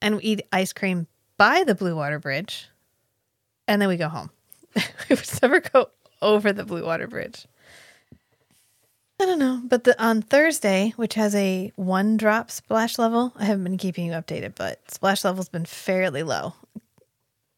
and 0.00 0.16
we 0.16 0.22
eat 0.22 0.42
ice 0.52 0.72
cream 0.72 1.06
by 1.36 1.64
the 1.64 1.74
Blue 1.74 1.96
Water 1.96 2.18
Bridge, 2.18 2.68
and 3.66 3.80
then 3.80 3.88
we 3.88 3.96
go 3.96 4.08
home. 4.08 4.30
we 4.76 4.82
would 5.10 5.42
never 5.42 5.60
go 5.60 5.90
over 6.22 6.52
the 6.52 6.64
Blue 6.64 6.84
Water 6.84 7.06
Bridge. 7.06 7.46
I 9.20 9.26
don't 9.26 9.38
know, 9.38 9.60
but 9.64 9.84
the 9.84 10.02
on 10.02 10.22
Thursday, 10.22 10.94
which 10.96 11.14
has 11.14 11.34
a 11.34 11.72
one 11.76 12.16
drop 12.16 12.50
splash 12.50 12.98
level, 12.98 13.32
I 13.36 13.44
haven't 13.44 13.64
been 13.64 13.76
keeping 13.78 14.06
you 14.06 14.12
updated, 14.12 14.54
but 14.54 14.90
splash 14.90 15.24
level's 15.24 15.50
been 15.50 15.66
fairly 15.66 16.22
low, 16.22 16.54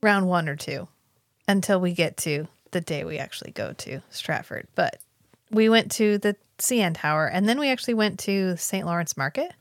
round 0.02 0.28
one 0.28 0.48
or 0.48 0.56
two, 0.56 0.88
until 1.46 1.80
we 1.80 1.92
get 1.92 2.16
to 2.18 2.48
the 2.72 2.80
day 2.80 3.04
we 3.04 3.18
actually 3.18 3.52
go 3.52 3.72
to 3.74 4.00
Stratford. 4.10 4.66
But 4.74 4.98
we 5.52 5.68
went 5.68 5.92
to 5.92 6.18
the 6.18 6.36
CN 6.58 6.94
Tower, 6.94 7.26
and 7.26 7.48
then 7.48 7.60
we 7.60 7.68
actually 7.68 7.94
went 7.94 8.18
to 8.20 8.56
St. 8.56 8.86
Lawrence 8.86 9.16
Market. 9.16 9.52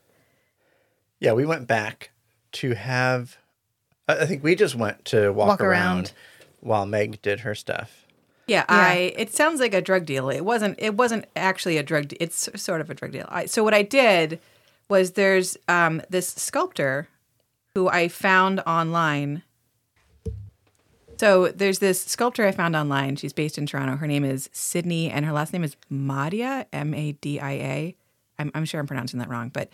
Yeah, 1.20 1.32
we 1.32 1.46
went 1.46 1.68
back 1.68 2.11
to 2.52 2.74
have. 2.74 3.36
I 4.08 4.18
I 4.20 4.26
think 4.26 4.42
we 4.44 4.54
just 4.54 4.74
went 4.74 5.04
to 5.06 5.30
walk, 5.32 5.48
Walk 5.48 5.60
around. 5.60 5.96
around. 5.96 6.12
while 6.60 6.86
Meg 6.86 7.20
did 7.22 7.40
her 7.40 7.54
stuff. 7.54 8.06
Yeah, 8.46 8.64
I. 8.68 9.14
It 9.16 9.32
sounds 9.32 9.60
like 9.60 9.72
a 9.74 9.80
drug 9.80 10.04
deal. 10.06 10.28
It 10.28 10.40
wasn't. 10.44 10.76
It 10.78 10.94
wasn't 10.94 11.26
actually 11.36 11.78
a 11.78 11.82
drug. 11.82 12.08
de- 12.08 12.22
It's 12.22 12.48
sort 12.60 12.80
of 12.80 12.90
a 12.90 12.94
drug 12.94 13.12
deal. 13.12 13.26
I, 13.28 13.46
so 13.46 13.62
what 13.64 13.72
I 13.74 13.82
did 13.82 14.40
was 14.88 15.12
there's 15.12 15.56
um, 15.68 16.02
this 16.10 16.28
sculptor 16.28 17.08
who 17.74 17.88
I 17.88 18.08
found 18.08 18.60
online. 18.66 19.42
So 21.18 21.48
there's 21.48 21.78
this 21.78 22.02
sculptor 22.04 22.44
I 22.46 22.50
found 22.52 22.74
online. 22.74 23.14
She's 23.16 23.32
based 23.32 23.56
in 23.56 23.66
Toronto. 23.66 23.96
Her 23.96 24.08
name 24.08 24.24
is 24.24 24.50
Sydney, 24.52 25.08
and 25.10 25.24
her 25.24 25.32
last 25.32 25.52
name 25.52 25.62
is 25.62 25.76
Madia, 25.90 26.66
M 26.72 26.92
A 26.94 27.12
D 27.12 27.38
I 27.38 27.52
A. 27.52 27.96
I'm, 28.38 28.50
I'm 28.54 28.64
sure 28.64 28.80
I'm 28.80 28.86
pronouncing 28.88 29.20
that 29.20 29.28
wrong, 29.28 29.48
but 29.50 29.70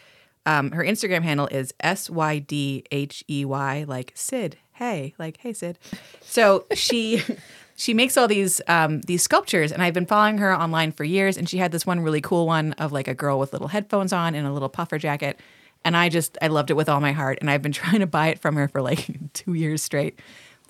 um, 0.47 0.71
her 0.73 0.83
Instagram 0.83 1.23
handle 1.23 1.47
is 1.47 1.73
S 1.81 2.09
Y 2.09 2.39
D 2.39 2.85
H 2.91 3.25
E 3.29 3.45
Y, 3.45 3.85
like 3.87 4.13
Sid. 4.15 4.57
Hey, 4.73 5.15
like 5.19 5.39
hey 5.39 5.53
Sid. 5.53 5.79
So 6.21 6.67
she 6.75 7.23
she 7.79 7.95
makes 7.95 8.17
all 8.17 8.27
these 8.27 8.61
um, 8.67 9.01
these 9.03 9.23
sculptures, 9.23 9.71
and 9.71 9.83
I've 9.83 9.95
been 9.95 10.05
following 10.05 10.39
her 10.39 10.55
online 10.55 10.91
for 10.91 11.05
years. 11.05 11.37
And 11.37 11.49
she 11.49 11.59
had 11.59 11.71
this 11.71 11.87
one 11.87 12.01
really 12.01 12.21
cool 12.21 12.47
one 12.47 12.73
of 12.75 12.93
like 12.93 13.07
a 13.07 13.15
girl 13.15 13.39
with 13.39 13.53
little 13.53 13.69
headphones 13.69 14.13
on 14.13 14.35
and 14.35 14.47
a 14.47 14.53
little 14.53 14.69
puffer 14.69 14.99
jacket, 14.99 15.39
and 15.85 15.97
I 15.97 16.09
just 16.09 16.37
I 16.43 16.49
loved 16.49 16.71
it 16.71 16.75
with 16.75 16.89
all 16.89 17.01
my 17.01 17.13
heart. 17.13 17.39
And 17.41 17.49
I've 17.51 17.63
been 17.63 17.73
trying 17.83 18.01
to 18.01 18.07
buy 18.07 18.29
it 18.29 18.41
from 18.41 18.57
her 18.57 18.69
for 18.69 18.83
like 18.83 19.07
two 19.33 19.55
years 19.55 19.83
straight. 19.83 20.19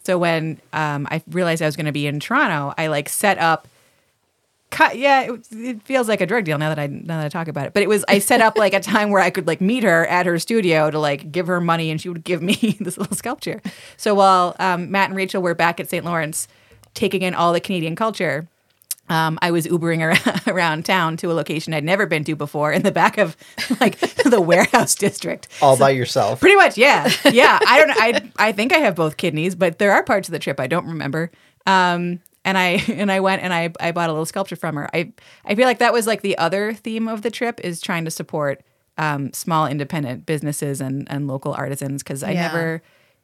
So 0.05 0.19
when 0.19 0.61
um, 0.73 1.09
I 1.11 1.23
realized 1.29 1.63
I 1.63 1.67
was 1.67 1.77
going 1.77 1.87
to 1.87 1.93
be 1.93 2.07
in 2.07 2.21
Toronto, 2.21 2.75
I 2.79 2.87
like 2.89 3.09
set 3.09 3.39
up. 3.39 3.67
Cut, 4.71 4.99
yeah, 4.99 5.23
it, 5.23 5.47
it 5.51 5.83
feels 5.83 6.09
like 6.09 6.21
a 6.21 6.27
drug 6.27 6.45
deal 6.45 6.59
now 6.59 6.69
that 6.69 6.79
I 6.79 6.89
now 6.89 7.19
that 7.19 7.25
I 7.25 7.29
talk 7.31 7.49
about 7.49 7.67
it. 7.67 7.73
But 7.73 7.83
it 7.83 7.89
was 7.89 8.05
I 8.07 8.19
set 8.19 8.43
up 8.43 8.59
like 8.59 8.75
a 8.75 8.81
time 8.81 9.11
where 9.11 9.23
I 9.23 9.31
could 9.31 9.47
like 9.47 9.61
meet 9.63 9.83
her 9.83 10.07
at 10.07 10.27
her 10.27 10.39
studio 10.39 10.91
to 10.91 10.99
like 10.99 11.33
give 11.33 11.47
her 11.47 11.61
money, 11.61 11.91
and 11.91 12.01
she 12.01 12.09
would 12.09 12.23
give 12.23 12.43
me 12.43 12.55
this 12.81 12.99
little 12.99 13.17
sculpture. 13.17 13.63
So 13.97 14.15
while 14.15 14.55
um, 14.59 14.91
Matt 14.91 15.09
and 15.09 15.17
Rachel 15.17 15.41
were 15.41 15.55
back 15.55 15.81
at 15.81 15.89
St. 15.89 16.05
Lawrence, 16.05 16.49
taking 16.93 17.23
in 17.23 17.35
all 17.35 17.55
the 17.55 17.61
Canadian 17.61 17.97
culture, 17.97 18.47
um, 19.09 19.39
I 19.41 19.51
was 19.51 19.67
Ubering 19.67 20.03
around, 20.03 20.43
around 20.47 20.85
town 20.85 21.17
to 21.19 21.33
a 21.33 21.35
location 21.35 21.73
I'd 21.73 21.85
never 21.85 22.07
been 22.07 22.25
to 22.25 22.37
before 22.37 22.73
in 22.73 22.83
the 22.83 22.93
back 22.93 23.19
of 23.19 23.37
like 23.81 23.99
the 23.99 24.41
warehouse 24.41 24.95
district. 24.95 25.49
All 25.63 25.79
by 25.79 25.91
yourself. 25.91 26.41
Pretty 26.41 26.57
much, 26.57 26.77
yeah, 26.77 27.11
yeah. 27.33 27.59
I 27.67 27.79
don't. 27.79 27.91
I 27.91 28.49
I 28.49 28.53
think 28.53 28.73
I 28.73 28.79
have 28.79 28.95
both 28.95 29.17
kidneys, 29.17 29.55
but 29.55 29.79
there 29.79 29.93
are 29.93 30.03
parts 30.03 30.29
of 30.29 30.33
the 30.33 30.39
trip 30.39 30.61
I 30.61 30.67
don't 30.67 30.87
remember. 30.87 31.31
Um, 31.67 32.21
and 32.49 32.57
I 32.59 32.83
and 32.89 33.13
I 33.13 33.21
went 33.21 33.43
and 33.43 33.53
I 33.53 33.73
I 33.79 33.93
bought 33.93 34.09
a 34.09 34.13
little 34.13 34.27
sculpture 34.27 34.57
from 34.57 34.77
her. 34.77 34.89
I 34.95 35.13
I 35.45 35.55
feel 35.55 35.67
like 35.67 35.79
that 35.79 35.93
was 35.93 36.07
like 36.07 36.23
the 36.23 36.37
other 36.39 36.73
theme 36.73 37.07
of 37.09 37.23
the 37.23 37.31
trip 37.31 37.61
is 37.63 37.81
trying 37.81 38.05
to 38.07 38.11
support 38.11 38.63
um, 38.97 39.33
small 39.33 39.67
independent 39.67 40.27
businesses 40.27 40.81
and 40.81 41.07
and 41.11 41.29
local 41.29 41.53
artisans 41.53 42.03
because 42.03 42.23
I 42.23 42.33
Yeah. 42.33 42.43
never, 42.49 42.83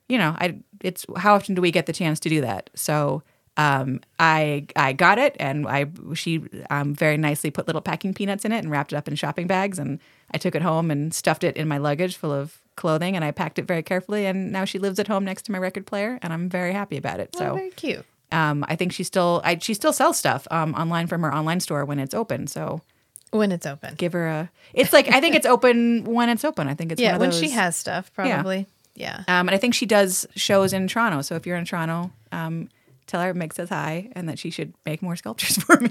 you 0.09 0.19
know, 0.19 0.37
I 0.39 0.59
it's 0.81 1.07
how 1.17 1.35
often 1.35 1.55
do 1.55 1.63
we 1.63 1.71
get 1.71 1.87
the 1.87 1.93
chance 1.93 2.21
to 2.21 2.29
do 2.29 2.41
that? 2.43 2.71
So. 2.75 3.23
Um, 3.57 4.01
I 4.19 4.67
I 4.75 4.95
got 4.95 5.17
it, 5.21 5.37
and 5.39 5.69
I 5.69 5.87
she 6.15 6.43
um, 6.71 6.93
very 6.93 7.17
nicely 7.17 7.53
put 7.53 7.69
little 7.69 7.83
packing 7.83 8.13
peanuts 8.13 8.45
in 8.45 8.51
it 8.51 8.59
and 8.59 8.69
wrapped 8.69 8.93
it 8.93 8.97
up 8.97 9.07
in 9.07 9.15
shopping 9.15 9.47
bags, 9.47 9.79
and 9.79 10.01
I 10.33 10.39
took 10.39 10.57
it 10.57 10.63
home 10.63 10.91
and 10.91 11.15
stuffed 11.15 11.45
it 11.45 11.57
in 11.57 11.69
my 11.69 11.79
luggage 11.79 12.17
full 12.17 12.33
of 12.33 12.59
clothing, 12.75 13.15
and 13.15 13.25
I 13.25 13.31
packed 13.31 13.61
it 13.61 13.69
very 13.69 13.85
carefully. 13.85 14.27
And 14.27 14.51
now 14.51 14.65
she 14.65 14.81
lives 14.81 14.99
at 14.99 15.07
home 15.07 15.25
next 15.25 15.43
to 15.43 15.53
my 15.53 15.59
record 15.59 15.87
player, 15.87 16.19
and 16.21 16.33
I'm 16.33 16.49
very 16.49 16.73
happy 16.73 16.97
about 16.97 17.21
it. 17.21 17.37
So 17.37 17.55
very 17.55 17.71
cute. 17.71 18.05
Um, 18.35 18.65
I 18.69 18.77
think 18.77 18.93
she 18.93 19.05
still 19.05 19.41
I, 19.45 19.59
she 19.59 19.75
still 19.75 19.93
sells 19.93 20.17
stuff 20.19 20.47
um, 20.51 20.75
online 20.75 21.07
from 21.07 21.23
her 21.23 21.33
online 21.35 21.61
store 21.61 21.85
when 21.85 21.99
it's 21.99 22.15
open. 22.15 22.47
So 22.47 22.83
When 23.31 23.53
it's 23.53 23.67
open. 23.67 23.95
give 23.97 24.13
her 24.13 24.27
a. 24.27 24.51
It's 24.73 24.93
like 24.93 25.09
I 25.09 25.21
think 25.21 25.35
it's 25.37 25.47
open 25.47 26.05
when 26.05 26.29
it's 26.29 26.45
open. 26.45 26.69
I 26.69 26.75
think 26.75 26.93
it's 26.93 27.01
yeah, 27.07 27.17
when 27.17 27.31
she 27.31 27.51
has 27.51 27.77
stuff, 27.77 28.13
probably. 28.15 28.67
Yeah. 28.97 29.19
Um, 29.29 29.49
and 29.49 29.51
I 29.51 29.59
think 29.59 29.75
she 29.75 29.87
does 29.87 30.27
shows 30.37 30.73
in 30.73 30.87
Toronto. 30.89 31.23
So 31.23 31.35
if 31.37 31.47
you're 31.47 31.57
in 31.57 31.65
Toronto, 31.65 32.13
um, 32.33 32.69
tell 33.07 33.21
her 33.23 33.35
Meg 33.35 33.53
says 33.55 33.69
hi 33.69 34.09
and 34.13 34.29
that 34.29 34.39
she 34.39 34.51
should 34.51 34.73
make 34.87 35.03
more 35.03 35.17
sculptures 35.17 35.57
for 35.65 35.81
me. 35.81 35.91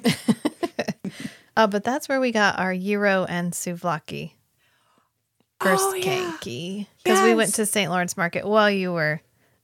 Oh, 1.57 1.67
but 1.73 1.83
that's 1.83 2.07
where 2.07 2.19
we 2.21 2.31
got 2.31 2.59
our 2.59 2.73
gyro 2.75 3.25
and 3.25 3.51
souvlaki 3.53 4.31
first 5.61 5.83
Oh, 5.85 5.93
yeah. 5.95 6.31
because 7.03 7.21
we 7.23 7.35
went 7.35 7.53
to 7.55 7.65
St. 7.65 7.89
Lawrence 7.91 8.17
Market 8.17 8.45
while 8.47 8.69
you 8.71 8.91
were 8.93 9.21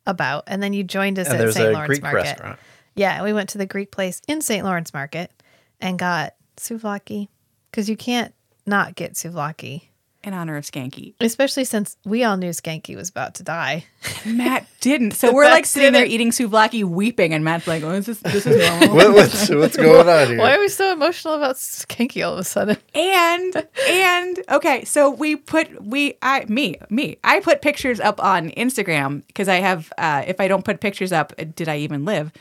about, 0.10 0.43
and 0.47 0.62
then 0.62 0.74
you 0.74 0.84
joined 0.84 1.20
us 1.20 1.28
And 1.30 1.39
at 1.41 1.53
St. 1.53 1.74
Lawrence 1.74 1.88
Greek 1.88 2.01
Market. 2.01 2.18
restaurant. 2.18 2.60
Yeah, 2.95 3.24
we 3.24 3.34
went 3.34 3.49
to 3.49 3.57
the 3.57 3.66
Greek 3.66 3.91
place 3.91 4.22
in 4.28 4.41
St. 4.41 4.66
Lawrence 4.66 4.93
Market 4.93 5.32
and 5.80 5.97
got 5.97 6.36
souvlaki 6.57 7.30
because 7.72 7.89
you 7.89 7.95
can't 7.95 8.34
not 8.66 8.95
get 8.95 9.14
souvlaki, 9.14 9.89
in 10.24 10.34
honor 10.34 10.57
of 10.57 10.65
Schanke. 10.65 11.13
especially 11.22 11.63
since 11.63 11.95
we 12.05 12.24
all 12.24 12.38
knew 12.38 12.49
Schanke 12.49 12.95
was 12.95 13.09
about 13.09 13.36
to 13.36 13.43
die. 13.43 13.86
Matt 14.26 14.67
didn't. 14.82 15.11
So 15.11 15.34
we're 15.34 15.45
like 15.45 15.65
sitting 15.65 15.93
there 15.93 16.03
didn't. 16.03 16.13
eating 16.13 16.32
souvlaki, 16.32 16.84
weeping, 16.84 17.34
and 17.34 17.43
Matt's 17.43 17.67
like, 17.67 17.84
"Oh, 17.84 17.91
this 17.91 18.07
is 18.09 18.20
this 18.22 18.45
is 18.45 18.57
normal." 18.82 18.95
What, 18.95 19.13
what's 19.13 19.49
what's 19.49 19.78
going 19.78 20.07
on 20.09 20.28
here? 20.28 20.38
Why 20.38 20.55
are 20.55 20.59
we 20.59 20.67
so 20.70 20.91
emotional 20.91 21.36
about 21.36 21.55
Schanke 21.55 22.26
all 22.26 22.34
of 22.34 22.39
a 22.39 22.43
sudden? 22.43 22.78
and 22.95 23.67
and 23.89 24.39
okay 24.51 24.84
so 24.86 25.09
we 25.09 25.36
put 25.36 25.84
we 25.84 26.15
i 26.22 26.45
me 26.47 26.76
me 26.89 27.17
i 27.24 27.39
put 27.39 27.61
pictures 27.61 27.99
up 27.99 28.22
on 28.24 28.49
instagram 28.51 29.24
because 29.28 29.47
i 29.47 29.55
have 29.55 29.91
uh 29.97 30.24
if 30.28 30.39
i 30.39 30.47
don't 30.47 30.65
put 30.65 30.80
pictures 30.82 31.11
up 31.11 31.34
did 31.55 31.70
i 31.70 31.78
even 31.78 32.03
live 32.05 32.32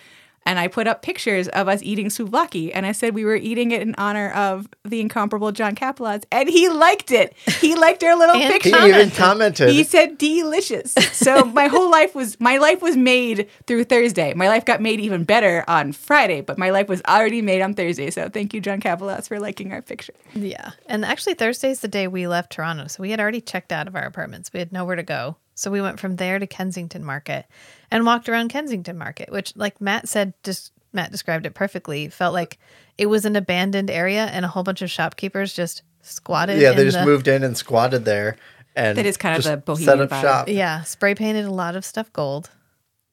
and 0.48 0.58
i 0.58 0.66
put 0.66 0.86
up 0.86 1.02
pictures 1.02 1.46
of 1.48 1.68
us 1.68 1.80
eating 1.82 2.08
souvlaki 2.08 2.70
and 2.74 2.86
i 2.86 2.92
said 2.92 3.14
we 3.14 3.24
were 3.24 3.36
eating 3.36 3.70
it 3.70 3.82
in 3.82 3.94
honor 3.96 4.30
of 4.32 4.66
the 4.84 5.00
incomparable 5.00 5.52
john 5.52 5.74
Kapelos, 5.74 6.24
and 6.32 6.48
he 6.48 6.68
liked 6.68 7.10
it 7.12 7.36
he 7.60 7.74
liked 7.76 8.02
our 8.02 8.16
little 8.16 8.34
picture. 8.52 8.80
he 8.80 8.88
even 8.88 9.10
commented. 9.10 9.68
he 9.68 9.84
said 9.84 10.18
delicious. 10.18 10.92
So 11.12 11.44
my 11.44 11.66
whole 11.66 11.90
life 11.90 12.14
was 12.14 12.38
my 12.40 12.58
life 12.58 12.82
was 12.82 12.96
made 12.96 13.48
through 13.66 13.84
Thursday. 13.84 14.34
My 14.34 14.48
life 14.48 14.64
got 14.64 14.80
made 14.80 15.00
even 15.00 15.24
better 15.24 15.64
on 15.68 15.92
Friday, 15.92 16.40
but 16.40 16.58
my 16.58 16.70
life 16.70 16.88
was 16.88 17.02
already 17.08 17.42
made 17.42 17.60
on 17.62 17.74
Thursday. 17.74 18.10
So 18.10 18.28
thank 18.28 18.54
you, 18.54 18.60
John 18.60 18.80
Kapelos, 18.80 19.28
for 19.28 19.38
liking 19.38 19.72
our 19.72 19.82
picture. 19.82 20.14
Yeah. 20.34 20.70
And 20.86 21.04
actually, 21.04 21.34
Thursday's 21.34 21.80
the 21.80 21.88
day 21.88 22.08
we 22.08 22.26
left 22.26 22.52
Toronto. 22.52 22.86
So 22.88 23.02
we 23.02 23.10
had 23.10 23.20
already 23.20 23.40
checked 23.40 23.72
out 23.72 23.88
of 23.88 23.94
our 23.94 24.04
apartments. 24.04 24.52
We 24.52 24.60
had 24.60 24.72
nowhere 24.72 24.96
to 24.96 25.02
go. 25.02 25.36
So 25.54 25.70
we 25.70 25.80
went 25.80 25.98
from 25.98 26.16
there 26.16 26.38
to 26.38 26.46
Kensington 26.46 27.04
Market 27.04 27.46
and 27.90 28.04
walked 28.06 28.28
around 28.28 28.48
Kensington 28.48 28.96
Market, 28.98 29.30
which, 29.30 29.54
like 29.56 29.80
Matt 29.80 30.08
said, 30.08 30.34
just 30.42 30.72
Matt 30.92 31.10
described 31.12 31.46
it 31.46 31.54
perfectly. 31.54 32.08
Felt 32.08 32.34
like 32.34 32.58
it 32.96 33.06
was 33.06 33.24
an 33.24 33.36
abandoned 33.36 33.90
area 33.90 34.26
and 34.26 34.44
a 34.44 34.48
whole 34.48 34.62
bunch 34.62 34.82
of 34.82 34.90
shopkeepers 34.90 35.52
just 35.54 35.82
squatted. 36.02 36.60
yeah, 36.60 36.72
they 36.72 36.82
in 36.82 36.86
just 36.88 36.98
the- 36.98 37.04
moved 37.04 37.28
in 37.28 37.42
and 37.44 37.56
squatted 37.56 38.04
there, 38.04 38.36
and 38.76 38.96
That 38.98 39.06
is 39.06 39.16
kind 39.16 39.36
of 39.36 39.42
just 39.42 39.52
the 39.52 39.56
bohemian 39.58 39.86
set 39.98 40.00
up 40.00 40.10
vibe. 40.10 40.22
shop. 40.22 40.48
Yeah, 40.48 40.82
spray 40.82 41.14
painted 41.14 41.44
a 41.44 41.50
lot 41.50 41.76
of 41.76 41.84
stuff 41.84 42.12
gold. 42.12 42.50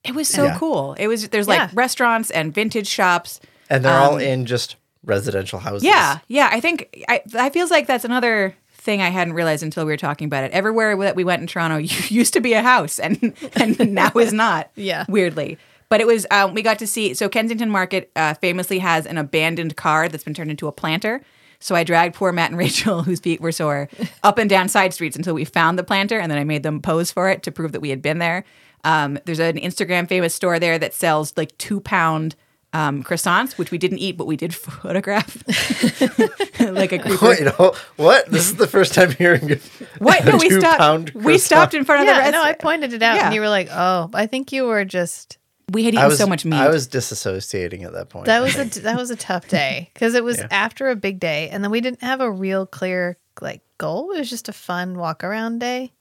It 0.04 0.14
was 0.14 0.28
so 0.28 0.46
Yeah. 0.46 0.58
cool. 0.60 0.94
It 1.00 1.08
was 1.08 1.30
there's 1.30 1.48
like 1.48 1.58
Yeah. 1.60 1.70
restaurants 1.74 2.30
and 2.32 2.54
vintage 2.54 2.88
shops. 2.88 3.40
and 3.70 3.84
they're 3.84 3.98
all 3.98 4.16
um, 4.16 4.22
in 4.22 4.46
just 4.46 4.76
residential 5.04 5.58
houses. 5.60 5.84
Yeah, 5.84 6.20
yeah. 6.28 6.50
I 6.52 6.60
think 6.60 7.04
I 7.10 7.22
I 7.36 7.50
feels 7.50 7.72
like 7.72 7.88
that's 7.88 8.06
another 8.06 8.56
thing 8.86 9.02
I 9.02 9.10
hadn't 9.10 9.34
realized 9.34 9.64
until 9.64 9.86
we 9.86 9.92
were 9.92 9.98
talking 9.98 10.26
about 10.28 10.44
it. 10.46 10.52
Everywhere 10.52 10.96
that 10.98 11.16
we 11.16 11.24
went 11.26 11.42
in 11.42 11.48
Toronto 11.48 11.78
used 12.08 12.34
to 12.34 12.40
be 12.40 12.54
a 12.54 12.62
house, 12.62 13.00
and 13.00 13.34
and 13.54 13.78
now 13.94 14.12
is 14.16 14.32
not. 14.32 14.72
Yeah. 14.76 15.06
weirdly. 15.10 15.58
But 15.90 16.02
it 16.02 16.08
was 16.08 16.26
um, 16.32 16.54
we 16.54 16.62
got 16.62 16.80
to 16.80 16.88
see. 16.88 17.14
So 17.14 17.28
Kensington 17.30 17.70
Market 17.70 18.12
uh, 18.16 18.36
famously 18.36 18.80
has 18.80 19.06
an 19.06 19.18
abandoned 19.18 19.76
car 19.76 20.08
that's 20.08 20.24
been 20.24 20.34
turned 20.34 20.52
into 20.52 20.68
a 20.68 20.72
planter. 20.72 21.22
So 21.60 21.74
I 21.76 21.84
dragged 21.84 22.16
poor 22.16 22.32
Matt 22.32 22.52
and 22.52 22.58
Rachel, 22.66 23.04
whose 23.04 23.20
feet 23.20 23.42
were 23.42 23.52
sore, 23.52 23.90
up 24.24 24.38
and 24.38 24.50
down 24.50 24.68
side 24.70 24.94
streets 24.94 25.16
until 25.16 25.34
we 25.34 25.46
found 25.46 25.78
the 25.80 25.84
planter, 25.84 26.20
and 26.20 26.32
then 26.32 26.38
I 26.38 26.44
made 26.44 26.64
them 26.64 26.82
pose 26.82 27.12
for 27.12 27.30
it 27.30 27.44
to 27.44 27.52
prove 27.52 27.72
that 27.72 27.82
we 27.82 27.90
had 27.90 28.02
been 28.02 28.20
there. 28.20 28.44
Um, 28.84 29.18
there's 29.26 29.40
an 29.40 29.58
Instagram 29.58 30.08
famous 30.08 30.36
store 30.36 30.60
there 30.60 30.78
that 30.78 30.94
sells 30.94 31.34
like 31.36 31.58
two 31.58 31.80
pound 31.80 32.36
um, 32.76 33.04
croissants, 33.04 33.58
which 33.58 33.72
we 33.72 33.78
didn't 33.78 34.00
eat, 34.00 34.18
but 34.18 34.28
we 34.28 34.36
did 34.36 34.54
photograph, 34.66 35.38
like 36.60 36.92
a 36.92 36.98
group. 36.98 37.22
Wait, 37.22 37.42
Of, 37.48 37.60
no, 37.60 37.74
what? 37.98 38.30
This 38.30 38.48
is 38.48 38.56
the 38.56 38.68
first 38.68 38.94
time 38.94 39.12
hearing 39.12 39.50
it. 39.50 39.62
what? 40.00 40.26
No, 40.26 40.38
we 40.38 40.50
stopped. 40.50 41.14
We 41.16 41.38
stopped 41.38 41.74
in 41.74 41.86
front 41.86 42.02
of 42.02 42.08
the 42.08 42.14
Yeah, 42.14 42.20
rest. 42.20 42.32
no, 42.34 42.44
I 42.44 42.54
pointed 42.54 42.94
it 42.94 43.02
out, 43.02 43.16
Yeah. 43.16 43.26
and 43.28 43.36
you 43.36 43.42
were 43.42 43.50
like, 43.50 43.70
"Oh, 43.72 44.10
I 44.14 44.28
think 44.28 44.52
you 44.52 44.66
were 44.66 44.86
just." 44.86 45.38
we 45.72 45.84
had 45.84 45.96
eaten 45.96 46.06
was 46.08 46.20
so 46.20 46.28
much 46.28 46.46
meat. 46.46 46.58
I 46.58 46.70
was 46.70 46.88
disassociating 46.88 47.84
at 47.86 47.94
that 47.94 48.10
point. 48.10 48.26
That 48.28 48.42
was 48.42 48.56
a 48.56 48.66
that 48.82 48.98
was 48.98 49.10
a 49.10 49.16
tough 49.16 49.48
day 49.48 49.90
because 49.94 50.14
it 50.14 50.24
was 50.24 50.38
Yeah. 50.38 50.48
after 50.52 50.90
a 50.90 50.96
big 50.96 51.20
day, 51.20 51.50
and 51.50 51.64
then 51.64 51.72
we 51.72 51.82
didn't 51.82 52.02
have 52.04 52.22
a 52.22 52.30
real 52.30 52.66
clear 52.68 53.18
like 53.42 53.62
goal. 53.78 54.12
It 54.12 54.20
was 54.20 54.30
just 54.30 54.48
a 54.50 54.54
fun 54.54 54.98
walk 54.98 55.24
around 55.24 55.60
day. 55.60 55.92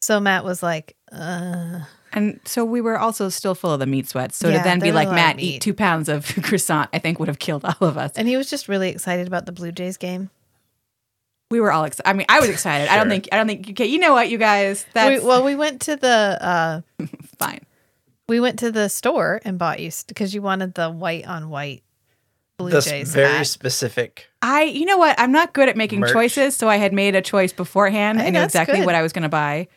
So 0.00 0.20
Matt 0.20 0.44
was 0.44 0.62
like, 0.62 0.94
uh, 1.12 1.80
and 2.12 2.40
so 2.44 2.64
we 2.64 2.80
were 2.80 2.98
also 2.98 3.28
still 3.28 3.54
full 3.54 3.72
of 3.72 3.80
the 3.80 3.86
meat 3.86 4.08
sweats. 4.08 4.36
So 4.36 4.48
Yeah, 4.48 4.58
to 4.58 4.64
then 4.64 4.80
be 4.80 4.92
like, 4.92 5.08
Matt, 5.10 5.38
eat 5.40 5.60
two 5.62 5.74
pounds 5.74 6.08
of 6.08 6.26
croissant, 6.42 6.88
I 6.92 6.98
think 6.98 7.18
would 7.18 7.28
have 7.28 7.38
killed 7.38 7.64
all 7.64 7.86
of 7.88 7.98
us. 7.98 8.12
and 8.16 8.26
he 8.28 8.36
was 8.36 8.48
just 8.50 8.68
really 8.68 8.88
excited 8.90 9.26
about 9.26 9.46
the 9.46 9.52
Blue 9.52 9.72
Jays 9.72 9.96
game. 9.96 10.30
We 11.50 11.60
were 11.60 11.70
all 11.70 11.84
excited. 11.84 12.08
I 12.08 12.12
mean, 12.12 12.26
I 12.28 12.40
was 12.40 12.48
excited. 12.48 12.88
I 12.88 12.96
don't 12.96 13.08
think. 13.08 13.28
I 13.30 13.36
don't 13.36 13.46
think. 13.46 13.70
Okay, 13.70 13.86
you 13.86 13.98
know 14.00 14.12
what, 14.12 14.28
you 14.30 14.36
guys? 14.38 14.84
That's 14.94 15.22
We, 15.22 15.28
well, 15.28 15.44
we 15.44 15.54
went 15.54 15.82
to 15.82 15.94
the 15.94 16.38
uh, 16.40 16.80
fine. 17.38 17.60
we 18.28 18.40
went 18.40 18.58
to 18.60 18.72
the 18.72 18.88
store 18.88 19.40
and 19.44 19.56
bought 19.56 19.78
you 19.78 19.92
because 20.08 20.34
you 20.34 20.42
wanted 20.42 20.74
the 20.74 20.90
white 20.90 21.24
on 21.28 21.48
white 21.48 21.84
Blue 22.58 22.70
this 22.70 22.86
Jays 22.86 23.14
very 23.14 23.28
hat. 23.28 23.46
specific. 23.46 24.26
I, 24.42 24.62
you 24.64 24.86
know 24.86 24.98
what? 24.98 25.14
I'm 25.20 25.30
not 25.30 25.52
good 25.52 25.68
at 25.68 25.76
making 25.76 26.00
Merch. 26.00 26.12
choices, 26.12 26.56
so 26.56 26.68
I 26.68 26.76
had 26.78 26.92
made 26.92 27.14
a 27.14 27.22
choice 27.22 27.52
beforehand. 27.52 28.18
Hey, 28.20 28.26
I 28.26 28.30
knew 28.30 28.42
exactly 28.42 28.78
good. 28.78 28.86
what 28.86 28.94
I 28.96 29.02
was 29.02 29.12
going 29.12 29.22
to 29.22 29.28
buy. 29.28 29.68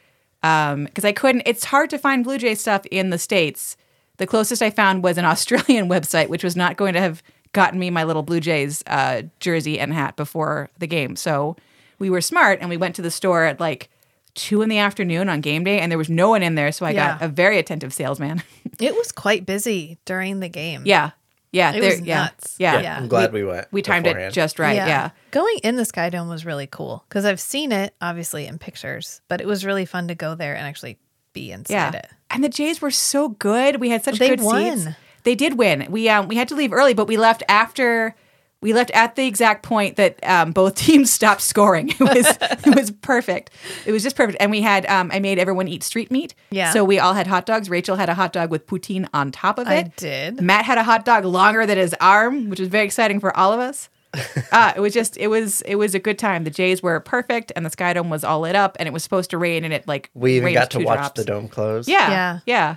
Um, 0.44 0.86
because 0.86 1.06
I 1.06 1.12
couldn't. 1.12 1.44
It's 1.46 1.66
hard 1.66 1.90
to 1.90 1.98
find 1.98 2.24
Blue 2.24 2.38
Jay 2.38 2.56
stuff 2.56 2.86
in 2.88 3.10
the 3.10 3.18
states. 3.18 3.76
The 4.18 4.28
closest 4.28 4.62
I 4.62 4.70
found 4.70 5.04
was 5.04 5.18
an 5.18 5.26
Australian 5.34 5.90
website, 5.90 6.30
which 6.30 6.44
was 6.44 6.56
not 6.56 6.78
going 6.78 6.94
to 6.94 7.02
have 7.02 7.22
gotten 7.54 7.80
me 7.80 7.90
my 7.90 8.04
little 8.04 8.24
Blue 8.24 8.40
Jays 8.40 8.84
uh, 8.88 9.24
jersey 9.40 9.80
and 9.80 9.94
hat 9.94 10.16
before 10.16 10.70
the 10.78 10.88
game. 10.88 11.16
So 11.16 11.56
we 11.98 12.10
were 12.10 12.22
smart, 12.22 12.60
and 12.62 12.70
we 12.70 12.78
went 12.78 12.96
to 12.96 13.02
the 13.02 13.12
store 13.12 13.44
at 13.46 13.60
like 13.60 13.90
two 14.36 14.62
in 14.62 14.70
the 14.70 14.78
afternoon 14.78 15.28
on 15.28 15.42
game 15.42 15.64
day, 15.64 15.80
and 15.80 15.92
there 15.92 15.98
was 15.98 16.10
no 16.10 16.30
one 16.30 16.44
in 16.44 16.56
there. 16.56 16.72
So 16.72 16.86
I 16.86 16.94
got 16.94 17.22
a 17.22 17.28
very 17.28 17.58
attentive 17.58 17.94
salesman. 17.94 18.44
It 18.80 18.96
was 18.96 19.12
quite 19.12 19.46
busy 19.46 19.98
during 20.06 20.40
the 20.40 20.48
game. 20.48 20.84
yeah, 20.86 21.12
yeah, 21.52 21.74
It 21.74 21.84
was 21.84 22.02
yeah, 22.02 22.24
nuts. 22.24 22.56
Yeah, 22.60 22.80
Yeah. 22.80 22.98
I'm 22.98 23.08
glad 23.08 23.34
we, 23.34 23.44
went. 23.44 23.68
we 23.72 23.82
timed 23.82 24.04
beforehand. 24.04 24.32
it 24.32 24.36
just 24.36 24.60
right. 24.60 24.76
yeah. 24.76 25.10
Going 25.32 25.58
in 25.64 25.76
the 25.76 25.86
Sky 25.86 26.10
Dome 26.10 26.30
was 26.30 26.46
really 26.46 26.68
cool 26.68 27.04
because 27.10 27.26
I've 27.26 27.40
seen 27.40 27.72
it 27.72 27.94
obviously 28.02 28.46
in 28.46 28.58
pictures, 28.60 29.22
but 29.28 29.42
it 29.42 29.48
was 29.48 29.66
really 29.66 29.86
fun 29.86 30.08
to 30.10 30.16
go 30.16 30.36
there 30.36 30.56
and 30.56 30.66
actually 30.68 30.98
be 31.34 31.52
inside 31.52 31.96
it. 31.96 32.08
And 32.30 32.44
the 32.44 32.50
Jays 32.50 32.82
were 32.82 32.92
so 32.92 33.30
good. 33.30 33.80
We 33.80 33.90
had 33.90 34.04
such 34.04 34.20
They 34.20 34.30
good 34.30 34.42
won. 34.42 34.78
seats. 34.80 34.96
They 35.24 35.36
did 35.36 35.58
win. 35.58 35.88
We 35.90 36.08
um 36.10 36.28
we 36.28 36.36
had 36.36 36.48
to 36.50 36.56
leave 36.56 36.72
early, 36.74 36.94
but 36.94 37.08
we 37.08 37.18
left 37.18 37.44
after 37.50 38.16
we 38.62 38.74
left 38.74 38.92
at 38.92 39.16
the 39.16 39.26
exact 39.26 39.64
point 39.64 39.96
that 39.96 40.20
um, 40.28 40.52
both 40.52 40.76
teams 40.86 41.12
stopped 41.12 41.42
scoring. 41.42 41.90
It 41.90 42.00
was 42.00 42.38
it 42.66 42.76
was 42.76 42.92
perfect. 42.92 43.52
It 43.86 43.92
was 43.92 44.04
just 44.04 44.16
perfect. 44.16 44.38
And 44.42 44.52
we 44.52 44.62
had 44.62 44.86
um, 44.88 45.10
I 45.14 45.20
made 45.20 45.40
everyone 45.40 45.68
eat 45.68 45.84
street 45.84 46.12
meat. 46.12 46.36
Yeah. 46.52 46.72
So 46.72 46.84
we 46.84 47.00
all 47.00 47.14
had 47.14 47.28
hot 47.28 47.46
dogs. 47.46 47.70
Rachel 47.70 47.96
had 47.96 48.10
a 48.10 48.14
hot 48.16 48.34
dog 48.34 48.52
with 48.52 48.68
poutine 48.68 49.08
on 49.14 49.32
top 49.32 49.60
of 49.60 49.68
it. 49.68 49.72
I 49.72 49.84
did. 49.96 50.42
Matt 50.42 50.66
had 50.66 50.78
a 50.78 50.84
hot 50.84 51.06
dog 51.06 51.26
longer 51.26 51.66
than 51.66 51.78
his 51.78 51.96
arm, 52.02 52.50
which 52.50 52.60
was 52.60 52.70
very 52.70 52.86
exciting 52.86 53.20
for 53.20 53.36
all 53.38 53.54
of 53.54 53.60
us. 53.60 53.90
uh, 54.52 54.74
it 54.76 54.80
was 54.80 54.92
just 54.92 55.18
it 55.18 55.28
was 55.28 55.62
it 55.62 55.76
was 55.76 55.94
a 55.94 56.00
good 56.00 56.18
time. 56.18 56.44
The 56.44 56.50
Jays 56.50 56.82
were 56.82 57.00
perfect, 57.00 57.52
and 57.56 57.64
the 57.66 57.70
Sky 57.70 57.94
Dome 57.94 58.10
was 58.10 58.24
all 58.24 58.40
lit 58.40 58.56
up, 58.56 58.76
and 58.80 58.88
it 58.88 58.92
was 58.92 59.04
supposed 59.04 59.30
to 59.30 59.38
rain, 59.38 59.64
and 59.64 59.72
it 59.72 59.88
like 59.88 60.10
We 60.16 60.36
even 60.38 60.52
got 60.52 60.72
to 60.72 60.80
two 60.80 60.84
watch 60.84 60.98
drops. 60.98 61.20
the 61.20 61.26
dome 61.26 61.48
close. 61.48 61.88
Yeah, 61.88 62.10
Yeah. 62.10 62.40
yeah, 62.48 62.76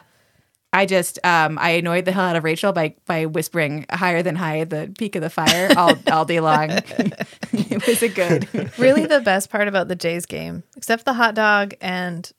I 0.72 0.86
just 0.86 1.18
um, 1.24 1.58
I 1.58 1.70
annoyed 1.70 2.06
the 2.06 2.12
hell 2.12 2.24
out 2.24 2.36
of 2.36 2.44
Rachel 2.44 2.72
by 2.72 2.94
by 3.06 3.26
whispering 3.26 3.84
higher 3.90 4.22
than 4.22 4.36
high 4.36 4.64
the 4.64 4.92
peak 4.98 5.16
of 5.16 5.22
the 5.22 5.30
fire 5.30 5.70
all 5.76 5.94
all 6.10 6.24
day 6.24 6.40
long. 6.40 6.70
it 7.52 7.86
was 7.86 8.02
a 8.02 8.08
good. 8.08 8.48
really 8.78 9.06
the 9.06 9.20
best 9.20 9.50
part 9.50 9.68
about 9.68 9.88
the 9.88 9.96
Jays 9.96 10.24
game, 10.24 10.62
except 10.76 11.04
the 11.04 11.12
hot 11.12 11.34
dog 11.34 11.74
and 11.80 12.30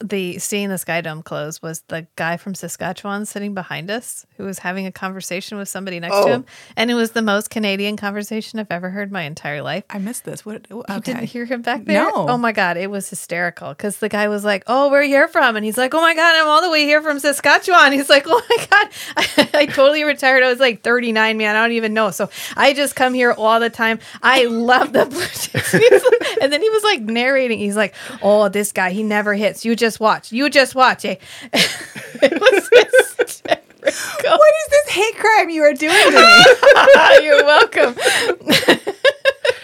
the 0.00 0.38
seeing 0.38 0.68
the 0.68 0.76
Sky 0.78 1.00
Dome 1.00 1.22
close, 1.22 1.62
was 1.62 1.82
the 1.88 2.06
guy 2.16 2.36
from 2.36 2.54
Saskatchewan 2.54 3.24
sitting 3.24 3.54
behind 3.54 3.90
us 3.90 4.26
who 4.36 4.44
was 4.44 4.58
having 4.58 4.86
a 4.86 4.92
conversation 4.92 5.56
with 5.56 5.68
somebody 5.70 5.98
next 6.00 6.14
to 6.16 6.20
Oh. 6.22 6.26
him. 6.26 6.44
And 6.76 6.90
it 6.90 6.94
was 6.94 7.12
the 7.12 7.22
most 7.22 7.48
Canadian 7.48 7.96
conversation 7.96 8.58
I've 8.58 8.70
ever 8.70 8.90
heard 8.90 9.08
in 9.08 9.12
my 9.12 9.22
entire 9.22 9.62
life. 9.62 9.84
I 9.88 9.98
missed 9.98 10.24
this. 10.24 10.44
What? 10.44 10.66
You 10.70 10.84
didn't 11.02 11.24
hear 11.24 11.46
him 11.46 11.62
back 11.62 11.84
there? 11.86 12.02
No. 12.04 12.10
Oh 12.28 12.36
my 12.36 12.52
God. 12.52 12.76
It 12.76 12.90
was 12.90 13.08
hysterical 13.08 13.70
because 13.70 13.96
the 13.98 14.08
guy 14.10 14.28
was 14.28 14.44
like, 14.44 14.64
Oh, 14.66 14.90
where 14.90 15.00
are 15.00 15.02
you 15.02 15.08
here 15.16 15.28
from? 15.28 15.56
And 15.56 15.64
he's 15.64 15.78
like, 15.78 15.94
Oh 15.94 16.00
my 16.02 16.14
God, 16.14 16.34
I'm 16.36 16.46
all 16.46 16.60
the 16.60 16.70
way 16.70 16.84
here 16.84 17.00
from 17.00 17.18
Saskatchewan. 17.18 17.92
He's 17.92 18.10
like, 18.10 18.24
Oh 18.26 18.42
my 18.50 18.66
God. 18.70 18.88
I, 19.16 19.48
I 19.62 19.66
totally 19.66 20.04
retired. 20.04 20.42
I 20.42 20.50
was 20.50 20.60
like 20.60 20.82
39, 20.82 21.38
man. 21.38 21.56
I 21.56 21.62
don't 21.62 21.72
even 21.72 21.94
know. 21.94 22.10
So 22.10 22.28
I 22.56 22.74
just 22.74 22.96
come 22.96 23.14
here 23.14 23.32
all 23.32 23.60
the 23.60 23.70
time. 23.70 23.98
I 24.22 24.44
love 24.44 24.92
the 24.92 25.06
Blue 25.06 25.20
Jays. 25.20 26.02
And 26.42 26.52
then 26.52 26.60
he 26.60 26.68
was 26.68 26.84
like 26.84 27.00
narrating. 27.00 27.58
He's 27.58 27.76
like, 27.76 27.94
Oh, 28.22 28.48
this 28.50 28.72
guy, 28.72 28.90
he 28.90 29.02
never 29.02 29.32
hits. 29.32 29.64
You 29.64 29.74
just 29.74 29.85
watch. 30.00 30.32
You 30.32 30.50
just 30.50 30.74
watch. 30.74 31.04
Eh? 31.04 31.16
it 31.52 32.40
was 32.40 32.70
hysterical. 33.18 33.62
What 33.82 34.52
is 34.64 34.68
this 34.70 34.88
hate 34.94 35.16
crime 35.16 35.48
you 35.50 35.62
are 35.62 35.72
doing 35.72 35.92
to 35.92 36.10
me? 36.10 37.24
You're 37.24 37.44
welcome. 37.44 37.94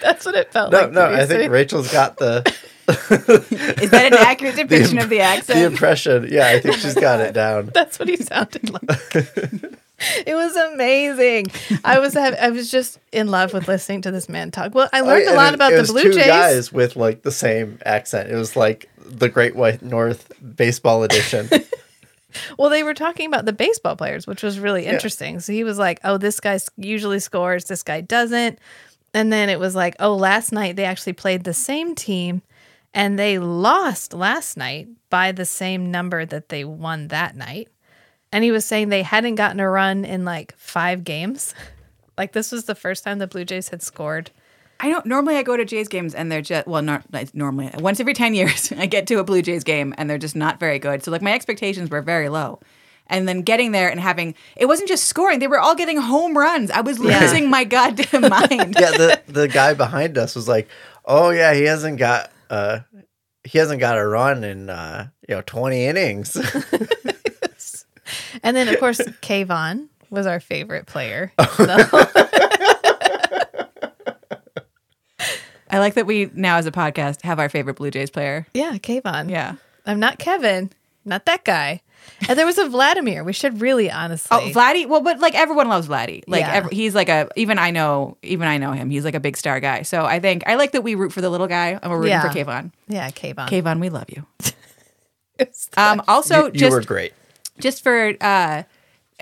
That's 0.03 0.25
what 0.25 0.35
it 0.35 0.53
felt 0.53 0.73
No, 0.73 0.79
like. 0.83 0.93
no, 0.93 1.09
to 1.11 1.17
me 1.17 1.23
I 1.23 1.27
think 1.27 1.51
Rachel's 1.51 1.91
got 1.93 2.17
the 2.19 2.43
Is 2.89 3.91
that 3.91 4.13
an 4.13 4.15
accurate 4.19 4.57
depiction 4.57 4.99
of 4.99 5.09
the 5.09 5.21
accent? 5.21 5.59
the 5.59 5.65
impression. 5.67 6.29
Yeah, 6.31 6.47
I 6.49 6.61
think 6.61 6.77
she's 6.77 6.95
got 6.95 7.21
it 7.21 7.33
down. 7.35 7.71
That's 7.75 7.99
what 7.99 8.09
he 8.09 8.17
sounded 8.17 8.71
like. 8.71 9.15
it 10.27 10.35
was 10.35 10.57
amazing. 10.57 11.47
I 11.85 11.99
was 12.01 12.17
I 12.17 12.51
was 12.51 12.71
just 12.71 12.99
in 13.13 13.29
love 13.29 13.53
with 13.53 13.69
listening 13.69 14.03
to 14.03 14.11
this 14.11 14.29
man 14.29 14.51
talk. 14.51 14.75
Well, 14.75 14.89
I 14.93 15.01
learned 15.01 15.29
a 15.29 15.35
lot 15.35 15.53
it- 15.53 15.55
about 15.55 15.73
it 15.73 15.77
the 15.77 15.81
was 15.83 15.91
Blue 15.93 16.03
two 16.05 16.13
Jays. 16.13 16.27
guys 16.27 16.73
with 16.73 16.97
like 16.97 17.23
the 17.23 17.33
same 17.33 17.79
accent. 17.85 18.31
It 18.31 18.37
was 18.37 18.57
like 18.57 18.89
the 19.07 19.29
Great 19.29 19.55
White 19.57 19.83
North 19.83 20.33
baseball 20.57 21.03
edition. 21.03 21.49
Well, 22.59 22.71
they 22.71 22.83
were 22.83 22.95
talking 22.95 23.27
about 23.27 23.45
the 23.45 23.53
baseball 23.53 23.95
players, 23.95 24.27
which 24.27 24.43
was 24.43 24.59
really 24.59 24.87
interesting. 24.87 25.41
So 25.41 25.53
he 25.53 25.65
was 25.65 25.79
like, 25.79 26.01
"Oh, 26.03 26.17
this 26.17 26.41
guy 26.41 26.59
usually 26.77 27.21
scores, 27.21 27.67
this 27.67 27.83
guy 27.83 28.01
doesn't." 28.01 28.59
And 29.13 29.31
then 29.33 29.51
it 29.51 29.61
was 29.61 29.75
like, 29.75 29.97
"Oh, 30.01 30.17
last 30.17 30.51
night 30.53 30.77
they 30.77 30.87
actually 30.87 31.13
played 31.13 31.45
the 31.45 31.53
same 31.53 31.95
team 31.95 32.41
and 32.95 33.19
they 33.19 33.39
lost 33.39 34.15
last 34.15 34.57
night 34.57 34.89
by 35.11 35.33
the 35.33 35.45
same 35.45 35.91
number 35.91 36.25
that 36.25 36.49
they 36.49 36.65
won 36.65 37.09
that 37.09 37.37
night." 37.37 37.69
And 38.33 38.43
he 38.43 38.51
was 38.51 38.65
saying 38.65 38.89
they 38.89 39.03
hadn't 39.03 39.35
gotten 39.35 39.61
a 39.61 39.69
run 39.69 40.07
in 40.07 40.25
like 40.25 40.55
5 40.57 41.05
games. 41.05 41.55
Like 42.19 42.33
this 42.33 42.53
was 42.53 42.67
the 42.67 42.75
first 42.75 43.05
time 43.05 43.19
the 43.19 43.27
Blue 43.27 43.45
Jays 43.45 43.71
had 43.71 43.83
scored. 43.83 44.31
I 44.85 44.89
don't 44.91 45.07
normally 45.07 45.37
I 45.37 45.43
go 45.45 45.57
to 45.57 45.65
Jays 45.65 45.89
games 45.89 46.13
and 46.15 46.31
they're 46.31 46.43
just 46.43 46.67
well 46.67 46.83
not 46.83 47.05
like 47.13 47.35
normally 47.35 47.71
once 47.79 48.01
every 48.01 48.15
10 48.15 48.35
years 48.35 48.73
I 48.77 48.87
get 48.87 49.07
to 49.07 49.19
a 49.21 49.25
Blue 49.25 49.41
Jays 49.41 49.65
game 49.65 49.95
and 49.97 50.11
they're 50.11 50.19
just 50.19 50.37
not 50.37 50.59
very 50.61 50.79
good. 50.79 51.03
So 51.05 51.11
like 51.11 51.23
my 51.23 51.33
expectations 51.33 51.89
were 51.89 52.03
very 52.03 52.29
low. 52.29 52.59
And 53.09 53.29
then 53.29 53.43
getting 53.43 53.73
there 53.73 53.89
and 53.91 54.01
having 54.01 54.35
it 54.57 54.67
wasn't 54.67 54.89
just 54.89 55.05
scoring, 55.05 55.39
they 55.39 55.47
were 55.47 55.59
all 55.61 55.75
getting 55.75 55.99
home 55.99 56.37
runs. 56.37 56.71
I 56.71 56.81
was 56.81 56.99
Yeah. 56.99 57.21
losing 57.21 57.49
my 57.51 57.65
goddamn 57.65 58.23
mind. 58.29 58.77
yeah, 58.79 58.91
the 58.93 59.23
the 59.29 59.49
guy 59.49 59.75
behind 59.75 60.17
us 60.19 60.35
was 60.35 60.49
like, 60.49 60.69
"Oh 61.05 61.31
yeah, 61.31 61.53
he 61.55 61.63
hasn't 61.65 61.99
got 61.99 62.31
uh 62.51 62.81
he 63.45 63.59
hasn't 63.59 63.81
got 63.81 63.99
a 63.99 64.07
run 64.07 64.45
in 64.45 64.71
uh 64.71 65.09
you 65.29 65.35
know 65.35 65.43
20 65.43 65.85
innings." 65.85 66.37
And 68.43 68.57
then 68.57 68.69
of 68.69 68.79
course 68.81 68.99
Kayvon 69.23 69.89
was 70.11 70.27
our 70.27 70.41
favorite 70.41 70.87
player. 70.87 71.33
Oh. 71.39 71.55
So- 71.57 72.72
I 75.73 75.79
like 75.81 75.95
that 75.95 76.07
we 76.07 76.31
now 76.35 76.59
as 76.59 76.67
a 76.67 76.71
podcast 76.71 77.23
have 77.23 77.39
our 77.41 77.49
favorite 77.49 77.75
Blue 77.75 77.91
Jays 77.91 78.11
player. 78.11 78.47
yeah, 78.55 78.75
Kayvon. 78.75 79.31
Yeah. 79.31 79.55
I'm 79.87 79.99
not 79.99 80.19
Kevin, 80.21 80.71
not 81.05 81.25
that 81.27 81.45
guy. 81.45 81.81
And 82.29 82.37
there 82.39 82.47
was 82.47 82.59
a 82.59 82.69
Vladimir. 82.69 83.23
We 83.25 83.33
should 83.33 83.61
really 83.61 83.89
honestly. 83.91 84.29
Oh, 84.37 84.51
Vladdy. 84.53 84.87
Well, 84.89 85.01
but 85.01 85.21
like 85.21 85.35
everyone 85.37 85.69
loves 85.69 85.87
Vladdy. 85.89 86.23
Like 86.27 86.41
Yeah. 86.41 86.53
ev- 86.55 86.71
he's 86.71 86.95
like 86.97 87.09
a 87.09 87.29
even 87.37 87.59
I 87.59 87.71
know 87.71 88.17
even 88.23 88.49
I 88.49 88.59
know 88.59 88.73
him. 88.73 88.91
He's 88.91 89.05
like 89.05 89.15
a 89.15 89.21
big 89.21 89.37
star 89.37 89.61
guy. 89.61 89.83
So 89.83 90.05
I 90.05 90.19
think 90.21 90.43
I 90.47 90.57
like 90.57 90.73
that 90.73 90.83
we 90.83 90.95
root 90.97 91.13
for 91.13 91.21
the 91.21 91.31
little 91.31 91.47
guy 91.47 91.79
and 91.81 91.91
we're 91.91 91.99
rooting 91.99 92.11
Yeah. 92.11 92.23
for 92.29 92.37
Kayvon. 92.37 92.73
yeah, 92.89 93.09
Kayvon. 93.11 93.49
Kayvon, 93.49 93.81
we 93.81 93.89
love 93.89 94.07
you. 94.09 94.27
Um, 95.77 96.03
also, 96.07 96.45
you, 96.47 96.51
you 96.53 96.59
just 96.61 96.73
were 96.73 96.83
great. 96.83 97.13
just 97.59 97.83
for 97.83 98.15
uh, 98.21 98.63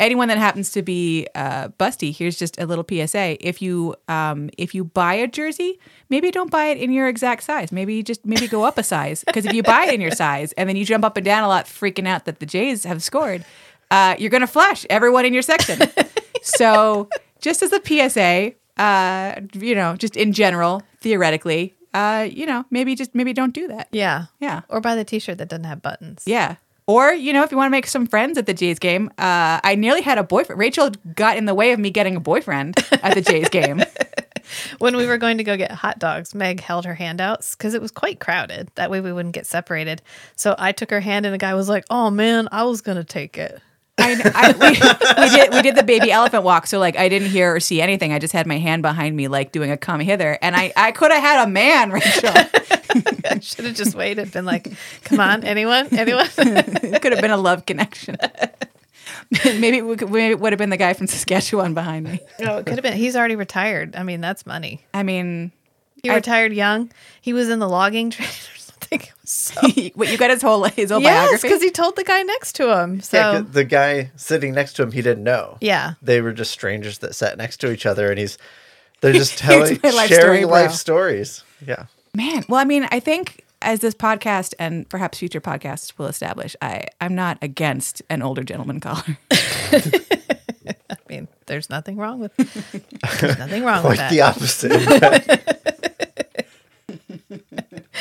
anyone 0.00 0.28
that 0.28 0.38
happens 0.38 0.72
to 0.72 0.82
be 0.82 1.28
uh, 1.34 1.68
busty, 1.78 2.16
here's 2.16 2.38
just 2.38 2.58
a 2.60 2.66
little 2.66 2.84
PSA: 2.88 3.36
if 3.46 3.62
you 3.62 3.94
um, 4.08 4.50
if 4.58 4.74
you 4.74 4.82
buy 4.84 5.14
a 5.14 5.28
jersey, 5.28 5.78
maybe 6.08 6.30
don't 6.30 6.50
buy 6.50 6.66
it 6.66 6.78
in 6.78 6.90
your 6.90 7.06
exact 7.06 7.44
size. 7.44 7.70
Maybe 7.70 8.02
just 8.02 8.24
maybe 8.26 8.48
go 8.48 8.64
up 8.64 8.78
a 8.78 8.82
size 8.82 9.22
because 9.24 9.46
if 9.46 9.52
you 9.52 9.62
buy 9.62 9.84
it 9.84 9.94
in 9.94 10.00
your 10.00 10.10
size 10.10 10.52
and 10.52 10.68
then 10.68 10.76
you 10.76 10.84
jump 10.84 11.04
up 11.04 11.16
and 11.16 11.24
down 11.24 11.44
a 11.44 11.48
lot, 11.48 11.66
freaking 11.66 12.08
out 12.08 12.24
that 12.24 12.40
the 12.40 12.46
Jays 12.46 12.84
have 12.84 13.02
scored, 13.02 13.44
uh, 13.90 14.16
you're 14.18 14.30
gonna 14.30 14.46
flash 14.46 14.84
everyone 14.90 15.24
in 15.24 15.32
your 15.32 15.42
section. 15.42 15.80
so 16.42 17.08
just 17.40 17.62
as 17.62 17.72
a 17.72 17.80
PSA, 17.84 18.54
uh, 18.78 19.40
you 19.52 19.74
know, 19.74 19.94
just 19.96 20.16
in 20.16 20.32
general, 20.32 20.82
theoretically, 21.00 21.74
uh, 21.92 22.26
you 22.30 22.46
know, 22.46 22.64
maybe 22.70 22.94
just 22.94 23.14
maybe 23.14 23.32
don't 23.32 23.52
do 23.54 23.68
that. 23.68 23.88
yeah. 23.92 24.26
Yeah. 24.40 24.62
Or 24.68 24.80
buy 24.80 24.94
the 24.94 25.04
t 25.04 25.18
shirt 25.18 25.38
that 25.38 25.48
doesn't 25.48 25.64
have 25.64 25.82
buttons. 25.82 26.22
Yeah. 26.26 26.56
Or, 26.90 27.12
you 27.12 27.32
know, 27.32 27.44
if 27.44 27.52
you 27.52 27.56
want 27.56 27.68
to 27.68 27.70
make 27.70 27.86
some 27.86 28.06
friends 28.06 28.36
at 28.36 28.46
the 28.46 28.54
Jays 28.54 28.80
game, 28.80 29.10
uh, 29.16 29.60
I 29.62 29.76
nearly 29.76 30.02
had 30.02 30.18
a 30.18 30.24
boyfriend. 30.24 30.58
Rachel 30.58 30.90
got 31.14 31.36
in 31.36 31.44
the 31.44 31.54
way 31.54 31.70
of 31.70 31.78
me 31.78 31.90
getting 31.90 32.16
a 32.16 32.20
boyfriend 32.20 32.78
at 33.02 33.14
the 33.14 33.20
Jays 33.20 33.48
game. 33.48 33.82
When 34.78 34.96
we 34.96 35.06
were 35.06 35.18
going 35.18 35.38
to 35.38 35.44
go 35.44 35.56
get 35.56 35.70
hot 35.70 35.98
dogs, 35.98 36.34
Meg 36.34 36.60
held 36.60 36.84
her 36.84 36.94
hand 36.94 37.20
out 37.20 37.46
because 37.52 37.74
it 37.74 37.80
was 37.80 37.90
quite 37.90 38.20
crowded. 38.20 38.70
That 38.74 38.90
way 38.90 39.00
we 39.00 39.12
wouldn't 39.12 39.34
get 39.34 39.46
separated. 39.46 40.02
So 40.36 40.54
I 40.58 40.72
took 40.72 40.90
her 40.90 41.00
hand, 41.00 41.26
and 41.26 41.32
the 41.32 41.38
guy 41.38 41.54
was 41.54 41.68
like, 41.68 41.84
"Oh 41.90 42.10
man, 42.10 42.48
I 42.50 42.64
was 42.64 42.80
gonna 42.80 43.04
take 43.04 43.38
it." 43.38 43.60
I, 43.98 44.16
I 44.34 44.52
we, 44.52 45.22
we 45.22 45.36
did 45.36 45.54
we 45.54 45.62
did 45.62 45.76
the 45.76 45.82
baby 45.82 46.10
elephant 46.10 46.42
walk, 46.42 46.66
so 46.66 46.78
like 46.78 46.96
I 46.96 47.08
didn't 47.08 47.28
hear 47.28 47.54
or 47.54 47.60
see 47.60 47.80
anything. 47.80 48.12
I 48.12 48.18
just 48.18 48.32
had 48.32 48.46
my 48.46 48.58
hand 48.58 48.82
behind 48.82 49.16
me, 49.16 49.28
like 49.28 49.52
doing 49.52 49.70
a 49.70 49.76
come 49.76 50.00
hither, 50.00 50.38
and 50.40 50.56
I 50.56 50.72
I 50.76 50.92
could 50.92 51.12
have 51.12 51.22
had 51.22 51.46
a 51.46 51.50
man, 51.50 51.90
Rachel. 51.92 52.32
I 53.30 53.38
should 53.40 53.64
have 53.64 53.74
just 53.74 53.94
waited, 53.94 54.32
been 54.32 54.44
like, 54.44 54.68
"Come 55.04 55.20
on, 55.20 55.44
anyone, 55.44 55.88
anyone." 55.92 56.28
it 56.38 57.02
could 57.02 57.12
have 57.12 57.20
been 57.20 57.30
a 57.30 57.36
love 57.36 57.66
connection. 57.66 58.16
maybe 59.44 59.82
we 59.82 59.82
would, 59.82 60.10
maybe 60.10 60.30
it 60.32 60.40
would 60.40 60.52
have 60.52 60.58
been 60.58 60.70
the 60.70 60.76
guy 60.76 60.92
from 60.92 61.06
Saskatchewan 61.06 61.74
behind 61.74 62.04
me. 62.06 62.20
no, 62.40 62.54
oh, 62.54 62.58
it 62.58 62.66
could 62.66 62.74
have 62.76 62.82
been. 62.82 62.94
He's 62.96 63.16
already 63.16 63.36
retired. 63.36 63.96
I 63.96 64.02
mean, 64.02 64.20
that's 64.20 64.46
money. 64.46 64.84
I 64.94 65.02
mean, 65.02 65.52
He 66.02 66.10
I- 66.10 66.14
retired 66.16 66.52
young. 66.52 66.90
He 67.20 67.32
was 67.32 67.48
in 67.48 67.58
the 67.58 67.68
logging 67.68 68.10
trade 68.10 68.26
or 68.28 68.58
something. 68.58 69.02
So 69.24 69.60
what 69.94 70.10
you 70.10 70.18
got 70.18 70.30
his 70.30 70.42
whole 70.42 70.64
his 70.64 70.90
whole 70.90 71.00
yes, 71.00 71.20
biography. 71.28 71.48
because 71.48 71.62
he 71.62 71.70
told 71.70 71.94
the 71.96 72.02
guy 72.04 72.22
next 72.22 72.54
to 72.56 72.76
him. 72.80 73.00
So 73.00 73.16
Yeah, 73.16 73.40
'cause 73.42 73.52
the 73.52 73.64
guy 73.64 74.10
sitting 74.16 74.52
next 74.54 74.72
to 74.74 74.82
him, 74.82 74.90
he 74.92 75.02
didn't 75.02 75.22
know. 75.22 75.56
yeah, 75.60 75.94
They 76.02 76.20
were 76.20 76.32
just 76.32 76.50
strangers 76.50 76.98
that 76.98 77.14
sat 77.14 77.38
next 77.38 77.58
to 77.58 77.70
each 77.70 77.86
other, 77.86 78.10
and 78.10 78.18
he's 78.18 78.36
they're 79.00 79.12
just 79.12 79.38
telling, 79.38 79.78
my 79.82 79.90
life 79.90 80.08
sharing 80.08 80.42
story, 80.42 80.44
life 80.44 80.72
stories. 80.72 81.44
Yeah. 81.64 81.84
Man, 82.14 82.44
well, 82.48 82.60
I 82.60 82.64
mean, 82.64 82.88
I 82.90 83.00
think 83.00 83.44
as 83.62 83.80
this 83.80 83.94
podcast 83.94 84.54
and 84.58 84.88
perhaps 84.88 85.18
future 85.18 85.40
podcasts 85.40 85.96
will 85.98 86.06
establish, 86.06 86.56
I 86.60 86.84
I'm 87.00 87.14
not 87.14 87.38
against 87.42 88.02
an 88.10 88.22
older 88.22 88.42
gentleman 88.42 88.80
caller. 88.80 89.18
I 89.30 90.96
mean, 91.08 91.28
there's 91.46 91.70
nothing 91.70 91.96
wrong 91.96 92.18
with 92.20 92.34
there's 93.20 93.38
nothing 93.38 93.64
wrong 93.64 93.84
with 93.84 93.96
Quite 93.96 93.98
that. 93.98 94.10
the 94.10 94.20
opposite. 94.22 95.46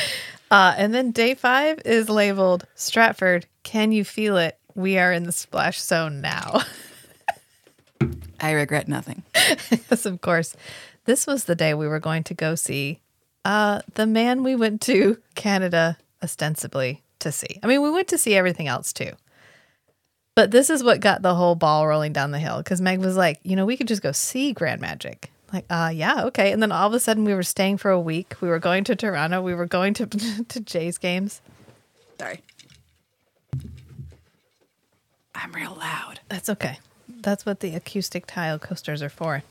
Uh, 0.51 0.74
and 0.78 0.95
then 0.95 1.12
day 1.12 1.36
five 1.36 1.80
is 1.86 2.10
labeled 2.10 2.66
Stratford. 2.74 3.45
Can 3.62 3.91
you 3.91 4.03
feel 4.03 4.36
it? 4.38 4.57
We 4.74 4.97
are 4.97 5.14
in 5.14 5.26
the 5.26 5.32
splash 5.32 5.80
zone 5.80 6.22
now. 6.22 6.62
I 8.39 8.53
regret 8.53 8.88
nothing. 8.88 9.22
yes, 9.36 10.07
of 10.07 10.22
course, 10.22 10.55
this 11.05 11.28
was 11.28 11.43
the 11.43 11.53
day 11.53 11.76
we 11.76 11.88
were 11.88 11.99
going 11.99 12.24
to 12.24 12.34
go 12.34 12.55
see 12.55 12.99
uh, 13.46 13.82
the 13.96 14.06
man 14.06 14.44
we 14.44 14.56
went 14.56 14.82
to 14.82 15.18
Canada 15.36 15.98
ostensibly 16.24 17.04
to 17.20 17.32
see. 17.32 17.60
I 17.64 17.68
mean, 17.68 17.82
we 17.82 17.92
went 17.92 18.08
to 18.10 18.18
see 18.18 18.36
everything 18.36 18.68
else 18.68 18.94
too. 18.94 19.12
But 20.36 20.52
this 20.52 20.70
is 20.70 20.84
what 20.84 21.02
got 21.02 21.22
the 21.22 21.36
whole 21.36 21.56
ball 21.56 21.88
rolling 21.88 22.14
down 22.14 22.32
the 22.32 22.40
hill 22.40 22.58
because 22.60 22.80
Meg 22.80 23.00
was 23.00 23.18
like, 23.18 23.40
you 23.44 23.56
know, 23.56 23.66
we 23.66 23.76
could 23.76 23.88
just 23.88 24.02
go 24.02 24.12
see 24.12 24.54
Grand 24.54 24.80
Magic. 24.80 25.32
Like, 25.52 25.66
uh, 25.70 25.92
yeah, 25.94 26.26
okay. 26.26 26.52
And 26.52 26.62
then 26.62 26.72
all 26.72 26.88
of 26.88 26.94
a 26.94 27.00
sudden, 27.00 27.26
we 27.26 27.34
were 27.34 27.44
staying 27.44 27.78
for 27.78 27.92
a 27.92 28.00
week. 28.00 28.36
We 28.40 28.48
were 28.48 28.60
going 28.60 28.84
to 28.86 28.96
Toronto. 28.96 29.42
We 29.42 29.56
were 29.56 29.66
going 29.66 29.94
to 29.96 30.06
to 30.48 30.60
Jay's 30.60 30.98
games. 30.98 31.42
Sorry. 32.20 32.42
I'm 35.36 35.52
real 35.54 35.76
loud. 35.80 36.20
That's 36.30 36.50
okay. 36.50 36.80
That's 37.22 37.46
what 37.46 37.62
the 37.62 37.76
acoustic 37.76 38.26
tile 38.26 38.60
coasters 38.60 39.02
are 39.02 39.10
for. 39.10 39.44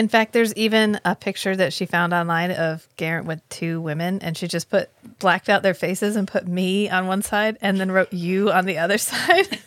In 0.00 0.08
fact, 0.08 0.32
there's 0.32 0.54
even 0.54 0.98
a 1.04 1.14
picture 1.14 1.54
that 1.54 1.74
she 1.74 1.84
found 1.84 2.14
online 2.14 2.52
of 2.52 2.88
Geraint 2.96 3.26
with 3.26 3.46
two 3.50 3.82
women, 3.82 4.18
and 4.22 4.34
she 4.34 4.48
just 4.48 4.70
put 4.70 4.88
blacked 5.18 5.50
out 5.50 5.62
their 5.62 5.74
faces 5.74 6.16
and 6.16 6.26
put 6.26 6.48
me 6.48 6.88
on 6.88 7.06
one 7.06 7.20
side 7.20 7.58
and 7.60 7.78
then 7.78 7.90
wrote 7.92 8.10
you 8.10 8.50
on 8.50 8.64
the 8.64 8.78
other 8.78 8.96
side. 9.10 9.58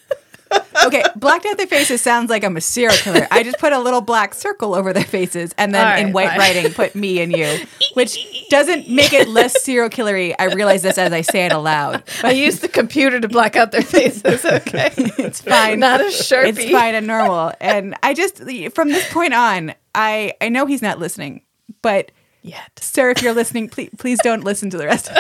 Okay, 0.86 1.04
blacked 1.16 1.46
out 1.46 1.58
their 1.58 1.68
faces 1.68 2.02
sounds 2.02 2.32
like 2.32 2.44
I'm 2.44 2.58
a 2.58 2.62
serial 2.62 2.96
killer. 2.98 3.28
I 3.30 3.44
just 3.44 3.60
put 3.60 3.74
a 3.74 3.80
little 3.80 4.02
black 4.02 4.34
circle 4.34 4.74
over 4.74 4.92
their 4.92 5.04
faces 5.04 5.54
and 5.58 5.74
then 5.74 5.88
All 5.88 6.08
in 6.08 6.14
white 6.14 6.30
fine. 6.30 6.40
writing 6.40 6.74
put 6.74 6.96
me 6.96 7.22
and 7.22 7.32
you, 7.32 7.60
which 7.94 8.18
doesn't 8.50 8.90
make 8.90 9.14
it 9.14 9.28
less 9.28 9.62
serial 9.64 9.90
killery. 9.90 10.34
I 10.40 10.46
realize 10.46 10.82
this 10.82 10.98
as 10.98 11.14
I 11.14 11.22
say 11.22 11.46
it 11.46 11.52
aloud. 11.52 12.02
I 12.24 12.32
used 12.32 12.62
the 12.62 12.68
computer 12.68 13.20
to 13.20 13.28
black 13.28 13.56
out 13.56 13.72
their 13.72 13.84
faces. 13.84 14.44
Okay, 14.46 14.92
It's 14.98 15.42
fine. 15.42 15.80
Not 15.80 16.02
a 16.02 16.06
sharpie. 16.06 16.58
It's 16.58 16.72
fine 16.72 16.96
and 16.96 17.06
normal. 17.06 17.52
And 17.62 17.96
I 18.02 18.16
just 18.16 18.38
from 18.74 18.90
this 18.90 19.12
point 19.14 19.34
on, 19.36 19.74
I 19.96 20.34
I 20.42 20.50
know 20.50 20.66
he's 20.66 20.82
not 20.82 21.00
listening, 21.00 21.42
but 21.82 22.12
yet. 22.42 22.72
sir, 22.80 23.10
if 23.12 23.22
you're 23.22 23.34
listening, 23.34 23.70
please 23.70 23.90
please 23.98 24.20
don't 24.24 24.44
listen 24.44 24.70
to 24.72 24.78
the 24.78 24.86
rest 24.86 25.10
of 25.10 25.16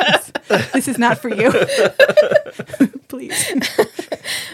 this. 0.48 0.72
This 0.74 0.88
is 0.88 0.98
not 0.98 1.20
for 1.20 1.30
you. 1.30 1.52
please. 3.08 3.54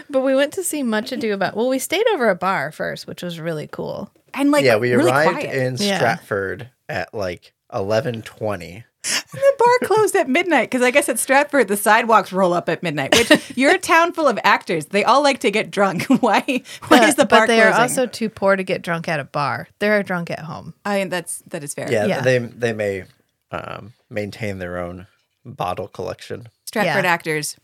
But 0.08 0.20
we 0.22 0.34
went 0.34 0.52
to 0.54 0.64
see 0.64 0.82
Much 0.82 1.12
Ado 1.12 1.32
About. 1.32 1.56
Well, 1.56 1.68
we 1.68 1.78
stayed 1.78 2.06
over 2.12 2.28
a 2.28 2.34
bar 2.34 2.72
first, 2.72 3.06
which 3.06 3.22
was 3.22 3.38
really 3.40 3.68
cool. 3.68 4.10
And 4.34 4.50
like 4.50 4.64
yeah, 4.64 4.76
we 4.76 4.92
really 4.92 5.10
arrived 5.10 5.30
quiet. 5.40 5.54
in 5.54 5.76
Yeah. 5.78 5.96
Stratford 5.96 6.70
at 6.88 7.12
like 7.14 7.52
eleven 7.72 8.22
twenty. 8.22 8.84
The 9.32 9.52
bar 9.58 9.88
closed 9.88 10.14
at 10.16 10.28
midnight 10.28 10.70
because 10.70 10.82
I 10.82 10.90
guess 10.90 11.08
at 11.08 11.18
Stratford 11.18 11.68
the 11.68 11.76
sidewalks 11.76 12.32
roll 12.32 12.52
up 12.52 12.68
at 12.68 12.82
midnight. 12.82 13.14
Which 13.16 13.52
you're 13.56 13.74
a 13.74 13.78
town 13.78 14.12
full 14.12 14.28
of 14.28 14.38
actors; 14.44 14.86
they 14.86 15.04
all 15.04 15.22
like 15.22 15.40
to 15.40 15.50
get 15.50 15.70
drunk. 15.70 16.04
Why? 16.20 16.62
Why 16.88 17.06
is 17.08 17.14
the 17.14 17.24
bar 17.26 17.40
but 17.42 17.46
they 17.46 17.56
closing? 17.60 17.72
are 17.74 17.80
also 17.80 18.06
too 18.06 18.28
poor 18.28 18.56
to 18.56 18.62
get 18.64 18.82
drunk 18.82 19.08
at 19.08 19.20
a 19.20 19.24
bar. 19.24 19.68
They're 19.78 20.02
drunk 20.02 20.30
at 20.30 20.40
home. 20.40 20.74
I 20.84 20.98
mean, 20.98 21.08
that's 21.08 21.38
that 21.48 21.62
is 21.64 21.74
fair. 21.74 21.90
Yeah, 21.90 22.06
Yeah. 22.06 22.20
they 22.22 22.38
they 22.38 22.72
may 22.72 23.04
um, 23.50 23.92
maintain 24.08 24.58
their 24.58 24.78
own 24.78 25.06
bottle 25.44 25.88
collection. 25.88 26.48
Stratford 26.66 27.04
Yeah. 27.04 27.10
actors. 27.12 27.56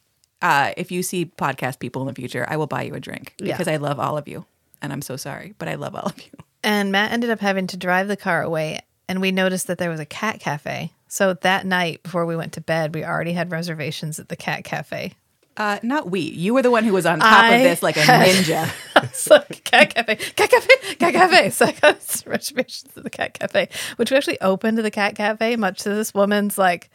Uh, 0.43 0.73
if 0.77 0.91
you 0.93 1.03
see 1.03 1.25
podcast 1.25 1.79
people 1.79 2.03
in 2.03 2.09
the 2.09 2.15
future, 2.15 2.45
I 2.49 2.57
will 2.57 2.67
buy 2.67 2.83
you 2.83 2.95
a 2.95 3.01
drink 3.01 3.35
Yeah. 3.39 3.55
because 3.57 3.69
I 3.69 3.77
love 3.77 3.99
all 3.99 4.19
of 4.19 4.29
you, 4.29 4.45
and 4.83 4.93
I'm 4.93 5.01
so 5.03 5.17
sorry, 5.17 5.55
but 5.59 5.67
I 5.69 5.77
love 5.77 5.95
all 5.95 6.07
of 6.07 6.19
you. 6.19 6.31
And 6.63 6.91
Matt 6.93 7.13
ended 7.13 7.31
up 7.31 7.41
having 7.41 7.67
to 7.69 7.77
drive 7.77 8.09
the 8.09 8.17
car 8.17 8.43
away, 8.43 8.81
and 9.09 9.21
we 9.21 9.31
noticed 9.33 9.67
that 9.69 9.79
there 9.79 9.89
was 9.91 10.01
a 10.01 10.05
cat 10.07 10.41
cafe. 10.41 10.93
So 11.17 11.33
that 11.33 11.65
night 11.65 12.03
before 12.03 12.27
we 12.27 12.37
went 12.37 12.53
to 12.53 12.61
bed, 12.61 12.95
we 12.95 13.03
already 13.03 13.33
had 13.33 13.51
reservations 13.51 14.19
at 14.21 14.29
the 14.29 14.37
cat 14.37 14.65
cafe. 14.65 15.15
Uh, 15.57 15.79
not 15.83 16.11
we. 16.11 16.21
You 16.21 16.53
were 16.53 16.61
the 16.61 16.71
one 16.71 16.85
who 16.85 16.93
was 16.93 17.07
on 17.07 17.21
top 17.21 17.45
I 17.45 17.55
of 17.55 17.63
this 17.63 17.83
like 17.83 17.97
a 17.97 18.01
had- 18.01 18.29
ninja. 18.29 18.71
It's 19.05 19.31
like 19.31 19.65
cat 19.65 19.95
cafe, 19.95 20.17
cat 20.17 20.51
cafe, 20.51 20.95
cat 20.97 21.15
cafe. 21.15 21.49
So 21.49 21.65
I 21.65 21.73
got 21.73 22.23
reservations 22.27 22.93
at 22.99 23.03
the 23.03 23.09
cat 23.09 23.33
cafe, 23.33 23.71
which 23.97 24.11
we 24.11 24.17
actually 24.19 24.39
opened 24.43 24.77
to 24.77 24.83
the 24.83 24.91
cat 24.91 25.15
cafe, 25.15 25.57
much 25.57 25.79
to 25.85 25.89
this 25.89 26.13
woman's 26.13 26.59
like, 26.59 26.91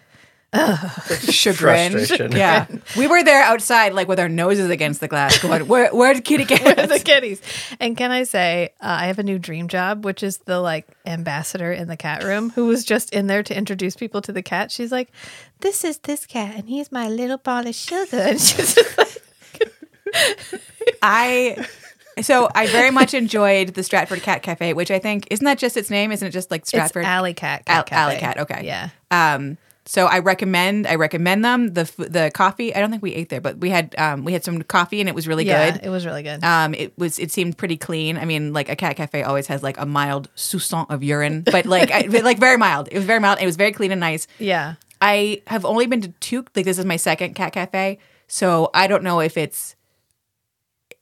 Chagrin. 1.30 1.92
Frustration. 1.94 2.34
Yeah, 2.34 2.68
we 2.98 3.08
were 3.08 3.24
there 3.24 3.42
outside, 3.42 3.94
like 3.94 4.10
with 4.10 4.20
our 4.20 4.28
noses 4.28 4.70
against 4.70 5.00
the 5.00 5.08
glass, 5.08 5.42
going, 5.42 5.62
"Where, 5.68 5.94
where 5.96 6.14
did 6.14 6.26
Kitty 6.26 6.44
get 6.44 6.90
the 6.90 7.00
kitties. 7.00 7.42
And 7.80 7.96
can 7.96 8.12
I 8.12 8.24
say, 8.24 8.74
uh, 8.82 8.98
I 9.02 9.08
have 9.08 9.18
a 9.18 9.24
new 9.24 9.40
dream 9.40 9.70
job, 9.70 10.04
which 10.04 10.24
is 10.24 10.40
the 10.40 10.60
like 10.60 10.88
ambassador 11.06 11.72
in 11.72 11.88
the 11.88 11.96
cat 11.96 12.24
room 12.24 12.50
who 12.50 12.66
was 12.66 12.84
just 12.84 13.14
in 13.14 13.28
there 13.28 13.44
to 13.44 13.58
introduce 13.58 13.96
people 13.96 14.22
to 14.24 14.34
the 14.34 14.42
cat. 14.42 14.72
She's 14.72 14.92
like, 14.92 15.10
This 15.62 15.86
is 15.86 16.00
this 16.00 16.26
cat, 16.26 16.56
and 16.56 16.68
he's 16.68 16.92
my 16.92 17.08
little 17.08 17.38
ball 17.38 17.66
of 17.66 17.74
sugar. 17.74 18.18
And 18.18 18.42
she's 18.42 18.78
like, 18.98 19.22
I 21.02 21.66
so 22.22 22.50
I 22.54 22.68
very 22.68 22.92
much 22.92 23.14
enjoyed 23.14 23.70
the 23.70 23.84
Stratford 23.84 24.22
Cat 24.22 24.44
Cafe, 24.44 24.74
which 24.74 24.92
I 24.92 25.00
think 25.00 25.28
isn't 25.32 25.46
that 25.46 25.58
just 25.58 25.78
its 25.78 25.90
name? 25.90 26.12
Isn't 26.12 26.28
it 26.28 26.32
just 26.32 26.52
like 26.52 26.62
It's 26.62 26.70
Stratford? 26.70 27.06
Alley 27.06 27.34
Cat. 27.34 27.64
Al- 27.68 27.84
cat 27.84 27.88
cafe. 27.88 28.02
Alley 28.02 28.18
Cat. 28.18 28.38
Okay. 28.40 28.66
Yeah. 28.66 28.90
Um. 29.10 29.58
So 29.92 30.06
I 30.06 30.20
recommend 30.20 30.88
I 30.88 30.96
recommend 30.96 31.44
them 31.44 31.74
the 31.74 31.84
the 31.98 32.32
coffee. 32.34 32.74
I 32.74 32.80
don't 32.80 32.92
think 32.92 33.04
we 33.04 33.14
ate 33.14 33.28
there, 33.28 33.42
but 33.42 33.58
we 33.58 33.70
had 33.70 33.94
um 33.98 34.24
we 34.24 34.32
had 34.32 34.42
some 34.42 34.62
coffee 34.64 35.02
and 35.02 35.10
it 35.10 35.14
was 35.16 35.28
really 35.28 35.44
Yeah, 35.46 35.70
good. 35.72 35.82
it 35.84 35.90
was 35.90 36.06
really 36.06 36.24
good. 36.24 36.42
Um, 36.46 36.74
it 36.74 36.98
was 36.98 37.20
it 37.20 37.30
seemed 37.30 37.58
pretty 37.58 37.76
clean. 37.76 38.16
I 38.18 38.24
mean, 38.24 38.54
like 38.54 38.70
a 38.70 38.78
cat 38.78 38.96
cafe 38.96 39.24
always 39.24 39.48
has 39.48 39.62
like 39.64 39.78
a 39.78 39.86
mild 39.86 40.30
soupçon 40.38 40.90
of 40.90 41.04
urine, 41.04 41.42
but 41.42 41.66
like 41.66 41.92
I, 41.92 42.04
like 42.22 42.40
very 42.40 42.56
mild. 42.56 42.88
It 42.90 42.96
was 42.96 43.04
very 43.04 43.20
mild. 43.20 43.40
It 43.42 43.46
was 43.46 43.58
very 43.58 43.74
clean 43.74 43.92
and 43.92 44.00
nice. 44.00 44.28
yeah. 44.40 44.76
I 45.02 45.42
have 45.48 45.66
only 45.66 45.88
been 45.88 46.00
to 46.02 46.08
two. 46.22 46.46
Like 46.56 46.64
this 46.64 46.78
is 46.80 46.86
my 46.86 46.96
second 46.96 47.34
cat 47.34 47.52
cafe, 47.52 47.98
so 48.28 48.70
I 48.74 48.88
don't 48.88 49.04
know 49.04 49.20
if 49.20 49.36
it's 49.36 49.76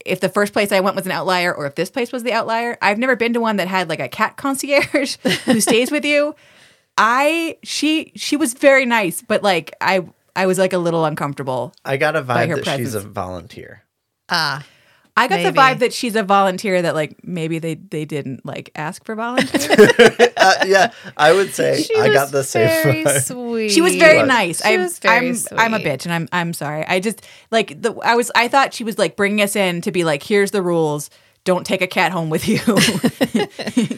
if 0.04 0.20
the 0.20 0.30
first 0.30 0.52
place 0.52 0.72
I 0.72 0.80
went 0.80 0.96
was 0.96 1.06
an 1.06 1.12
outlier 1.12 1.54
or 1.54 1.68
if 1.68 1.76
this 1.76 1.92
place 1.92 2.12
was 2.12 2.24
the 2.24 2.34
outlier. 2.34 2.76
I've 2.82 2.98
never 2.98 3.16
been 3.16 3.34
to 3.34 3.40
one 3.40 3.58
that 3.58 3.68
had 3.68 3.88
like 3.88 4.00
a 4.00 4.10
cat 4.10 4.36
concierge 4.36 5.18
who 5.46 5.62
stays 5.62 5.92
with 5.92 6.06
you. 6.06 6.34
I 7.00 7.58
she 7.64 8.12
she 8.16 8.36
was 8.36 8.54
very 8.54 8.86
nice, 8.86 9.22
but 9.22 9.41
like 9.41 9.74
I 9.80 10.06
I 10.36 10.45
was 10.45 10.60
like 10.60 10.74
a 10.74 10.78
little 10.78 11.06
uncomfortable. 11.06 11.74
I 11.86 11.95
got 11.95 12.16
a 12.18 12.22
vibe 12.22 12.50
her 12.50 12.62
that 12.62 12.78
she's 12.78 12.93
a 12.93 13.00
volunteer. 13.00 13.84
Ah. 14.28 14.66
I 15.18 15.28
got 15.28 15.43
the 15.43 15.52
vibe 15.52 15.80
that 15.80 15.91
she's 15.91 16.16
a 16.16 16.24
volunteer 16.24 16.82
that 16.82 16.95
like 16.95 17.24
maybe 17.24 17.60
they 17.60 17.76
they 17.76 18.06
didn't 18.06 18.45
like 18.45 18.72
ask 18.76 19.03
for 19.06 19.15
volunteers. 19.15 19.65
Uh, 20.40 20.64
yeah, 20.65 20.94
I 21.18 21.34
would 21.34 21.53
say 21.53 21.82
She 21.84 21.94
I 21.95 22.07
was 22.07 22.14
got 22.14 22.32
the 22.32 22.45
same 22.45 23.06
vibe. 23.06 23.22
sweet. 23.26 23.72
She 23.72 23.82
was 23.82 23.98
very 23.98 24.19
was. 24.19 24.28
nice. 24.28 24.64
She 24.64 24.74
I'm, 24.74 24.82
was 24.82 24.99
very 24.99 25.30
I'm, 25.30 25.36
I'm 25.57 25.74
a 25.74 25.80
bitch, 25.80 26.06
and 26.06 26.14
I'm, 26.14 26.30
I'm 26.32 26.53
sorry. 26.53 26.86
I 26.88 27.02
just 27.02 27.28
like 27.52 27.82
the. 27.82 27.94
I 27.95 28.15
was. 28.15 28.32
I 28.36 28.48
thought 28.48 28.74
she 28.74 28.86
was 28.86 28.98
like 28.98 29.18
bringing 29.18 29.41
us 29.41 29.57
in 29.57 29.82
to 29.82 29.91
be 29.91 30.06
like, 30.06 30.24
here's 30.24 30.52
the 30.52 30.61
rules. 30.61 31.10
Don't 31.50 31.66
take 31.66 31.82
a 31.82 31.88
cat 31.88 32.12
home 32.12 32.30
with 32.30 32.48
you. 32.48 32.60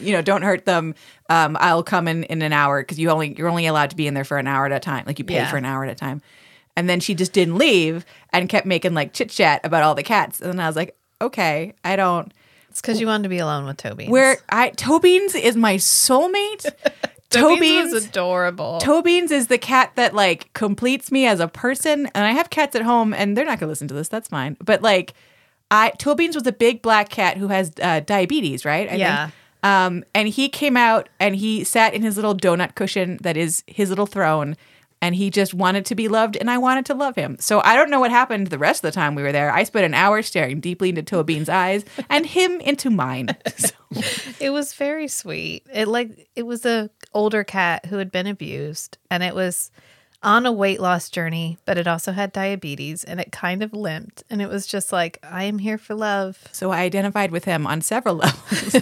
you 0.00 0.12
know, 0.14 0.22
don't 0.22 0.40
hurt 0.40 0.64
them. 0.64 0.94
Um, 1.28 1.54
I'll 1.60 1.82
come 1.82 2.08
in 2.08 2.24
in 2.24 2.40
an 2.40 2.54
hour 2.54 2.80
because 2.80 2.98
you 2.98 3.10
only 3.10 3.34
you're 3.36 3.50
only 3.50 3.66
allowed 3.66 3.90
to 3.90 3.96
be 3.96 4.06
in 4.06 4.14
there 4.14 4.24
for 4.24 4.38
an 4.38 4.46
hour 4.46 4.64
at 4.64 4.72
a 4.72 4.80
time. 4.80 5.04
Like 5.06 5.18
you 5.18 5.24
pay 5.26 5.34
Yeah. 5.34 5.50
for 5.50 5.58
an 5.58 5.66
hour 5.66 5.84
at 5.84 5.90
a 5.90 5.94
time. 5.94 6.22
And 6.78 6.88
then 6.88 6.98
she 6.98 7.14
just 7.14 7.34
didn't 7.34 7.58
leave 7.58 8.06
and 8.30 8.48
kept 8.48 8.64
making 8.66 8.94
like 8.94 9.12
chit 9.12 9.28
chat 9.28 9.60
about 9.64 9.82
all 9.82 9.94
the 9.94 10.02
cats. 10.02 10.40
And 10.40 10.50
then 10.54 10.60
I 10.60 10.66
was 10.66 10.76
like, 10.76 10.96
okay, 11.20 11.74
I 11.84 11.94
don't. 11.96 12.32
It's 12.70 12.80
because 12.80 12.98
you 13.02 13.06
wanted 13.06 13.24
to 13.24 13.28
be 13.28 13.36
alone 13.36 13.66
with 13.66 13.76
Toby. 13.76 14.06
Where 14.06 14.38
I 14.48 14.70
Tobeans 14.70 15.34
is 15.34 15.54
my 15.54 15.74
soulmate. 15.74 16.64
Tobeans 17.28 17.92
was 17.92 18.06
adorable. 18.06 18.78
Tobeans 18.78 19.30
is 19.30 19.48
the 19.48 19.58
cat 19.58 19.92
that 19.96 20.14
like 20.14 20.50
completes 20.54 21.12
me 21.12 21.26
as 21.26 21.38
a 21.38 21.48
person. 21.48 22.06
And 22.14 22.24
I 22.24 22.32
have 22.32 22.48
cats 22.48 22.74
at 22.76 22.80
home, 22.82 23.12
and 23.12 23.36
they're 23.36 23.44
not 23.44 23.60
gonna 23.60 23.68
listen 23.68 23.88
to 23.88 23.94
this. 23.94 24.08
That's 24.08 24.28
fine. 24.28 24.56
But 24.64 24.80
like, 24.80 25.12
I 25.72 25.92
was 26.34 26.46
a 26.46 26.52
big 26.52 26.82
black 26.82 27.08
cat 27.08 27.36
who 27.36 27.48
has 27.48 27.72
uh, 27.82 28.00
diabetes, 28.00 28.64
right? 28.64 28.90
I 28.90 28.94
Yeah. 28.96 29.26
Think. 29.26 29.34
Um, 29.64 30.04
and 30.14 30.28
he 30.28 30.48
came 30.48 30.76
out 30.76 31.08
and 31.20 31.36
he 31.36 31.62
sat 31.64 31.94
in 31.94 32.02
his 32.02 32.16
little 32.16 32.36
donut 32.36 32.74
cushion 32.74 33.18
that 33.22 33.36
is 33.36 33.62
his 33.66 33.88
little 33.88 34.06
throne. 34.06 34.56
And 35.00 35.16
he 35.16 35.30
just 35.30 35.52
wanted 35.52 35.84
to 35.86 35.96
be 35.96 36.06
loved, 36.06 36.36
and 36.36 36.48
I 36.48 36.58
wanted 36.58 36.86
to 36.86 36.94
love 36.94 37.16
him. 37.16 37.36
So 37.40 37.60
I 37.64 37.74
don't 37.74 37.90
know 37.90 37.98
what 37.98 38.12
happened 38.12 38.46
the 38.46 38.58
rest 38.58 38.84
of 38.84 38.88
the 38.92 38.94
time 38.94 39.16
we 39.16 39.24
were 39.24 39.32
there. 39.32 39.52
I 39.52 39.64
spent 39.64 39.84
an 39.84 39.94
hour 39.94 40.22
staring 40.22 40.60
deeply 40.60 40.90
into 40.90 41.02
Tobean's 41.02 41.48
eyes 41.48 41.84
and 42.08 42.24
him 42.24 42.60
into 42.60 42.88
mine. 42.88 43.36
So, 43.56 43.74
It 44.38 44.50
was 44.50 44.74
very 44.74 45.08
sweet. 45.08 45.66
It 45.74 45.88
like 45.88 46.28
it 46.36 46.44
was 46.44 46.64
a 46.64 46.88
older 47.12 47.42
cat 47.42 47.86
who 47.86 47.96
had 47.96 48.12
been 48.12 48.28
abused 48.28 48.96
and 49.10 49.24
it 49.24 49.34
was 49.34 49.72
on 50.22 50.46
a 50.46 50.52
weight 50.52 50.80
loss 50.80 51.08
journey, 51.08 51.58
but 51.64 51.76
it 51.76 51.86
also 51.86 52.12
had 52.12 52.32
diabetes 52.32 53.02
and 53.02 53.20
it 53.20 53.32
kind 53.32 53.62
of 53.62 53.72
limped 53.72 54.22
and 54.30 54.40
it 54.40 54.48
was 54.48 54.66
just 54.66 54.92
like 54.92 55.18
I 55.22 55.44
am 55.44 55.58
here 55.58 55.78
for 55.78 55.94
love. 55.94 56.38
so 56.52 56.70
I 56.70 56.80
identified 56.82 57.30
with 57.30 57.44
him 57.44 57.66
on 57.66 57.80
several 57.80 58.14
levels. 58.16 58.76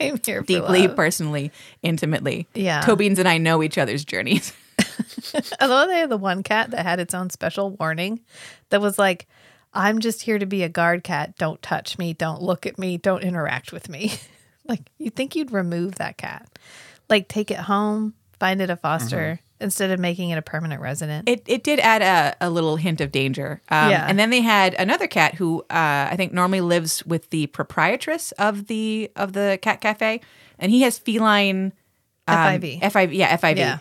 I'm 0.00 0.20
here 0.24 0.42
for 0.42 0.46
deeply, 0.46 0.86
love. 0.86 0.96
personally, 0.96 1.50
intimately. 1.82 2.46
Yeah. 2.54 2.80
Tobeans 2.82 3.18
and 3.18 3.28
I 3.28 3.38
know 3.38 3.62
each 3.62 3.78
other's 3.78 4.04
journeys. 4.04 4.52
Although 5.60 5.86
they 5.88 5.98
had 5.98 6.10
the 6.10 6.16
one 6.16 6.42
cat 6.42 6.70
that 6.70 6.84
had 6.84 7.00
its 7.00 7.14
own 7.14 7.30
special 7.30 7.70
warning 7.70 8.20
that 8.70 8.80
was 8.80 8.98
like, 8.98 9.26
I'm 9.72 9.98
just 9.98 10.22
here 10.22 10.38
to 10.38 10.46
be 10.46 10.62
a 10.62 10.68
guard 10.68 11.02
cat. 11.02 11.36
Don't 11.36 11.60
touch 11.60 11.98
me. 11.98 12.12
Don't 12.12 12.40
look 12.40 12.66
at 12.66 12.78
me. 12.78 12.96
Don't 12.96 13.24
interact 13.24 13.72
with 13.72 13.88
me. 13.88 14.14
like, 14.68 14.82
you 14.98 15.10
think 15.10 15.34
you'd 15.34 15.52
remove 15.52 15.96
that 15.96 16.16
cat. 16.16 16.48
Like, 17.08 17.26
take 17.26 17.50
it 17.50 17.58
home, 17.58 18.14
find 18.38 18.62
it 18.62 18.70
a 18.70 18.76
foster 18.76 19.16
mm-hmm. 19.16 19.43
Instead 19.60 19.90
of 19.90 19.98
making 20.00 20.30
it 20.30 20.36
a 20.38 20.42
permanent 20.42 20.80
resident. 20.82 21.28
It 21.28 21.42
it 21.46 21.62
did 21.64 21.78
add 21.80 22.02
a, 22.02 22.36
a 22.46 22.50
little 22.50 22.76
hint 22.76 23.00
of 23.00 23.12
danger. 23.12 23.60
Um, 23.68 23.90
Yeah. 23.90 24.06
And 24.08 24.18
then 24.18 24.30
they 24.30 24.40
had 24.40 24.74
another 24.74 25.06
cat 25.06 25.34
who 25.34 25.60
uh, 25.70 26.08
I 26.10 26.14
think 26.16 26.32
normally 26.32 26.60
lives 26.60 27.04
with 27.06 27.30
the 27.30 27.46
proprietress 27.48 28.32
of 28.32 28.66
the 28.66 29.10
of 29.16 29.32
the 29.32 29.58
cat 29.62 29.80
cafe, 29.80 30.20
and 30.58 30.70
he 30.72 30.82
has 30.82 30.98
feline 30.98 31.72
um, 32.26 32.36
FIV. 32.36 32.80
FIV. 32.80 33.14
Yeah, 33.14 33.36
FIV. 33.36 33.56
Yeah. 33.56 33.78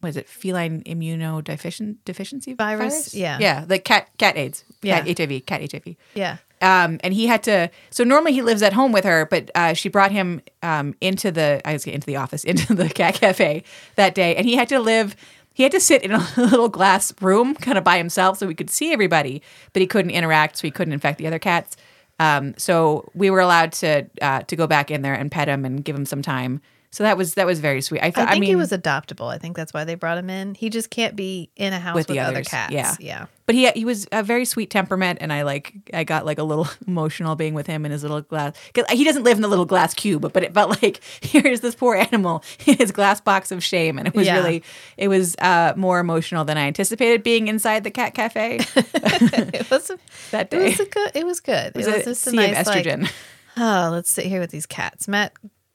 What 0.00 0.08
is 0.08 0.16
it? 0.16 0.28
Feline 0.28 0.82
immunodeficiency 0.82 1.96
deficiency 2.04 2.54
Virus? 2.54 3.14
Yeah. 3.14 3.38
Yeah. 3.40 3.64
The 3.64 3.78
cat 3.78 4.08
cat 4.18 4.36
AIDS. 4.36 4.64
Cat 4.82 5.06
Yeah. 5.06 5.14
HIV. 5.16 5.46
Cat 5.46 5.60
HIV. 5.72 5.96
yeah. 6.14 6.38
Um, 6.62 6.98
and 7.02 7.12
he 7.12 7.26
had 7.26 7.42
to. 7.42 7.70
So 7.90 8.04
normally 8.04 8.32
he 8.32 8.40
lives 8.40 8.62
at 8.62 8.72
home 8.72 8.92
with 8.92 9.04
her, 9.04 9.26
but 9.26 9.50
uh, 9.54 9.74
she 9.74 9.88
brought 9.88 10.12
him 10.12 10.40
um, 10.62 10.94
into 11.00 11.30
the 11.30 11.60
I 11.64 11.74
was 11.74 11.86
into 11.86 12.06
the 12.06 12.16
office 12.16 12.44
into 12.52 12.74
the 12.74 12.88
cat 12.88 13.14
cafe 13.16 13.64
that 13.96 14.14
day, 14.14 14.34
and 14.36 14.46
he 14.46 14.56
had 14.56 14.68
to 14.70 14.80
live. 14.80 15.14
He 15.54 15.64
had 15.64 15.72
to 15.72 15.80
sit 15.80 16.02
in 16.02 16.12
a 16.12 16.26
little 16.38 16.70
glass 16.70 17.12
room, 17.20 17.54
kind 17.54 17.76
of 17.76 17.84
by 17.84 17.98
himself, 17.98 18.38
so 18.38 18.46
we 18.46 18.54
could 18.54 18.70
see 18.70 18.90
everybody, 18.92 19.42
but 19.74 19.82
he 19.82 19.86
couldn't 19.86 20.12
interact, 20.12 20.56
so 20.56 20.66
he 20.66 20.70
couldn't 20.70 20.94
infect 20.94 21.18
the 21.18 21.26
other 21.26 21.38
cats. 21.38 21.76
Um, 22.18 22.54
so 22.56 23.10
we 23.14 23.28
were 23.28 23.40
allowed 23.40 23.72
to 23.72 24.06
uh, 24.22 24.42
to 24.42 24.56
go 24.56 24.66
back 24.66 24.90
in 24.90 25.02
there 25.02 25.14
and 25.14 25.30
pet 25.30 25.48
him 25.48 25.64
and 25.64 25.84
give 25.84 25.96
him 25.96 26.06
some 26.06 26.22
time. 26.22 26.62
So 26.92 27.04
that 27.04 27.16
was 27.16 27.34
that 27.34 27.46
was 27.46 27.58
very 27.58 27.80
sweet. 27.80 28.00
I, 28.02 28.10
th- 28.10 28.18
I 28.26 28.30
think 28.32 28.40
mean, 28.42 28.48
he 28.50 28.56
was 28.56 28.70
adoptable. 28.70 29.32
I 29.32 29.38
think 29.38 29.56
that's 29.56 29.72
why 29.72 29.84
they 29.84 29.94
brought 29.94 30.18
him 30.18 30.28
in. 30.28 30.54
He 30.54 30.68
just 30.68 30.90
can't 30.90 31.16
be 31.16 31.50
in 31.56 31.72
a 31.72 31.78
house 31.80 31.94
With 31.94 32.06
with, 32.08 32.14
the 32.16 32.20
other 32.20 32.42
cats. 32.44 32.70
yeah. 32.72 32.94
Yeah. 33.00 33.26
But 33.46 33.54
he 33.54 33.70
he 33.70 33.84
was 33.86 34.06
a 34.12 34.22
very 34.22 34.44
sweet 34.44 34.68
temperament, 34.70 35.18
and 35.22 35.32
I 35.32 35.42
like 35.42 35.72
I 35.94 36.04
got 36.04 36.26
like 36.26 36.36
a 36.38 36.42
little 36.44 36.68
emotional 36.86 37.34
being 37.34 37.54
with 37.54 37.66
him 37.66 37.86
in 37.86 37.92
his 37.92 38.02
little 38.02 38.20
glass. 38.20 38.54
Cause 38.74 38.84
he 38.90 39.04
doesn't 39.04 39.22
live 39.24 39.38
in 39.38 39.42
the 39.42 39.48
little 39.48 39.64
glass 39.64 39.94
cube, 39.94 40.30
but 40.32 40.42
it 40.42 40.52
felt 40.52 40.68
like 40.82 41.00
here's 41.22 41.60
this 41.60 41.74
poor 41.74 41.96
animal 41.96 42.44
in 42.66 42.76
his 42.76 42.92
glass 42.92 43.22
box 43.22 43.50
of 43.50 43.64
shame, 43.64 43.98
and 43.98 44.06
it 44.06 44.14
was 44.14 44.26
Yeah. 44.26 44.36
really 44.36 44.62
it 44.98 45.08
was 45.08 45.34
uh, 45.36 45.72
more 45.76 45.98
emotional 45.98 46.44
than 46.44 46.58
I 46.58 46.66
anticipated 46.66 47.22
being 47.22 47.48
inside 47.48 47.84
the 47.84 47.90
cat 47.90 48.12
cafe 48.14 48.58
It 48.76 49.70
was 49.70 49.88
a, 49.90 49.98
that 50.30 50.52
it 50.52 50.62
was 50.62 50.76
day. 50.76 50.84
a 50.84 50.86
good 50.88 51.10
it 51.14 51.24
was 51.26 51.40
good. 51.40 51.68
It 51.68 51.76
was, 51.76 51.86
it 51.86 51.94
was 51.94 52.02
a 52.06 52.10
just 52.10 52.26
a 52.26 52.32
nice 52.36 52.60
of 52.60 52.66
like. 52.66 53.10
Oh, 53.56 53.88
let's 53.92 54.10
sit 54.10 54.26
here 54.26 54.40
with 54.40 54.50
these 54.50 54.66
cats. 54.66 55.08
Matt 55.08 55.32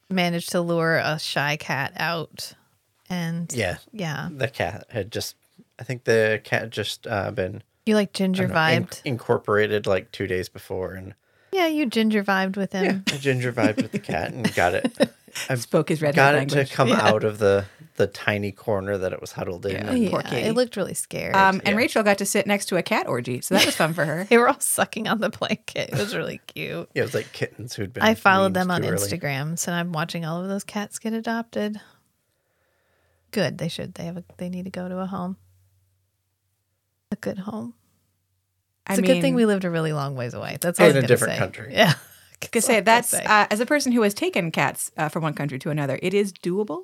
managed 0.09 0.51
to 0.51 0.61
lure 0.61 0.97
a 0.97 1.19
shy 1.19 1.57
cat 1.57 1.93
out, 1.97 2.53
and 3.09 3.51
Yeah. 3.53 3.77
yeah, 3.91 4.29
The 4.31 4.47
cat 4.47 4.85
had 4.89 5.11
just, 5.11 5.35
I 5.79 5.84
think 5.84 6.03
the 6.05 6.41
cat 6.43 6.61
had 6.61 6.71
just 6.71 7.05
uh, 7.07 7.31
been 7.31 7.63
you 7.85 7.95
like 7.95 8.13
ginger 8.13 8.47
don't 8.47 8.51
in- 8.57 8.85
vibed. 8.85 9.01
incorporated 9.05 9.88
like 9.88 10.11
two 10.11 10.27
days 10.27 10.49
before. 10.49 10.93
And 10.93 11.13
yeah, 11.51 11.67
you 11.67 11.85
ginger 11.85 12.23
vibed 12.23 12.57
with 12.57 12.73
him. 12.73 13.03
I 13.11 13.17
ginger 13.17 13.51
vibed 13.53 13.77
with 13.81 13.91
the 13.91 13.99
cat 13.99 14.31
and 14.34 14.53
got 14.55 14.73
it. 14.73 15.09
I 15.49 15.55
Spoke 15.55 15.89
his 15.89 16.01
red 16.01 16.15
got 16.15 16.35
it 16.35 16.38
language. 16.39 16.69
to 16.69 16.76
come 16.76 16.91
out 16.91 17.23
of 17.23 17.38
the, 17.39 17.65
the 17.95 18.07
tiny 18.07 18.51
corner 18.51 18.97
that 18.97 19.14
it 19.14 19.22
was 19.22 19.31
huddled 19.31 19.65
in. 19.65 19.72
Yeah. 19.73 19.89
and- 19.89 20.03
Yeah, 20.03 20.09
Poor 20.09 20.22
kitty. 20.22 20.47
it 20.47 20.53
looked 20.53 20.76
really 20.77 20.93
scared. 20.93 21.35
Um, 21.35 21.59
and 21.65 21.69
Yeah. 21.69 21.76
Rachel 21.76 22.03
got 22.03 22.18
to 22.19 22.26
sit 22.26 22.45
next 22.47 22.65
to 22.68 22.77
a 22.77 22.84
cat 22.84 23.07
orgy, 23.07 23.41
so 23.41 23.55
that 23.55 23.65
was 23.65 23.76
fun 23.76 23.93
for 23.93 24.05
her. 24.05 24.23
they 24.30 24.38
were 24.38 24.47
all 24.49 24.59
sucking 24.59 25.07
on 25.07 25.19
the 25.19 25.30
blanket. 25.30 25.89
It 25.91 25.97
was 25.97 26.15
really 26.15 26.39
cute. 26.47 26.89
Yeah, 26.93 27.01
it 27.01 27.05
was 27.05 27.14
like 27.14 27.31
kittens 27.34 27.73
who'd 27.76 27.93
been. 27.93 28.03
I 28.03 28.14
followed 28.15 28.53
them 28.53 28.69
on 28.72 28.84
early. 28.85 28.95
Instagram, 28.97 29.57
so 29.59 29.72
I'm 29.72 29.91
watching 29.91 30.26
all 30.26 30.41
of 30.41 30.47
those 30.49 30.64
cats 30.64 30.99
get 30.99 31.14
adopted. 31.14 31.80
Good, 33.31 33.57
they 33.57 33.68
should. 33.68 33.93
They 33.95 34.05
have 34.05 34.18
a. 34.18 34.23
They 34.38 34.49
need 34.49 34.65
to 34.65 34.72
go 34.72 34.88
to 34.88 34.99
a 34.99 35.05
home. 35.05 35.38
A 37.11 37.15
good 37.15 37.38
home. 37.39 37.73
It's 38.89 38.99
a 38.99 39.01
mean, 39.01 39.11
good 39.15 39.22
thing 39.22 39.35
we 39.35 39.45
lived 39.45 39.65
a 39.65 39.69
really 39.69 39.91
long 39.91 40.15
ways 40.15 40.34
away. 40.34 40.57
That's 40.61 40.80
all 40.80 40.85
I 40.85 40.89
In 40.89 40.95
was 40.95 41.03
a 41.03 41.07
gonna 41.07 41.07
different 41.09 41.34
say. 41.34 41.39
country. 41.39 41.73
Yeah. 41.73 41.93
Could 42.41 42.64
say 42.64 42.80
that's 42.81 43.14
uh, 43.14 43.47
as 43.49 43.59
a 43.59 43.65
person 43.65 43.91
who 43.91 44.01
has 44.03 44.14
taken 44.14 44.51
cats 44.51 44.91
uh, 44.97 45.09
from 45.09 45.23
one 45.23 45.34
country 45.34 45.59
to 45.59 45.69
another, 45.69 45.99
it 46.01 46.14
is 46.14 46.31
doable. 46.34 46.84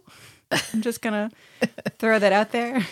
I'm 0.51 0.81
just 0.81 1.01
gonna 1.01 1.31
throw 1.99 2.19
that 2.19 2.31
out 2.33 2.51
there. 2.51 2.85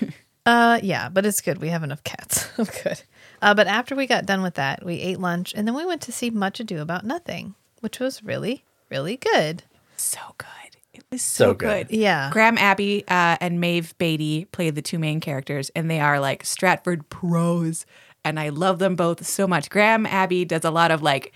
Uh, 0.46 0.80
yeah, 0.82 1.10
but 1.10 1.26
it's 1.26 1.42
good. 1.42 1.60
We 1.60 1.70
have 1.70 1.84
enough 1.84 2.04
cats. 2.04 2.50
I'm 2.58 2.66
good. 2.84 3.02
Uh, 3.42 3.54
but 3.54 3.68
after 3.68 3.96
we 3.96 4.08
got 4.08 4.26
done 4.26 4.42
with 4.42 4.56
that, 4.56 4.84
we 4.86 4.96
ate 4.96 5.20
lunch 5.20 5.54
and 5.56 5.68
then 5.68 5.76
we 5.76 5.86
went 5.86 6.02
to 6.04 6.12
see 6.12 6.30
Much 6.30 6.60
Ado 6.60 6.80
About 6.82 7.06
Nothing, 7.06 7.54
which 7.82 8.00
was 8.00 8.24
really, 8.24 8.64
really 8.90 9.18
good. 9.18 9.64
so 9.98 10.20
good. 10.38 10.48
It 10.94 11.04
was 11.12 11.22
so, 11.22 11.46
So 11.50 11.54
good. 11.54 11.88
good. 11.90 11.96
Yeah. 11.98 12.30
Graham 12.34 12.58
Abbey 12.58 13.04
uh, 13.08 13.38
and 13.40 13.60
Maeve 13.60 13.96
Beatty 13.98 14.46
played 14.46 14.76
the 14.76 14.82
two 14.82 15.00
main 15.00 15.20
characters, 15.20 15.70
and 15.76 15.90
they 15.90 16.00
are 16.00 16.20
like 16.20 16.44
Stratford 16.46 17.08
pros, 17.10 17.86
and 18.26 18.40
I 18.40 18.50
love 18.50 18.80
them 18.80 18.96
both 18.96 19.26
so 19.26 19.48
much. 19.48 19.70
Graham 19.70 20.06
Abbey 20.06 20.44
does 20.46 20.66
a 20.66 20.72
lot 20.72 20.92
of 20.92 21.02
like 21.02 21.34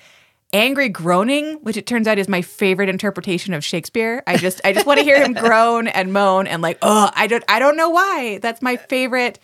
angry 0.56 0.88
groaning, 0.88 1.56
which 1.64 1.76
it 1.76 1.86
turns 1.86 2.07
out 2.07 2.18
is 2.18 2.30
my 2.30 2.41
favorite 2.41 2.88
interpretation 2.88 3.53
of 3.53 3.64
Shakespeare. 3.64 4.23
I 4.26 4.38
just 4.38 4.61
I 4.64 4.72
just 4.72 4.86
want 4.86 4.99
to 4.99 5.03
hear 5.03 5.22
him 5.22 5.34
groan 5.34 5.88
and 5.88 6.14
moan 6.14 6.48
and 6.48 6.61
like, 6.61 6.77
oh, 6.82 7.11
I 7.14 7.27
don't 7.27 7.44
I 7.49 7.60
don't 7.60 7.76
know 7.76 7.90
why. 7.90 8.40
That's 8.41 8.61
my 8.61 8.77
favorite. 8.77 9.38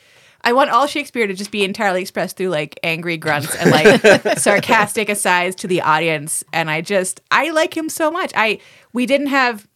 I 0.43 0.53
want 0.53 0.71
all 0.71 0.87
Shakespeare 0.87 1.27
to 1.27 1.33
just 1.33 1.51
be 1.51 1.63
entirely 1.63 2.01
expressed 2.01 2.37
through 2.37 2.49
like 2.49 2.79
angry 2.81 3.17
grunts 3.17 3.53
and 3.55 3.69
like 3.69 4.37
sarcastic 4.39 5.09
asides 5.09 5.57
to 5.57 5.67
the 5.67 5.81
audience. 5.81 6.45
And 6.53 6.71
I 6.71 6.79
just 6.79 7.19
I 7.29 7.51
like 7.51 7.75
him 7.75 7.89
so 7.89 8.09
much. 8.09 8.31
I 8.33 8.59
we 8.93 9.05
didn't 9.05 9.27
have 9.27 9.67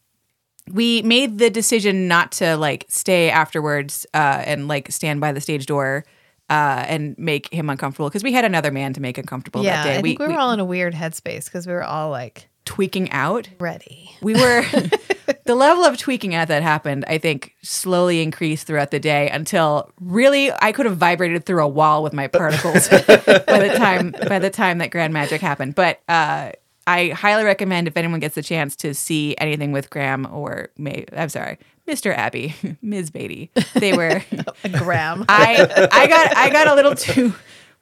we 0.71 1.01
made 1.01 1.37
the 1.37 1.49
decision 1.49 2.07
not 2.07 2.31
to 2.33 2.55
like 2.55 2.85
stay 2.87 3.29
afterwards 3.29 4.05
uh, 4.13 4.41
and 4.45 4.67
like 4.69 4.89
stand 4.91 5.19
by 5.19 5.33
the 5.33 5.41
stage 5.41 5.65
door 5.65 6.05
uh, 6.49 6.85
and 6.87 7.17
make 7.17 7.51
him 7.51 7.69
uncomfortable 7.69 8.09
because 8.09 8.23
we 8.23 8.33
had 8.33 8.45
another 8.45 8.71
man 8.71 8.93
to 8.93 9.01
make 9.01 9.17
uncomfortable 9.17 9.63
yeah. 9.63 9.77
that 9.77 9.83
day. 9.83 9.97
I 9.97 10.01
think 10.01 10.19
we, 10.19 10.27
were 10.27 10.39
all 10.39 10.51
in 10.51 10.59
a 10.59 10.65
weird 10.65 10.93
headspace 10.93 11.45
because 11.45 11.65
we 11.65 11.73
were 11.73 11.83
all 11.83 12.09
like 12.09 12.49
tweaking 12.65 13.11
out. 13.11 13.47
ready. 13.59 14.11
We 14.21 14.33
were 14.33 14.63
the 15.45 15.55
level 15.55 15.83
of 15.85 15.97
tweaking 15.97 16.35
out 16.35 16.47
that 16.49 16.63
happened. 16.63 17.05
I 17.07 17.17
think 17.17 17.55
slowly 17.63 18.21
increased 18.21 18.67
throughout 18.67 18.91
the 18.91 18.99
day 18.99 19.29
until 19.29 19.91
really 19.99 20.51
I 20.61 20.71
could 20.71 20.85
have 20.85 20.97
vibrated 20.97 21.45
through 21.45 21.63
a 21.63 21.67
wall 21.67 22.03
with 22.03 22.13
my 22.13 22.27
particles 22.27 22.89
by 22.89 22.97
the 22.97 23.73
time 23.77 24.13
by 24.27 24.39
the 24.39 24.49
time 24.49 24.79
that 24.79 24.91
Grand 24.91 25.13
Magic 25.13 25.41
happened. 25.41 25.75
But 25.75 26.01
uh, 26.07 26.51
I 26.87 27.09
highly 27.09 27.43
recommend 27.43 27.87
if 27.87 27.97
anyone 27.97 28.19
gets 28.19 28.35
the 28.35 28.43
chance 28.43 28.75
to 28.77 28.93
see 28.93 29.35
anything 29.37 29.71
with 29.71 29.89
Graham 29.89 30.27
or 30.31 30.69
May. 30.77 31.05
I'm 31.15 31.29
sorry, 31.29 31.57
Mr. 31.87 32.15
Abbey, 32.15 32.55
Ms. 32.81 33.11
Beatty. 33.11 33.51
They 33.75 33.93
were. 33.95 34.23
Graham. 34.71 35.25
I 35.29 35.89
I 35.91 36.07
got 36.07 36.37
I 36.37 36.49
got 36.49 36.67
a 36.67 36.75
little 36.75 36.95
too. 36.95 37.33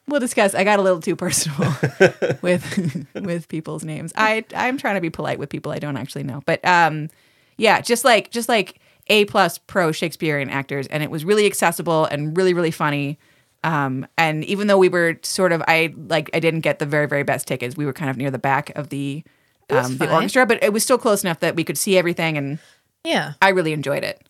We'll 0.07 0.19
discuss. 0.19 0.53
I 0.53 0.63
got 0.65 0.79
a 0.79 0.81
little 0.81 0.99
too 0.99 1.15
personal 1.15 1.73
with 2.41 3.07
with 3.15 3.47
people's 3.47 3.85
names. 3.85 4.11
I 4.15 4.43
I'm 4.55 4.77
trying 4.77 4.95
to 4.95 5.01
be 5.01 5.09
polite 5.09 5.39
with 5.39 5.49
people 5.49 5.71
I 5.71 5.79
don't 5.79 5.95
actually 5.95 6.23
know, 6.23 6.41
but 6.45 6.63
um, 6.65 7.09
yeah, 7.57 7.79
just 7.79 8.03
like 8.03 8.29
just 8.29 8.49
like 8.49 8.79
a 9.07 9.25
plus 9.25 9.57
pro 9.59 9.91
Shakespearean 9.91 10.49
actors, 10.49 10.87
and 10.87 11.03
it 11.03 11.11
was 11.11 11.23
really 11.23 11.45
accessible 11.45 12.05
and 12.05 12.35
really 12.35 12.53
really 12.53 12.71
funny. 12.71 13.17
Um, 13.63 14.05
and 14.17 14.43
even 14.43 14.67
though 14.67 14.77
we 14.77 14.89
were 14.89 15.17
sort 15.21 15.53
of, 15.53 15.63
I 15.69 15.93
like 16.09 16.29
I 16.33 16.41
didn't 16.41 16.61
get 16.61 16.79
the 16.79 16.85
very 16.85 17.07
very 17.07 17.23
best 17.23 17.47
tickets. 17.47 17.77
We 17.77 17.85
were 17.85 17.93
kind 17.93 18.09
of 18.09 18.17
near 18.17 18.31
the 18.31 18.39
back 18.39 18.71
of 18.75 18.89
the 18.89 19.23
um, 19.69 19.97
the 19.97 20.13
orchestra, 20.13 20.45
but 20.45 20.61
it 20.61 20.73
was 20.73 20.83
still 20.83 20.97
close 20.97 21.23
enough 21.23 21.39
that 21.39 21.55
we 21.55 21.63
could 21.63 21.77
see 21.77 21.97
everything, 21.97 22.37
and 22.37 22.59
yeah. 23.03 23.33
I 23.41 23.49
really 23.49 23.73
enjoyed 23.73 24.03
it. 24.03 24.21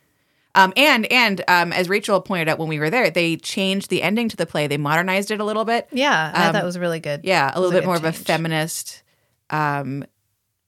Um, 0.55 0.71
and 0.77 1.11
and 1.11 1.43
um, 1.47 1.73
as 1.73 1.89
Rachel 1.89 2.21
pointed 2.21 2.47
out 2.47 2.59
when 2.59 2.69
we 2.69 2.79
were 2.79 2.89
there, 2.89 3.09
they 3.09 3.37
changed 3.37 3.89
the 3.89 4.03
ending 4.03 4.29
to 4.29 4.37
the 4.37 4.45
play. 4.45 4.67
They 4.67 4.77
modernized 4.77 5.31
it 5.31 5.39
a 5.39 5.43
little 5.43 5.65
bit. 5.65 5.87
Yeah, 5.91 6.31
I 6.33 6.51
thought 6.51 6.61
it 6.61 6.65
was 6.65 6.77
really 6.77 6.99
good. 6.99 7.21
Um, 7.21 7.25
Yeah, 7.25 7.51
a 7.53 7.59
little 7.59 7.71
bit 7.71 7.81
good 7.81 7.87
more 7.87 7.95
of 7.95 8.05
a 8.05 8.11
feminist. 8.11 9.01
Um, 9.49 10.05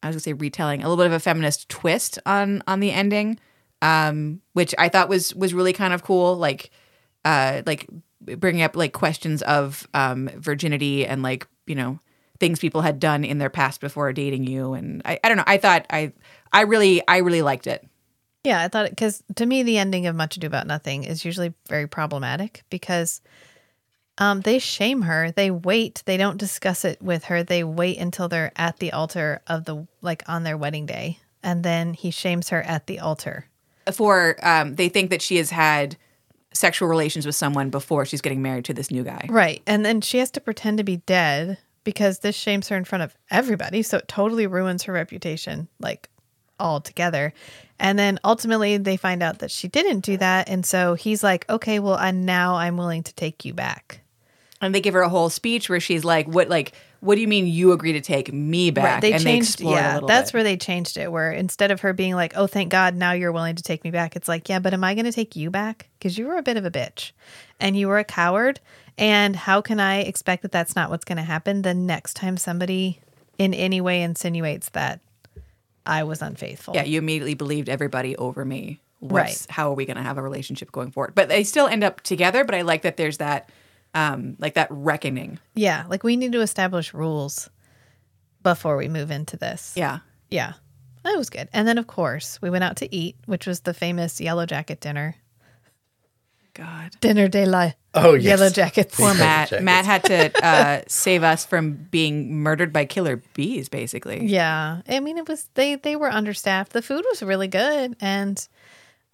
I 0.02 0.08
was 0.08 0.16
gonna 0.16 0.22
say 0.22 0.34
retelling, 0.34 0.82
a 0.82 0.90
little 0.90 1.04
bit 1.04 1.08
of 1.08 1.14
a 1.14 1.20
feminist 1.20 1.70
twist 1.70 2.18
on 2.26 2.64
on 2.68 2.80
the 2.80 2.92
ending, 2.92 3.40
um, 3.84 4.42
which 4.54 4.74
I 4.80 4.90
thought 4.90 5.08
was 5.08 5.36
was 5.36 5.54
really 5.54 5.74
kind 5.74 5.94
of 5.94 6.04
cool. 6.04 6.36
Like, 6.36 6.72
uh, 7.24 7.62
like 7.68 7.88
bringing 8.22 8.64
up 8.64 8.76
like 8.76 8.94
questions 8.94 9.44
of 9.44 9.88
um, 9.94 10.30
virginity 10.36 11.06
and 11.06 11.22
like 11.22 11.48
you 11.68 11.76
know 11.76 12.00
things 12.40 12.60
people 12.60 12.82
had 12.82 13.00
done 13.00 13.24
in 13.24 13.38
their 13.38 13.52
past 13.52 13.82
before 13.82 14.12
dating 14.14 14.46
you, 14.46 14.74
and 14.74 15.04
I, 15.06 15.20
I 15.24 15.28
don't 15.28 15.38
know. 15.38 15.44
I 15.46 15.58
thought 15.58 15.86
I 15.92 16.12
I 16.52 16.62
really 16.62 17.08
I 17.08 17.18
really 17.18 17.44
liked 17.44 17.68
it. 17.68 17.88
Yeah, 18.46 18.62
I 18.62 18.68
thought 18.68 18.90
because 18.90 19.24
to 19.36 19.46
me 19.46 19.64
the 19.64 19.78
ending 19.78 20.06
of 20.08 20.16
Much 20.16 20.38
Ado 20.38 20.48
About 20.48 20.68
Nothing 20.68 21.04
is 21.04 21.26
usually 21.26 21.54
very 21.68 21.88
problematic 21.88 22.64
because 22.70 23.22
um, 24.18 24.42
they 24.42 24.60
shame 24.60 25.02
her. 25.02 25.32
They 25.32 25.52
wait. 25.52 26.04
They 26.06 26.16
don't 26.16 26.38
discuss 26.38 26.86
it 26.86 27.02
with 27.02 27.26
her. 27.26 27.44
They 27.44 27.64
wait 27.64 27.98
until 27.98 28.28
they're 28.28 28.52
at 28.56 28.78
the 28.78 28.94
altar 28.94 29.42
of 29.48 29.66
the 29.66 29.88
like 30.02 30.24
on 30.28 30.44
their 30.44 30.58
wedding 30.58 30.86
day, 30.86 31.20
and 31.44 31.64
then 31.64 31.94
he 31.94 32.12
shames 32.12 32.50
her 32.50 32.62
at 32.62 32.88
the 32.88 33.00
altar. 33.00 33.48
For 33.92 34.38
um, 34.42 34.76
they 34.76 34.90
think 34.90 35.10
that 35.10 35.22
she 35.22 35.38
has 35.38 35.50
had 35.50 35.98
sexual 36.54 36.88
relations 36.88 37.26
with 37.26 37.36
someone 37.36 37.70
before 37.70 38.06
she's 38.06 38.22
getting 38.22 38.42
married 38.42 38.66
to 38.66 38.74
this 38.74 38.90
new 38.90 39.04
guy. 39.04 39.26
Right, 39.28 39.62
and 39.68 39.84
then 39.84 40.02
she 40.02 40.20
has 40.20 40.32
to 40.32 40.40
pretend 40.40 40.78
to 40.78 40.84
be 40.84 40.98
dead 40.98 41.58
because 41.84 42.20
this 42.20 42.36
shames 42.36 42.70
her 42.70 42.78
in 42.78 42.86
front 42.86 43.04
of 43.04 43.16
everybody. 43.30 43.82
So 43.82 43.98
it 43.98 44.08
totally 44.08 44.48
ruins 44.48 44.84
her 44.84 44.94
reputation, 44.94 45.68
like 45.80 46.10
altogether. 46.60 47.34
And 47.80 48.00
then 48.00 48.20
ultimately 48.24 48.78
they 48.78 48.98
find 48.98 49.22
out 49.22 49.40
that 49.40 49.52
she 49.52 49.68
didn't 49.68 50.00
do 50.00 50.18
that, 50.18 50.48
and 50.48 50.66
so 50.66 50.94
he's 50.94 51.24
like, 51.24 51.50
"Okay, 51.50 51.80
well, 51.80 51.98
and 51.98 52.26
now 52.26 52.56
I'm 52.56 52.78
willing 52.78 53.04
to 53.04 53.14
take 53.14 53.44
you 53.44 53.54
back." 53.54 54.02
And 54.62 54.74
they 54.74 54.80
give 54.80 54.94
her 54.94 55.02
a 55.02 55.10
whole 55.10 55.30
speech 55.30 55.70
where 55.70 55.82
she's 55.82 56.06
like, 56.06 56.28
"What 56.28 56.48
like 56.48 56.72
what 57.02 57.16
do 57.16 57.22
you 57.22 57.28
mean 57.28 57.46
you 57.46 57.74
agree 57.74 57.94
to 57.94 58.02
take 58.02 58.32
me 58.32 58.72
back?" 58.72 59.02
They 59.02 59.12
and 59.12 59.22
changed, 59.22 59.60
they 59.60 59.66
yeah. 59.66 60.00
That's 60.00 60.32
bit. 60.32 60.38
where 60.38 60.44
they 60.44 60.56
changed 60.56 60.96
it. 60.96 61.12
Where 61.12 61.32
instead 61.32 61.70
of 61.70 61.82
her 61.82 61.92
being 61.92 62.16
like, 62.16 62.38
"Oh, 62.38 62.48
thank 62.48 62.72
God, 62.72 62.96
now 62.96 63.12
you're 63.12 63.34
willing 63.34 63.56
to 63.56 63.64
take 63.64 63.84
me 63.84 63.92
back," 63.92 64.16
it's 64.16 64.30
like, 64.30 64.48
"Yeah, 64.48 64.60
but 64.60 64.74
am 64.74 64.84
I 64.84 64.94
going 64.94 65.06
to 65.06 65.12
take 65.12 65.36
you 65.36 65.52
back? 65.52 65.90
Because 66.00 66.18
you 66.18 66.28
were 66.28 66.38
a 66.38 66.44
bit 66.44 66.56
of 66.56 66.64
a 66.64 66.72
bitch, 66.72 67.12
and 67.60 67.76
you 67.76 67.90
were 67.90 68.00
a 68.00 68.06
coward. 68.06 68.62
And 68.98 69.36
how 69.36 69.60
can 69.60 69.82
I 69.82 70.00
expect 70.00 70.44
that 70.44 70.54
that's 70.54 70.78
not 70.78 70.90
what's 70.90 71.04
going 71.04 71.18
to 71.18 71.24
happen 71.24 71.62
the 71.62 71.74
next 71.74 72.14
time 72.14 72.38
somebody 72.38 73.02
in 73.38 73.54
any 73.54 73.82
way 73.82 74.02
insinuates 74.02 74.70
that 74.70 75.02
I 75.86 76.04
was 76.04 76.22
unfaithful?" 76.22 76.76
yeah, 76.76 76.84
you 76.84 76.98
immediately 77.00 77.34
believed 77.34 77.70
everybody 77.70 78.16
over 78.18 78.44
me. 78.46 78.80
What's, 79.00 79.14
Right. 79.14 79.46
How 79.50 79.70
are 79.70 79.76
we 79.76 79.86
going 79.86 79.98
to 79.98 80.04
have 80.04 80.18
a 80.18 80.22
relationship 80.22 80.72
going 80.72 80.92
forward? 80.92 81.14
But 81.16 81.30
they 81.30 81.44
still 81.44 81.68
end 81.68 81.84
up 81.84 82.02
together. 82.02 82.44
But 82.44 82.56
I 82.56 82.62
like 82.62 82.82
that 82.84 82.98
there's 82.98 83.18
that, 83.18 83.50
um, 83.94 84.36
like 84.40 84.56
that 84.56 84.68
reckoning. 84.72 85.38
yeah. 85.54 85.86
Like 85.90 86.04
we 86.04 86.16
need 86.16 86.32
to 86.32 86.42
establish 86.42 86.94
rules 86.94 87.50
before 88.42 88.78
we 88.78 88.88
move 88.88 89.12
into 89.12 89.38
this. 89.38 89.74
Yeah. 89.76 90.00
Yeah. 90.30 90.54
That 91.04 91.18
was 91.18 91.30
good. 91.30 91.50
And 91.54 91.68
then, 91.68 91.78
of 91.78 91.86
course, 91.86 92.42
we 92.42 92.50
went 92.50 92.64
out 92.64 92.78
to 92.78 92.96
eat, 92.96 93.16
which 93.26 93.46
was 93.46 93.60
the 93.60 93.74
famous 93.76 94.20
Yellow 94.20 94.46
Jacket 94.48 94.80
dinner. 94.82 95.16
God. 96.56 96.92
Dinner 97.02 97.28
de 97.28 97.46
la 97.46 97.72
Oh, 97.94 98.14
yes. 98.14 98.24
Yellow 98.24 98.50
Jackets. 98.50 98.96
Poor 98.98 99.08
Yellow 99.08 99.20
Matt. 99.20 99.50
jackets. 99.50 99.64
Matt 99.64 99.86
had 99.86 100.04
to 100.06 100.46
uh, 100.46 100.82
save 100.88 101.24
us 101.24 101.46
from 101.46 101.74
being 101.92 102.34
murdered 102.42 102.74
by 102.74 102.84
killer 102.86 103.22
bees, 103.36 103.70
basically. 103.70 104.26
Yeah. 104.26 104.82
I 104.88 105.00
mean, 105.00 105.18
it 105.18 105.28
was, 105.30 105.48
they, 105.54 105.76
they 105.76 105.96
were 105.96 106.10
understaffed. 106.12 106.74
The 106.74 106.82
food 106.82 107.06
was 107.10 107.24
really 107.24 107.48
good. 107.48 107.96
And 108.02 108.46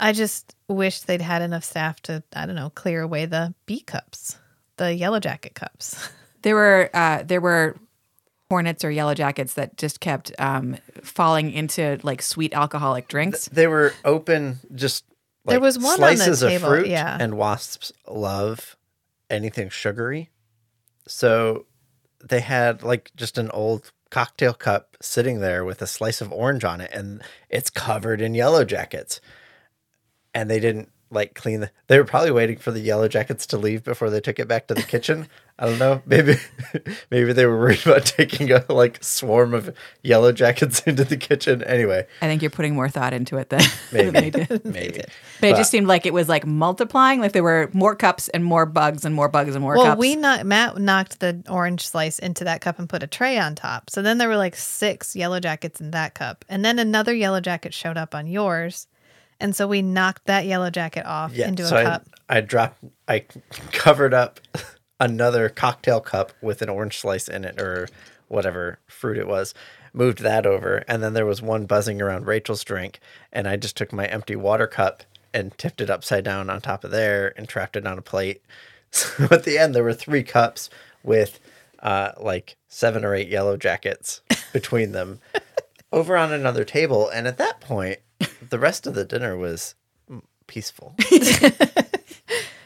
I 0.00 0.12
just 0.12 0.56
wish 0.66 1.00
they'd 1.02 1.20
had 1.20 1.42
enough 1.42 1.62
staff 1.62 2.00
to, 2.02 2.24
I 2.34 2.46
don't 2.46 2.56
know, 2.56 2.70
clear 2.70 3.02
away 3.02 3.26
the 3.26 3.54
bee 3.66 3.80
cups, 3.82 4.38
the 4.78 4.92
Yellow 4.94 5.20
Jacket 5.20 5.54
cups. 5.54 6.08
There 6.42 6.56
were 6.56 6.90
uh, 6.92 7.22
there 7.22 7.40
were 7.40 7.76
hornets 8.50 8.84
or 8.84 8.90
yellow 8.90 9.14
jackets 9.14 9.54
that 9.54 9.76
just 9.76 10.00
kept 10.00 10.32
um, 10.40 10.76
falling 11.04 11.52
into 11.52 12.00
like 12.02 12.20
sweet 12.20 12.52
alcoholic 12.52 13.06
drinks. 13.06 13.46
They 13.46 13.68
were 13.68 13.94
open, 14.04 14.58
just 14.74 15.04
like 15.44 15.54
There 15.54 15.60
was 15.60 15.78
one 15.78 16.02
on 16.02 16.10
the 16.10 16.16
slices 16.16 16.40
table, 16.40 16.54
of 16.54 16.70
fruit, 16.70 16.88
yeah. 16.88 17.16
and 17.18 17.36
wasps 17.36 17.92
love 18.08 18.76
anything 19.28 19.70
sugary. 19.70 20.30
So 21.06 21.66
they 22.22 22.40
had 22.40 22.82
like 22.82 23.10
just 23.16 23.38
an 23.38 23.50
old 23.50 23.90
cocktail 24.10 24.54
cup 24.54 24.96
sitting 25.00 25.40
there 25.40 25.64
with 25.64 25.82
a 25.82 25.86
slice 25.86 26.20
of 26.20 26.32
orange 26.32 26.64
on 26.64 26.80
it, 26.80 26.90
and 26.92 27.22
it's 27.48 27.70
covered 27.70 28.20
in 28.20 28.34
yellow 28.34 28.64
jackets. 28.64 29.20
And 30.34 30.50
they 30.50 30.60
didn't 30.60 30.90
like 31.10 31.34
clean 31.34 31.60
the. 31.60 31.70
They 31.88 31.98
were 31.98 32.04
probably 32.04 32.30
waiting 32.30 32.56
for 32.56 32.70
the 32.70 32.80
yellow 32.80 33.08
jackets 33.08 33.46
to 33.46 33.58
leave 33.58 33.82
before 33.84 34.10
they 34.10 34.20
took 34.20 34.38
it 34.38 34.48
back 34.48 34.66
to 34.68 34.74
the 34.74 34.82
kitchen. 34.82 35.28
I 35.58 35.66
don't 35.66 35.78
know. 35.78 36.02
Maybe, 36.06 36.36
maybe 37.10 37.32
they 37.32 37.46
were 37.46 37.56
worried 37.58 37.86
about 37.86 38.04
taking 38.04 38.50
a 38.50 38.64
like 38.68 39.02
swarm 39.04 39.54
of 39.54 39.72
yellow 40.02 40.32
jackets 40.32 40.80
into 40.86 41.04
the 41.04 41.16
kitchen. 41.16 41.62
Anyway, 41.64 42.06
I 42.20 42.26
think 42.26 42.42
you're 42.42 42.50
putting 42.50 42.74
more 42.74 42.88
thought 42.88 43.12
into 43.12 43.36
it 43.36 43.50
than 43.50 43.60
maybe, 43.92 44.10
they 44.10 44.30
did. 44.30 44.64
maybe. 44.64 45.02
But 45.40 45.50
it 45.50 45.56
just 45.56 45.70
seemed 45.70 45.86
like 45.86 46.04
it 46.06 46.12
was 46.12 46.28
like 46.28 46.46
multiplying. 46.46 47.20
Like 47.20 47.32
there 47.32 47.42
were 47.42 47.70
more 47.72 47.94
cups 47.94 48.28
and 48.30 48.44
more 48.44 48.66
bugs 48.66 49.04
and 49.04 49.14
more 49.14 49.28
bugs 49.28 49.54
and 49.54 49.62
more 49.62 49.76
Well, 49.76 49.86
cups. 49.86 49.98
we 50.00 50.16
knocked, 50.16 50.44
Matt 50.44 50.78
knocked 50.78 51.20
the 51.20 51.42
orange 51.48 51.86
slice 51.86 52.18
into 52.18 52.44
that 52.44 52.60
cup 52.60 52.78
and 52.78 52.88
put 52.88 53.02
a 53.02 53.06
tray 53.06 53.38
on 53.38 53.54
top. 53.54 53.90
So 53.90 54.02
then 54.02 54.18
there 54.18 54.28
were 54.28 54.36
like 54.38 54.56
six 54.56 55.14
Yellow 55.14 55.38
Jackets 55.38 55.80
in 55.80 55.90
that 55.92 56.14
cup. 56.14 56.44
And 56.48 56.64
then 56.64 56.78
another 56.78 57.14
Yellow 57.14 57.40
Jacket 57.40 57.72
showed 57.74 57.96
up 57.98 58.14
on 58.14 58.26
yours. 58.26 58.86
And 59.38 59.54
so 59.54 59.66
we 59.68 59.82
knocked 59.82 60.26
that 60.26 60.46
Yellow 60.46 60.70
Jacket 60.70 61.04
off 61.04 61.34
Yeah, 61.34 61.48
into 61.48 61.66
so 61.66 61.76
a 61.76 61.80
I, 61.80 61.84
cup. 61.84 62.06
I 62.28 62.40
dropped, 62.40 62.78
I 63.08 63.24
covered 63.72 64.14
up 64.14 64.40
another 65.00 65.48
cocktail 65.48 66.00
cup 66.00 66.32
with 66.40 66.62
an 66.62 66.68
orange 66.68 66.98
slice 66.98 67.28
in 67.28 67.44
it 67.44 67.60
or 67.60 67.88
whatever 68.28 68.78
fruit 68.86 69.18
it 69.18 69.28
was. 69.28 69.54
Moved 69.92 70.20
that 70.20 70.46
over, 70.46 70.84
and 70.88 71.02
then 71.02 71.12
there 71.12 71.26
was 71.26 71.42
one 71.42 71.66
buzzing 71.66 72.00
around 72.00 72.26
Rachel's 72.26 72.64
drink, 72.64 72.98
and 73.30 73.46
I 73.46 73.56
just 73.56 73.76
took 73.76 73.92
my 73.92 74.06
empty 74.06 74.34
water 74.36 74.66
cup 74.66 75.02
and 75.34 75.56
tipped 75.58 75.80
it 75.80 75.90
upside 75.90 76.24
down 76.24 76.48
on 76.48 76.60
top 76.60 76.84
of 76.84 76.90
there 76.90 77.34
and 77.36 77.48
trapped 77.48 77.76
it 77.76 77.86
on 77.86 77.98
a 77.98 78.02
plate. 78.02 78.42
So 78.94 79.26
at 79.30 79.44
the 79.44 79.56
end, 79.56 79.74
there 79.74 79.82
were 79.82 79.94
three 79.94 80.22
cups 80.22 80.68
with 81.02 81.40
uh, 81.82 82.12
like 82.20 82.58
seven 82.68 83.06
or 83.06 83.14
eight 83.14 83.28
yellow 83.28 83.56
jackets 83.56 84.20
between 84.52 84.92
them 84.92 85.20
over 85.92 86.14
on 86.14 86.30
another 86.30 86.62
table. 86.62 87.08
And 87.08 87.26
at 87.26 87.38
that 87.38 87.62
point, 87.62 88.00
the 88.46 88.58
rest 88.58 88.86
of 88.86 88.94
the 88.94 89.06
dinner 89.06 89.34
was 89.34 89.76
peaceful. 90.46 90.94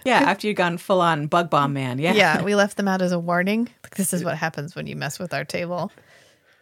yeah, 0.07 0.21
after 0.21 0.47
you'd 0.47 0.57
gone 0.57 0.79
full 0.79 1.01
on 1.01 1.27
bug 1.27 1.51
bomb 1.51 1.73
man. 1.73 1.99
Yeah. 1.99 2.15
Yeah, 2.15 2.43
we 2.49 2.55
left 2.55 2.77
them 2.77 2.89
out 2.89 3.03
as 3.03 3.13
a 3.13 3.19
warning. 3.19 3.69
Like, 3.83 3.95
this 3.97 4.13
is 4.13 4.25
what 4.25 4.37
happens 4.37 4.75
when 4.75 4.87
you 4.87 4.97
mess 4.97 5.19
with 5.19 5.35
our 5.35 5.45
table. 5.45 5.93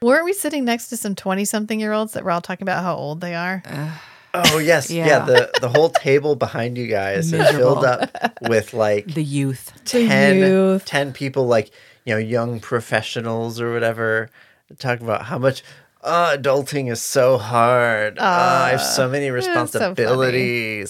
Weren't 0.03 0.25
we 0.25 0.33
sitting 0.33 0.65
next 0.65 0.89
to 0.89 0.97
some 0.97 1.15
20 1.15 1.45
something 1.45 1.81
year 1.81 1.93
olds 1.93 2.13
that 2.13 2.25
were 2.25 2.31
all 2.31 2.43
talking 2.43 2.65
about 2.65 2.83
how 2.83 2.95
old 2.95 3.21
they 3.21 3.35
are? 3.35 3.63
Oh 4.35 4.59
yes, 4.59 4.91
yeah. 4.91 5.07
Yeah. 5.07 5.25
the 5.25 5.51
the 5.61 5.69
whole 5.69 5.91
table 5.91 6.35
behind 6.35 6.77
you 6.77 6.89
guys 6.89 7.33
is 7.33 7.51
filled 7.51 7.85
up 7.85 8.11
with 8.43 8.75
like 8.75 9.07
The 9.07 9.23
youth. 9.23 9.73
10, 9.85 10.39
youth. 10.39 10.85
10 10.85 11.13
people, 11.13 11.47
like 11.47 11.71
you 12.05 12.15
know, 12.15 12.19
young 12.19 12.61
professionals 12.61 13.61
or 13.61 13.73
whatever, 13.73 14.29
talking 14.79 15.07
about 15.07 15.23
how 15.27 15.39
much 15.39 15.63
uh, 16.03 16.37
adulting 16.37 16.91
is 16.91 17.01
so 17.01 17.39
hard. 17.39 18.19
Uh, 18.19 18.23
I 18.23 18.71
have 18.71 18.83
so 18.83 19.09
many 19.09 19.29
so 19.41 19.95
funny. 19.95 20.85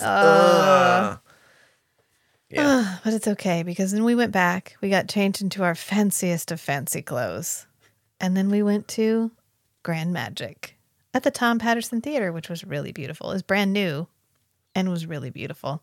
Yeah, 2.55 2.99
but 3.05 3.13
it's 3.13 3.29
okay 3.29 3.63
because 3.63 3.93
then 3.93 4.05
we 4.05 4.15
went 4.15 4.33
back. 4.33 4.77
We 4.81 4.91
got 4.91 5.09
changed 5.09 5.43
into 5.43 5.63
our 5.63 5.75
fanciest 5.75 6.51
of 6.51 6.61
fancy 6.61 7.03
clothes. 7.03 7.67
And 8.21 8.37
then 8.37 8.49
we 8.49 8.63
went 8.63 8.89
to 8.89 9.31
Grand 9.83 10.13
Magic 10.13 10.77
at 11.13 11.23
the 11.23 11.31
Tom 11.31 11.59
Patterson 11.59 12.01
Theater, 12.01 12.33
which 12.33 12.49
was 12.49 12.65
really 12.65 12.93
beautiful. 12.93 13.31
It 13.31 13.35
was 13.35 13.43
brand 13.43 13.73
new 13.73 14.07
and 14.75 14.89
was 14.89 15.07
really 15.07 15.31
beautiful. 15.31 15.83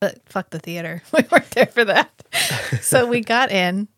But 0.00 0.20
fuck 0.26 0.50
the 0.50 0.58
theater. 0.58 1.02
We 1.12 1.24
weren't 1.30 1.50
there 1.50 1.66
for 1.66 1.84
that. 1.84 2.10
so 2.80 3.06
we 3.06 3.20
got 3.20 3.50
in. 3.50 3.88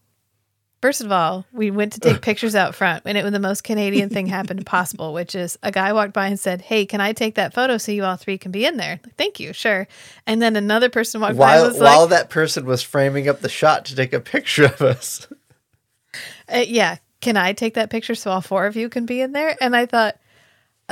First 0.82 1.00
of 1.00 1.12
all, 1.12 1.46
we 1.52 1.70
went 1.70 1.92
to 1.92 2.00
take 2.00 2.22
pictures 2.22 2.56
out 2.56 2.74
front, 2.74 3.04
and 3.06 3.16
it 3.16 3.22
was 3.22 3.32
the 3.32 3.38
most 3.38 3.62
Canadian 3.62 4.10
thing 4.10 4.26
happened 4.26 4.66
possible, 4.66 5.12
which 5.12 5.36
is 5.36 5.56
a 5.62 5.70
guy 5.70 5.92
walked 5.92 6.12
by 6.12 6.26
and 6.26 6.40
said, 6.40 6.60
Hey, 6.60 6.86
can 6.86 7.00
I 7.00 7.12
take 7.12 7.36
that 7.36 7.54
photo 7.54 7.78
so 7.78 7.92
you 7.92 8.04
all 8.04 8.16
three 8.16 8.36
can 8.36 8.50
be 8.50 8.66
in 8.66 8.76
there? 8.78 8.98
Like, 9.04 9.14
Thank 9.16 9.38
you, 9.38 9.52
sure. 9.52 9.86
And 10.26 10.42
then 10.42 10.56
another 10.56 10.90
person 10.90 11.20
walked 11.20 11.38
by 11.38 11.56
and 11.56 11.74
while 11.76 11.80
while 11.80 12.00
like, 12.00 12.10
that 12.10 12.30
person 12.30 12.64
was 12.66 12.82
framing 12.82 13.28
up 13.28 13.40
the 13.40 13.48
shot 13.48 13.84
to 13.86 13.94
take 13.96 14.12
a 14.12 14.18
picture 14.18 14.64
of 14.64 14.82
us. 14.82 15.28
uh, 16.52 16.64
Yeah, 16.66 16.96
can 17.20 17.36
I 17.36 17.52
take 17.52 17.74
that 17.74 17.88
picture 17.88 18.16
so 18.16 18.32
all 18.32 18.40
four 18.40 18.66
of 18.66 18.74
you 18.74 18.88
can 18.88 19.06
be 19.06 19.20
in 19.20 19.30
there? 19.30 19.56
And 19.60 19.76
I 19.76 19.86
thought, 19.86 20.16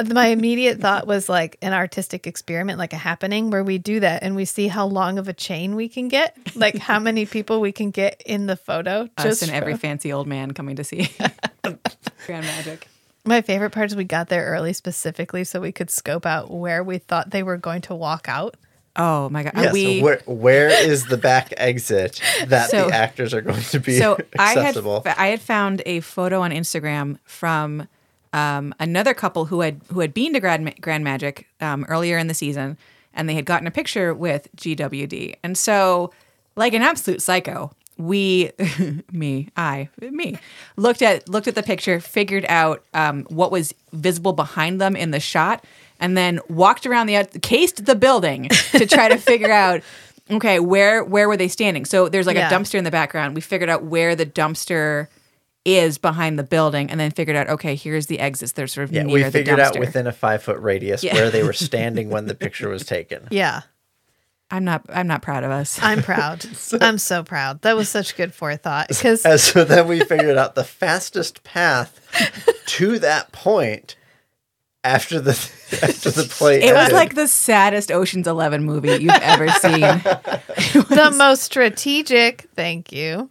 Uh, 0.01 0.15
my 0.15 0.27
immediate 0.29 0.81
thought 0.81 1.07
was 1.07 1.29
like 1.29 1.57
an 1.63 1.73
artistic 1.73 2.27
experiment, 2.27 2.79
like 2.79 2.93
a 2.93 2.97
happening 2.97 3.51
where 3.51 3.63
we 3.65 3.79
do 3.79 4.01
that 4.01 4.23
and 4.23 4.35
we 4.37 4.45
see 4.45 4.69
how 4.69 4.87
long 4.87 5.19
of 5.19 5.29
a 5.29 5.33
chain 5.33 5.75
we 5.77 5.89
can 5.89 6.09
get, 6.09 6.37
like 6.55 6.77
how 6.79 6.99
many 7.09 7.27
people 7.27 7.61
we 7.61 7.73
can 7.73 7.91
get 7.91 8.23
in 8.27 8.47
the 8.47 8.57
photo. 8.57 9.09
Us 9.19 9.43
and 9.43 9.51
for- 9.51 9.57
every 9.57 9.77
fancy 9.77 10.13
old 10.13 10.27
man 10.27 10.53
coming 10.53 10.77
to 10.77 10.85
see 10.85 11.11
Grand 12.27 12.47
Magic. 12.47 12.87
My 13.25 13.43
favorite 13.43 13.71
part 13.71 13.87
is 13.91 13.97
we 13.97 14.05
got 14.05 14.29
there 14.29 14.47
early 14.47 14.73
specifically 14.73 15.45
so 15.45 15.61
we 15.61 15.73
could 15.73 15.91
scope 15.91 16.25
out 16.25 16.51
where 16.51 16.83
we 16.83 16.99
thought 16.99 17.31
they 17.31 17.43
were 17.43 17.59
going 17.59 17.83
to 17.83 17.95
walk 17.95 18.29
out. 18.29 18.57
Oh 18.97 19.29
my 19.29 19.45
god. 19.45 19.53
Yeah, 19.57 19.73
we 19.73 19.99
so 20.01 20.05
where 20.05 20.21
where 20.27 20.69
is 20.89 21.07
the 21.07 21.17
back 21.17 21.53
exit 21.57 22.21
that 22.47 22.71
So- 22.71 22.89
the 22.89 22.95
actors 22.95 23.35
are 23.35 23.41
going 23.41 23.61
to 23.63 23.79
be 23.81 23.99
so 23.99 24.19
I 24.39 24.55
had? 24.55 24.77
I 25.17 25.27
had 25.29 25.41
found 25.41 25.83
a 25.87 26.01
photo 26.01 26.41
on 26.41 26.51
Instagram 26.51 27.19
from 27.25 27.87
um, 28.33 28.75
another 28.79 29.15
couple 29.15 29.47
who 29.47 29.61
had 29.61 29.81
who 29.93 30.01
had 30.01 30.15
been 30.15 30.33
to 30.35 30.41
Grand, 30.41 30.81
Grand 30.81 31.05
Magic 31.05 31.47
um, 31.61 31.85
earlier 31.89 32.19
in 32.19 32.27
the 32.29 32.35
season, 32.35 32.79
and 33.15 33.29
they 33.29 33.35
had 33.35 33.45
gotten 33.45 33.67
a 33.67 33.71
picture 33.71 34.15
with 34.15 34.49
GWD. 34.57 35.35
And 35.43 35.57
so, 35.59 36.13
like 36.57 36.73
an 36.75 36.83
absolute 36.83 37.23
psycho, 37.23 37.73
we, 37.97 38.51
me, 39.13 39.49
I, 39.57 39.89
me, 40.01 40.39
looked 40.77 41.03
at 41.03 41.29
looked 41.29 41.49
at 41.49 41.55
the 41.55 41.63
picture, 41.63 42.01
figured 42.01 42.47
out 42.49 42.85
um, 42.95 43.25
what 43.31 43.51
was 43.51 43.75
visible 43.93 44.33
behind 44.33 44.81
them 44.81 44.95
in 44.97 45.11
the 45.11 45.21
shot, 45.21 45.65
and 45.99 46.17
then 46.17 46.41
walked 46.49 46.87
around 46.87 47.07
the 47.09 47.25
cased 47.43 47.85
the 47.85 47.95
building 47.97 48.49
to 48.73 48.87
try 48.87 49.09
to 49.09 49.17
figure 49.19 49.51
out. 49.53 49.83
Okay, 50.33 50.61
where 50.61 51.03
where 51.03 51.27
were 51.27 51.37
they 51.37 51.49
standing? 51.49 51.85
So 51.85 52.09
there's 52.09 52.25
like 52.25 52.37
Yeah. 52.37 52.49
a 52.49 52.53
dumpster 52.53 52.77
in 52.77 52.85
the 52.85 52.93
background. 52.93 53.35
We 53.35 53.41
figured 53.41 53.69
out 53.69 53.83
where 53.83 54.15
the 54.15 54.25
dumpster 54.25 55.09
is 55.65 55.99
behind 55.99 56.39
the 56.39 56.43
building, 56.43 56.91
and 56.91 56.99
then 56.99 57.11
figured 57.11 57.37
out 57.37 57.49
okay, 57.49 57.75
here's 57.75 58.07
the 58.07 58.19
exits. 58.21 58.53
They're 58.53 58.67
sort 58.67 58.85
of 58.85 58.93
yeah, 58.93 59.03
near 59.03 59.15
we 59.15 59.23
the 59.23 59.31
figured 59.31 59.59
dumpster. 59.59 59.65
out 59.65 59.79
within 59.79 60.07
a 60.07 60.13
five 60.13 60.43
foot 60.43 60.59
radius 60.61 61.03
Yeah. 61.05 61.15
where 61.15 61.31
they 61.31 61.43
were 61.43 61.53
standing 61.55 62.09
when 62.11 62.27
the 62.27 62.35
picture 62.35 62.69
was 62.69 62.85
taken. 62.85 63.29
Yeah. 63.31 63.63
I'm 64.53 64.65
not 64.65 64.85
I'm 64.89 65.07
not 65.07 65.23
proud 65.23 65.45
of 65.45 65.51
us. 65.53 65.79
I'm 65.81 66.03
proud. 66.03 66.45
I'm 66.81 66.99
so 66.99 67.23
proud. 67.23 67.63
That 67.63 67.77
was 67.77 67.89
such 67.89 68.17
good 68.17 68.35
forethought 68.35 68.89
because 68.89 69.25
And 69.25 69.39
so 69.39 69.63
then 69.63 69.87
we 69.87 70.01
figured 70.01 70.37
out 70.37 70.57
the 70.57 70.65
fastest 70.65 71.45
path 71.45 72.01
to 72.67 72.99
that 73.01 73.31
point 73.31 73.95
after 74.83 75.21
the 75.21 75.33
after 75.83 76.11
the 76.11 76.27
play. 76.29 76.63
It 76.63 76.75
was 76.75 76.91
like 76.91 77.15
the 77.15 77.29
saddest 77.29 77.93
Ocean's 77.93 78.27
Eleven 78.27 78.65
movie 78.65 78.91
you've 78.97 79.11
ever 79.23 79.49
seen. 79.51 79.81
the 79.83 81.15
most 81.17 81.43
strategic. 81.43 82.49
Thank 82.57 82.91
you. 82.91 83.31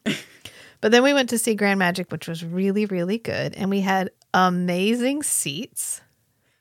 But 0.81 0.91
then 0.91 1.03
we 1.03 1.13
went 1.13 1.29
to 1.29 1.37
see 1.37 1.55
Grand 1.55 1.79
Magic, 1.79 2.11
which 2.11 2.27
was 2.27 2.43
really, 2.43 2.85
really 2.85 3.17
good. 3.17 3.53
And 3.55 3.69
we 3.69 3.81
had 3.81 4.11
amazing 4.33 5.23
seats. 5.23 6.01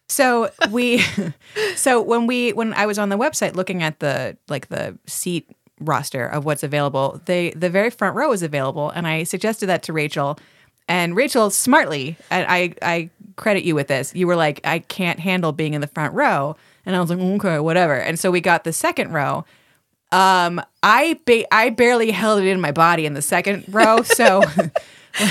So 0.08 0.50
we, 0.70 1.02
so 1.76 2.00
when 2.00 2.26
we 2.26 2.52
when 2.52 2.72
I 2.74 2.86
was 2.86 2.98
on 2.98 3.10
the 3.10 3.18
website 3.18 3.54
looking 3.54 3.82
at 3.82 4.00
the 4.00 4.36
like 4.48 4.68
the 4.68 4.98
seat 5.06 5.48
roster 5.80 6.26
of 6.26 6.44
what's 6.44 6.62
available, 6.62 7.20
they 7.26 7.50
the 7.50 7.70
very 7.70 7.90
front 7.90 8.16
row 8.16 8.32
is 8.32 8.42
available, 8.42 8.90
and 8.90 9.06
I 9.06 9.24
suggested 9.24 9.66
that 9.66 9.82
to 9.84 9.92
Rachel, 9.92 10.38
and 10.88 11.14
Rachel 11.14 11.50
smartly, 11.50 12.16
and 12.30 12.46
I 12.48 12.74
I 12.82 13.10
credit 13.36 13.64
you 13.64 13.74
with 13.74 13.88
this. 13.88 14.14
You 14.14 14.26
were 14.26 14.36
like, 14.36 14.60
I 14.64 14.80
can't 14.80 15.20
handle 15.20 15.52
being 15.52 15.74
in 15.74 15.80
the 15.80 15.86
front 15.86 16.14
row, 16.14 16.56
and 16.86 16.96
I 16.96 17.00
was 17.00 17.10
like, 17.10 17.18
mm, 17.18 17.36
okay, 17.36 17.58
whatever. 17.60 17.94
And 17.94 18.18
so 18.18 18.30
we 18.30 18.40
got 18.40 18.64
the 18.64 18.72
second 18.72 19.12
row. 19.12 19.44
Um, 20.12 20.60
I 20.82 21.18
ba- 21.26 21.52
I 21.54 21.70
barely 21.70 22.10
held 22.10 22.40
it 22.40 22.46
in 22.46 22.60
my 22.60 22.72
body 22.72 23.04
in 23.06 23.14
the 23.14 23.22
second 23.22 23.64
row, 23.68 24.02
so 24.02 24.42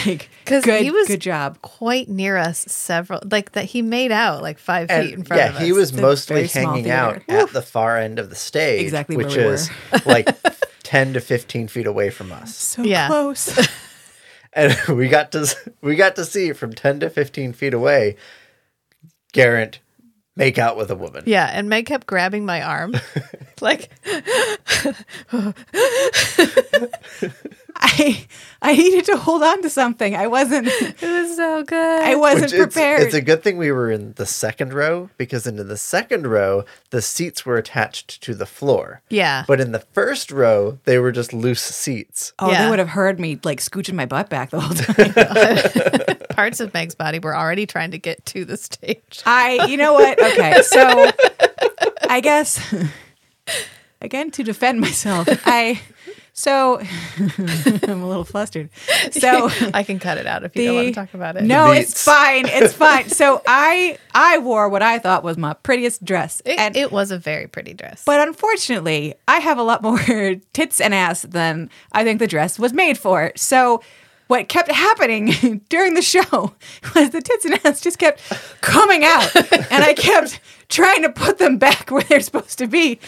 like, 0.06 0.30
'Cause 0.46 0.64
good, 0.64 0.82
he 0.84 0.92
was- 0.92 1.08
good 1.08 1.20
job. 1.22 1.60
Quite 1.62 2.10
near 2.10 2.38
us, 2.38 2.60
several 2.68 3.22
like 3.32 3.54
that. 3.54 3.66
He 3.66 3.82
made 3.82 4.12
out 4.12 4.42
like 4.44 4.60
five 4.60 4.88
And, 4.92 5.06
feet 5.08 5.14
in 5.18 5.24
front 5.24 5.42
yeah, 5.42 5.50
of 5.50 5.56
us. 5.56 5.62
he 5.64 5.72
was 5.72 5.90
It's 5.92 6.00
mostly 6.00 6.48
hanging 6.48 6.90
out 6.92 7.24
theater. 7.24 7.44
at 7.48 7.54
the 7.54 7.62
far 7.62 7.98
end 7.98 8.20
of 8.20 8.30
the 8.30 8.36
stage, 8.36 8.82
Exactly 8.84 9.18
where 9.18 9.26
which 9.26 9.36
we 9.38 9.46
were. 9.46 9.54
is 9.54 9.70
like 10.06 10.30
ten 10.84 11.14
to 11.14 11.22
fifteen 11.22 11.68
feet 11.68 11.88
away 11.88 12.10
from 12.10 12.32
us. 12.32 12.56
So 12.76 12.84
Yeah. 12.84 13.08
close. 13.08 13.58
and 14.54 14.78
we 14.90 15.08
got 15.10 15.32
to 15.32 15.48
we 15.82 15.96
got 15.96 16.16
to 16.18 16.26
see 16.26 16.54
from 16.54 16.74
10 16.74 17.00
to 17.02 17.10
15 17.10 17.54
feet 17.54 17.74
away 17.74 18.16
Geraint 19.34 19.80
make 20.38 20.58
out 20.58 20.78
with 20.78 20.92
a 20.92 20.96
woman. 20.96 21.24
Yeah, 21.26 21.50
and 21.52 21.70
Meg 21.70 21.86
kept 21.86 22.08
grabbing 22.08 22.46
my 22.46 22.62
arm, 22.62 22.96
like 23.62 23.90
I 27.80 28.26
I 28.62 28.76
needed 28.76 29.06
to 29.06 29.18
hold 29.18 29.44
on 29.44 29.62
to 29.62 29.70
something. 29.70 30.16
I 30.16 30.28
wasn't 30.28 30.68
it 30.72 31.02
was 31.02 31.36
so 31.36 31.64
good. 31.64 32.02
I 32.02 32.16
wasn't 32.16 32.52
Which 32.52 32.54
it's, 32.54 32.74
prepared. 32.76 33.02
it's 33.02 33.14
a 33.14 33.22
good 33.22 33.44
thing 33.44 33.58
we 33.58 33.72
were 33.72 33.92
in 33.92 34.14
the 34.14 34.26
second 34.26 34.74
row 34.74 35.10
because 35.18 35.46
into 35.46 35.64
the 35.64 35.78
second 35.78 36.26
row 36.28 36.66
the 36.90 37.02
seats 37.02 37.46
were 37.46 37.58
attached 37.58 38.22
to 38.24 38.34
the 38.34 38.46
floor. 38.48 39.02
yeah, 39.10 39.44
But 39.48 39.60
in 39.62 39.74
the 39.74 39.80
first 39.80 40.32
row 40.32 40.80
they 40.86 40.98
were 40.98 41.12
just 41.12 41.34
loose 41.34 41.62
seats. 41.62 42.34
oh, 42.40 42.50
Yeah. 42.52 42.64
they 42.64 42.70
would 42.72 42.80
have 42.80 42.90
heard 42.90 43.20
me 43.20 43.40
like 43.44 43.60
scooching 43.60 43.94
my 43.94 44.06
butt 44.08 44.30
back 44.30 44.50
the 44.50 44.60
whole 44.60 44.76
time. 46.16 46.18
parts 46.30 46.60
of 46.60 46.74
Meg's 46.74 46.96
body 46.96 47.20
were 47.20 47.36
already 47.36 47.66
trying 47.66 47.92
to 47.92 47.98
get 48.00 48.26
to 48.28 48.44
the 48.46 48.58
stage. 48.58 49.22
I 49.26 49.66
you 49.68 49.78
know 49.78 49.94
what? 49.94 50.20
Okay. 50.22 50.62
So 50.64 51.12
I 52.10 52.22
guess 52.22 52.60
again 54.02 54.32
to 54.32 54.44
defend 54.44 54.80
myself, 54.82 55.28
I 55.46 55.82
so 56.38 56.80
I'm 57.18 58.02
a 58.04 58.08
little 58.08 58.24
flustered. 58.24 58.70
So 59.10 59.50
I 59.74 59.82
can 59.82 59.98
cut 59.98 60.20
it 60.20 60.28
out 60.28 60.44
if 60.44 60.56
you 60.56 60.66
don't 60.66 60.76
want 60.76 60.88
to 60.90 60.94
talk 60.94 61.14
about 61.16 61.36
it. 61.36 61.44
No, 61.44 61.72
it's 61.72 62.04
fine. 62.04 62.46
It's 62.48 62.74
fine. 62.86 63.10
So 63.10 63.42
I 63.48 63.98
I 64.14 64.38
wore 64.38 64.70
what 64.70 64.84
I 64.84 65.00
thought 65.00 65.24
was 65.24 65.36
my 65.36 65.54
prettiest 65.54 66.06
dress. 66.06 66.44
it, 66.46 66.60
and 66.60 66.78
it 66.78 66.92
was 66.92 67.10
a 67.10 67.18
very 67.18 67.48
pretty 67.48 67.74
dress. 67.74 68.04
But 68.06 68.28
unfortunately, 68.28 69.16
I 69.28 69.40
have 69.40 69.58
a 69.58 69.64
lot 69.64 69.82
more 69.82 70.36
tits 70.54 70.80
and 70.80 70.94
ass 70.94 71.24
than 71.24 71.72
I 71.92 72.04
think 72.04 72.20
the 72.20 72.28
dress 72.28 72.60
was 72.60 72.72
made 72.72 73.00
for. 73.00 73.32
So 73.36 73.82
what 74.28 74.48
kept 74.50 74.72
happening 74.72 75.62
during 75.70 75.94
the 75.94 76.02
show 76.02 76.54
was 76.96 77.10
the 77.12 77.22
tits 77.22 77.46
and 77.46 77.60
ass 77.66 77.82
just 77.82 77.98
kept 78.00 78.22
coming 78.62 79.04
out. 79.04 79.34
and 79.72 79.84
I 79.84 79.94
kept 79.94 80.40
trying 80.70 81.02
to 81.04 81.10
put 81.10 81.38
them 81.38 81.58
back 81.58 81.90
where 81.90 82.04
they're 82.04 82.20
supposed 82.22 82.58
to 82.60 82.68
be. 82.68 83.00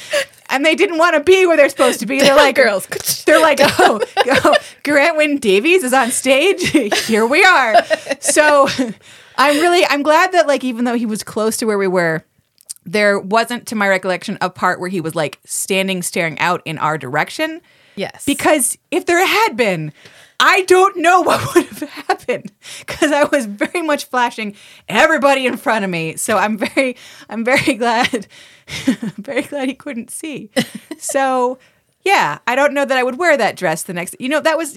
And 0.50 0.66
they 0.66 0.76
didn't 0.76 0.98
want 0.98 1.16
to 1.16 1.20
be 1.22 1.46
where 1.46 1.58
they're 1.58 1.70
supposed 1.70 2.00
to 2.00 2.06
be. 2.06 2.20
They're 2.22 2.36
like 2.36 2.56
Girls. 2.56 2.88
They're 3.26 3.40
like, 3.40 3.60
oh, 3.62 4.02
oh, 4.26 4.56
Geraint 4.84 5.16
Wyn 5.18 5.38
Davies 5.38 5.84
is 5.84 5.94
on 5.94 6.10
stage. 6.12 6.70
Here 7.06 7.26
we 7.28 7.44
are. 7.44 7.76
So 8.20 8.68
I'm 9.38 9.58
really 9.60 9.86
I'm 9.86 10.02
glad 10.02 10.32
that 10.32 10.48
like 10.48 10.64
even 10.64 10.86
though 10.86 10.96
he 10.96 11.06
was 11.06 11.22
close 11.22 11.58
to 11.58 11.66
where 11.66 11.78
we 11.78 11.88
were, 11.88 12.24
there 12.86 13.20
wasn't, 13.20 13.68
to 13.68 13.76
my 13.76 13.88
recollection, 13.88 14.38
a 14.42 14.50
part 14.50 14.80
where 14.80 14.90
he 14.90 15.02
was 15.02 15.14
like 15.14 15.38
standing 15.46 16.02
staring 16.02 16.40
out 16.40 16.62
in 16.66 16.80
our 16.80 16.98
direction. 16.98 17.62
yes, 17.96 18.26
Because 18.26 18.78
if 18.90 19.06
there 19.06 19.24
had 19.24 19.56
been, 19.56 19.94
I 20.40 20.62
don't 20.62 20.98
know 20.98 21.22
what 21.30 21.54
would 21.54 21.66
have 21.66 21.90
happened 21.90 22.52
because 22.80 23.12
I 23.12 23.26
was 23.26 23.46
very 23.46 23.82
much 23.82 24.06
flashing 24.06 24.56
everybody 24.88 25.46
in 25.46 25.58
front 25.58 25.84
of 25.84 25.92
me. 25.92 26.16
So 26.16 26.38
I'm 26.38 26.58
very, 26.58 26.96
I'm 27.30 27.44
very 27.44 27.74
glad, 27.76 28.28
very 29.18 29.42
glad 29.44 29.68
he 29.68 29.74
couldn't 29.74 30.12
see. 30.12 30.50
So 30.98 31.60
yeah, 32.06 32.40
I 32.48 32.56
don't 32.56 32.74
know 32.74 32.86
that 32.86 32.98
I 32.98 33.04
would 33.04 33.18
wear 33.18 33.36
that 33.36 33.58
dress 33.58 33.84
the 33.84 33.94
next. 33.94 34.16
You 34.20 34.30
know, 34.30 34.40
that 34.40 34.58
was 34.58 34.74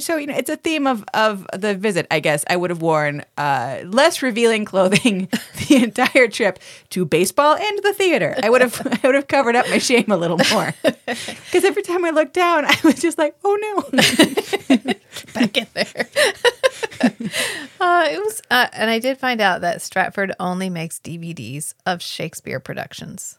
so 0.00 0.16
you 0.16 0.26
know 0.26 0.34
it's 0.34 0.48
a 0.48 0.56
theme 0.56 0.86
of 0.86 1.04
of 1.12 1.46
the 1.52 1.74
visit. 1.74 2.06
I 2.10 2.20
guess 2.20 2.44
I 2.48 2.56
would 2.56 2.70
have 2.70 2.80
worn 2.80 3.24
uh, 3.36 3.80
less 3.84 4.22
revealing 4.22 4.64
clothing 4.72 5.28
the 5.68 5.82
entire 5.82 6.28
trip 6.28 6.58
to 6.90 7.04
baseball 7.04 7.56
and 7.56 7.82
the 7.82 7.92
theater. 7.92 8.34
I 8.42 8.48
would 8.48 8.62
have 8.62 8.80
I 9.02 9.06
would 9.06 9.14
have 9.14 9.28
covered 9.28 9.54
up 9.54 9.68
my 9.68 9.78
shame 9.78 10.10
a 10.10 10.16
little 10.16 10.40
more 10.50 10.72
because 10.82 11.64
every 11.64 11.82
time 11.82 12.04
I 12.06 12.10
looked 12.10 12.32
down, 12.32 12.64
I 12.64 12.76
was 12.82 13.00
just 13.00 13.18
like, 13.18 13.36
oh 13.44 13.58
no. 13.60 13.98
back 15.34 15.56
in 15.56 15.66
there. 15.74 16.08
uh, 17.80 18.06
it 18.10 18.18
was, 18.18 18.42
uh, 18.50 18.68
and 18.72 18.90
I 18.90 18.98
did 18.98 19.18
find 19.18 19.40
out 19.40 19.60
that 19.60 19.82
Stratford 19.82 20.32
only 20.40 20.70
makes 20.70 20.98
DVDs 20.98 21.74
of 21.84 22.00
Shakespeare 22.02 22.60
productions, 22.60 23.38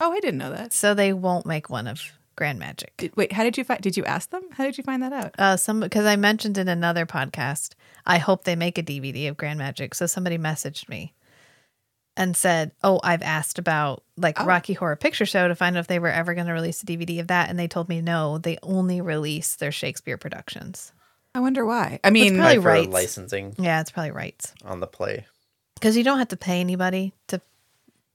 oh, 0.00 0.12
I 0.12 0.20
didn't 0.20 0.38
know 0.38 0.50
that. 0.50 0.72
so 0.72 0.94
they 0.94 1.12
won't 1.12 1.46
make 1.46 1.70
one 1.70 1.86
of 1.86 2.12
Grand 2.38 2.58
Magic. 2.58 2.94
Did, 2.96 3.14
wait, 3.16 3.32
how 3.32 3.42
did 3.44 3.58
you 3.58 3.64
find? 3.64 3.80
Did 3.82 3.96
you 3.96 4.04
ask 4.06 4.30
them? 4.30 4.42
How 4.52 4.64
did 4.64 4.78
you 4.78 4.84
find 4.84 5.02
that 5.02 5.12
out? 5.12 5.34
Uh, 5.38 5.56
some 5.58 5.80
because 5.80 6.06
I 6.06 6.16
mentioned 6.16 6.56
in 6.56 6.68
another 6.68 7.04
podcast, 7.04 7.74
I 8.06 8.16
hope 8.18 8.44
they 8.44 8.56
make 8.56 8.78
a 8.78 8.82
DVD 8.82 9.28
of 9.28 9.36
Grand 9.36 9.58
Magic. 9.58 9.94
So 9.94 10.06
somebody 10.06 10.38
messaged 10.38 10.88
me 10.88 11.12
and 12.16 12.36
said, 12.36 12.70
"Oh, 12.82 13.00
I've 13.02 13.22
asked 13.22 13.58
about 13.58 14.02
like 14.16 14.40
Oh. 14.40 14.44
Rocky 14.46 14.72
Horror 14.72 14.96
Picture 14.96 15.26
Show 15.26 15.48
to 15.48 15.54
find 15.54 15.76
out 15.76 15.80
if 15.80 15.86
they 15.88 15.98
were 15.98 16.08
ever 16.10 16.32
going 16.34 16.46
to 16.46 16.52
release 16.52 16.82
a 16.82 16.86
DVD 16.86 17.20
of 17.20 17.26
that, 17.26 17.50
and 17.50 17.58
they 17.58 17.68
told 17.68 17.88
me 17.88 18.00
no, 18.00 18.38
they 18.38 18.56
only 18.62 19.00
release 19.00 19.56
their 19.56 19.72
Shakespeare 19.72 20.16
productions. 20.16 20.92
I 21.34 21.40
wonder 21.40 21.64
why. 21.66 22.00
I 22.02 22.10
mean, 22.10 22.36
probably 22.36 22.54
Like 22.56 22.62
for 22.62 22.68
rights. 22.68 22.88
licensing 22.88 23.54
Yeah, 23.58 23.80
it's 23.80 23.90
probably 23.90 24.12
rights 24.12 24.54
on 24.64 24.80
the 24.80 24.86
play. 24.86 25.26
because 25.74 25.96
you 25.96 26.02
don't 26.04 26.18
have 26.18 26.28
to 26.28 26.36
pay 26.36 26.60
anybody 26.60 27.12
to. 27.28 27.40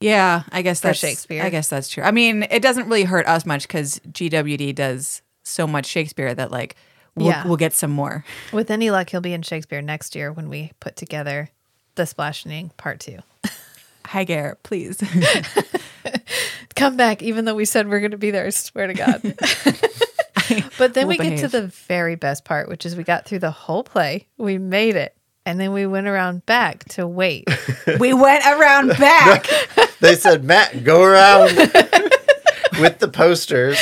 Yeah, 0.04 0.44
I 0.52 0.62
guess 0.64 0.82
that's 0.82 1.00
Shakespeare. 1.00 1.42
I 1.42 1.50
guess 1.50 1.70
that's 1.70 1.88
true. 1.88 2.04
I 2.04 2.12
mean, 2.12 2.44
it 2.52 2.62
doesn't 2.62 2.88
really 2.88 3.06
hurt 3.06 3.26
us 3.26 3.46
much 3.46 3.64
because 3.64 4.00
GWD 4.12 4.76
does 4.76 5.22
so 5.44 5.66
much 5.66 5.86
Shakespeare 5.86 6.34
that 6.36 6.52
like 6.52 6.76
we'll, 7.16 7.28
Yeah. 7.28 7.48
we'll 7.48 7.56
get 7.56 7.72
some 7.72 7.92
more. 7.92 8.26
With 8.52 8.70
any 8.70 8.92
luck, 8.92 9.10
he'll 9.10 9.22
be 9.22 9.32
in 9.32 9.44
Shakespeare 9.44 9.82
next 9.82 10.14
year 10.14 10.32
when 10.34 10.50
we 10.50 10.72
put 10.82 10.98
together 10.98 11.52
the 11.96 12.06
Splashing 12.06 12.72
Part 12.76 13.00
Two. 13.00 13.20
Hi, 14.08 14.26
Geraint, 14.26 14.62
please. 14.64 15.02
come 16.76 16.98
back, 16.98 17.22
even 17.22 17.46
though 17.46 17.56
we 17.56 17.64
said 17.64 17.90
we're 17.90 18.02
going 18.02 18.12
to 18.12 18.18
be 18.18 18.32
there. 18.32 18.46
I 18.46 18.50
swear 18.50 18.88
to 18.88 18.94
God. 18.94 19.22
but 20.78 20.94
then 20.96 21.08
We'll 21.08 21.18
we 21.18 21.30
get 21.30 21.40
to 21.40 21.48
the 21.48 21.68
very 21.68 22.16
best 22.16 22.44
part, 22.44 22.68
which 22.68 22.86
is 22.86 22.98
we 22.98 23.06
got 23.06 23.26
through 23.26 23.40
the 23.40 23.52
whole 23.52 23.84
play. 23.86 24.28
We 24.38 24.58
made 24.58 24.98
it. 24.98 25.16
And 25.46 25.60
then 25.60 25.74
we 25.74 25.86
went 25.86 26.08
around 26.08 26.46
back 26.46 26.86
to 26.90 27.08
wait. 27.08 27.48
We 28.00 28.14
went 28.14 28.46
around 28.46 28.90
back. 28.98 29.48
They 30.00 30.16
said, 30.16 30.44
Matt, 30.44 30.84
go 30.84 31.02
around 31.02 31.56
with 32.80 33.00
the 33.00 33.08
posters 33.08 33.78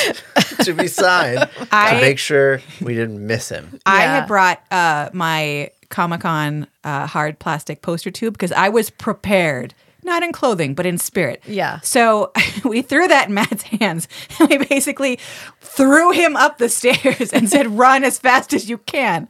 to 0.63 0.73
be 0.73 0.88
signed 0.88 1.49
I- 1.71 1.95
to 1.95 2.01
make 2.01 2.19
sure 2.19 2.61
we 2.81 2.93
didn't 2.93 3.25
miss 3.25 3.49
him. 3.49 3.79
I 3.85 4.03
Yeah. 4.03 4.15
had 4.19 4.27
brought 4.27 4.61
uh, 4.69 5.09
my 5.13 5.71
Comic 5.89 6.21
Con 6.21 6.67
uh, 6.83 7.07
hard 7.07 7.39
plastic 7.39 7.81
poster 7.81 8.11
tube 8.11 8.33
because 8.33 8.51
I 8.51 8.69
was 8.69 8.89
prepared, 8.91 9.73
not 10.03 10.21
in 10.23 10.31
clothing, 10.31 10.75
but 10.75 10.85
in 10.85 10.97
spirit. 10.99 11.41
Yeah. 11.47 11.79
So 11.81 12.31
we 12.63 12.81
threw 12.83 13.07
that 13.07 13.27
in 13.29 13.33
Matt's 13.33 13.63
hands 13.63 14.07
and 14.39 14.47
we 14.49 14.57
basically 14.59 15.17
threw 15.61 16.11
him 16.11 16.35
up 16.35 16.59
the 16.59 16.69
stairs 16.69 17.33
and 17.33 17.49
said, 17.49 17.67
run 17.67 18.03
as 18.03 18.19
fast 18.19 18.53
as 18.53 18.69
you 18.69 18.77
can. 18.77 19.27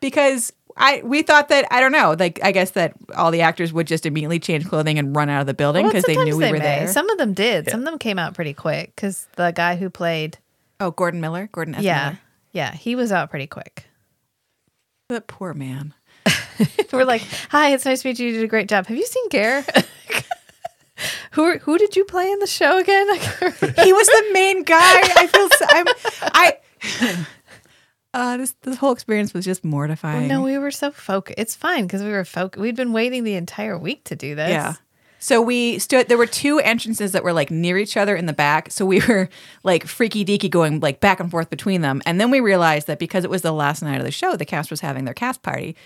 Because 0.00 0.52
I 0.76 1.02
we 1.04 1.22
thought 1.22 1.48
that, 1.50 1.66
I 1.70 1.80
don't 1.80 1.92
know, 1.92 2.16
like 2.18 2.40
I 2.42 2.50
guess 2.52 2.72
that 2.72 2.94
all 3.16 3.30
the 3.30 3.42
actors 3.42 3.72
would 3.72 3.86
just 3.86 4.06
immediately 4.06 4.40
change 4.40 4.66
clothing 4.68 4.98
and 4.98 5.14
run 5.14 5.28
out 5.28 5.40
of 5.40 5.46
the 5.46 5.54
building 5.54 5.84
Well, 5.84 5.92
because 5.92 6.04
they 6.04 6.16
knew 6.16 6.36
we 6.36 6.44
they 6.44 6.52
were 6.52 6.58
may. 6.58 6.64
there. 6.80 6.88
Some 6.88 7.08
of 7.10 7.18
them 7.18 7.32
did. 7.32 7.70
Some 7.70 7.80
of 7.80 7.86
them 7.86 7.98
came 7.98 8.18
out 8.18 8.34
pretty 8.34 8.54
quick 8.54 8.92
because 8.96 9.28
the 9.36 9.52
guy 9.52 9.76
who 9.76 9.88
played, 9.88 10.38
oh, 10.80 10.90
Gordon 10.90 11.20
Miller? 11.20 11.48
Gordon 11.52 11.76
S. 11.76 11.82
yeah, 11.82 12.04
Miller. 12.04 12.18
yeah, 12.52 12.72
he 12.74 12.96
was 12.96 13.12
out 13.12 13.30
pretty 13.30 13.46
quick. 13.46 13.86
That 15.10 15.26
poor 15.28 15.54
man. 15.54 15.94
We're 16.92 17.04
like, 17.04 17.22
"Hi, 17.50 17.72
it's 17.72 17.84
nice 17.84 18.02
to 18.02 18.08
meet 18.08 18.18
you. 18.18 18.28
You 18.28 18.32
did 18.34 18.44
a 18.44 18.48
great 18.48 18.68
job. 18.68 18.86
Have 18.86 18.96
you 18.96 19.06
seen 19.06 19.28
Ger? 19.30 19.64
who 21.32 21.58
who 21.58 21.78
did 21.78 21.96
you 21.96 22.04
play 22.04 22.30
in 22.30 22.38
the 22.38 22.46
show 22.46 22.78
again? 22.78 23.06
he 23.84 23.92
was 23.92 24.06
the 24.06 24.30
main 24.32 24.62
guy. 24.62 24.78
I 24.80 25.26
feel 25.26 25.48
so, 25.50 25.66
I'm 25.68 25.86
I 26.22 27.26
uh 28.14 28.36
this 28.38 28.54
this 28.62 28.76
whole 28.76 28.92
experience 28.92 29.34
was 29.34 29.44
just 29.44 29.64
mortifying. 29.64 30.28
no, 30.28 30.42
we 30.42 30.56
were 30.56 30.70
so 30.70 30.90
focused. 30.90 31.38
It's 31.38 31.54
fine 31.54 31.86
because 31.86 32.02
we 32.02 32.10
were 32.10 32.24
focused. 32.24 32.60
We'd 32.60 32.76
been 32.76 32.92
waiting 32.92 33.24
the 33.24 33.34
entire 33.34 33.76
week 33.76 34.04
to 34.04 34.16
do 34.16 34.34
this. 34.34 34.50
Yeah. 34.50 34.74
So 35.18 35.40
we 35.40 35.78
stood 35.78 36.08
there 36.08 36.18
were 36.18 36.26
two 36.26 36.58
entrances 36.58 37.12
that 37.12 37.24
were 37.24 37.32
like 37.32 37.50
near 37.50 37.78
each 37.78 37.96
other 37.96 38.14
in 38.14 38.26
the 38.26 38.34
back. 38.34 38.70
So 38.70 38.84
we 38.84 39.00
were 39.08 39.28
like 39.62 39.86
freaky 39.86 40.24
deaky 40.24 40.50
going 40.50 40.80
like 40.80 41.00
back 41.00 41.18
and 41.18 41.30
forth 41.30 41.48
between 41.50 41.80
them. 41.80 42.02
And 42.04 42.20
then 42.20 42.30
we 42.30 42.40
realized 42.40 42.86
that 42.88 42.98
because 42.98 43.24
it 43.24 43.30
was 43.30 43.42
the 43.42 43.52
last 43.52 43.82
night 43.82 43.98
of 43.98 44.04
the 44.04 44.10
show, 44.10 44.36
the 44.36 44.44
cast 44.44 44.70
was 44.70 44.80
having 44.80 45.06
their 45.06 45.14
cast 45.14 45.42
party. 45.42 45.76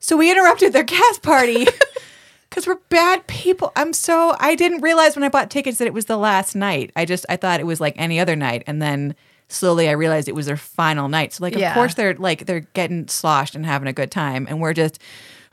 So 0.00 0.16
we 0.16 0.30
interrupted 0.30 0.72
their 0.72 0.84
cast 0.84 1.22
party. 1.22 1.66
Cause 2.50 2.66
we're 2.66 2.78
bad 2.88 3.26
people. 3.26 3.72
I'm 3.76 3.92
so 3.92 4.34
I 4.40 4.54
didn't 4.54 4.80
realize 4.80 5.14
when 5.14 5.22
I 5.22 5.28
bought 5.28 5.50
tickets 5.50 5.78
that 5.78 5.86
it 5.86 5.92
was 5.92 6.06
the 6.06 6.16
last 6.16 6.56
night. 6.56 6.90
I 6.96 7.04
just 7.04 7.26
I 7.28 7.36
thought 7.36 7.60
it 7.60 7.66
was 7.66 7.80
like 7.80 7.94
any 7.96 8.18
other 8.18 8.34
night, 8.34 8.64
and 8.66 8.80
then 8.80 9.14
slowly 9.48 9.88
I 9.88 9.92
realized 9.92 10.28
it 10.28 10.34
was 10.34 10.46
their 10.46 10.56
final 10.56 11.08
night. 11.08 11.32
So 11.32 11.44
like 11.44 11.54
of 11.54 11.74
course 11.74 11.94
they're 11.94 12.14
like 12.14 12.46
they're 12.46 12.60
getting 12.60 13.08
sloshed 13.08 13.54
and 13.54 13.64
having 13.66 13.88
a 13.88 13.92
good 13.92 14.10
time, 14.10 14.46
and 14.48 14.60
we're 14.60 14.74
just 14.74 14.98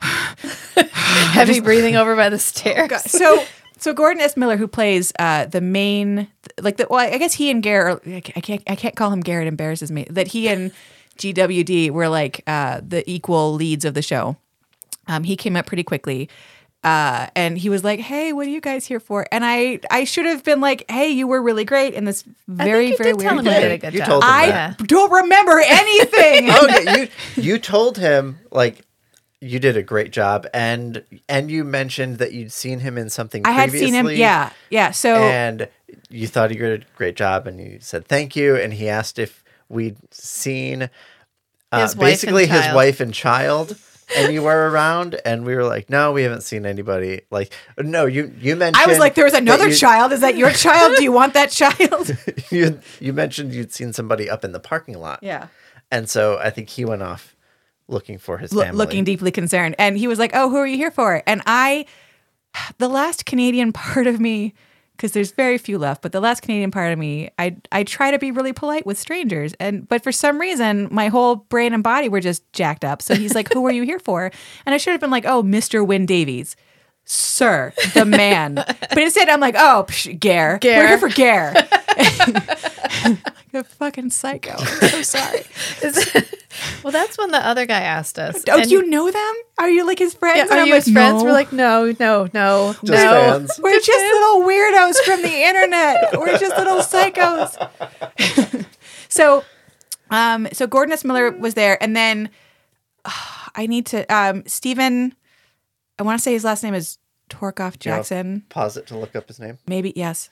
Heavy 0.00 1.60
breathing 1.60 1.96
over 1.96 2.16
by 2.16 2.28
the 2.28 2.38
stairs. 2.40 3.02
so 3.10 3.44
so 3.78 3.92
Gordon 3.92 4.22
S. 4.22 4.36
Miller, 4.36 4.56
who 4.56 4.66
plays 4.66 5.12
uh, 5.18 5.46
the 5.46 5.60
main, 5.60 6.28
like 6.60 6.76
the 6.76 6.86
well, 6.88 7.00
I 7.00 7.18
guess 7.18 7.34
he 7.34 7.50
and 7.50 7.62
Geraint, 7.62 8.00
I 8.06 8.40
can't 8.40 8.62
I 8.66 8.76
can't 8.76 8.96
call 8.96 9.12
him 9.12 9.22
Geraint, 9.22 9.48
embarrasses 9.48 9.90
me. 9.90 10.06
That 10.10 10.28
he 10.28 10.48
and 10.48 10.72
GWD 11.18 11.90
were 11.90 12.08
like 12.08 12.42
uh, 12.46 12.80
the 12.86 13.08
equal 13.10 13.54
leads 13.54 13.84
of 13.84 13.94
the 13.94 14.02
show. 14.02 14.36
Um, 15.08 15.24
he 15.24 15.36
came 15.36 15.56
up 15.56 15.66
pretty 15.66 15.84
quickly. 15.84 16.28
Uh, 16.86 17.26
and 17.34 17.58
he 17.58 17.68
was 17.68 17.82
like, 17.82 17.98
"Hey, 17.98 18.32
what 18.32 18.46
are 18.46 18.50
you 18.50 18.60
guys 18.60 18.86
here 18.86 19.00
for?" 19.00 19.26
And 19.32 19.44
I, 19.44 19.80
I 19.90 20.04
should 20.04 20.24
have 20.26 20.44
been 20.44 20.60
like, 20.60 20.88
"Hey, 20.88 21.08
you 21.10 21.26
were 21.26 21.42
really 21.42 21.64
great 21.64 21.94
in 21.94 22.04
this 22.04 22.22
very, 22.46 22.94
very 22.94 23.12
did 23.12 23.18
tell 23.20 23.34
weird 23.34 23.38
him 23.40 23.44
you 23.46 23.50
way." 23.50 23.60
did 23.60 23.72
a 23.72 23.78
good 23.78 23.92
You 23.94 23.98
job. 23.98 24.08
told 24.08 24.22
him 24.22 24.30
I 24.30 24.46
that. 24.46 24.78
don't 24.78 25.10
remember 25.10 25.60
anything. 25.66 26.50
okay, 26.62 27.10
you 27.36 27.42
you 27.42 27.58
told 27.58 27.98
him 27.98 28.38
like 28.52 28.82
you 29.40 29.58
did 29.58 29.76
a 29.76 29.82
great 29.82 30.12
job, 30.12 30.46
and 30.54 31.02
and 31.28 31.50
you 31.50 31.64
mentioned 31.64 32.18
that 32.18 32.32
you'd 32.32 32.52
seen 32.52 32.78
him 32.78 32.96
in 32.96 33.10
something. 33.10 33.44
I 33.44 33.50
had 33.50 33.72
seen 33.72 33.92
him. 33.92 34.08
Yeah, 34.10 34.50
yeah. 34.70 34.92
So 34.92 35.16
and 35.16 35.68
you 36.08 36.28
thought 36.28 36.52
he 36.52 36.56
did 36.56 36.82
a 36.82 36.96
great 36.96 37.16
job, 37.16 37.48
and 37.48 37.60
you 37.60 37.78
said 37.80 38.06
thank 38.06 38.36
you, 38.36 38.54
and 38.54 38.72
he 38.72 38.88
asked 38.88 39.18
if 39.18 39.42
we'd 39.68 39.96
seen 40.12 40.88
uh, 41.72 41.80
His 41.82 41.96
basically 41.96 42.46
his 42.46 42.72
wife 42.72 43.00
and 43.00 43.12
child. 43.12 43.76
Were 44.14 44.70
around, 44.70 45.20
and 45.24 45.44
we 45.44 45.54
were 45.56 45.64
like, 45.64 45.90
"No, 45.90 46.12
we 46.12 46.22
haven't 46.22 46.42
seen 46.42 46.64
anybody." 46.64 47.22
Like, 47.30 47.52
no, 47.78 48.06
you 48.06 48.32
you 48.40 48.54
mentioned. 48.54 48.84
I 48.84 48.88
was 48.88 48.98
like, 48.98 49.14
"There 49.16 49.24
was 49.24 49.34
another 49.34 49.68
you- 49.68 49.74
child. 49.74 50.12
Is 50.12 50.20
that 50.20 50.36
your 50.36 50.50
child? 50.64 50.96
Do 50.96 51.02
you 51.02 51.12
want 51.12 51.34
that 51.34 51.50
child?" 51.50 52.16
you 52.50 52.78
you 53.00 53.12
mentioned 53.12 53.52
you'd 53.52 53.72
seen 53.72 53.92
somebody 53.92 54.30
up 54.30 54.44
in 54.44 54.52
the 54.52 54.60
parking 54.60 54.98
lot. 54.98 55.18
yeah. 55.22 55.48
And 55.90 56.08
so 56.08 56.38
I 56.38 56.50
think 56.50 56.68
he 56.68 56.84
went 56.84 57.02
off 57.02 57.36
looking 57.88 58.18
for 58.18 58.38
his 58.38 58.52
family. 58.52 58.76
looking 58.76 59.04
deeply 59.04 59.30
concerned. 59.30 59.74
And 59.78 59.96
he 59.98 60.06
was 60.08 60.18
like, 60.18 60.30
"Oh, 60.34 60.50
who 60.50 60.56
are 60.56 60.66
you 60.66 60.76
here 60.76 60.90
for?" 60.92 61.22
And 61.26 61.42
I, 61.46 61.86
the 62.78 62.88
last 62.88 63.26
Canadian 63.26 63.72
part 63.84 64.06
of 64.06 64.20
me, 64.20 64.54
because 64.96 65.12
there's 65.12 65.32
very 65.32 65.58
few 65.58 65.78
left, 65.78 66.02
but 66.02 66.12
the 66.12 66.20
last 66.20 66.40
Canadian 66.42 66.70
part 66.70 66.92
of 66.92 66.98
me, 66.98 67.30
I 67.38 67.56
I 67.70 67.84
try 67.84 68.10
to 68.10 68.18
be 68.18 68.30
really 68.30 68.52
polite 68.52 68.86
with 68.86 68.98
strangers, 68.98 69.54
and 69.60 69.88
but 69.88 70.02
for 70.02 70.12
some 70.12 70.40
reason, 70.40 70.88
my 70.90 71.08
whole 71.08 71.36
brain 71.36 71.74
and 71.74 71.82
body 71.82 72.08
were 72.08 72.20
just 72.20 72.50
jacked 72.52 72.84
up. 72.84 73.02
So 73.02 73.14
he's 73.14 73.34
like, 73.34 73.52
"Who 73.52 73.66
are 73.66 73.72
you 73.72 73.82
here 73.82 73.98
for?" 73.98 74.30
And 74.64 74.74
I 74.74 74.78
should 74.78 74.92
have 74.92 75.00
been 75.00 75.10
like, 75.10 75.26
"Oh, 75.26 75.42
Mister 75.42 75.84
Wyn 75.84 76.06
Davies." 76.06 76.56
Sir, 77.08 77.72
the 77.94 78.04
man. 78.04 78.54
but 78.66 78.98
instead, 78.98 79.28
I'm 79.28 79.38
like, 79.38 79.54
oh, 79.56 79.84
psh, 79.88 80.18
Ger. 80.18 80.58
We're 80.62 80.88
here 80.88 80.98
for 80.98 81.08
Ger. 81.08 81.54
like 83.06 83.54
a 83.54 83.62
fucking 83.64 84.10
psycho. 84.10 84.56
I'm 84.58 84.66
so 84.88 85.02
sorry. 85.02 85.42
well, 86.82 86.90
that's 86.92 87.16
when 87.16 87.30
the 87.30 87.38
other 87.38 87.64
guy 87.64 87.80
asked 87.82 88.18
us. 88.18 88.42
Oh, 88.50 88.58
and- 88.60 88.68
you 88.70 88.88
know 88.88 89.08
them? 89.08 89.34
Are 89.58 89.70
you 89.70 89.86
like 89.86 90.00
his 90.00 90.14
friends? 90.14 90.36
Yeah, 90.38 90.42
And 90.44 90.50
are 90.52 90.58
I'm 90.58 90.66
you 90.66 90.74
his 90.74 90.90
friends? 90.90 91.22
"No." 91.22 91.24
We're 91.24 91.32
like, 91.32 91.52
no, 91.52 91.94
no, 92.00 92.28
no, 92.34 92.72
Just 92.72 92.84
no. 92.84 93.10
fans. 93.12 93.60
we're 93.62 93.78
just 93.80 93.88
little 93.88 94.42
weirdos 94.42 94.96
from 95.04 95.22
the 95.22 95.32
internet. 95.44 96.18
We're 96.18 96.38
just 96.38 96.56
little 96.56 96.78
psychos. 96.78 98.66
so, 99.08 99.44
um, 100.10 100.48
so 100.52 100.66
Gordon 100.66 100.92
S. 100.92 101.04
Miller 101.04 101.30
was 101.30 101.54
there, 101.54 101.80
and 101.80 101.94
then 101.96 102.30
I 103.54 103.66
need 103.68 103.86
to 103.86 104.04
um, 104.12 104.42
Stephen. 104.46 105.14
I 105.98 106.02
want 106.02 106.18
to 106.18 106.22
say 106.22 106.32
his 106.32 106.44
last 106.44 106.62
name 106.62 106.74
is 106.74 106.98
Torkoff 107.30 107.78
Jackson. 107.78 108.44
Pause 108.48 108.78
it 108.78 108.86
to 108.88 108.98
look 108.98 109.16
up 109.16 109.28
his 109.28 109.40
name. 109.40 109.58
Maybe 109.66 109.92
yes. 109.96 110.30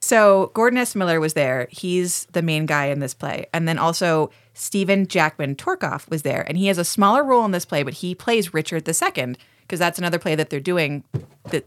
So 0.00 0.50
Gordon 0.52 0.78
S. 0.78 0.94
Miller 0.94 1.18
was 1.18 1.32
there. 1.32 1.66
He's 1.70 2.26
the 2.32 2.42
main 2.42 2.66
guy 2.66 2.86
in 2.86 3.00
this 3.00 3.14
play, 3.14 3.46
and 3.54 3.66
then 3.66 3.78
also 3.78 4.30
Stephen 4.52 5.06
Jackman 5.06 5.56
Torkoff 5.56 6.10
was 6.10 6.22
there, 6.22 6.44
and 6.46 6.58
he 6.58 6.66
has 6.66 6.76
a 6.76 6.84
smaller 6.84 7.24
role 7.24 7.44
in 7.44 7.52
this 7.52 7.64
play, 7.64 7.82
but 7.82 7.94
he 7.94 8.14
plays 8.14 8.52
Richard 8.52 8.86
II 8.86 9.36
because 9.62 9.78
that's 9.78 9.98
another 9.98 10.18
play 10.18 10.34
that 10.34 10.50
they're 10.50 10.60
doing. 10.60 11.04
That 11.44 11.66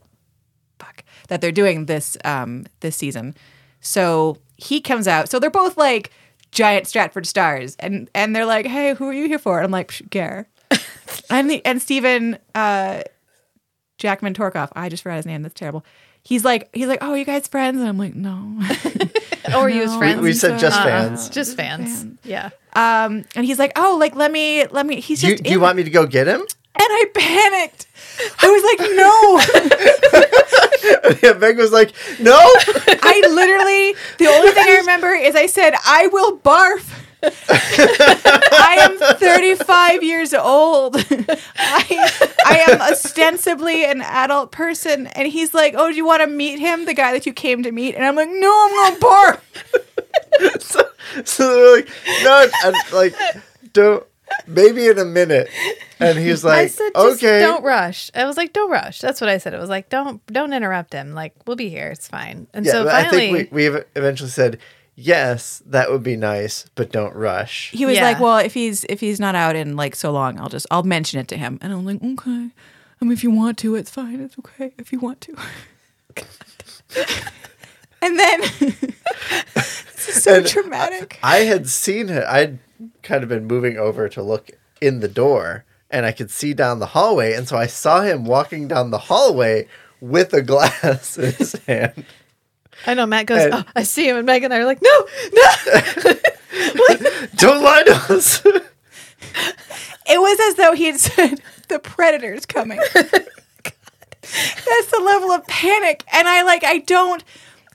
fuck 0.77 1.03
that 1.29 1.41
they're 1.41 1.51
doing 1.51 1.85
this 1.85 2.15
um 2.25 2.65
this 2.81 2.95
season. 2.95 3.34
So 3.79 4.38
he 4.57 4.81
comes 4.81 5.07
out. 5.07 5.29
So 5.29 5.39
they're 5.39 5.49
both 5.49 5.77
like 5.77 6.11
giant 6.51 6.88
Stratford 6.88 7.25
stars, 7.25 7.75
and 7.79 8.07
and 8.13 8.35
they're 8.35 8.45
like, 8.45 8.67
"Hey, 8.67 8.93
who 8.93 9.07
are 9.09 9.13
you 9.13 9.27
here 9.27 9.39
for?" 9.39 9.57
And 9.57 9.65
I'm 9.65 9.71
like, 9.71 9.89
"Psh, 9.89 10.09
"Ger." 10.11 10.47
and 11.30 11.49
the, 11.49 11.65
and 11.65 11.81
Stephen 11.81 12.38
uh, 12.56 13.02
Jackman 13.98 14.34
Torkoff. 14.34 14.69
I 14.76 14.89
just 14.89 15.03
forgot 15.03 15.18
his 15.18 15.26
name. 15.26 15.41
That's 15.44 15.53
terrible. 15.53 15.85
He's 16.23 16.44
like, 16.44 16.69
he's 16.73 16.88
like, 16.88 16.99
oh, 17.02 17.14
you 17.14 17.23
guys 17.26 17.48
friends? 17.48 17.80
And 17.80 17.88
I'm 17.88 17.98
like, 17.98 18.14
no. 18.15 18.60
Oh, 19.53 19.61
are 19.61 19.69
you 19.69 19.84
his 19.84 19.95
friends? 19.95 20.19
We 20.19 20.34
said 20.34 20.60
just 20.60 20.77
Uh-uh. 20.77 20.84
fans. 20.84 21.30
Just 21.30 21.56
fans. 21.56 22.06
Yeah. 22.26 22.49
um, 22.73 23.23
and 23.34 23.45
he's 23.45 23.57
like, 23.60 23.72
oh, 23.77 23.95
like 23.98 24.14
let 24.14 24.30
me, 24.30 24.65
let 24.68 24.85
me. 24.85 24.99
He's 24.99 25.22
Do 25.22 25.27
you, 25.27 25.34
just. 25.35 25.44
do 25.45 25.52
you 25.52 25.60
want 25.61 25.77
me 25.77 25.84
to 25.84 25.89
go 25.89 26.06
get 26.06 26.27
him? 26.27 26.41
And 26.41 26.49
I 26.80 27.06
panicked. 27.15 27.88
I 28.44 28.49
was 28.52 28.64
like, 28.69 28.80
no. 31.22 31.22
yeah, 31.30 31.38
Meg 31.39 31.57
was 31.57 31.72
like, 31.72 31.91
"No." 32.19 32.35
I 32.38 33.22
literally, 33.31 33.95
the 34.19 34.27
only 34.27 34.52
thing 34.52 34.65
I 34.68 34.76
remember 34.81 35.07
is 35.14 35.35
I 35.35 35.48
said, 35.48 35.73
I 35.85 36.07
will 36.07 36.38
barf. 36.39 36.94
I 37.49 38.78
am 38.82 39.18
35 39.18 40.04
years 40.04 40.34
old. 40.34 40.95
I, 40.98 42.30
I 42.45 42.66
am 42.70 42.82
ostensibly 42.82 43.86
an 43.86 44.02
adult 44.02 44.52
person. 44.52 45.08
And 45.08 45.28
he's 45.28 45.54
like, 45.54 45.74
Oh, 45.78 45.90
do 45.90 45.95
you 45.95 46.06
want 46.06 46.22
to 46.22 46.28
meet 46.28 46.60
him? 46.60 46.86
The 46.86 46.94
guy 46.94 47.12
that 47.14 47.26
you 47.26 47.34
came 47.34 47.64
to 47.64 47.72
meet? 47.72 47.95
And 47.95 48.06
I'm 48.06 48.16
like, 48.16 48.30
No, 48.30 48.68
I'm 48.70 48.99
going 48.99 49.34
to 49.34 49.41
so, 50.60 50.82
so 51.24 51.54
they're 51.54 51.76
like, 51.78 51.90
"No," 52.24 52.48
and 52.66 52.76
like, 52.94 53.16
don't. 53.74 54.04
Maybe 54.45 54.88
in 54.88 54.99
a 54.99 55.06
minute. 55.06 55.49
And 55.99 56.18
he's 56.18 56.44
like, 56.44 56.58
I 56.58 56.68
said, 56.68 56.91
just 56.94 57.24
"Okay." 57.24 57.40
don't 57.40 57.64
rush. 57.64 58.12
I 58.14 58.26
was 58.26 58.36
like, 58.36 58.52
don't 58.52 58.70
rush. 58.70 58.99
That's 58.99 59.22
what 59.22 59.30
I 59.30 59.38
said. 59.38 59.54
It 59.54 59.60
was 59.60 59.70
like, 59.70 59.90
don't 59.90 60.26
don't 60.28 60.54
interrupt 60.54 60.94
him. 60.94 61.14
Like, 61.14 61.34
we'll 61.45 61.56
be 61.56 61.70
here. 61.70 61.88
It's 61.88 62.08
fine. 62.08 62.48
And 62.54 62.66
yeah, 62.66 62.72
so 62.74 62.86
finally, 62.86 63.08
I 63.08 63.10
think 63.32 63.52
we, 63.52 63.70
we 63.70 63.82
eventually 63.95 64.30
said, 64.30 64.60
"Yes, 64.99 65.61
that 65.68 65.91
would 65.91 66.02
be 66.02 66.15
nice, 66.18 66.65
but 66.76 66.91
don't 66.91 67.14
rush." 67.15 67.69
He 67.72 67.86
was 67.86 67.95
Yeah. 67.95 68.03
like, 68.03 68.19
Well, 68.19 68.38
if 68.40 68.53
he's 68.56 68.84
if 68.90 68.99
he's 68.99 69.19
not 69.19 69.36
out 69.36 69.56
in 69.56 69.76
like 69.76 69.95
so 69.95 70.11
long, 70.11 70.40
I'll 70.40 70.49
just 70.49 70.65
I'll 70.72 70.82
mention 70.84 71.19
it 71.19 71.28
to 71.30 71.38
him. 71.38 71.60
And 71.61 71.72
I'm 71.72 71.86
like, 71.86 72.03
Okay. 72.03 72.49
I 72.99 73.06
mean 73.06 73.11
if 73.14 73.24
you 73.24 73.30
want 73.32 73.57
to, 73.60 73.76
it's 73.76 73.91
fine. 73.91 74.19
It's 74.19 74.38
okay 74.40 74.74
if 74.80 74.91
you 74.91 74.99
want 74.99 75.22
to. 75.22 75.36
and 78.02 78.18
then 78.19 78.41
this 79.53 80.07
is 80.10 80.24
so 80.24 80.36
And 80.38 80.48
traumatic. 80.48 81.19
I 81.24 81.38
had 81.40 81.68
seen 81.68 82.10
it. 82.10 82.24
I'd 82.26 82.60
kind 83.03 83.24
of 83.24 83.30
been 83.30 83.45
moving 83.45 83.78
over 83.78 84.10
to 84.10 84.22
look 84.22 84.49
in 84.82 84.99
the 84.99 85.07
door 85.07 85.64
and 85.90 86.06
I 86.06 86.11
could 86.11 86.32
see 86.32 86.53
down 86.53 86.80
the 86.80 86.88
hallway. 86.88 87.34
And 87.34 87.48
so 87.48 87.56
I 87.57 87.68
saw 87.68 88.02
him 88.02 88.26
walking 88.26 88.68
down 88.68 88.91
the 88.91 88.98
hallway 88.98 89.68
with 90.02 90.34
a 90.34 90.41
glass 90.52 91.18
in 91.18 91.34
his 91.34 91.53
hand. 91.68 92.06
I 92.86 92.94
know 92.94 93.06
Matt 93.06 93.26
goes, 93.26 93.44
And- 93.44 93.54
oh, 93.56 93.64
I 93.76 93.84
see 93.84 94.08
him, 94.08 94.18
and 94.18 94.26
Meg 94.26 94.44
and 94.44 94.54
I 94.54 94.58
are 94.60 94.66
like, 94.66 94.82
no, 94.82 95.08
no. 95.34 96.14
Don't 97.36 97.64
lie 97.64 97.84
to 97.84 97.94
us. 98.16 98.41
It 100.10 100.20
was 100.22 100.40
as 100.49 100.56
though 100.56 100.74
he 100.74 100.86
had 100.86 100.99
said, 100.99 101.41
"The 101.68 101.80
predator's 101.80 102.45
coming." 102.45 102.80
That's 102.94 104.91
the 104.91 105.02
level 105.04 105.32
of 105.32 105.45
panic, 105.48 106.04
and 106.14 106.28
I 106.28 106.44
like. 106.44 106.64
I 106.64 106.80
don't. 106.80 107.24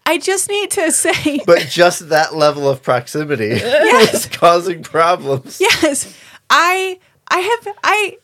I 0.07 0.19
just 0.19 0.49
need 0.49 0.71
to 0.73 0.91
say, 0.93 1.41
but 1.47 1.61
just 1.69 2.09
that 2.09 2.35
level 2.35 2.69
of 2.69 2.83
proximity 2.83 3.51
was 3.53 4.27
causing 4.27 4.83
problems. 4.83 5.61
yes, 5.61 6.17
I. 6.51 6.99
I 7.29 7.39
have. 7.39 7.75
I. 7.85 8.17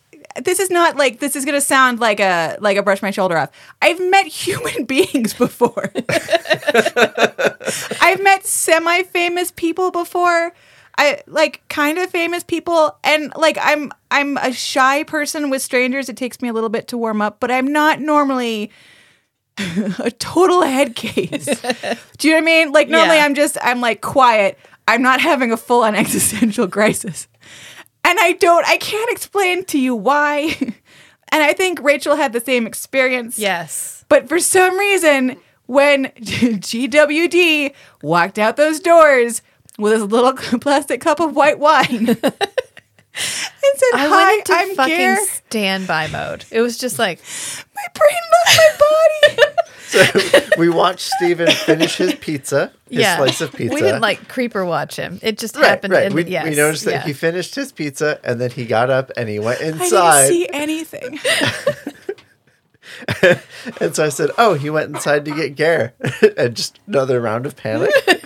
This 0.44 0.60
is 0.60 0.70
not 0.70 0.96
like 0.96 1.20
this 1.20 1.36
is 1.36 1.44
gonna 1.44 1.60
sound 1.60 2.00
like 2.00 2.20
a 2.20 2.56
like 2.60 2.76
a 2.76 2.82
brush 2.82 3.02
my 3.02 3.10
shoulder 3.10 3.36
off. 3.36 3.50
I've 3.82 4.00
met 4.10 4.26
human 4.46 4.84
beings 4.84 5.34
before. 5.34 5.90
I've 8.00 8.22
met 8.22 8.46
semi 8.46 9.02
famous 9.04 9.50
people 9.50 9.90
before. 9.90 10.52
I 10.96 11.22
like 11.26 11.62
kind 11.68 11.98
of 11.98 12.10
famous 12.10 12.42
people 12.42 12.96
and 13.04 13.32
like 13.36 13.56
I'm 13.60 13.92
I'm 14.10 14.36
a 14.38 14.52
shy 14.52 15.04
person 15.04 15.50
with 15.50 15.62
strangers. 15.62 16.08
It 16.08 16.16
takes 16.16 16.42
me 16.42 16.48
a 16.48 16.52
little 16.52 16.70
bit 16.70 16.88
to 16.88 16.98
warm 16.98 17.22
up, 17.22 17.38
but 17.40 17.50
I'm 17.50 17.72
not 17.72 18.00
normally 18.00 18.70
a 19.98 20.10
total 20.10 20.62
head 20.62 20.96
case. 20.96 21.46
Do 22.18 22.28
you 22.28 22.34
know 22.34 22.38
what 22.38 22.42
I 22.42 22.44
mean? 22.44 22.72
Like 22.72 22.88
normally 22.88 23.16
Yeah. 23.16 23.24
I'm 23.24 23.34
just 23.34 23.56
I'm 23.62 23.80
like 23.80 24.00
quiet. 24.00 24.58
I'm 24.88 25.02
not 25.02 25.20
having 25.20 25.52
a 25.52 25.56
full 25.56 25.82
on 25.84 25.94
existential 25.94 26.66
crisis. 26.66 27.28
And 28.08 28.18
I 28.18 28.32
don't 28.32 28.66
I 28.66 28.78
can't 28.78 29.10
explain 29.10 29.64
to 29.66 29.78
you 29.78 29.94
why. 29.94 30.56
and 30.60 31.42
I 31.42 31.52
think 31.52 31.80
Rachel 31.82 32.16
had 32.16 32.32
the 32.32 32.40
same 32.40 32.66
experience. 32.66 33.38
yes. 33.38 34.04
But 34.08 34.28
for 34.28 34.38
some 34.40 34.78
reason, 34.78 35.36
when 35.66 36.06
GWD 36.16 37.74
walked 38.02 38.38
out 38.38 38.56
those 38.56 38.80
doors 38.80 39.42
with 39.78 39.92
his 39.92 40.02
little 40.04 40.32
plastic 40.60 41.00
cup 41.02 41.20
of 41.20 41.36
white 41.36 41.58
wine 41.58 42.08
and 42.08 42.16
said, 42.16 43.92
I 43.94 44.06
Hi, 44.08 44.26
went 44.36 44.48
into 44.48 44.52
I'm 44.54 44.74
fucking 44.74 44.96
Ger. 44.96 45.16
standby 45.46 46.06
mode. 46.08 46.44
It 46.50 46.62
was 46.62 46.78
just 46.78 46.98
like, 46.98 47.20
My 47.74 47.84
brain 47.94 48.18
left 48.46 48.58
my 48.58 48.86
body. 49.36 49.52
So 49.88 50.04
we 50.58 50.68
watched 50.68 51.10
Steven 51.18 51.50
finish 51.50 51.96
his 51.96 52.14
pizza, 52.14 52.70
his 52.90 53.00
yeah. 53.00 53.16
slice 53.16 53.40
of 53.40 53.52
pizza. 53.52 53.74
We 53.74 53.80
didn't 53.80 54.02
like 54.02 54.28
creeper 54.28 54.64
watch 54.64 54.96
him. 54.96 55.18
It 55.22 55.38
just 55.38 55.56
Right, 55.56 55.66
happened. 55.66 55.94
right. 55.94 56.06
in- 56.06 56.14
We, 56.14 56.24
yes, 56.24 56.44
we 56.44 56.54
noticed 56.56 56.84
that 56.84 56.90
yeah. 56.92 57.02
he 57.04 57.12
finished 57.14 57.54
his 57.54 57.72
pizza 57.72 58.20
and 58.22 58.38
then 58.40 58.50
he 58.50 58.66
got 58.66 58.90
up 58.90 59.10
and 59.16 59.28
he 59.30 59.38
went 59.38 59.60
I 59.60 59.64
didn't 59.64 59.80
inside. 59.82 60.28
see 60.28 60.48
anything. 60.52 61.18
And 63.80 63.94
so 63.94 64.04
I 64.04 64.08
said, 64.08 64.30
"Oh, 64.38 64.54
he 64.54 64.70
went 64.70 64.94
inside 64.94 65.24
to 65.26 65.30
get 65.34 65.54
Ger," 65.54 65.92
and 66.36 66.56
just 66.56 66.80
another 66.86 67.20
round 67.20 67.44
of 67.46 67.54
panic. 67.54 67.90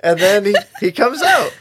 and 0.00 0.18
then 0.18 0.44
he, 0.46 0.54
he 0.80 0.92
comes 0.92 1.20
out. 1.22 1.52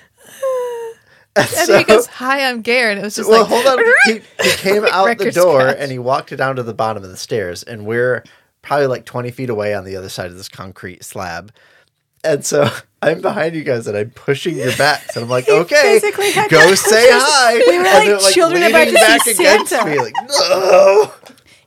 And, 1.36 1.46
And 1.46 1.50
so- 1.68 1.78
he 1.78 1.84
goes, 1.84 2.06
"Hi, 2.08 2.48
I'm 2.50 2.64
Ger," 2.64 2.90
and 2.92 3.00
it 3.00 3.04
was 3.04 3.16
just 3.16 3.30
well, 3.30 3.42
like, 3.42 3.50
hold 3.50 3.66
on. 3.68 3.86
He, 4.06 4.14
he 4.44 4.50
came 4.58 4.86
out 4.86 5.18
the 5.18 5.32
door 5.32 5.68
and 5.68 5.92
he 5.92 6.00
walked 6.00 6.36
down 6.36 6.56
to 6.56 6.64
the 6.64 6.74
bottom 6.74 7.04
of 7.04 7.10
the 7.10 7.18
stairs, 7.18 7.64
and 7.64 7.86
we're 7.86 8.24
probably 8.62 8.88
like 8.88 9.06
twenty 9.06 9.32
feet 9.32 9.50
away 9.50 9.74
on 9.74 9.84
the 9.86 9.96
other 9.96 10.10
side 10.10 10.28
of 10.32 10.38
this 10.38 10.50
concrete 10.50 11.04
slab. 11.04 11.52
And 12.24 12.44
so 12.46 12.70
I'm 13.02 13.22
behind 13.22 13.54
you 13.56 13.64
guys, 13.64 13.86
and 13.88 13.96
I'm 13.98 14.10
pushing 14.12 14.56
your 14.58 14.76
backs, 14.78 15.16
and 15.16 15.24
I'm 15.24 15.30
like, 15.30 15.48
"Okay, 15.50 16.00
go 16.50 16.74
say 16.76 17.08
hi." 17.12 17.56
We 17.68 17.78
were 17.80 17.86
And 17.86 18.22
like 18.24 18.34
children 18.34 18.64
about 18.64 18.86
to 18.88 18.94
back 18.94 19.22
see 19.24 19.32
against 19.32 19.70
Santa. 19.70 19.90
me, 19.90 20.00
like, 20.00 20.14
"No." 20.28 21.12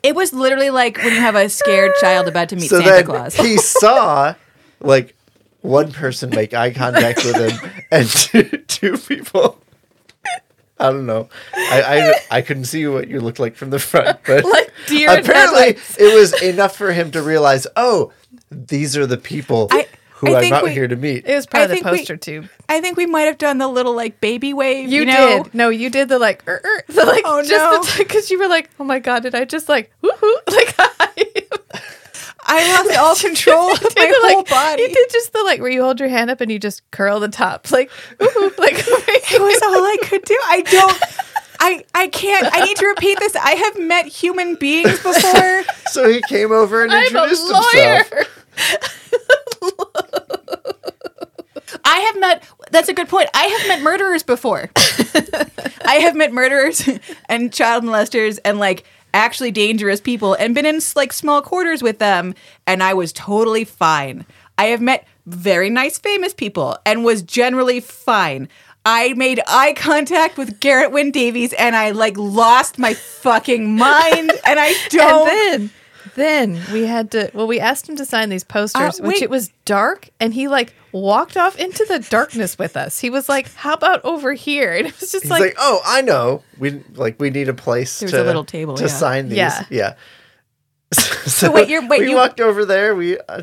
It 0.03 0.15
was 0.15 0.33
literally 0.33 0.71
like 0.71 0.97
when 0.97 1.13
you 1.13 1.21
have 1.21 1.35
a 1.35 1.49
scared 1.49 1.91
child 2.01 2.29
about 2.29 2.49
to 2.51 2.57
meet 2.57 2.71
so 2.71 2.81
Santa 2.81 3.05
Claus. 3.05 3.35
he 3.35 3.57
saw 3.59 4.35
like 4.81 5.15
one 5.61 5.93
person 5.93 6.31
make 6.31 6.55
eye 6.55 6.73
contact 6.73 7.25
with 7.25 7.37
him 7.37 7.71
and 7.91 8.09
two, 8.09 8.43
two 8.69 8.97
people 8.99 9.59
I 10.81 10.93
don't 10.93 11.07
know. 11.07 11.29
I, 11.57 12.15
I 12.31 12.37
I 12.39 12.43
couldn't 12.43 12.67
see 12.67 12.87
what 12.87 13.09
you 13.09 13.21
looked 13.21 13.41
like 13.41 13.57
from 13.57 13.71
the 13.71 13.81
front, 13.81 14.21
but 14.27 14.45
Like 14.45 14.73
deer 14.87 15.09
apparently 15.11 15.59
headlights. 15.61 15.97
it 15.99 16.15
was 16.15 16.41
enough 16.41 16.77
for 16.77 16.93
him 16.93 17.11
to 17.11 17.21
realize, 17.23 17.67
oh, 17.75 18.13
these 18.53 18.97
are 18.97 19.05
the 19.05 19.17
people 19.17 19.67
I- 19.73 19.89
who 20.11 20.29
I 20.29 20.37
I'm 20.37 20.41
think 20.41 20.55
out 20.55 20.63
we- 20.65 20.71
here 20.73 20.87
to 20.87 20.95
meet. 20.95 21.27
It 21.27 21.35
was 21.35 21.47
I 21.47 21.51
probably 21.51 21.67
the 21.67 21.75
think 21.75 21.87
we- 21.87 21.99
poster 21.99 22.17
tube. 22.17 22.49
I 22.69 22.81
think 22.81 22.97
we 22.97 23.07
might 23.07 23.23
have 23.23 23.39
done 23.39 23.59
the 23.59 23.67
little 23.67 23.93
like 23.95 24.21
baby 24.21 24.55
wave. 24.55 24.89
You, 24.89 25.01
You, 25.01 25.07
know? 25.07 25.43
did. 25.43 25.55
No, 25.55 25.69
you 25.69 25.91
did 25.91 26.09
the 26.09 26.21
like, 26.21 26.47
er, 26.47 26.61
er, 26.65 26.85
the 26.87 27.05
like, 27.05 27.23
Oh, 27.27 27.43
just 27.43 27.99
because 27.99 28.31
you 28.31 28.39
were 28.39 28.47
like, 28.49 28.71
oh 28.79 28.85
my 28.85 29.01
god, 29.01 29.25
did 29.25 29.35
I 29.35 29.45
just 29.47 29.69
like, 29.69 29.91
woohoo, 30.01 30.35
like, 30.49 30.77
I 32.49 32.59
I 32.59 32.83
lost 32.83 32.99
all 33.25 33.31
control 33.31 33.71
of 33.73 33.83
my 33.83 33.87
the, 34.07 34.15
whole 34.21 34.39
like, 34.39 34.49
body. 34.49 34.83
You 34.83 34.89
did 34.89 35.11
just 35.11 35.33
the 35.33 35.43
like 35.45 35.61
where 35.61 35.71
you 35.71 35.83
hold 35.83 36.01
your 36.01 36.09
hand 36.09 36.31
up 36.31 36.41
and 36.41 36.51
you 36.51 36.59
just 36.59 36.89
curl 36.91 37.21
the 37.21 37.29
top, 37.29 37.71
like, 37.71 37.91
woohoo, 38.19 38.59
like. 38.59 38.85
It 39.31 39.43
was 39.43 39.63
all 39.63 39.85
I 39.85 39.97
could 40.05 40.25
do. 40.25 40.39
I 40.47 40.63
don't. 40.63 41.03
I 41.61 41.85
I 41.95 42.09
can't. 42.09 42.49
I 42.51 42.65
need 42.65 42.79
to 42.79 42.87
repeat 42.87 43.19
this. 43.21 43.37
I 43.37 43.51
have 43.51 43.79
met 43.79 44.07
human 44.07 44.55
beings 44.55 45.03
before. 45.03 45.65
so 45.91 46.09
he 46.09 46.23
came 46.29 46.51
over 46.51 46.83
and 46.83 46.93
I'm 46.93 47.03
a 47.03 47.07
introduced 47.07 47.53
lawyer. 47.53 48.05
himself. 48.05 48.29
I 51.85 51.99
have 52.01 52.19
met. 52.21 52.43
That's 52.71 52.89
a 52.89 52.95
good 52.95 53.09
point. 53.09 53.29
I 53.35 53.45
have 53.45 53.69
met 53.69 53.83
murderers 53.83 54.23
before. 54.23 54.71
I 55.85 55.97
have 56.03 56.17
met 56.17 56.33
murderers 56.33 56.89
and 57.29 57.53
child 57.53 57.85
molesters 57.85 58.39
and 58.45 58.59
like 58.59 58.85
actually 59.15 59.51
dangerous 59.51 60.01
people 60.01 60.35
and 60.35 60.55
been 60.55 60.67
in 60.67 60.81
like 60.97 61.13
small 61.13 61.43
quarters 61.43 61.83
with 61.83 61.99
them, 61.99 62.35
and 62.67 62.83
I 62.83 62.95
was 62.95 63.13
totally 63.13 63.65
fine. 63.65 64.27
I 64.57 64.67
have 64.67 64.81
met 64.81 65.07
very 65.27 65.71
nice 65.71 65.99
famous 65.99 66.35
people 66.35 66.77
and 66.85 67.05
was 67.05 67.23
generally 67.23 67.81
fine. 67.81 68.49
I 68.85 69.13
made 69.15 69.41
eye 69.47 69.75
contact 69.75 70.39
with 70.39 70.61
Geraint 70.61 70.93
Wyn 70.93 71.11
Davies 71.11 71.53
and 71.53 71.77
I 71.77 71.91
like 71.91 72.17
lost 72.17 72.79
my 72.79 72.95
fucking 72.95 73.77
mind 73.77 74.33
and 74.47 74.59
I 74.59 74.75
don't 74.89 75.29
And 75.29 75.63
then, 75.63 75.71
then 76.19 76.61
we 76.73 76.85
had 76.85 77.11
to. 77.13 77.31
Well, 77.33 77.47
we 77.47 77.59
asked 77.61 77.89
him 77.89 77.97
to 77.97 78.05
sign 78.05 78.29
these 78.29 78.45
posters, 78.45 79.01
Uh, 79.01 79.05
which 79.05 79.23
it 79.23 79.31
was 79.31 79.51
dark, 79.65 80.11
and 80.21 80.35
he 80.35 80.49
like 80.49 80.75
walked 80.93 81.37
off 81.37 81.57
into 81.59 81.85
the 81.89 82.01
darkness 82.01 82.59
with 82.59 82.77
us. 82.77 82.99
He 83.01 83.09
was 83.11 83.29
like, 83.29 83.53
"How 83.55 83.73
about 83.75 84.05
over 84.05 84.33
here?" 84.35 84.73
And 84.77 84.87
it 84.89 85.01
was 85.01 85.11
just 85.13 85.23
He's 85.25 85.31
like, 85.31 85.41
like, 85.41 85.55
"Oh, 85.59 85.81
I 85.87 86.03
know. 86.03 86.43
We 86.59 86.83
like 86.95 87.19
we 87.21 87.31
need 87.31 87.49
a 87.49 87.55
place 87.55 88.01
There's 88.01 88.13
to 88.13 88.23
a 88.23 88.25
little 88.25 88.45
table, 88.45 88.77
to 88.77 88.83
yeah. 88.85 88.89
sign 88.89 89.29
these." 89.29 89.39
Yeah. 89.39 89.65
Yeah. 89.71 89.95
So, 91.29 91.53
wait, 91.53 91.69
you're- 91.69 91.87
wait, 91.87 92.01
we 92.01 92.11
you- 92.11 92.17
walked 92.17 92.41
over 92.41 92.65
there. 92.65 92.95
We 92.95 93.19
uh, 93.19 93.43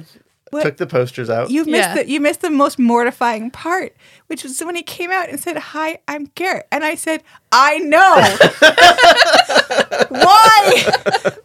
What? 0.55 0.63
took 0.63 0.77
the 0.77 0.87
posters 0.87 1.29
out. 1.29 1.49
You 1.51 1.65
missed 1.65 1.89
Yeah. 1.89 1.93
the 1.95 2.09
you 2.09 2.19
missed 2.19 2.41
the 2.41 2.49
most 2.49 2.79
mortifying 2.79 3.51
part, 3.51 3.95
which 4.27 4.43
was 4.43 4.59
when 4.61 4.75
he 4.75 4.83
came 4.83 5.11
out 5.11 5.29
and 5.29 5.39
said, 5.39 5.57
"Hi, 5.57 5.99
I'm 6.07 6.29
Geraint," 6.35 6.65
and 6.71 6.83
I 6.83 6.95
said, 6.95 7.23
"I 7.51 7.77
know." 7.79 8.15
Why? 10.09 10.83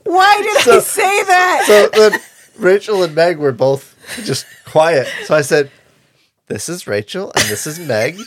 Why 0.05 0.43
did 0.43 0.69
I 0.77 0.79
say 0.81 1.23
that? 1.25 1.65
so 1.67 1.89
then 1.89 2.21
Rachel 2.59 3.03
and 3.03 3.15
Meg 3.15 3.39
were 3.39 3.53
both 3.53 3.97
just 4.25 4.47
quiet. 4.67 5.09
So 5.25 5.35
I 5.35 5.43
said, 5.43 5.71
"This 6.49 6.69
is 6.69 6.87
Rachel 6.87 7.33
and 7.35 7.45
this 7.45 7.67
is 7.67 7.79
Meg. 7.79 8.19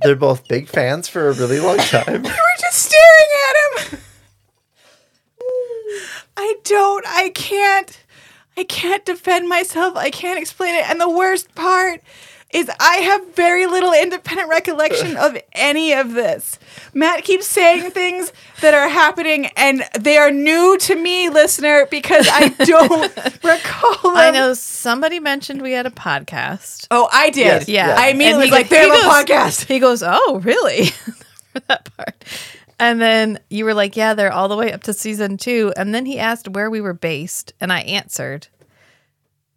They're 0.00 0.14
both 0.16 0.46
big 0.48 0.68
fans 0.68 1.08
for 1.08 1.28
a 1.28 1.32
really 1.32 1.60
long 1.60 1.78
time." 1.78 2.22
we 2.22 2.28
were 2.28 2.56
just 2.60 2.78
staring 2.78 3.30
at 3.48 3.92
him. 3.92 3.98
I 6.36 6.54
don't. 6.64 7.04
I 7.06 7.30
can't. 7.30 7.98
I 8.58 8.64
can't 8.64 9.04
defend 9.04 9.48
myself. 9.48 9.96
I 9.96 10.10
can't 10.10 10.38
explain 10.38 10.74
it. 10.74 10.88
And 10.90 11.00
the 11.00 11.08
worst 11.08 11.54
part 11.54 12.00
is 12.52 12.68
I 12.80 12.96
have 12.96 13.34
very 13.36 13.66
little 13.66 13.92
independent 13.92 14.48
recollection 14.48 15.16
of 15.16 15.36
any 15.52 15.92
of 15.92 16.14
this. 16.14 16.58
Matt 16.92 17.22
keeps 17.22 17.46
saying 17.46 17.90
things 17.92 18.32
that 18.60 18.74
are 18.74 18.88
happening 18.88 19.46
and 19.56 19.84
they 20.00 20.16
are 20.16 20.32
new 20.32 20.76
to 20.78 20.96
me, 20.96 21.28
listener, 21.28 21.86
because 21.88 22.26
I 22.28 22.48
don't 22.48 23.14
recall 23.44 24.10
them. 24.12 24.16
I 24.16 24.30
know 24.32 24.54
somebody 24.54 25.20
mentioned 25.20 25.62
we 25.62 25.72
had 25.72 25.86
a 25.86 25.90
podcast. 25.90 26.88
Oh, 26.90 27.08
I 27.12 27.30
did. 27.30 27.44
Yes, 27.44 27.68
Yeah, 27.68 27.94
I 27.96 28.08
immediately 28.08 28.46
was 28.46 28.50
like, 28.50 28.66
he 28.66 28.74
they 28.74 28.88
have 28.88 29.04
a 29.04 29.08
podcast. 29.32 29.66
He 29.66 29.78
goes, 29.78 30.02
"Oh, 30.04 30.40
really?" 30.42 30.86
For 30.86 31.60
that 31.68 31.88
part. 31.96 32.24
And 32.80 33.00
then 33.00 33.40
you 33.50 33.64
were 33.64 33.74
like, 33.74 33.96
"Yeah, 33.96 34.14
they're 34.14 34.32
all 34.32 34.48
the 34.48 34.56
way 34.56 34.72
up 34.72 34.82
to 34.84 34.92
season 34.92 35.36
two. 35.36 35.72
And 35.76 35.94
then 35.94 36.06
he 36.06 36.18
asked 36.18 36.48
where 36.48 36.70
we 36.70 36.80
were 36.80 36.94
based, 36.94 37.52
and 37.60 37.72
I 37.72 37.80
answered. 37.80 38.48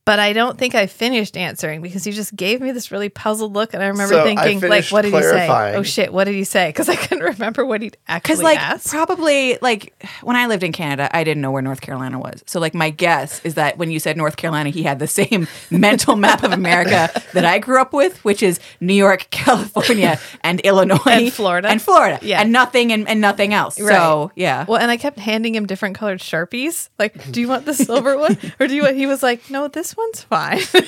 But 0.04 0.18
I 0.20 0.34
don't 0.34 0.58
think 0.58 0.74
I 0.76 0.88
finished 0.88 1.38
answering 1.38 1.82
because 1.82 2.04
he 2.04 2.12
just 2.12 2.36
gave 2.36 2.60
me 2.60 2.72
this 2.72 2.92
really 2.92 3.10
puzzled 3.10 3.54
look, 3.54 3.74
and 3.74 3.84
I 3.84 3.88
remember 3.88 4.16
So 4.16 4.22
I 4.22 4.24
thinking, 4.24 4.68
like, 4.70 4.86
what 4.88 5.04
did 5.04 5.14
he 5.14 5.22
say? 5.22 5.76
Oh 5.76 5.84
shit, 5.84 6.12
what 6.12 6.24
did 6.24 6.34
he 6.36 6.44
say? 6.44 6.70
Because 6.70 6.90
I 6.90 6.96
couldn't 6.96 7.24
remember 7.34 7.66
what 7.66 7.82
he'd 7.82 7.98
actually 8.08 8.34
Because 8.34 8.44
like 8.44 8.60
asked. 8.60 8.88
probably 8.90 9.58
like 9.62 9.94
when 10.24 10.36
I 10.36 10.48
lived 10.48 10.64
in 10.64 10.72
Canada, 10.72 11.10
I 11.16 11.24
didn't 11.24 11.42
know 11.42 11.52
where 11.52 11.62
North 11.62 11.82
Carolina 11.82 12.20
was. 12.20 12.44
So 12.48 12.60
like 12.60 12.74
my 12.74 12.90
guess 12.90 13.44
is 13.46 13.56
that 13.56 13.78
when 13.78 13.92
you 13.92 14.00
said 14.00 14.18
North 14.18 14.38
Carolina, 14.38 14.70
he 14.72 14.84
had 14.84 14.98
the 15.00 15.08
same 15.08 15.48
mental 15.72 16.16
map 16.16 16.44
of 16.44 16.52
America 16.52 17.10
that 17.34 17.46
I 17.46 17.60
grew 17.60 17.80
up 17.80 17.94
with, 17.94 18.24
which 18.26 18.42
is 18.42 18.60
New 18.80 18.94
York, 18.96 19.28
California, 19.30 20.20
and 20.44 20.60
Illinois, 20.62 20.98
And 21.06 21.32
Florida. 21.34 21.68
and 21.70 21.82
Florida, 21.82 22.20
Yeah. 22.24 22.42
and 22.42 22.52
nothing 22.52 22.92
and, 22.92 23.08
and 23.08 23.22
nothing 23.22 23.54
else. 23.54 23.80
Right. 23.80 23.94
So 23.96 24.32
yeah, 24.36 24.66
Well, 24.68 24.80
and 24.80 24.90
I 24.90 24.98
kept 24.98 25.20
handing 25.20 25.54
him 25.56 25.68
different 25.68 25.96
colored 25.96 26.20
sharpies. 26.20 26.90
Like, 26.98 27.32
do 27.32 27.40
you 27.40 27.48
want 27.48 27.66
the 27.66 27.74
silver 27.74 28.18
one, 28.18 28.38
or 28.60 28.68
do 28.68 28.76
you 28.76 28.82
want? 28.84 28.96
He 28.96 29.06
was 29.06 29.22
like, 29.22 29.50
no, 29.50 29.68
this 29.68 29.91
one's 29.98 30.24
fine. 30.24 30.62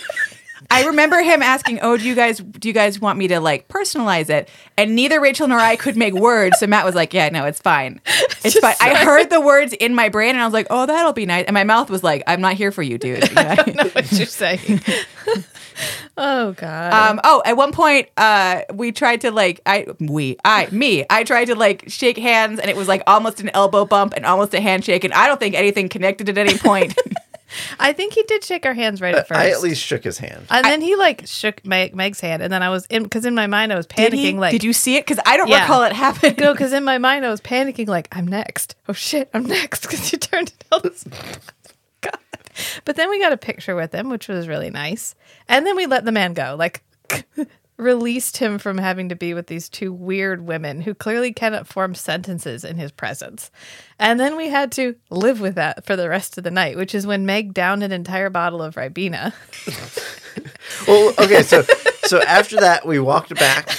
I 0.71 0.85
remember 0.85 1.21
him 1.21 1.41
asking, 1.41 1.79
"Oh, 1.81 1.97
do 1.97 2.03
you 2.03 2.15
guys 2.15 2.39
do 2.39 2.67
you 2.67 2.73
guys 2.73 2.99
want 2.99 3.19
me 3.19 3.27
to 3.27 3.39
like 3.39 3.67
personalize 3.67 4.29
it?" 4.29 4.49
And 4.77 4.95
neither 4.95 5.19
Rachel 5.21 5.47
nor 5.47 5.59
I 5.59 5.75
could 5.75 5.95
make 5.95 6.13
words, 6.13 6.59
so 6.59 6.67
Matt 6.67 6.85
was 6.85 6.95
like, 6.95 7.13
"Yeah, 7.13 7.29
no, 7.29 7.45
it's 7.45 7.59
fine, 7.59 8.01
it's 8.43 8.57
fine." 8.57 8.75
I 8.79 9.03
heard 9.03 9.29
the 9.29 9.41
words 9.41 9.73
in 9.73 9.93
my 9.93 10.09
brain, 10.09 10.31
and 10.31 10.39
I 10.39 10.45
was 10.45 10.53
like, 10.53 10.67
"Oh, 10.69 10.85
that'll 10.85 11.13
be 11.13 11.25
nice," 11.25 11.45
and 11.45 11.53
my 11.53 11.63
mouth 11.63 11.89
was 11.89 12.03
like, 12.03 12.23
"I'm 12.27 12.41
not 12.41 12.53
here 12.55 12.71
for 12.71 12.81
you, 12.81 12.97
dude." 12.97 13.29
You 13.29 13.35
know? 13.35 13.41
I 13.41 13.55
don't 13.55 13.75
know 13.75 13.89
what 13.89 14.11
you're 14.11 14.25
saying. 14.25 14.81
oh 16.17 16.53
God. 16.53 16.93
Um, 16.93 17.19
oh, 17.23 17.41
at 17.45 17.55
one 17.55 17.71
point, 17.71 18.09
uh, 18.17 18.61
we 18.73 18.91
tried 18.91 19.21
to 19.21 19.31
like, 19.31 19.61
I, 19.65 19.85
we, 19.99 20.37
I, 20.43 20.67
me, 20.71 21.05
I 21.09 21.23
tried 21.23 21.45
to 21.45 21.55
like 21.55 21.83
shake 21.87 22.17
hands, 22.17 22.59
and 22.59 22.69
it 22.69 22.75
was 22.75 22.87
like 22.87 23.03
almost 23.05 23.39
an 23.41 23.51
elbow 23.53 23.85
bump 23.85 24.13
and 24.15 24.25
almost 24.25 24.53
a 24.53 24.61
handshake, 24.61 25.03
and 25.03 25.13
I 25.13 25.27
don't 25.27 25.39
think 25.39 25.55
anything 25.55 25.89
connected 25.89 26.29
at 26.29 26.37
any 26.37 26.57
point. 26.57 26.97
I 27.79 27.93
think 27.93 28.13
he 28.13 28.23
did 28.23 28.43
shake 28.43 28.65
our 28.65 28.73
hands 28.73 29.01
right 29.01 29.15
at 29.15 29.27
first. 29.27 29.39
I 29.39 29.49
at 29.49 29.61
least 29.61 29.81
shook 29.83 30.03
his 30.03 30.17
hand. 30.17 30.45
and 30.49 30.65
then 30.65 30.81
he 30.81 30.95
like 30.95 31.27
shook 31.27 31.65
Meg, 31.65 31.95
Meg's 31.95 32.19
hand, 32.19 32.41
and 32.43 32.51
then 32.51 32.63
I 32.63 32.69
was 32.69 32.85
in 32.87 33.03
because 33.03 33.25
in 33.25 33.35
my 33.35 33.47
mind 33.47 33.71
I 33.73 33.75
was 33.75 33.85
Did 33.85 34.13
he? 34.13 34.31
panicking. 34.33 34.37
Like, 34.39 34.51
Did 34.51 34.63
you 34.63 34.73
see 34.73 34.95
it? 34.97 35.05
Because 35.05 35.21
I 35.25 35.37
don't 35.37 35.47
Yeah. 35.49 35.61
recall 35.61 35.83
it 35.83 35.93
happening. 35.93 36.35
No, 36.37 36.53
because 36.53 36.73
in 36.73 36.83
my 36.83 36.97
mind 36.97 37.25
I 37.25 37.29
was 37.29 37.41
panicking. 37.41 37.87
Like, 37.87 38.07
I'm 38.11 38.27
next. 38.27 38.75
Oh 38.89 38.93
shit, 38.93 39.29
I'm 39.33 39.45
next. 39.45 39.81
Because 39.87 40.11
you 40.11 40.17
turned 40.17 40.49
it 40.49 40.65
tell 40.69 40.85
us. 40.85 41.03
God. 42.01 42.17
But 42.85 42.95
then 42.95 43.09
we 43.09 43.19
got 43.19 43.31
a 43.33 43.37
picture 43.37 43.75
with 43.75 43.93
him, 43.93 44.09
which 44.09 44.27
was 44.27 44.47
really 44.47 44.69
nice. 44.69 45.15
And 45.47 45.65
then 45.65 45.75
we 45.75 45.85
let 45.85 46.05
the 46.05 46.11
man 46.11 46.33
go. 46.33 46.55
Like, 46.57 46.83
released 47.83 48.37
him 48.37 48.57
from 48.57 48.77
having 48.79 49.09
to 49.09 49.15
be 49.15 49.33
with 49.33 49.47
these 49.47 49.69
two 49.69 49.93
weird 49.93 50.45
women 50.47 50.81
who 50.81 50.93
clearly 50.93 51.31
cannot 51.33 51.67
form 51.67 51.93
sentences 51.93 52.63
in 52.63 52.77
his 52.77 52.91
presence. 52.91 53.51
And 53.99 54.19
then 54.19 54.35
we 54.35 54.49
had 54.49 54.71
to 54.73 54.95
live 55.09 55.39
with 55.39 55.55
that 55.55 55.85
for 55.85 55.95
the 55.95 56.09
rest 56.09 56.37
of 56.37 56.43
the 56.43 56.51
night, 56.51 56.75
which 56.77 56.95
is 56.95 57.05
when 57.05 57.25
Meg 57.25 57.53
downed 57.53 57.83
an 57.83 57.91
entire 57.91 58.29
bottle 58.29 58.61
of 58.61 58.75
Ribena. 58.75 59.33
Well, 60.87 61.13
okay, 61.19 61.43
so 61.43 61.61
so 62.05 62.21
after 62.23 62.57
that, 62.57 62.85
we 62.85 62.99
walked 62.99 63.33
back. 63.35 63.69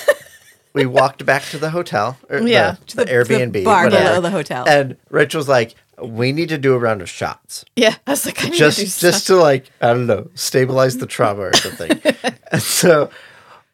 We 0.72 0.86
walked 0.86 1.26
back 1.26 1.42
to 1.46 1.58
the 1.58 1.70
hotel, 1.70 2.16
or 2.30 2.38
Yeah. 2.40 2.72
the, 2.80 2.86
To 2.86 2.96
the, 2.98 3.04
the- 3.04 3.10
Airbnb, 3.12 3.52
the 3.52 3.64
bar 3.64 3.84
whatever. 3.84 4.04
below 4.04 4.20
the 4.20 4.30
hotel. 4.30 4.64
And 4.68 4.96
Rachel's 5.10 5.48
like, 5.48 5.74
"We 6.00 6.32
need 6.32 6.48
to 6.50 6.58
do 6.58 6.74
a 6.74 6.78
round 6.78 7.02
of 7.02 7.08
shots, 7.10 7.64
Yeah, 7.76 7.96
I 8.06 8.10
was 8.12 8.24
like, 8.24 8.42
I 8.44 8.48
need 8.48 8.56
just 8.58 8.78
to 8.78 8.84
do 8.84 8.90
just 8.90 9.26
to 9.26 9.36
like, 9.36 9.70
I 9.80 9.88
don't 9.88 10.06
know, 10.06 10.30
stabilize 10.34 10.96
the 10.98 11.06
trauma 11.06 11.42
or 11.42 11.54
something." 11.54 12.00
and 12.52 12.62
so, 12.62 13.10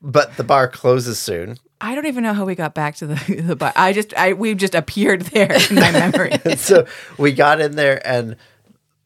but 0.03 0.37
the 0.37 0.45
bar 0.45 0.69
closes 0.69 1.19
soon, 1.19 1.59
I 1.81 1.95
don't 1.95 2.07
even 2.07 2.23
know 2.23 2.35
how 2.35 2.45
we 2.45 2.55
got 2.55 2.75
back 2.75 2.97
to 2.97 3.07
the 3.07 3.43
the 3.47 3.57
bar. 3.57 3.73
I 3.75 3.93
just, 3.93 4.15
I 4.15 4.35
we 4.35 4.55
just 4.55 4.75
appeared 4.75 5.23
there 5.23 5.53
in 5.53 5.77
my 5.77 5.91
memory. 5.91 6.33
so 6.57 6.87
we 7.19 7.33
got 7.33 7.61
in 7.61 7.77
there, 7.77 8.07
and 8.07 8.37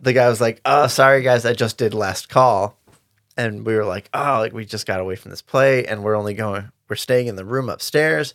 the 0.01 0.12
guy 0.12 0.29
was 0.29 0.41
like, 0.41 0.61
"Oh, 0.65 0.87
sorry 0.87 1.23
guys, 1.23 1.45
I 1.45 1.53
just 1.53 1.79
did 1.79 1.95
last 1.95 2.29
call," 2.29 2.77
and 3.37 3.65
we 3.65 3.75
were 3.75 3.85
like, 3.85 4.09
"Oh, 4.12 4.39
like 4.39 4.53
we 4.53 4.65
just 4.65 4.87
got 4.87 5.01
away 5.01 5.16
from 5.16 5.31
this 5.31 5.43
play, 5.43 5.87
and 5.87 6.03
we're 6.03 6.16
only 6.16 6.35
going, 6.35 6.71
we're 6.89 6.97
staying 6.97 7.29
in 7.29 7.37
the 7.37 7.45
room 7.45 7.69
upstairs." 7.69 8.35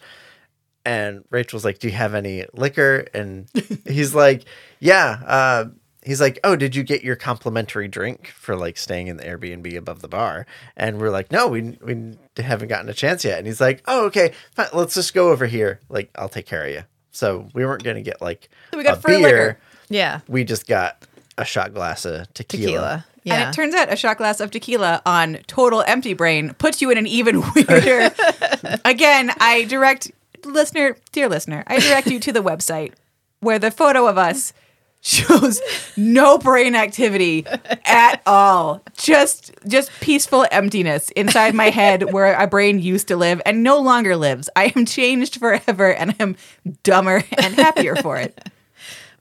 And 0.86 1.26
Rachel's 1.30 1.66
like, 1.66 1.80
"Do 1.80 1.88
you 1.88 1.94
have 1.94 2.14
any 2.14 2.46
liquor?" 2.54 3.06
And 3.14 3.50
he's 3.86 4.16
like, 4.16 4.46
"Yeah." 4.80 5.22
Uh, 5.26 5.66
he's 6.04 6.22
like, 6.22 6.40
"Oh, 6.44 6.56
did 6.56 6.76
you 6.76 6.84
get 6.84 7.04
your 7.04 7.16
complimentary 7.16 7.88
drink 7.88 8.28
for 8.38 8.56
like 8.56 8.78
staying 8.78 9.08
in 9.08 9.18
the 9.18 9.24
Airbnb 9.24 9.76
above 9.78 10.02
the 10.02 10.08
bar?" 10.08 10.46
And 10.78 11.00
we're 11.00 11.10
like, 11.12 11.32
"No, 11.32 11.48
we 11.48 11.78
we 11.82 12.16
haven't 12.38 12.68
gotten 12.70 12.90
a 12.90 12.94
chance 12.94 13.24
yet." 13.26 13.38
And 13.40 13.48
he's 13.48 13.62
like, 13.62 13.82
"Oh, 13.88 14.06
okay, 14.06 14.34
fine, 14.56 14.68
let's 14.74 14.94
just 14.96 15.14
go 15.14 15.30
over 15.32 15.46
here. 15.46 15.80
Like, 15.90 16.10
I'll 16.16 16.30
take 16.30 16.46
care 16.46 16.66
of 16.66 16.72
you." 16.72 16.84
So 17.12 17.48
we 17.54 17.66
weren't 17.66 17.84
gonna 17.84 18.02
get 18.02 18.22
like 18.22 18.50
We 18.76 18.84
got 18.84 18.98
a 18.98 19.02
free 19.02 19.18
beer. 19.18 19.24
liquor. 19.24 19.60
Yeah, 19.90 20.20
We 20.28 20.44
just 20.44 20.68
got 20.68 21.04
a 21.38 21.44
shot 21.46 21.74
glass 21.74 22.06
of 22.06 22.32
tequila. 22.34 22.64
tequila. 22.66 23.06
Yeah. 23.24 23.34
And 23.36 23.50
it 23.50 23.54
turns 23.56 23.74
out 23.76 23.92
a 23.92 23.96
shot 23.96 24.18
glass 24.18 24.40
of 24.40 24.52
tequila 24.52 25.02
on 25.06 25.40
total 25.48 25.84
empty 25.86 26.14
brain 26.14 26.54
puts 26.54 26.82
you 26.82 26.90
in 26.92 26.98
an 26.98 27.08
even 27.08 27.42
weirder. 27.56 28.12
Again, 28.86 29.32
I 29.40 29.66
direct 29.66 30.12
listener, 30.46 30.96
dear 31.12 31.28
listener, 31.28 31.64
I 31.68 31.80
direct 31.80 32.08
you 32.08 32.20
to 32.22 32.32
the 32.32 32.42
website 32.42 32.94
where 33.42 33.60
the 33.60 33.72
photo 33.72 34.08
of 34.08 34.18
us 34.18 34.54
shows 35.02 35.62
no 35.96 36.38
brain 36.38 36.76
activity 36.76 37.46
at 37.86 38.22
all. 38.26 38.82
Just 38.98 39.52
just 39.68 39.92
peaceful 40.02 40.46
emptiness 40.52 41.10
inside 41.12 41.56
my 41.56 41.70
head 41.70 42.12
where 42.14 42.34
a 42.34 42.48
brain 42.48 42.80
used 42.80 43.08
to 43.08 43.16
live 43.16 43.42
and 43.46 43.64
no 43.64 43.80
longer 43.80 44.16
lives. 44.16 44.50
I 44.56 44.74
am 44.76 44.86
changed 44.86 45.38
forever 45.38 45.94
and 45.94 46.16
I'm 46.20 46.36
dumber 46.84 47.24
and 47.38 47.56
happier 47.56 47.96
for 47.96 48.18
it. 48.18 48.50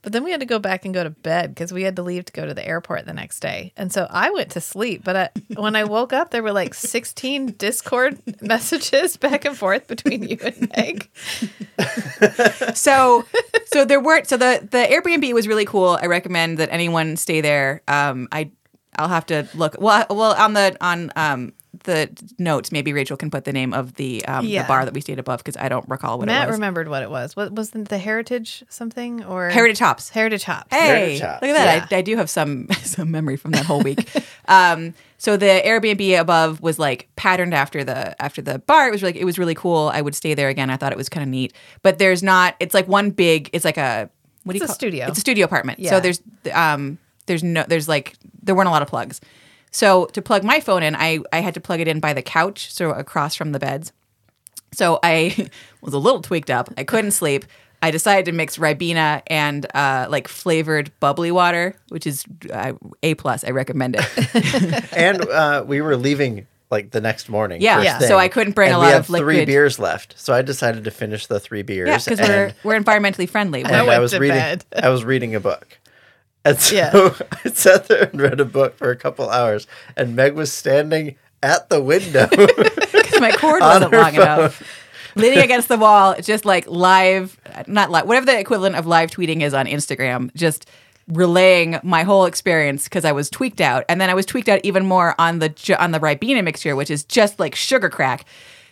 But 0.01 0.13
then 0.13 0.23
we 0.23 0.31
had 0.31 0.39
to 0.39 0.45
go 0.45 0.59
back 0.59 0.85
and 0.85 0.93
go 0.93 1.03
to 1.03 1.09
bed 1.09 1.53
because 1.53 1.73
we 1.73 1.83
had 1.83 1.95
to 1.97 2.03
leave 2.03 2.25
to 2.25 2.33
go 2.33 2.45
to 2.45 2.53
the 2.53 2.65
airport 2.65 3.05
the 3.05 3.13
next 3.13 3.41
day. 3.41 3.73
And 3.75 3.91
so 3.91 4.07
I 4.09 4.29
went 4.29 4.51
to 4.51 4.61
sleep. 4.61 5.03
But 5.03 5.15
I, 5.15 5.29
when 5.55 5.75
I 5.75 5.83
woke 5.83 6.13
up, 6.13 6.31
there 6.31 6.43
were 6.43 6.53
like 6.53 6.73
16 6.73 7.47
Discord 7.53 8.19
messages 8.41 9.17
back 9.17 9.45
and 9.45 9.57
forth 9.57 9.87
between 9.87 10.23
you 10.23 10.37
and 10.41 10.71
Meg. 10.75 11.09
so 12.75 13.25
so 13.71 13.85
there 13.85 13.99
weren't 13.99 14.27
so 14.27 14.37
the 14.37 14.67
the 14.69 14.87
Airbnb 14.89 15.33
was 15.33 15.47
really 15.47 15.65
cool. 15.65 15.97
I 16.01 16.05
recommend 16.07 16.57
that 16.57 16.69
anyone 16.71 17.17
stay 17.17 17.41
there. 17.41 17.81
Um 17.87 18.27
I 18.31 18.51
I'll 18.97 19.07
have 19.07 19.25
to 19.27 19.47
look 19.53 19.75
well 19.79 20.05
well 20.09 20.33
on 20.33 20.53
the 20.53 20.75
on 20.81 21.11
um 21.15 21.53
the 21.83 22.09
notes 22.39 22.71
maybe 22.71 22.93
Rachel 22.93 23.15
can 23.15 23.29
put 23.29 23.43
the 23.45 23.53
name 23.53 23.73
of 23.73 23.93
the 23.95 24.25
um 24.25 24.45
Yeah. 24.45 24.63
the 24.63 24.67
bar 24.67 24.85
that 24.85 24.93
we 24.93 25.01
stayed 25.01 25.19
above 25.19 25.37
because 25.39 25.55
I 25.55 25.69
don't 25.69 25.87
recall 25.87 26.17
what 26.17 26.25
Matt 26.25 26.43
it 26.43 26.47
was. 26.47 26.53
Matt 26.53 26.53
remembered 26.59 26.87
what 26.89 27.03
it 27.03 27.09
was. 27.11 27.35
What 27.35 27.53
was 27.53 27.69
the, 27.69 27.83
the 27.83 27.97
Heritage 27.99 28.63
something 28.69 29.23
or 29.23 29.49
Heritage 29.49 29.79
Hops. 29.79 30.09
Heritage 30.09 30.43
Hops? 30.43 30.67
Hey, 30.71 30.87
Heritage 30.87 31.21
Hops, 31.21 31.41
look 31.43 31.51
at 31.51 31.53
that! 31.89 31.93
I, 31.93 31.97
I 31.97 32.01
do 32.01 32.17
have 32.17 32.29
some 32.29 32.67
some 32.83 33.11
memory 33.11 33.37
from 33.37 33.51
that 33.51 33.65
whole 33.65 33.81
week. 33.81 34.09
um, 34.47 34.93
so 35.19 35.37
the 35.37 35.61
Airbnb 35.65 36.19
above 36.19 36.61
was 36.61 36.79
like 36.79 37.07
patterned 37.15 37.53
after 37.53 37.83
the 37.83 38.19
after 38.21 38.41
the 38.41 38.59
bar. 38.59 38.87
It 38.87 38.91
was 38.91 39.03
like 39.03 39.15
it 39.15 39.25
was 39.25 39.37
really 39.37 39.55
cool. 39.55 39.91
I 39.93 40.01
would 40.01 40.15
stay 40.15 40.33
there 40.33 40.49
again. 40.49 40.69
I 40.69 40.77
thought 40.77 40.91
it 40.91 40.97
was 40.97 41.09
kind 41.09 41.23
of 41.23 41.29
neat. 41.29 41.53
But 41.83 41.99
there's 41.99 42.23
not. 42.23 42.55
It's 42.59 42.73
like 42.73 42.87
one 42.87 43.11
big. 43.11 43.49
It's 43.53 43.63
like 43.65 43.77
a 43.77 44.09
what 44.43 44.53
do 44.53 44.57
It's 44.57 44.61
you 44.61 44.65
a 44.65 44.67
call 44.67 44.75
studio. 44.75 45.07
It's 45.07 45.17
a 45.17 45.21
studio 45.21 45.45
apartment. 45.45 45.79
Yeah. 45.79 45.91
So 45.91 45.99
there's 45.99 46.21
um 46.53 46.97
there's 47.27 47.43
no 47.43 47.63
there's 47.67 47.87
like 47.87 48.15
there 48.41 48.55
weren't 48.55 48.69
a 48.69 48.71
lot 48.71 48.81
of 48.81 48.87
plugs. 48.87 49.21
So 49.71 50.05
to 50.07 50.21
plug 50.21 50.43
my 50.43 50.59
phone 50.59 50.83
in, 50.83 50.95
I 50.95 51.19
I 51.31 51.39
had 51.39 51.53
to 51.53 51.59
plug 51.59 51.79
it 51.79 51.87
in 51.87 51.99
by 51.99 52.13
the 52.13 52.21
couch, 52.21 52.73
so 52.73 52.91
across 52.91 53.35
from 53.35 53.51
the 53.51 53.59
beds. 53.59 53.91
So 54.73 54.99
I 55.03 55.49
was 55.81 55.93
a 55.93 55.97
little 55.99 56.21
tweaked 56.21 56.49
up. 56.49 56.69
I 56.77 56.83
couldn't 56.83 57.11
sleep. 57.11 57.45
I 57.81 57.91
decided 57.91 58.25
to 58.25 58.33
mix 58.33 58.57
Ribena 58.57 59.21
and 59.27 59.65
uh, 59.73 60.07
like 60.09 60.27
flavored 60.27 60.91
bubbly 60.99 61.31
water, 61.31 61.75
which 61.87 62.05
is 62.05 62.25
uh, 62.51 62.73
a 63.03 63.13
plus. 63.15 63.43
I 63.45 63.51
recommend 63.51 63.95
it. 63.97 64.93
and 64.97 65.21
uh, 65.29 65.63
we 65.65 65.79
were 65.81 65.95
leaving 65.95 66.45
like 66.71 66.91
the 66.91 66.99
next 67.01 67.29
morning. 67.29 67.61
Yeah. 67.61 67.75
first 67.77 67.85
Yeah. 67.85 67.97
thing, 67.99 68.07
So 68.09 68.17
I 68.19 68.27
couldn't 68.27 68.53
bring 68.53 68.67
and 68.67 68.75
a 68.75 68.79
we 68.79 68.85
lot 68.85 68.91
had 68.91 68.99
of 68.99 69.05
Three 69.07 69.45
beers 69.45 69.79
left, 69.79 70.13
so 70.19 70.33
I 70.33 70.41
decided 70.41 70.83
to 70.83 70.91
finish 70.91 71.25
the 71.27 71.39
three 71.39 71.61
beers. 71.61 71.87
yeah, 71.87 71.97
because 72.03 72.19
we're 72.19 72.53
we're 72.63 72.79
environmentally 72.79 73.29
friendly. 73.29 73.63
and 73.63 73.73
I 73.73 73.79
I, 73.79 73.87
went 73.87 74.01
was 74.01 74.11
to 74.11 74.19
reading. 74.19 74.35
bed. 74.37 74.65
I 74.75 74.89
was 74.89 75.05
reading 75.05 75.33
a 75.35 75.39
book. 75.39 75.78
And 76.49 76.59
so 76.59 76.75
Yeah. 76.75 77.13
I 77.45 77.49
sat 77.49 77.87
there 77.87 78.03
and 78.03 78.19
read 78.19 78.39
a 78.39 78.45
book 78.45 78.77
for 78.77 78.91
a 78.91 78.95
couple 78.95 79.29
hours, 79.29 79.67
and 79.95 80.15
Meg 80.15 80.33
was 80.33 80.51
standing 80.51 81.15
at 81.41 81.69
the 81.69 81.81
window. 81.81 82.27
because 82.29 83.21
my 83.21 83.31
cord 83.31 83.61
wasn't 83.61 83.93
long 83.93 84.15
enough. 84.15 84.63
Leaning 85.15 85.39
against 85.39 85.67
the 85.67 85.77
wall, 85.77 86.15
just 86.21 86.45
like 86.45 86.67
live, 86.67 87.39
not 87.67 87.89
live, 87.89 88.05
whatever 88.05 88.25
the 88.25 88.39
equivalent 88.39 88.75
of 88.75 88.85
live 88.85 89.09
tweeting 89.09 89.41
is 89.41 89.53
on 89.53 89.65
Instagram, 89.65 90.33
just 90.35 90.69
relaying 91.07 91.79
my 91.81 92.03
whole 92.03 92.25
experience 92.25 92.83
because 92.83 93.03
I 93.03 93.11
was 93.11 93.29
tweaked 93.29 93.59
out, 93.59 93.83
and 93.89 93.99
then 93.99 94.09
I 94.09 94.13
was 94.13 94.25
tweaked 94.25 94.49
out 94.49 94.61
even 94.63 94.85
more 94.85 95.15
on 95.19 95.39
the 95.39 95.75
on 95.79 95.91
the 95.91 95.99
Ribena 95.99 96.43
mixture, 96.43 96.75
which 96.75 96.91
is 96.91 97.03
just 97.03 97.39
like 97.39 97.55
sugar 97.55 97.89
crack. 97.89 98.25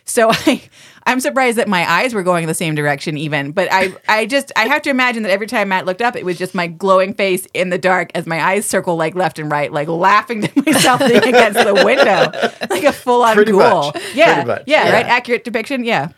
So 0.08 0.30
I, 0.32 0.62
I'm 1.06 1.20
surprised 1.20 1.58
that 1.58 1.68
my 1.68 1.88
eyes 1.90 2.14
were 2.14 2.22
going 2.22 2.46
the 2.46 2.54
same 2.54 2.74
direction 2.74 3.16
even. 3.16 3.52
But 3.52 3.68
I, 3.70 3.94
I 4.08 4.26
just, 4.26 4.52
I 4.56 4.66
have 4.66 4.82
to 4.82 4.90
imagine 4.90 5.22
that 5.22 5.30
every 5.30 5.46
time 5.46 5.68
Matt 5.68 5.86
looked 5.86 6.02
up, 6.02 6.16
it 6.16 6.24
was 6.24 6.36
just 6.38 6.54
my 6.54 6.66
glowing 6.66 7.14
face 7.14 7.46
in 7.54 7.70
the 7.70 7.78
dark 7.78 8.10
as 8.14 8.26
my 8.26 8.42
eyes 8.42 8.66
circle 8.66 8.96
like 8.96 9.14
left 9.14 9.38
and 9.38 9.50
right, 9.50 9.72
like 9.72 9.88
laughing 9.88 10.42
to 10.42 10.62
myself 10.66 11.00
against 11.00 11.58
the 11.64 11.74
window, 11.84 12.30
like 12.74 12.84
a 12.84 12.92
full 12.92 13.22
on 13.22 13.36
ghoul. 13.44 13.92
much. 13.92 14.14
Yeah, 14.14 14.34
Pretty 14.34 14.48
much. 14.48 14.62
yeah, 14.66 14.84
Yeah. 14.88 14.92
right. 14.92 15.06
Accurate 15.06 15.44
depiction. 15.44 15.84
Yeah. 15.84 16.08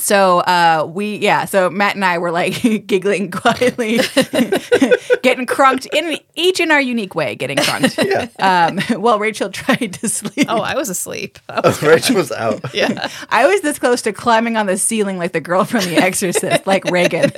So 0.00 0.40
uh, 0.40 0.90
we 0.92 1.16
yeah, 1.18 1.44
so 1.44 1.70
Matt 1.70 1.94
and 1.94 2.04
I 2.04 2.18
were 2.18 2.30
like 2.30 2.62
giggling 2.86 3.30
quietly, 3.30 3.98
getting 5.22 5.46
crunked 5.46 5.86
in 5.92 6.18
each 6.34 6.58
in 6.60 6.70
our 6.70 6.80
unique 6.80 7.14
way, 7.14 7.34
getting 7.34 7.56
crunked. 7.58 7.98
Yeah. 8.10 8.28
Um, 8.40 8.78
while 9.00 9.18
Rachel 9.18 9.50
tried 9.50 9.92
to 9.94 10.08
sleep. 10.08 10.46
Oh, 10.48 10.62
I 10.62 10.74
was 10.74 10.88
asleep. 10.88 11.38
I 11.48 11.60
was, 11.60 11.82
Rachel 11.82 12.16
was 12.16 12.32
out. 12.32 12.74
yeah. 12.74 13.08
I 13.28 13.46
was 13.46 13.60
this 13.60 13.78
close 13.78 14.02
to 14.02 14.12
climbing 14.12 14.56
on 14.56 14.66
the 14.66 14.76
ceiling 14.76 15.18
like 15.18 15.32
the 15.32 15.40
girl 15.40 15.64
from 15.64 15.84
The 15.84 15.96
Exorcist, 15.96 16.66
like 16.66 16.84
Regan. 16.86 17.30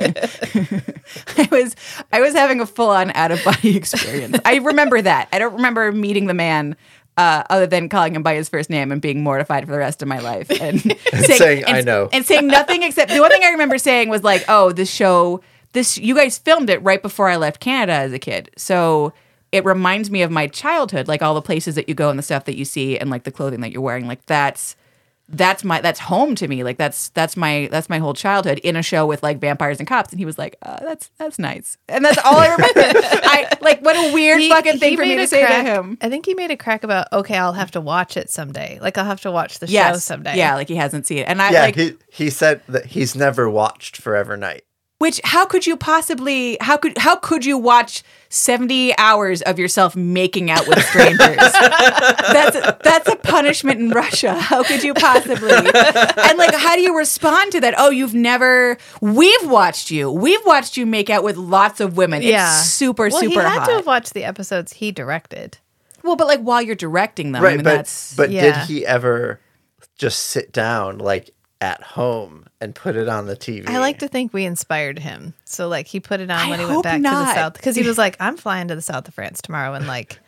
I 1.37 1.49
was 1.51 1.77
I 2.13 2.21
was 2.21 2.33
having 2.35 2.61
a 2.61 2.67
full 2.67 2.89
on 2.91 3.11
out 3.11 3.33
of 3.33 3.45
body 3.45 3.77
experience. 3.77 4.39
I 4.45 4.57
remember 4.57 5.03
that. 5.03 5.29
I 5.33 5.39
don't 5.39 5.55
remember 5.55 5.93
meeting 5.93 6.27
the 6.27 6.35
man. 6.35 6.77
Uh, 7.19 7.43
other 7.51 7.67
than 7.67 7.91
calling 7.91 8.15
him 8.15 8.23
by 8.23 8.35
his 8.35 8.49
first 8.49 8.71
name 8.71 8.91
and 8.91 9.03
being 9.03 9.23
mortified 9.23 9.67
for 9.67 9.73
the 9.73 9.79
rest 9.79 10.01
of 10.01 10.09
my 10.09 10.19
life, 10.21 10.51
and, 10.51 10.81
saying, 11.13 11.63
and- 11.65 11.77
"I 11.77 11.81
know." 11.83 12.09
and 12.11 12.25
saying 12.25 12.47
nothing 12.47 12.83
except 12.83 13.11
the 13.13 13.21
one 13.21 13.31
thing 13.31 13.45
I 13.45 13.51
remember 13.51 13.77
saying 13.77 14.09
was 14.09 14.25
like, 14.25 14.45
"Oh, 14.49 14.73
this 14.73 14.91
show, 14.91 15.43
this 15.75 15.99
you 15.99 16.15
guys 16.15 16.39
filmed 16.39 16.71
it 16.71 16.83
right 16.83 17.03
before 17.03 17.29
I 17.29 17.37
left 17.37 17.61
Canada 17.61 17.93
as 17.93 18.13
a 18.15 18.19
kid, 18.19 18.51
so 18.57 19.13
it 19.53 19.63
reminds 19.67 20.11
me 20.11 20.23
of 20.23 20.31
my 20.31 20.47
childhood, 20.47 21.07
like 21.07 21.21
all 21.21 21.35
the 21.35 21.43
places 21.43 21.75
that 21.75 21.87
you 21.87 21.95
go 21.95 22.09
and 22.09 22.19
the 22.19 22.23
stuff 22.23 22.47
that 22.47 22.57
you 22.57 22.65
see 22.65 22.97
and 22.99 23.11
like 23.11 23.25
the 23.25 23.31
clothing 23.31 23.61
that 23.61 23.73
you're 23.73 23.83
wearing. 23.83 24.07
Like 24.09 24.25
that's 24.25 24.75
that's 25.29 25.65
my 25.65 25.81
that's 25.81 25.99
home 26.01 26.35
to 26.35 26.47
me. 26.49 26.63
Like 26.65 26.77
that's 26.77 27.09
that's 27.11 27.37
my 27.37 27.69
that's 27.71 27.89
my 27.89 27.99
whole 27.99 28.13
childhood 28.13 28.59
in 28.59 28.77
a 28.77 28.83
show 28.83 29.07
with 29.07 29.23
like 29.23 29.39
vampires 29.41 29.79
and 29.79 29.89
cops." 29.89 30.11
And 30.11 30.19
he 30.19 30.27
was 30.27 30.37
like, 30.39 30.57
uh, 30.63 30.79
"That's 30.83 31.11
that's 31.19 31.39
nice," 31.39 31.79
and 31.89 32.05
that's 32.05 32.19
all 32.19 32.37
I 32.37 32.49
remember. 32.49 32.81
I 32.85 33.49
like 33.61 33.81
what 33.83 33.97
a 33.97 34.13
weird 34.13 34.41
He- 34.41 34.49
fucking 34.51 34.79
thing 34.79 34.97
for 34.97 35.03
me 35.03 35.17
to 35.17 35.27
say 35.27 35.45
crack- 35.45 35.65
to 35.65 35.73
him. 35.73 35.99
I 36.01 36.09
think 36.11 36.27
he 36.27 36.35
made 36.35 36.51
a 36.51 36.57
crack 36.57 36.85
about 36.85 37.07
okay, 37.13 37.37
I'll 37.39 37.53
have 37.55 37.71
to 37.73 37.81
watch 37.81 38.17
it 38.17 38.29
someday. 38.31 38.79
Like 38.83 38.99
I'll 38.99 39.05
have 39.05 39.21
to 39.23 39.31
watch 39.31 39.59
the 39.59 39.67
show 39.67 39.95
someday. 39.99 40.37
yeah, 40.37 40.55
like 40.55 40.69
he 40.69 40.77
hasn't 40.77 41.07
seen 41.07 41.19
it, 41.19 41.29
and 41.29 41.41
I 41.41 41.51
Yeah, 41.53 41.63
like 41.63 41.77
he 41.77 41.95
he 42.13 42.29
said 42.29 42.61
that 42.69 42.87
he's 42.87 43.15
never 43.17 43.49
watched 43.49 43.97
Forever 43.97 44.37
Knight. 44.37 44.65
Which 45.03 45.21
how 45.25 45.47
could 45.47 45.67
you 45.67 45.77
possibly 45.77 46.57
how 46.61 46.77
could 46.77 46.97
how 46.97 47.17
could 47.17 47.45
you 47.45 47.59
watch 47.59 48.05
70 48.29 48.97
hours 48.99 49.43
of 49.43 49.59
yourself 49.59 49.97
making 49.97 50.49
out 50.49 50.69
with 50.69 50.81
strangers? 50.85 51.19
that's 52.39 52.55
a, 52.55 52.79
that's 52.85 53.09
a 53.09 53.17
punishment 53.17 53.81
in 53.81 53.91
Russia. 53.91 54.35
How 54.35 54.63
could 54.63 54.85
you 54.85 54.95
possibly? 54.95 55.51
And 55.53 56.39
like 56.39 56.55
how 56.55 56.77
do 56.77 56.83
you 56.83 56.97
respond 56.97 57.51
to 57.51 57.61
that? 57.63 57.75
Oh, 57.77 57.91
you've 57.91 58.15
never 58.15 58.79
we've 59.01 59.51
watched 59.51 59.91
you. 59.91 60.09
We've 60.09 60.47
watched 60.47 60.77
you 60.77 60.87
make 60.87 61.11
out 61.11 61.25
with 61.25 61.37
lots 61.37 61.81
of 61.81 61.97
women. 61.97 62.23
yeah, 62.23 62.61
It's 62.61 62.71
super 62.71 63.09
well, 63.09 63.21
super 63.23 63.41
He 63.41 63.49
had 63.49 63.59
hot. 63.59 63.67
to 63.67 63.73
have 63.73 63.87
watched 63.87 64.15
the 64.15 64.23
episodes 64.23 64.75
he 64.75 64.93
directed. 64.93 65.59
well, 66.05 66.15
but 66.15 66.29
like 66.29 66.43
while 66.43 66.63
you're 66.63 66.77
directing 66.77 67.33
them, 67.33 67.43
I 67.43 67.45
Right, 67.47 67.57
mean 67.57 67.65
but 67.65 67.75
that's 67.79 68.15
but 68.15 68.31
yeah. 68.31 68.61
did 68.61 68.69
he 68.69 68.87
ever 68.87 69.41
just 69.99 70.21
sit 70.21 70.53
down 70.53 70.99
like 70.99 71.31
at 71.63 71.81
home 71.83 72.45
and 72.61 72.75
put 72.75 72.97
it 72.97 73.09
on 73.09 73.27
the 73.27 73.37
TV? 73.37 73.69
I 73.69 73.79
like 73.79 74.01
to 74.01 74.09
think 74.09 74.35
we 74.35 74.45
inspired 74.45 74.99
him. 74.99 75.33
So 75.45 75.69
like 75.69 75.87
he 75.87 76.01
put 76.01 76.21
it 76.21 76.31
on 76.31 76.39
I 76.39 76.51
when 76.51 76.59
he 76.59 76.67
went 76.67 76.83
back 76.83 76.97
to 76.97 77.03
the 77.03 77.35
south 77.35 77.55
because 77.55 77.77
he 77.77 77.85
was 77.85 77.97
like, 78.05 78.17
I'm 78.21 78.37
flying 78.37 78.69
to 78.69 78.75
the 78.75 78.83
south 78.83 79.07
of 79.09 79.15
France 79.15 79.41
tomorrow 79.41 79.73
and 79.73 79.87
like 79.87 80.19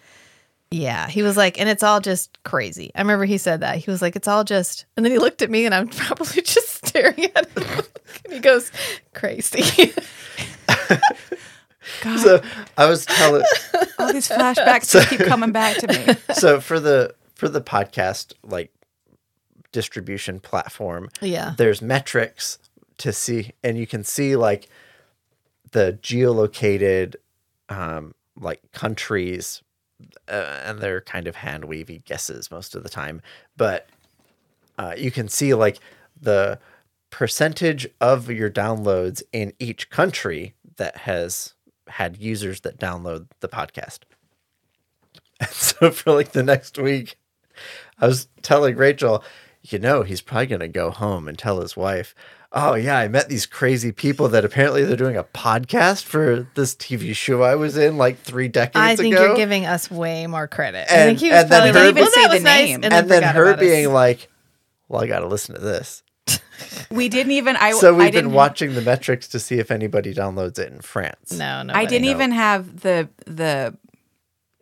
yeah, 0.70 1.06
he 1.08 1.22
was 1.22 1.36
like, 1.36 1.60
and 1.60 1.68
it's 1.68 1.82
all 1.84 2.00
just 2.00 2.42
crazy. 2.42 2.90
I 2.96 3.00
remember 3.00 3.26
he 3.26 3.38
said 3.38 3.60
that. 3.60 3.78
He 3.78 3.88
was 3.88 4.02
like, 4.02 4.16
it's 4.16 4.26
all 4.26 4.42
just, 4.42 4.86
and 4.96 5.04
then 5.06 5.12
he 5.12 5.18
looked 5.18 5.40
at 5.40 5.48
me 5.50 5.66
and 5.66 5.74
I'm 5.74 5.86
probably 6.06 6.42
just 6.42 6.84
staring 6.86 7.24
at 7.36 7.48
him. 7.50 7.84
and 8.24 8.32
he 8.32 8.40
goes, 8.40 8.72
crazy. 9.12 9.92
God, 12.02 12.18
So 12.18 12.42
I 12.76 12.86
was 12.86 13.04
telling 13.06 13.44
all 13.98 14.12
these 14.12 14.28
flashbacks 14.28 14.90
just 14.92 15.10
keep 15.10 15.20
coming 15.20 15.52
back 15.52 15.76
to 15.78 15.86
me. 15.86 16.14
so 16.34 16.60
for 16.60 16.80
the 16.80 17.14
for 17.34 17.48
the 17.48 17.60
podcast 17.60 18.32
like 18.42 18.72
distribution 19.74 20.38
platform, 20.38 21.10
yeah. 21.20 21.54
there's 21.58 21.82
metrics 21.82 22.58
to 22.96 23.12
see 23.12 23.50
and 23.64 23.76
you 23.76 23.88
can 23.88 24.04
see 24.04 24.36
like 24.36 24.68
the 25.72 25.98
geolocated 26.00 27.16
um 27.68 28.14
like 28.40 28.60
countries 28.72 29.62
uh, 30.28 30.60
and 30.64 30.78
they're 30.78 31.00
kind 31.00 31.26
of 31.26 31.34
hand 31.34 31.64
wavy 31.64 32.02
guesses 32.04 32.52
most 32.52 32.76
of 32.76 32.84
the 32.84 32.88
time 32.88 33.20
but 33.56 33.88
uh, 34.78 34.94
you 34.96 35.10
can 35.10 35.28
see 35.28 35.54
like 35.54 35.80
the 36.20 36.56
percentage 37.10 37.88
of 38.00 38.30
your 38.30 38.48
downloads 38.50 39.22
in 39.32 39.52
each 39.58 39.90
country 39.90 40.54
that 40.76 40.98
has 40.98 41.54
had 41.88 42.16
users 42.16 42.60
that 42.60 42.78
download 42.78 43.26
the 43.40 43.48
podcast 43.48 44.00
and 45.40 45.50
so 45.50 45.90
for 45.90 46.12
like 46.12 46.30
the 46.30 46.44
next 46.44 46.78
week 46.78 47.16
I 47.98 48.06
was 48.06 48.28
telling 48.42 48.76
Rachel, 48.76 49.24
you 49.64 49.78
know, 49.78 50.02
he's 50.02 50.20
probably 50.20 50.46
going 50.46 50.60
to 50.60 50.68
go 50.68 50.90
home 50.90 51.26
and 51.26 51.38
tell 51.38 51.60
his 51.60 51.76
wife, 51.76 52.14
oh, 52.52 52.74
yeah, 52.74 52.98
I 52.98 53.08
met 53.08 53.28
these 53.28 53.46
crazy 53.46 53.90
people 53.92 54.28
that 54.28 54.44
apparently 54.44 54.84
they're 54.84 54.96
doing 54.96 55.16
a 55.16 55.24
podcast 55.24 56.04
for 56.04 56.46
this 56.54 56.74
TV 56.76 57.14
show 57.16 57.42
I 57.42 57.54
was 57.56 57.76
in 57.76 57.96
like 57.96 58.18
three 58.20 58.46
decades 58.48 58.76
ago. 58.76 58.82
I 58.84 58.96
think 58.96 59.14
ago. 59.14 59.24
you're 59.26 59.36
giving 59.36 59.66
us 59.66 59.90
way 59.90 60.26
more 60.26 60.46
credit. 60.46 60.86
I 60.90 60.94
And- 60.94 61.08
think 61.08 61.18
he 61.20 61.30
was 61.30 61.42
and 61.42 61.50
then 61.50 61.72
probably 61.72 61.80
her- 61.80 61.86
like, 61.86 61.94
well, 61.96 62.04
even 62.04 62.04
that 62.04 62.12
say 62.12 62.26
was 62.34 62.38
the 62.38 62.44
nice. 62.44 62.66
name. 62.68 62.84
And, 62.84 62.92
and 62.94 63.10
then 63.10 63.20
forgot 63.22 63.34
her 63.34 63.44
about 63.46 63.54
us. 63.54 63.60
being 63.60 63.92
like, 63.92 64.28
well, 64.88 65.02
I 65.02 65.06
got 65.06 65.20
to 65.20 65.26
listen 65.26 65.54
to 65.54 65.60
this. 65.60 66.02
We 66.90 67.08
didn't 67.08 67.32
even 67.32 67.56
I 67.56 67.72
So 67.80 67.92
we've 67.94 68.12
been 68.12 68.30
watching 68.32 68.74
the 68.74 68.80
metrics 68.80 69.26
to 69.28 69.40
see 69.40 69.58
if 69.58 69.72
anybody 69.72 70.14
downloads 70.14 70.58
it 70.60 70.70
in 70.72 70.80
France. 70.82 71.32
no, 71.32 71.62
no, 71.64 71.74
I 71.74 71.84
didn't 71.86 72.04
know. 72.04 72.10
even 72.12 72.30
have 72.30 72.80
the 72.82 73.08
the 73.26 73.76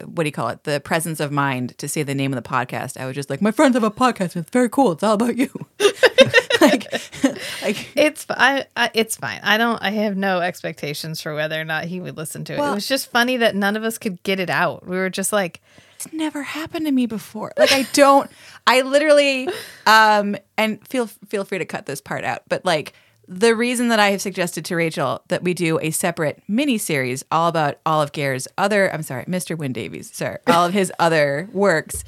what 0.02 0.24
do 0.24 0.28
you 0.28 0.32
call 0.32 0.48
it? 0.48 0.64
The 0.64 0.80
presence 0.80 1.20
of 1.20 1.32
mind 1.32 1.76
to 1.78 1.88
say 1.88 2.02
the 2.02 2.14
name 2.14 2.32
of 2.32 2.42
the 2.42 2.48
podcast. 2.48 3.00
I 3.00 3.06
was 3.06 3.14
just 3.14 3.30
like, 3.30 3.40
my 3.42 3.50
friends 3.50 3.74
have 3.74 3.84
a 3.84 3.90
podcast. 3.90 4.36
And 4.36 4.42
it's 4.44 4.50
very 4.50 4.68
cool. 4.68 4.92
It's 4.92 5.02
all 5.02 5.14
about 5.14 5.36
you. 5.36 5.50
like, 6.60 6.92
like 7.62 7.88
It's 7.96 8.26
I, 8.30 8.66
I 8.76 8.90
it's 8.94 9.16
fine. 9.16 9.40
I 9.42 9.56
don't. 9.58 9.82
I 9.82 9.90
have 9.90 10.16
no 10.16 10.40
expectations 10.40 11.20
for 11.20 11.34
whether 11.34 11.60
or 11.60 11.64
not 11.64 11.84
he 11.84 12.00
would 12.00 12.16
listen 12.16 12.44
to 12.44 12.54
it. 12.54 12.58
Well- 12.58 12.72
it 12.72 12.76
was 12.76 12.88
just 12.88 13.10
funny 13.10 13.36
that 13.38 13.54
none 13.54 13.76
of 13.76 13.84
us 13.84 13.98
could 13.98 14.22
get 14.22 14.40
it 14.40 14.50
out. 14.50 14.86
We 14.86 14.96
were 14.96 15.10
just 15.10 15.32
like, 15.32 15.60
it's 15.96 16.12
never 16.12 16.42
happened 16.42 16.86
to 16.86 16.92
me 16.92 17.06
before. 17.06 17.52
Like 17.56 17.72
I 17.72 17.86
don't. 17.92 18.30
I 18.66 18.82
literally 18.82 19.48
um 19.86 20.36
and 20.56 20.86
feel 20.88 21.06
feel 21.06 21.44
free 21.44 21.58
to 21.58 21.64
cut 21.64 21.86
this 21.86 22.00
part 22.00 22.24
out. 22.24 22.42
But 22.48 22.64
like 22.64 22.92
the 23.28 23.54
reason 23.54 23.88
that 23.88 24.00
I 24.00 24.10
have 24.10 24.20
suggested 24.20 24.64
to 24.66 24.76
Rachel 24.76 25.22
that 25.28 25.42
we 25.42 25.54
do 25.54 25.78
a 25.80 25.90
separate 25.90 26.42
mini 26.48 26.78
series 26.78 27.24
all 27.30 27.48
about 27.48 27.78
all 27.86 28.02
of 28.02 28.12
Ger's 28.12 28.48
other 28.58 28.92
I'm 28.92 29.02
sorry, 29.02 29.24
Mr. 29.24 29.56
Wyn 29.56 29.72
Davies, 29.72 30.10
sir, 30.12 30.40
all 30.46 30.66
of 30.66 30.72
his 30.72 30.92
other 30.98 31.48
works 31.52 32.04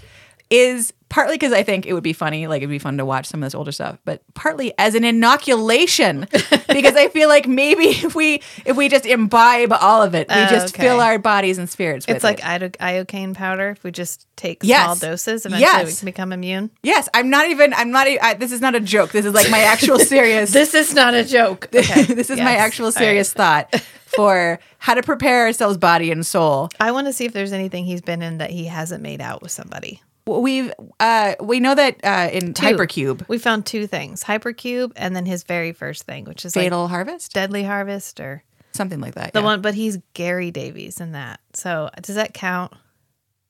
is 0.51 0.93
partly 1.15 1.37
because 1.37 1.53
I 1.53 1.63
think 1.63 1.87
it 1.87 1.93
would 1.93 2.03
be 2.03 2.13
funny, 2.13 2.49
like 2.49 2.59
it'd 2.59 2.69
be 2.69 2.81
fun 2.81 2.99
to 2.99 3.05
watch 3.05 3.27
some 3.27 3.41
of 3.41 3.47
this 3.47 3.55
older 3.55 3.71
stuff, 3.71 3.99
but 4.05 4.23
partly 4.35 4.75
as 4.79 4.97
an 4.97 5.05
inoculation 5.05 6.27
because 6.69 6.97
I 6.97 7.07
feel 7.09 7.29
like 7.29 7.47
maybe 7.47 7.85
if 7.85 8.17
we 8.17 8.43
if 8.65 8.77
we 8.77 8.89
just 8.89 9.07
imbibe 9.07 9.73
all 9.73 10.03
of 10.03 10.17
it, 10.17 10.29
we 10.29 10.35
Oh, 10.35 10.47
just 10.47 10.75
okay. 10.75 10.83
fill 10.83 11.01
our 11.01 11.21
bodies 11.21 11.57
and 11.59 11.71
spirits. 11.71 12.05
with 12.09 12.17
it's 12.17 12.25
like 12.25 12.41
it. 12.41 12.77
iocane 12.81 13.33
powder. 13.35 13.71
If 13.71 13.85
we 13.85 13.93
just 13.93 14.27
take 14.35 14.59
Yes. 14.65 14.83
small 14.83 14.97
doses, 14.97 15.47
eventually 15.47 15.85
we 15.85 15.89
Yes. 15.91 16.01
can 16.01 16.07
become 16.07 16.33
immune. 16.33 16.71
Yes, 16.83 17.09
I'm 17.15 17.31
not 17.31 17.49
even. 17.49 17.73
I'm 17.75 17.93
not. 17.93 18.09
I, 18.09 18.35
this 18.35 18.51
is 18.51 18.61
not 18.61 18.75
a 18.75 18.81
joke. 18.81 19.13
This 19.13 19.25
is 19.25 19.35
like 19.35 19.49
my 19.53 19.61
actual 19.61 19.99
serious. 20.15 20.51
This 20.53 20.75
is 20.75 20.95
not 20.95 21.15
a 21.15 21.23
joke. 21.25 21.69
Okay. 21.85 22.03
this 22.05 22.29
is 22.31 22.39
my 22.39 22.57
actual 22.57 22.87
All 22.87 22.91
right. 22.93 22.99
serious 22.99 23.33
thought 23.33 23.73
for 24.07 24.59
how 24.79 24.95
to 24.95 25.03
prepare 25.03 25.45
ourselves, 25.47 25.77
body 25.77 26.11
and 26.11 26.25
soul. 26.27 26.71
I 26.81 26.91
want 26.93 27.07
to 27.07 27.13
see 27.13 27.25
if 27.25 27.33
there's 27.33 27.53
anything 27.53 27.85
he's 27.85 28.01
been 28.01 28.23
in 28.23 28.39
that 28.39 28.51
he 28.51 28.65
hasn't 28.67 29.03
made 29.03 29.21
out 29.21 29.43
with 29.43 29.51
somebody. 29.53 30.01
We've 30.27 30.73
uh, 31.01 31.35
we 31.41 31.61
know 31.61 31.75
that 31.75 32.03
uh, 32.03 32.31
in 32.33 32.55
Two. 32.55 32.65
Hypercube, 32.65 33.29
We 33.29 33.39
found 33.39 33.67
two 33.67 33.87
things: 33.87 34.25
Hypercube, 34.25 34.93
and 34.97 35.15
then 35.15 35.27
his 35.27 35.43
very 35.43 35.73
first 35.73 36.05
thing, 36.05 36.25
which 36.25 36.45
is 36.45 36.57
like 36.57 36.65
Fatal 36.65 36.89
Harvest, 36.89 37.35
Deadly 37.35 37.63
Harvest, 37.63 38.21
or 38.21 38.43
something 38.73 39.01
like 39.01 39.15
that. 39.15 39.35
the 39.35 39.41
yeah. 39.41 39.45
one. 39.45 39.61
But 39.61 39.75
he's 39.75 39.99
Gary 40.15 40.51
Davies 40.51 41.01
in 41.01 41.13
that. 41.13 41.41
So 41.53 41.91
does 42.01 42.15
that 42.15 42.33
count? 42.33 42.73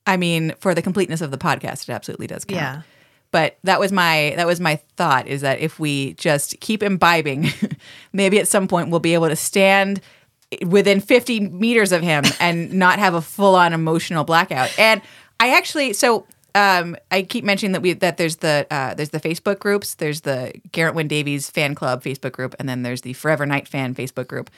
I 0.07 0.17
mean, 0.17 0.55
for 0.59 0.75
the 0.75 0.83
completeness 0.83 1.21
of 1.21 1.31
the 1.31 1.39
podcast, 1.39 1.89
it 1.89 1.91
absolutely 1.91 2.27
does 2.27 2.45
count. 2.45 2.61
Yeah. 2.61 2.83
But 3.31 3.59
that 3.65 3.81
was 3.81 3.91
my 3.91 4.35
that 4.37 4.47
was 4.47 4.61
my 4.61 4.77
thought 4.97 5.27
is 5.27 5.41
that 5.41 5.61
if 5.61 5.81
we 5.81 6.15
just 6.15 6.59
keep 6.61 6.83
imbibing, 6.83 7.49
maybe 8.13 8.39
at 8.39 8.49
some 8.49 8.69
point 8.69 8.91
we'll 8.91 9.01
be 9.01 9.15
able 9.15 9.29
to 9.29 9.37
stand 9.37 10.01
within 10.67 11.01
50 11.01 11.41
meters 11.41 11.91
of 11.91 12.03
him 12.03 12.25
and 12.39 12.73
not 12.73 12.99
have 12.99 13.15
a 13.15 13.21
full 13.21 13.57
on 13.57 13.73
emotional 13.73 14.25
blackout. 14.25 14.73
And 14.79 15.03
I 15.41 15.57
actually 15.57 15.95
so 15.95 16.27
um, 16.55 16.97
I 17.10 17.22
keep 17.22 17.44
mentioning 17.44 17.72
that 17.72 17.82
we 17.82 17.94
that 17.94 18.16
there's 18.16 18.36
the 18.36 18.66
uh, 18.70 18.94
there's 18.94 19.10
the 19.10 19.20
Facebook 19.20 19.59
groups, 19.59 19.94
there's 19.97 20.20
the 20.20 20.52
Geraint 20.72 20.94
Wyn 20.94 21.09
Davies 21.09 21.51
fan 21.51 21.74
club 21.74 22.02
Facebook 22.02 22.32
group, 22.32 22.55
and 22.59 22.68
then 22.68 22.82
there's 22.82 23.01
the 23.01 23.12
Forever 23.12 23.44
Knight 23.44 23.66
fan 23.66 23.94
Facebook 23.94 24.28
group. 24.28 24.51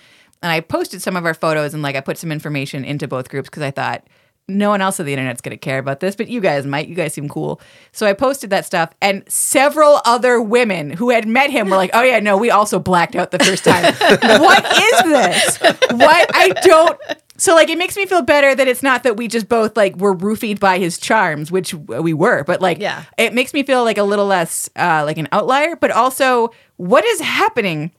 And 0.42 0.52
I 0.52 0.60
posted 0.60 1.00
some 1.00 1.16
of 1.16 1.24
our 1.24 1.34
photos 1.34 1.72
and 1.72 1.82
like 1.82 1.96
I 1.96 2.00
put 2.00 2.18
some 2.18 2.30
information 2.30 2.84
into 2.84 3.08
both 3.08 3.30
groups 3.30 3.48
because 3.48 3.62
I 3.62 3.70
thought 3.70 4.06
no 4.48 4.70
one 4.70 4.80
else 4.80 5.00
on 5.00 5.06
the 5.06 5.12
internet's 5.12 5.40
going 5.40 5.56
to 5.56 5.56
care 5.56 5.78
about 5.78 6.00
this, 6.00 6.14
but 6.14 6.28
you 6.28 6.40
guys 6.40 6.66
might. 6.66 6.86
You 6.86 6.94
guys 6.94 7.12
seem 7.14 7.28
cool. 7.28 7.60
So 7.92 8.06
I 8.06 8.12
posted 8.12 8.50
that 8.50 8.64
stuff, 8.64 8.90
and 9.00 9.24
several 9.30 10.00
other 10.04 10.40
women 10.40 10.90
who 10.90 11.10
had 11.10 11.26
met 11.26 11.50
him 11.50 11.68
were 11.68 11.76
like, 11.76 11.90
"Oh 11.94 12.02
yeah, 12.02 12.20
no, 12.20 12.36
we 12.36 12.50
also 12.50 12.78
blacked 12.78 13.16
out 13.16 13.30
the 13.30 13.38
first 13.40 13.64
time. 13.64 13.94
what 14.40 14.64
is 14.64 15.02
this? 15.02 15.58
What 15.92 16.30
I 16.34 16.50
don't." 16.62 17.00
So 17.38 17.54
like 17.54 17.68
it 17.68 17.78
makes 17.78 17.96
me 17.96 18.06
feel 18.06 18.22
better 18.22 18.54
that 18.54 18.66
it's 18.68 18.82
not 18.82 19.02
that 19.02 19.16
we 19.16 19.28
just 19.28 19.48
both 19.48 19.76
like 19.76 19.96
were 19.96 20.14
roofied 20.14 20.58
by 20.60 20.78
his 20.78 20.98
charms, 20.98 21.50
which 21.52 21.74
we 21.74 22.14
were, 22.14 22.44
but 22.44 22.60
like 22.60 22.78
Yeah. 22.78 23.04
it 23.18 23.34
makes 23.34 23.52
me 23.52 23.62
feel 23.62 23.84
like 23.84 23.98
a 23.98 24.02
little 24.02 24.26
less 24.26 24.68
uh, 24.76 25.02
like 25.04 25.18
an 25.18 25.28
outlier. 25.32 25.76
But 25.76 25.90
also, 25.90 26.50
what 26.76 27.04
is 27.04 27.20
happening 27.20 27.90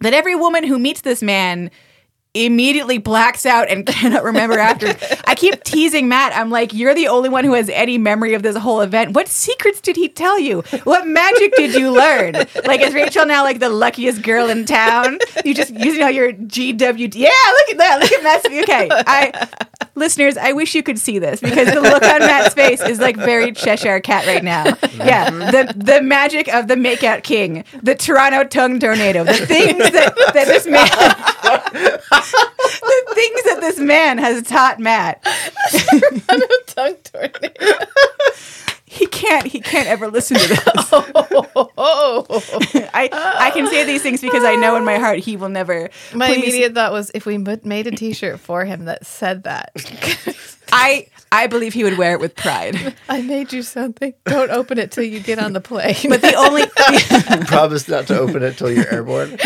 that 0.00 0.14
every 0.14 0.34
woman 0.34 0.64
who 0.64 0.78
meets 0.78 1.00
this 1.02 1.22
man 1.22 1.70
immediately 2.34 2.98
blacks 2.98 3.46
out 3.46 3.68
and 3.68 3.86
cannot 3.86 4.22
remember 4.22 4.58
after. 4.58 4.94
I 5.26 5.34
keep 5.34 5.62
teasing 5.64 6.08
Matt. 6.08 6.36
I'm 6.36 6.50
like, 6.50 6.72
you're 6.72 6.94
the 6.94 7.08
only 7.08 7.28
one 7.28 7.44
who 7.44 7.54
has 7.54 7.68
any 7.70 7.98
memory 7.98 8.34
of 8.34 8.42
this 8.42 8.56
whole 8.56 8.80
event. 8.80 9.12
What 9.12 9.28
secrets 9.28 9.80
did 9.80 9.96
he 9.96 10.08
tell 10.08 10.38
you? 10.38 10.62
What 10.84 11.06
magic 11.06 11.54
did 11.56 11.74
you 11.74 11.90
learn? 11.90 12.34
Like, 12.64 12.80
is 12.80 12.94
Rachel 12.94 13.26
now 13.26 13.42
like 13.42 13.58
the 13.58 13.68
luckiest 13.68 14.22
girl 14.22 14.48
in 14.48 14.64
town? 14.64 15.18
You 15.44 15.54
just 15.54 15.74
using 15.74 16.02
all 16.02 16.10
your 16.10 16.32
GWD. 16.32 17.14
Yeah, 17.14 17.28
look 17.28 17.68
at 17.70 17.78
that. 17.78 17.98
Look 18.00 18.12
at 18.12 18.22
Matt's. 18.22 18.46
Okay, 18.46 18.88
I 18.90 19.48
listeners, 19.98 20.36
I 20.36 20.52
wish 20.52 20.74
you 20.74 20.82
could 20.82 20.98
see 20.98 21.18
this 21.18 21.40
because 21.40 21.72
the 21.72 21.80
look 21.80 22.02
on 22.02 22.20
Matt's 22.20 22.54
face 22.54 22.80
is 22.80 23.00
like 23.00 23.16
very 23.16 23.52
Cheshire 23.52 24.00
cat 24.00 24.26
right 24.26 24.44
now. 24.44 24.64
Yeah, 24.94 25.30
the 25.30 25.74
the 25.76 26.00
magic 26.00 26.48
of 26.48 26.68
the 26.68 26.74
makeout 26.74 27.22
king, 27.22 27.64
the 27.82 27.94
Toronto 27.94 28.44
tongue 28.44 28.78
tornado, 28.80 29.24
the 29.24 29.34
things 29.34 29.78
that, 29.90 30.14
that 30.34 30.46
this 30.46 30.66
man 30.66 30.88
the 31.72 33.04
things 33.14 33.42
that 33.44 33.58
this 33.60 33.78
man 33.78 34.18
has 34.18 34.42
taught 34.42 34.78
Matt. 34.78 35.22
Tongue 36.66 36.96
tornado. 37.04 37.84
He 38.86 39.06
can't 39.06 39.46
he 39.46 39.60
can't 39.60 39.86
ever 39.86 40.08
listen 40.08 40.38
to 40.38 40.48
this. 40.48 40.58
Oh, 41.80 42.26
I 42.94 43.08
I 43.38 43.50
can 43.52 43.66
say 43.68 43.84
these 43.84 44.02
things 44.02 44.20
because 44.20 44.42
I 44.44 44.56
know 44.56 44.76
in 44.76 44.84
my 44.84 44.98
heart 44.98 45.18
he 45.20 45.36
will 45.36 45.48
never 45.48 45.90
my 46.14 46.26
please- 46.28 46.42
immediate 46.42 46.74
thought 46.74 46.92
was 46.92 47.10
if 47.14 47.26
we 47.26 47.38
made 47.38 47.86
a 47.86 47.90
T-shirt 47.92 48.40
for 48.40 48.64
him 48.64 48.86
that 48.86 49.06
said 49.06 49.44
that. 49.44 49.70
I 50.72 51.06
I 51.30 51.46
believe 51.46 51.74
he 51.74 51.84
would 51.84 51.98
wear 51.98 52.14
it 52.14 52.20
with 52.20 52.34
pride. 52.34 52.94
I 53.08 53.22
made 53.22 53.52
you 53.52 53.62
something. 53.62 54.14
Don't 54.24 54.50
open 54.50 54.78
it 54.78 54.90
till 54.90 55.04
you 55.04 55.20
get 55.20 55.38
on 55.38 55.52
the 55.52 55.60
plane. 55.60 55.94
But 56.08 56.20
the 56.22 56.34
only 56.34 56.66
Promise 57.46 57.88
not 57.88 58.06
to 58.08 58.18
open 58.18 58.42
it 58.42 58.56
till 58.58 58.70
you're 58.70 58.88
airborne. 58.92 59.38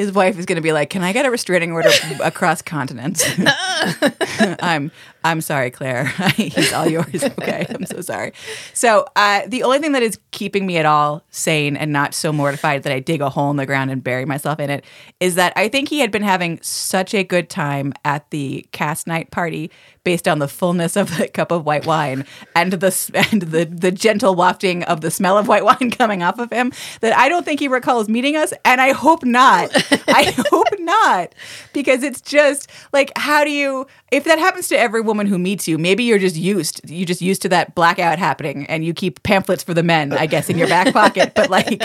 His 0.00 0.12
wife 0.12 0.38
is 0.38 0.46
going 0.46 0.56
to 0.56 0.62
be 0.62 0.72
like, 0.72 0.88
"Can 0.88 1.02
I 1.02 1.12
get 1.12 1.26
a 1.26 1.30
restraining 1.30 1.72
order 1.72 1.90
across 2.24 2.62
continents?" 2.62 3.22
I'm 4.60 4.90
I'm 5.22 5.42
sorry, 5.42 5.70
Claire. 5.70 6.06
He's 6.36 6.72
all 6.72 6.88
yours. 6.88 7.22
Okay, 7.22 7.66
I'm 7.68 7.84
so 7.84 8.00
sorry. 8.00 8.32
So 8.72 9.04
uh, 9.14 9.42
the 9.46 9.62
only 9.62 9.78
thing 9.78 9.92
that 9.92 10.02
is 10.02 10.18
keeping 10.30 10.66
me 10.66 10.78
at 10.78 10.86
all 10.86 11.22
sane 11.28 11.76
and 11.76 11.92
not 11.92 12.14
so 12.14 12.32
mortified 12.32 12.84
that 12.84 12.92
I 12.92 13.00
dig 13.00 13.20
a 13.20 13.28
hole 13.28 13.50
in 13.50 13.58
the 13.58 13.66
ground 13.66 13.90
and 13.90 14.02
bury 14.02 14.24
myself 14.24 14.58
in 14.58 14.70
it 14.70 14.84
is 15.20 15.34
that 15.34 15.52
I 15.56 15.68
think 15.68 15.90
he 15.90 15.98
had 15.98 16.10
been 16.10 16.22
having 16.22 16.58
such 16.62 17.12
a 17.12 17.22
good 17.22 17.50
time 17.50 17.92
at 18.02 18.30
the 18.30 18.66
cast 18.72 19.06
night 19.06 19.30
party 19.30 19.70
based 20.04 20.26
on 20.26 20.38
the 20.38 20.48
fullness 20.48 20.96
of 20.96 21.18
the 21.18 21.28
cup 21.28 21.50
of 21.50 21.66
white 21.66 21.84
wine 21.84 22.24
and 22.54 22.72
the 22.72 23.24
and 23.30 23.42
the 23.42 23.66
the 23.66 23.90
gentle 23.92 24.34
wafting 24.34 24.82
of 24.84 25.02
the 25.02 25.10
smell 25.10 25.36
of 25.36 25.48
white 25.48 25.64
wine 25.64 25.90
coming 25.90 26.22
off 26.22 26.38
of 26.38 26.50
him 26.50 26.72
that 27.00 27.14
I 27.16 27.28
don't 27.28 27.44
think 27.44 27.60
he 27.60 27.68
recalls 27.68 28.08
meeting 28.08 28.36
us 28.36 28.54
and 28.64 28.80
I 28.80 28.92
hope 28.92 29.24
not. 29.24 29.70
I 30.08 30.32
hope 30.50 30.68
not 30.78 31.34
because 31.72 32.02
it's 32.02 32.20
just 32.20 32.70
like 32.92 33.12
how 33.16 33.44
do 33.44 33.50
you 33.50 33.86
if 34.10 34.24
that 34.24 34.38
happens 34.38 34.68
to 34.68 34.78
every 34.78 35.00
woman 35.00 35.26
who 35.26 35.38
meets 35.38 35.66
you 35.68 35.78
maybe 35.78 36.04
you're 36.04 36.18
just 36.18 36.36
used 36.36 36.80
you 36.88 37.04
just 37.06 37.20
used 37.20 37.42
to 37.42 37.48
that 37.50 37.74
blackout 37.74 38.18
happening 38.18 38.66
and 38.66 38.84
you 38.84 38.92
keep 38.94 39.22
pamphlets 39.22 39.62
for 39.62 39.74
the 39.74 39.82
men 39.82 40.12
I 40.12 40.26
guess 40.26 40.48
in 40.50 40.58
your 40.58 40.68
back 40.68 40.92
pocket 40.92 41.32
but 41.34 41.50
like 41.50 41.66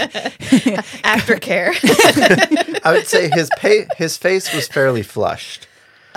aftercare. 1.04 1.74
I 2.84 2.92
would 2.92 3.08
say 3.08 3.30
his 3.30 3.50
pa- 3.58 3.94
his 3.98 4.18
face 4.18 4.54
was 4.54 4.68
fairly 4.68 5.04
flushed. 5.04 5.68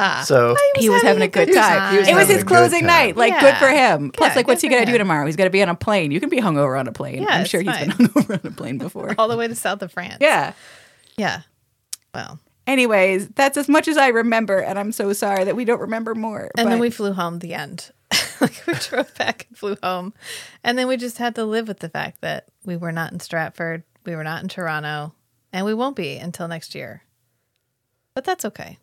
Ah. 0.01 0.23
so 0.25 0.55
he 0.77 0.89
was 0.89 1.03
having 1.03 1.23
a 1.23 1.29
good 1.29 1.53
time. 1.53 1.93
He 1.93 1.99
was 1.99 2.09
it 2.09 2.15
was 2.15 2.29
his 2.29 2.45
closing 2.45 2.87
night. 2.87 3.17
Like 3.17 3.33
Yeah. 3.33 3.41
good 3.41 3.57
for 3.57 3.69
him. 3.69 4.11
Plus, 4.13 4.31
Yeah, 4.31 4.37
like, 4.37 4.47
what's 4.47 4.63
he 4.63 4.69
gonna 4.69 4.87
do 4.87 4.97
tomorrow? 4.97 5.27
He's 5.27 5.35
gonna 5.35 5.51
be 5.51 5.61
on 5.61 5.69
a 5.69 5.75
plane. 5.75 6.13
You 6.13 6.21
can 6.21 6.29
be 6.29 6.39
hungover 6.41 6.79
on 6.79 6.87
a 6.87 6.93
plane. 6.93 7.23
Yeah, 7.23 7.31
I'm 7.31 7.41
it's 7.41 7.51
sure 7.51 7.61
he's 7.63 7.73
fine. 7.73 7.89
been 7.89 8.07
hungover 8.07 8.45
on 8.45 8.53
a 8.53 8.55
plane 8.55 8.79
before. 8.79 9.17
All 9.19 9.27
the 9.27 9.37
way 9.37 9.49
to 9.49 9.57
south 9.57 9.83
of 9.83 9.91
France. 9.93 10.19
yeah. 10.21 10.53
Yeah. 11.17 11.41
Well, 12.15 12.41
Anyways, 12.67 13.29
that's 13.29 13.57
as 13.57 13.67
much 13.67 13.89
as 13.89 13.97
I 13.97 14.09
remember, 14.09 14.59
and 14.59 14.79
I'm 14.79 14.93
so 14.93 15.15
sorry 15.15 15.45
that 15.45 15.57
we 15.57 15.65
don't 15.65 15.81
remember 15.81 16.15
more. 16.15 16.51
and 16.59 16.71
then 16.71 16.79
we 16.79 16.91
flew 16.91 17.15
home 17.15 17.39
the 17.39 17.55
end. 17.55 17.91
like 18.43 18.63
we 18.67 18.75
drove 18.75 19.15
back 19.15 19.47
and 19.49 19.57
flew 19.57 19.77
home. 19.83 20.13
And 20.63 20.77
then 20.79 20.87
we 20.87 20.99
just 20.99 21.17
had 21.17 21.35
to 21.37 21.45
live 21.47 21.67
with 21.67 21.79
the 21.81 21.89
fact 21.89 22.21
that 22.21 22.49
we 22.67 22.77
were 22.77 22.93
not 22.93 23.11
in 23.13 23.21
Stratford, 23.21 23.85
we 24.05 24.15
were 24.15 24.23
not 24.25 24.43
in 24.43 24.49
Toronto, 24.49 25.15
and 25.51 25.65
we 25.65 25.73
won't 25.73 25.97
be 25.97 26.17
until 26.19 26.47
next 26.47 26.75
year. 26.75 27.03
But 28.15 28.25
that's 28.25 28.45
okay. 28.45 28.79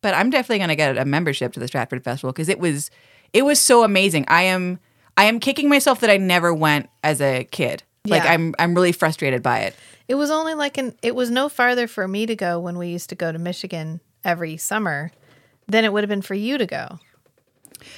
but 0.00 0.14
I'm 0.14 0.30
definitely 0.30 0.60
gonna 0.60 0.76
get 0.76 0.96
a 0.96 1.04
membership 1.04 1.52
to 1.54 1.60
the 1.60 1.68
Stratford 1.68 2.04
Festival 2.04 2.32
because 2.32 2.48
it 2.48 2.58
was 2.58 2.90
it 3.34 3.42
was 3.42 3.58
so 3.58 3.84
amazing. 3.84 4.24
I 4.28 4.42
am 4.42 4.78
I 5.16 5.24
am 5.24 5.40
kicking 5.40 5.68
myself 5.68 6.00
that 6.00 6.10
I 6.10 6.16
never 6.16 6.54
went 6.54 6.88
as 7.04 7.20
a 7.20 7.44
kid. 7.44 7.82
Like 8.06 8.24
Yeah. 8.24 8.32
I'm 8.32 8.54
I'm 8.58 8.74
really 8.74 8.92
frustrated 8.92 9.42
by 9.42 9.60
it. 9.60 9.74
It 10.08 10.14
was 10.14 10.30
only 10.30 10.54
like 10.54 10.78
an 10.78 10.94
it 11.02 11.14
was 11.14 11.30
no 11.30 11.48
farther 11.48 11.86
for 11.86 12.06
me 12.06 12.26
to 12.26 12.36
go 12.36 12.60
when 12.60 12.78
we 12.78 12.88
used 12.88 13.08
to 13.10 13.14
go 13.14 13.32
to 13.32 13.38
Michigan 13.38 14.00
every 14.24 14.56
summer 14.56 15.10
than 15.68 15.84
it 15.84 15.92
would 15.92 16.02
have 16.02 16.08
been 16.08 16.22
for 16.22 16.34
you 16.34 16.58
to 16.58 16.66
go. 16.66 16.98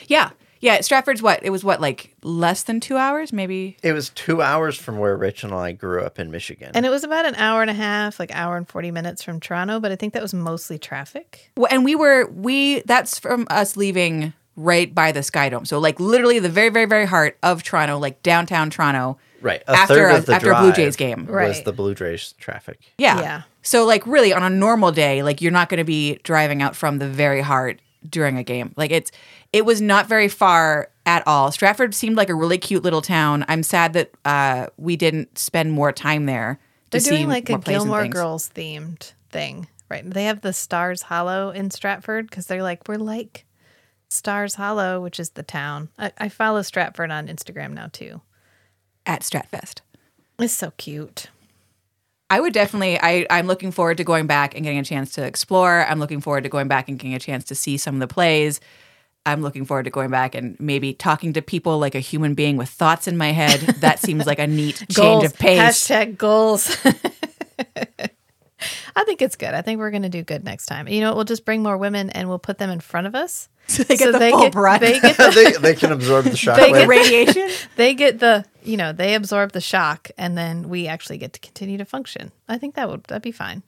Yeah. 0.06 0.30
Yeah, 0.60 0.80
Stratford's 0.80 1.22
what? 1.22 1.40
It 1.44 1.50
was 1.50 1.62
what, 1.62 1.80
like 1.80 2.16
less 2.24 2.64
than 2.64 2.80
two 2.80 2.96
hours, 2.96 3.32
maybe? 3.32 3.76
it 3.82 3.92
was 3.92 4.10
two 4.10 4.42
hours 4.42 4.76
from 4.76 4.98
where 4.98 5.16
Rich 5.16 5.44
and 5.44 5.54
I 5.54 5.70
grew 5.70 6.02
up 6.02 6.18
in 6.18 6.32
Michigan. 6.32 6.72
And 6.74 6.84
it 6.84 6.88
was 6.88 7.04
about 7.04 7.26
an 7.26 7.36
hour 7.36 7.62
and 7.62 7.70
a 7.70 7.74
half, 7.74 8.18
like 8.18 8.34
hour 8.34 8.56
and 8.56 8.68
40 8.68 8.90
minutes 8.90 9.22
from 9.22 9.38
Toronto, 9.38 9.78
but 9.78 9.92
I 9.92 9.96
think 9.96 10.14
that 10.14 10.22
was 10.22 10.34
mostly 10.34 10.76
traffic. 10.76 11.52
Well, 11.56 11.68
and 11.70 11.84
we 11.84 11.94
were 11.94 12.26
we 12.30 12.80
that's 12.80 13.20
from 13.20 13.46
us 13.50 13.76
leaving 13.76 14.32
right 14.56 14.92
by 14.92 15.12
the 15.12 15.22
Sky 15.22 15.48
Dome. 15.48 15.64
So 15.64 15.78
like 15.78 16.00
literally 16.00 16.40
the 16.40 16.48
very 16.48 16.70
very 16.70 16.86
very 16.86 17.06
heart 17.06 17.38
of 17.44 17.62
Toronto, 17.62 17.98
like 17.98 18.22
downtown 18.24 18.68
Toronto. 18.70 19.16
Right. 19.40 19.62
A 19.66 19.72
after 19.72 19.94
third 19.94 20.12
a- 20.12 20.16
of 20.18 20.26
the 20.26 20.34
after 20.34 20.50
a 20.50 20.60
Blue 20.60 20.72
Jays 20.72 20.96
game. 20.96 21.26
Right. 21.26 21.48
was 21.48 21.62
the 21.62 21.72
Blue 21.72 21.94
Jays 21.94 22.34
traffic. 22.38 22.78
Yeah. 22.98 23.20
Yeah. 23.20 23.42
So 23.62 23.84
like 23.84 24.06
really 24.06 24.32
on 24.32 24.42
a 24.42 24.50
normal 24.50 24.92
day, 24.92 25.22
like 25.22 25.40
you're 25.40 25.52
not 25.52 25.68
going 25.68 25.78
to 25.78 25.84
be 25.84 26.16
driving 26.22 26.62
out 26.62 26.74
from 26.76 26.98
the 26.98 27.08
very 27.08 27.40
heart 27.40 27.80
during 28.08 28.38
a 28.38 28.44
game. 28.44 28.72
Like 28.76 28.90
it's 28.90 29.10
it 29.52 29.64
was 29.64 29.80
not 29.80 30.06
very 30.06 30.28
far 30.28 30.90
at 31.06 31.26
all. 31.26 31.50
Stratford 31.52 31.94
seemed 31.94 32.16
like 32.16 32.28
a 32.28 32.34
really 32.34 32.58
cute 32.58 32.82
little 32.82 33.02
town. 33.02 33.44
I'm 33.48 33.62
sad 33.62 33.94
that 33.94 34.10
uh, 34.24 34.66
we 34.76 34.96
didn't 34.96 35.38
spend 35.38 35.72
more 35.72 35.92
time 35.92 36.26
there. 36.26 36.58
They're 36.90 37.00
see 37.00 37.10
doing 37.10 37.28
like 37.28 37.48
a 37.48 37.52
more 37.52 37.60
plays 37.60 37.76
Gilmore. 37.78 38.08
Girls 38.08 38.50
themed 38.54 39.12
thing, 39.30 39.68
right? 39.90 40.08
They 40.08 40.24
have 40.24 40.40
the 40.42 40.52
Stars 40.52 41.02
Hollow 41.02 41.50
in 41.50 41.70
Stratford 41.70 42.28
because 42.28 42.46
they're 42.46 42.62
like, 42.62 42.88
we're 42.88 42.96
like 42.96 43.44
Stars 44.08 44.54
Hollow, 44.54 45.00
which 45.00 45.18
is 45.20 45.30
the 45.30 45.42
town. 45.42 45.88
I, 45.98 46.12
I 46.18 46.28
follow 46.28 46.62
Stratford 46.62 47.10
on 47.10 47.28
Instagram 47.28 47.72
now 47.72 47.88
too. 47.92 48.20
At 49.08 49.22
Stratfest. 49.22 49.80
It's 50.38 50.52
so 50.52 50.70
cute. 50.76 51.26
I 52.30 52.40
would 52.40 52.52
definitely. 52.52 52.98
I 53.00 53.26
I'm 53.30 53.46
looking 53.46 53.72
forward 53.72 53.96
to 53.96 54.04
going 54.04 54.26
back 54.28 54.54
and 54.54 54.62
getting 54.62 54.78
a 54.78 54.84
chance 54.84 55.12
to 55.14 55.24
explore. 55.24 55.84
I'm 55.86 55.98
looking 55.98 56.20
forward 56.20 56.44
to 56.44 56.50
going 56.50 56.68
back 56.68 56.88
and 56.88 56.98
getting 56.98 57.14
a 57.14 57.18
chance 57.18 57.44
to 57.44 57.54
see 57.56 57.76
some 57.78 57.94
of 57.94 58.00
the 58.00 58.06
plays. 58.06 58.60
I'm 59.26 59.42
looking 59.42 59.64
forward 59.64 59.84
to 59.84 59.90
going 59.90 60.10
back 60.10 60.34
and 60.34 60.58
maybe 60.60 60.94
talking 60.94 61.32
to 61.32 61.42
people 61.42 61.78
like 61.78 61.94
a 61.94 62.00
human 62.00 62.34
being 62.34 62.56
with 62.56 62.68
thoughts 62.68 63.08
in 63.08 63.16
my 63.16 63.32
head. 63.32 63.60
That 63.80 63.98
seems 63.98 64.26
like 64.26 64.38
a 64.38 64.46
neat 64.46 64.76
change 64.90 64.94
Goals. 64.94 65.24
of 65.24 65.34
pace. 65.38 65.58
Hashtag 65.58 66.16
goals. 66.16 66.76
I 68.96 69.04
think 69.04 69.22
it's 69.22 69.36
good. 69.36 69.54
I 69.54 69.62
think 69.62 69.78
we're 69.78 69.90
going 69.90 70.02
to 70.02 70.08
do 70.08 70.22
good 70.22 70.44
next 70.44 70.66
time. 70.66 70.88
You 70.88 71.00
know, 71.00 71.14
we'll 71.14 71.24
just 71.24 71.44
bring 71.44 71.62
more 71.62 71.76
women 71.76 72.10
and 72.10 72.28
we'll 72.28 72.38
put 72.38 72.58
them 72.58 72.70
in 72.70 72.80
front 72.80 73.06
of 73.06 73.14
us. 73.14 73.48
So 73.68 73.82
they 73.84 73.96
get 73.96 74.12
the 74.12 74.18
full 74.30 74.40
get, 74.42 74.52
brunt. 74.52 74.80
They 74.82 75.00
get 75.00 75.16
the, 75.16 75.30
they, 75.30 75.52
they 75.60 75.74
can 75.74 75.92
absorb 75.92 76.24
the 76.24 76.36
shock. 76.36 76.56
They 76.58 76.72
get- 76.72 76.88
radiation. 76.88 77.50
they 77.76 77.94
get 77.94 78.18
the 78.18 78.44
you 78.62 78.76
know 78.76 78.92
they 78.92 79.14
absorb 79.14 79.52
the 79.52 79.60
shock 79.60 80.10
and 80.18 80.36
then 80.36 80.68
we 80.68 80.88
actually 80.88 81.18
get 81.18 81.32
to 81.34 81.40
continue 81.40 81.78
to 81.78 81.84
function. 81.84 82.32
I 82.48 82.58
think 82.58 82.74
that 82.74 82.88
would 82.88 83.04
that'd 83.04 83.22
be 83.22 83.32
fine. 83.32 83.62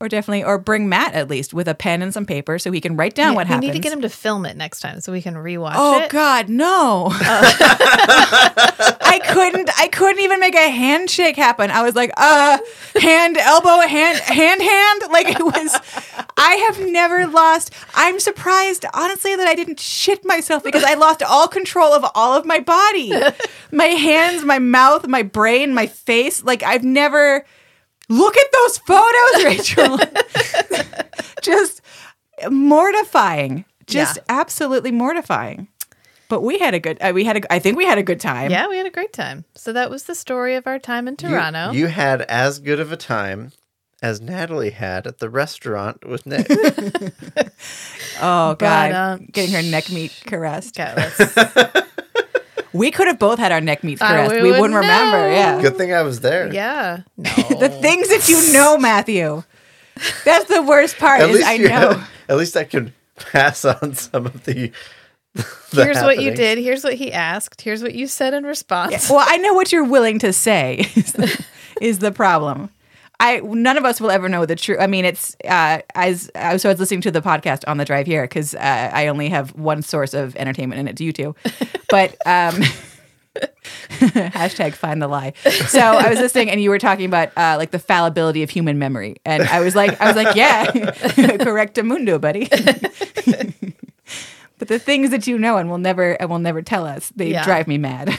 Or 0.00 0.08
definitely, 0.08 0.44
or 0.44 0.58
bring 0.58 0.88
Matt 0.88 1.14
at 1.14 1.28
least 1.28 1.52
with 1.52 1.66
a 1.66 1.74
pen 1.74 2.02
and 2.02 2.14
some 2.14 2.24
paper 2.24 2.60
so 2.60 2.70
he 2.70 2.80
can 2.80 2.96
write 2.96 3.16
down 3.16 3.32
Yeah, 3.32 3.36
what 3.36 3.46
we 3.48 3.54
happens. 3.54 3.66
need 3.66 3.72
to 3.72 3.80
get 3.80 3.92
him 3.92 4.02
to 4.02 4.08
film 4.08 4.46
it 4.46 4.56
next 4.56 4.78
time 4.78 5.00
so 5.00 5.10
we 5.10 5.20
can 5.20 5.34
rewatch 5.34 5.72
Oh 5.74 5.98
it. 6.02 6.08
God, 6.10 6.48
no! 6.48 7.08
I 7.90 9.20
couldn't. 9.26 9.70
I 9.78 9.88
couldn't 9.88 10.22
even 10.22 10.38
make 10.40 10.54
a 10.54 10.68
handshake 10.70 11.36
happen. 11.36 11.70
I 11.70 11.82
was 11.82 11.94
like, 11.94 12.12
uh, 12.16 12.58
hand, 13.00 13.36
elbow, 13.38 13.80
hand, 13.86 14.18
hand, 14.18 14.62
hand. 14.62 15.02
Like 15.10 15.28
it 15.28 15.44
was. 15.44 15.76
I 16.36 16.52
have 16.68 16.80
never 16.88 17.26
lost. 17.26 17.72
I'm 17.94 18.20
surprised, 18.20 18.84
honestly, 18.94 19.34
that 19.34 19.48
I 19.48 19.54
didn't 19.54 19.80
shit 19.80 20.24
myself 20.24 20.62
because 20.62 20.84
I 20.84 20.94
lost 20.94 21.22
all 21.22 21.48
control 21.48 21.92
of 21.92 22.04
all 22.14 22.36
of 22.38 22.44
my 22.46 22.60
body, 22.60 23.12
my 23.72 23.86
hands, 23.86 24.44
my 24.44 24.58
mouth, 24.60 25.08
my 25.08 25.22
brain, 25.22 25.74
my 25.74 25.86
face. 25.86 26.44
Like 26.44 26.62
I've 26.62 26.84
never. 26.84 27.44
Look 28.08 28.36
at 28.36 28.46
those 28.52 28.78
photos, 28.78 29.44
Rachel. 29.44 29.98
Just 31.42 31.80
mortifying. 32.50 33.64
Just 33.86 34.16
Yeah. 34.16 34.22
absolutely 34.28 34.90
mortifying. 34.92 35.68
But 36.28 36.42
we 36.42 36.58
had 36.58 36.74
a 36.74 36.78
good. 36.80 36.98
Uh, 37.00 37.12
we 37.14 37.24
had 37.24 37.38
a. 37.38 37.52
I 37.52 37.58
think 37.58 37.78
we 37.78 37.86
had 37.86 37.96
a 37.96 38.02
good 38.02 38.20
time. 38.20 38.50
Yeah, 38.50 38.68
we 38.68 38.76
had 38.76 38.84
a 38.86 38.90
great 38.90 39.14
time. 39.14 39.44
So 39.54 39.72
that 39.72 39.88
was 39.90 40.02
the 40.04 40.14
story 40.14 40.56
of 40.56 40.66
our 40.66 40.78
time 40.78 41.08
in 41.08 41.16
Toronto. 41.16 41.70
You, 41.72 41.86
had 41.86 42.20
as 42.22 42.58
good 42.58 42.80
of 42.80 42.92
a 42.92 42.98
time 42.98 43.52
as 44.02 44.20
Natalie 44.20 44.70
had 44.70 45.06
at 45.06 45.18
the 45.20 45.30
restaurant 45.30 46.06
with 46.06 46.26
Nick. 46.26 46.46
Oh 48.20 48.56
But, 48.56 48.58
God, 48.58 48.92
um, 48.92 49.26
getting 49.30 49.54
her 49.54 49.62
neck 49.62 49.90
meat 49.92 50.22
caressed. 50.26 50.78
Okay, 50.78 50.92
let's- 50.96 51.87
We 52.72 52.90
could 52.90 53.06
have 53.06 53.18
both 53.18 53.38
had 53.38 53.52
our 53.52 53.60
neck 53.60 53.82
meats 53.84 54.02
I 54.02 54.08
caressed. 54.08 54.34
would 54.34 54.42
we 54.42 54.50
wouldn't 54.52 54.74
remember. 54.74 55.30
Yeah. 55.30 55.60
Good 55.62 55.76
thing 55.76 55.92
I 55.94 56.02
was 56.02 56.20
there. 56.20 56.52
yeah. 56.52 57.00
No. 57.16 57.32
The 57.58 57.68
things 57.68 58.08
that 58.08 58.28
you 58.28 58.52
know, 58.52 58.76
Matthew. 58.78 59.42
That's 60.24 60.44
the 60.46 60.62
worst 60.62 60.96
part. 60.98 61.20
At 61.20 61.30
Is 61.30 61.36
least 61.36 61.48
I 61.48 61.52
you 61.54 61.68
know. 61.68 62.02
at 62.28 62.36
least 62.36 62.56
I 62.56 62.64
can 62.64 62.92
pass 63.16 63.64
on 63.64 63.94
some 63.94 64.26
of 64.26 64.44
the. 64.44 64.70
the 65.34 65.84
Here's 65.84 65.96
what 65.98 66.16
you 66.18 66.30
happenings. 66.30 66.36
did. 66.38 66.58
Here's 66.58 66.84
what 66.84 66.94
he 66.94 67.12
asked. 67.12 67.60
Here's 67.62 67.82
what 67.82 67.94
you 67.94 68.06
said 68.06 68.32
in 68.34 68.44
response. 68.44 69.10
Well, 69.10 69.24
I 69.26 69.36
know 69.38 69.54
what 69.54 69.72
you're 69.72 69.84
willing 69.84 70.18
to 70.20 70.32
say 70.32 70.86
is 70.94 71.12
the, 71.12 71.44
is 71.80 71.98
the 72.00 72.12
problem. 72.12 72.70
I 73.20 73.40
none 73.40 73.76
of 73.76 73.84
us 73.84 74.00
will 74.00 74.10
ever 74.10 74.28
know 74.28 74.46
the 74.46 74.54
truth. 74.56 74.78
I 74.80 74.86
mean, 74.86 75.04
it's 75.04 75.36
uh, 75.44 75.80
as 75.94 76.30
I 76.34 76.52
was, 76.52 76.62
so 76.62 76.68
I 76.68 76.72
was 76.72 76.78
listening 76.80 77.00
to 77.02 77.10
the 77.10 77.20
podcast 77.20 77.64
on 77.66 77.76
the 77.76 77.84
drive 77.84 78.06
here 78.06 78.22
because 78.22 78.54
uh, 78.54 78.58
I 78.92 79.08
only 79.08 79.28
have 79.28 79.50
one 79.56 79.82
source 79.82 80.14
of 80.14 80.36
entertainment, 80.36 80.78
and 80.78 80.88
it's 80.88 81.00
you 81.00 81.12
two. 81.12 81.34
But 81.90 82.12
um, 82.26 82.62
hashtag 83.98 84.74
find 84.74 85.00
the 85.00 85.08
lie. 85.08 85.32
So 85.68 85.80
I 85.80 86.10
was 86.10 86.18
listening, 86.20 86.50
and 86.50 86.60
you 86.62 86.70
were 86.70 86.78
talking 86.78 87.06
about 87.06 87.30
uh, 87.36 87.56
like 87.58 87.70
the 87.70 87.78
fallibility 87.78 88.42
of 88.42 88.50
human 88.50 88.78
memory, 88.78 89.16
and 89.24 89.42
I 89.44 89.60
was 89.60 89.74
like, 89.74 89.98
I 90.00 90.06
was 90.06 90.16
like, 90.16 90.36
yeah, 90.36 90.66
correcto 90.70 91.84
mundo, 91.84 92.18
buddy. 92.18 92.46
but 94.58 94.68
the 94.68 94.78
things 94.78 95.10
that 95.10 95.26
you 95.26 95.38
know 95.38 95.56
and 95.56 95.70
will 95.70 95.78
never 95.78 96.12
and 96.20 96.28
will 96.30 96.38
never 96.38 96.62
tell 96.62 96.84
us, 96.86 97.10
they 97.16 97.30
Yeah. 97.32 97.44
drive 97.44 97.66
me 97.66 97.78
mad. 97.78 98.16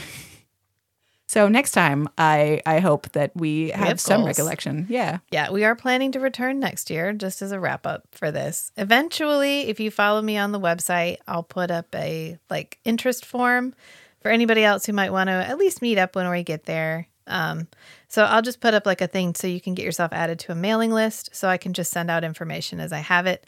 So 1.30 1.46
next 1.46 1.70
time, 1.70 2.08
I 2.18 2.60
I 2.66 2.80
hope 2.80 3.12
that 3.12 3.30
we 3.36 3.70
have, 3.70 3.86
have 3.86 4.00
some 4.00 4.24
recollection. 4.24 4.86
Yeah, 4.88 5.18
Yeah, 5.30 5.52
we 5.52 5.62
are 5.62 5.76
planning 5.76 6.10
to 6.10 6.18
return 6.18 6.58
next 6.58 6.90
year 6.90 7.12
just 7.12 7.40
as 7.40 7.52
a 7.52 7.60
wrap 7.60 7.86
up 7.86 8.02
for 8.10 8.32
this. 8.32 8.72
Eventually, 8.76 9.68
if 9.68 9.78
you 9.78 9.92
follow 9.92 10.22
me 10.22 10.36
on 10.36 10.50
the 10.50 10.58
website, 10.58 11.18
I'll 11.28 11.44
put 11.44 11.70
up 11.70 11.86
a 11.94 12.36
like 12.50 12.80
interest 12.84 13.24
form 13.24 13.76
for 14.20 14.32
anybody 14.32 14.64
else 14.64 14.86
who 14.86 14.92
might 14.92 15.12
want 15.12 15.28
to 15.28 15.34
at 15.34 15.56
least 15.56 15.80
meet 15.80 15.98
up 15.98 16.16
when 16.16 16.28
we 16.28 16.42
get 16.42 16.64
there. 16.64 17.06
Um, 17.28 17.68
so 18.08 18.24
I'll 18.24 18.42
just 18.42 18.60
put 18.60 18.74
up 18.74 18.84
like 18.84 19.00
a 19.00 19.06
thing 19.06 19.36
so 19.36 19.46
you 19.46 19.60
can 19.60 19.74
get 19.74 19.84
yourself 19.84 20.12
added 20.12 20.40
to 20.40 20.52
a 20.52 20.56
mailing 20.56 20.90
list 20.90 21.30
so 21.32 21.46
I 21.46 21.58
can 21.58 21.74
just 21.74 21.92
send 21.92 22.10
out 22.10 22.24
information 22.24 22.80
as 22.80 22.92
I 22.92 22.98
have 22.98 23.26
it. 23.26 23.46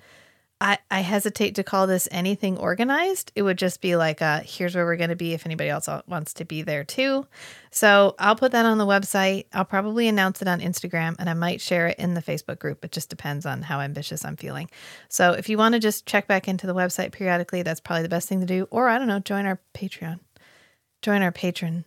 I, 0.62 0.78
I 0.92 1.00
hesitate 1.00 1.56
to 1.56 1.64
call 1.64 1.88
this 1.88 2.06
anything 2.12 2.56
organized. 2.56 3.32
It 3.34 3.42
would 3.42 3.58
just 3.58 3.80
be 3.80 3.96
like, 3.96 4.20
here's 4.46 4.76
where 4.76 4.84
we're 4.84 4.96
going 4.96 5.10
to 5.10 5.16
be 5.16 5.32
if 5.32 5.44
anybody 5.44 5.68
else 5.68 5.88
wants 6.06 6.34
to 6.34 6.44
be 6.44 6.62
there 6.62 6.84
too. 6.84 7.26
So 7.72 8.14
I'll 8.16 8.36
put 8.36 8.52
that 8.52 8.64
on 8.64 8.78
the 8.78 8.86
website. 8.86 9.46
I'll 9.52 9.64
probably 9.64 10.06
announce 10.06 10.40
it 10.40 10.46
on 10.46 10.60
Instagram 10.60 11.16
and 11.18 11.28
I 11.28 11.34
might 11.34 11.60
share 11.60 11.88
it 11.88 11.98
in 11.98 12.14
the 12.14 12.22
Facebook 12.22 12.60
group. 12.60 12.84
It 12.84 12.92
just 12.92 13.10
depends 13.10 13.44
on 13.44 13.62
how 13.62 13.80
ambitious 13.80 14.24
I'm 14.24 14.36
feeling. 14.36 14.70
So 15.08 15.32
if 15.32 15.48
you 15.48 15.58
want 15.58 15.72
to 15.72 15.80
just 15.80 16.06
check 16.06 16.28
back 16.28 16.46
into 16.46 16.68
the 16.68 16.74
website 16.76 17.10
periodically, 17.10 17.62
that's 17.62 17.80
probably 17.80 18.04
the 18.04 18.08
best 18.08 18.28
thing 18.28 18.38
to 18.38 18.46
do. 18.46 18.68
Or 18.70 18.88
I 18.88 18.98
don't 18.98 19.08
know, 19.08 19.18
join 19.18 19.46
our 19.46 19.60
Patreon. 19.74 20.20
Join 21.02 21.22
our 21.22 21.32
patron. 21.32 21.84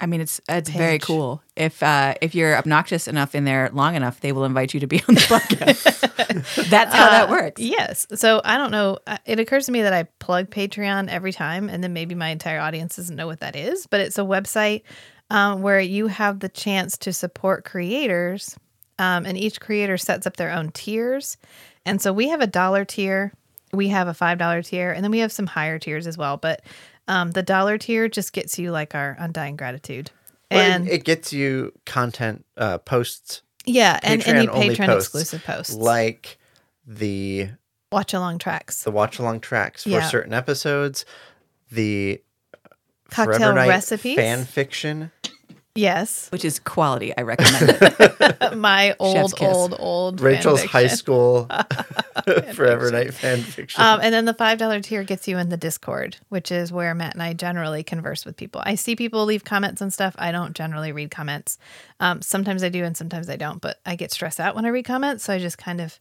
I 0.00 0.06
mean 0.06 0.20
it's 0.20 0.40
it's 0.48 0.70
very 0.70 0.98
cool. 0.98 1.42
If 1.56 1.82
uh, 1.82 2.14
if 2.22 2.34
you're 2.34 2.56
obnoxious 2.56 3.06
enough 3.06 3.34
in 3.34 3.44
there 3.44 3.70
long 3.72 3.94
enough, 3.94 4.20
they 4.20 4.32
will 4.32 4.44
invite 4.44 4.72
you 4.74 4.80
to 4.80 4.86
be 4.86 5.02
on 5.08 5.14
the 5.14 5.20
podcast. 5.20 5.82
That's 6.70 6.94
how 6.94 7.10
that 7.10 7.28
Uh, 7.28 7.32
works. 7.32 7.60
Yes. 7.60 8.06
So 8.14 8.40
I 8.44 8.56
don't 8.56 8.70
know. 8.70 8.98
Uh, 9.06 9.18
It 9.26 9.38
occurs 9.40 9.66
to 9.66 9.72
me 9.72 9.82
that 9.82 9.92
I 9.92 10.04
plug 10.18 10.48
Patreon 10.50 11.08
every 11.08 11.32
time, 11.32 11.68
and 11.68 11.82
then 11.84 11.92
maybe 11.92 12.14
my 12.14 12.28
entire 12.28 12.60
audience 12.60 12.96
doesn't 12.96 13.16
know 13.16 13.26
what 13.26 13.40
that 13.40 13.56
is. 13.56 13.86
But 13.86 14.00
it's 14.00 14.18
a 14.18 14.22
website 14.22 14.82
um, 15.30 15.62
where 15.62 15.80
you 15.80 16.06
have 16.06 16.40
the 16.40 16.48
chance 16.48 16.96
to 16.98 17.12
support 17.12 17.64
creators, 17.64 18.56
um, 18.98 19.26
and 19.26 19.36
each 19.36 19.60
creator 19.60 19.96
sets 19.98 20.26
up 20.26 20.36
their 20.36 20.50
own 20.52 20.70
tiers. 20.72 21.36
And 21.84 22.00
so 22.00 22.12
we 22.12 22.28
have 22.28 22.40
a 22.40 22.46
dollar 22.46 22.84
tier, 22.84 23.32
we 23.72 23.88
have 23.88 24.08
a 24.08 24.14
five 24.14 24.38
dollar 24.38 24.62
tier, 24.62 24.92
and 24.92 25.04
then 25.04 25.10
we 25.10 25.18
have 25.20 25.32
some 25.32 25.46
higher 25.46 25.78
tiers 25.78 26.06
as 26.06 26.16
well. 26.18 26.36
But 26.36 26.62
um, 27.10 27.32
the 27.32 27.42
dollar 27.42 27.76
tier 27.76 28.08
just 28.08 28.32
gets 28.32 28.58
you 28.58 28.70
like 28.70 28.94
our 28.94 29.16
undying 29.18 29.56
gratitude. 29.56 30.10
Well, 30.50 30.60
And 30.60 30.88
it, 30.88 31.04
gets 31.04 31.32
you 31.32 31.72
content 31.86 32.44
uh, 32.56 32.78
posts 32.78 33.42
yeah, 33.66 34.00
and 34.02 34.26
any 34.26 34.46
patron 34.48 34.88
posts, 34.88 35.08
exclusive 35.08 35.44
posts, 35.44 35.74
like 35.74 36.38
the 36.86 37.50
watch 37.92 38.14
along 38.14 38.38
tracks, 38.38 38.82
the 38.84 38.90
watch 38.90 39.18
along 39.18 39.40
tracks 39.40 39.82
for 39.84 39.90
Yeah. 39.90 40.08
certain 40.08 40.32
episodes, 40.32 41.04
the 41.70 42.22
cocktail 43.10 43.54
recipes. 43.54 44.16
fan 44.16 44.44
fiction. 44.44 45.10
Yes, 45.76 46.28
Which 46.30 46.44
is 46.44 46.58
quality. 46.58 47.16
I 47.16 47.22
recommend 47.22 47.78
it. 47.80 48.56
my 48.56 48.96
old, 48.98 49.36
kiss. 49.36 49.54
old, 49.54 49.76
old 49.78 50.18
fan 50.18 50.26
Rachel's 50.26 50.64
high 50.64 50.88
school 50.88 51.48
Forever 52.54 52.90
Knight 52.90 53.14
fan 53.14 53.40
fiction. 53.40 53.80
Um, 53.80 54.00
and 54.02 54.12
then 54.12 54.24
the 54.24 54.34
five 54.34 54.58
dollar 54.58 54.80
tier 54.80 55.04
gets 55.04 55.28
you 55.28 55.38
in 55.38 55.48
the 55.48 55.56
Discord, 55.56 56.16
which 56.28 56.50
is 56.50 56.72
where 56.72 56.92
Matt 56.94 57.14
and 57.14 57.22
I 57.22 57.34
generally 57.34 57.84
converse 57.84 58.24
with 58.24 58.36
people. 58.36 58.60
I 58.64 58.74
see 58.74 58.96
people 58.96 59.24
leave 59.24 59.44
comments 59.44 59.80
and 59.80 59.92
stuff. 59.92 60.16
I 60.18 60.32
don't 60.32 60.54
generally 60.56 60.90
read 60.90 61.12
comments. 61.12 61.56
Um, 62.00 62.20
sometimes 62.20 62.64
I 62.64 62.68
do, 62.68 62.82
and 62.82 62.96
sometimes 62.96 63.30
I 63.30 63.36
don't. 63.36 63.60
But 63.60 63.78
I 63.86 63.94
get 63.94 64.10
stressed 64.10 64.40
out 64.40 64.56
when 64.56 64.66
I 64.66 64.70
read 64.70 64.86
comments, 64.86 65.24
so 65.24 65.34
I 65.34 65.38
just 65.38 65.56
kind 65.56 65.80
of 65.80 66.00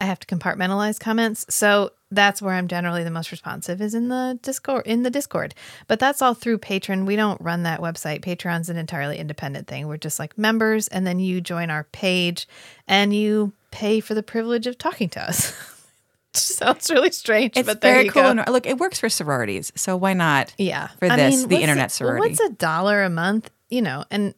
I 0.00 0.06
have 0.06 0.20
to 0.20 0.26
compartmentalize 0.26 0.98
comments. 0.98 1.44
So 1.48 1.90
that's 2.14 2.42
where 2.42 2.54
I'm 2.54 2.68
generally 2.68 3.04
the 3.04 3.10
most 3.10 3.30
responsive 3.30 3.80
is 3.80 3.94
in 3.94 4.08
the 4.08 4.38
Discord 4.42 4.86
in 4.86 5.02
the 5.02 5.10
Discord. 5.10 5.54
But 5.88 5.98
that's 5.98 6.22
all 6.22 6.34
through 6.34 6.58
Patreon. 6.58 7.06
We 7.06 7.16
don't 7.16 7.40
run 7.40 7.62
that 7.64 7.80
website. 7.80 8.20
Patreon's 8.22 8.68
an 8.68 8.76
entirely 8.76 9.18
independent 9.18 9.66
thing. 9.66 9.88
We're 9.88 9.96
just 9.96 10.18
like 10.18 10.36
members 10.38 10.88
and 10.88 11.06
then 11.06 11.18
you 11.18 11.40
join 11.40 11.70
our 11.70 11.84
page 11.84 12.46
and 12.86 13.14
you 13.14 13.52
pay 13.70 14.00
for 14.00 14.14
the 14.14 14.22
privilege 14.22 14.66
of 14.66 14.78
talking 14.78 15.08
to 15.10 15.20
us. 15.20 15.54
Sounds 16.34 16.88
really 16.90 17.10
strange, 17.12 17.56
It's 17.56 17.66
but 17.66 17.80
there 17.82 17.94
very 17.94 18.04
you 18.06 18.10
cool. 18.10 18.22
go. 18.22 18.30
And 18.30 18.44
look, 18.48 18.66
it 18.66 18.78
works 18.78 18.98
for 18.98 19.10
sororities, 19.10 19.70
so 19.76 19.96
why 19.96 20.14
not? 20.14 20.54
Yeah. 20.56 20.88
For 20.98 21.08
this, 21.08 21.44
the 21.44 21.56
internet 21.56 21.84
well, 21.84 21.88
sorority. 21.90 22.28
what's 22.30 22.40
a 22.40 22.50
dollar 22.50 23.02
a 23.02 23.10
month? 23.10 23.50
You 23.68 23.82
know, 23.82 24.04
and 24.10 24.34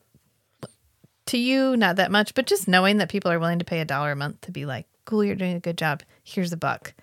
to 1.26 1.38
you, 1.38 1.76
not 1.76 1.96
that 1.96 2.10
much, 2.10 2.34
but 2.34 2.46
just 2.46 2.66
knowing 2.68 2.98
that 2.98 3.08
people 3.08 3.30
are 3.30 3.38
willing 3.38 3.60
to 3.60 3.64
pay 3.64 3.80
a 3.80 3.84
dollar 3.84 4.12
a 4.12 4.16
month 4.16 4.40
to 4.42 4.50
be 4.50 4.66
like, 4.66 4.86
cool, 5.04 5.24
you're 5.24 5.36
doing 5.36 5.54
a 5.54 5.60
good 5.60 5.78
job. 5.78 6.02
Here's 6.22 6.52
a 6.52 6.56
buck. 6.56 6.94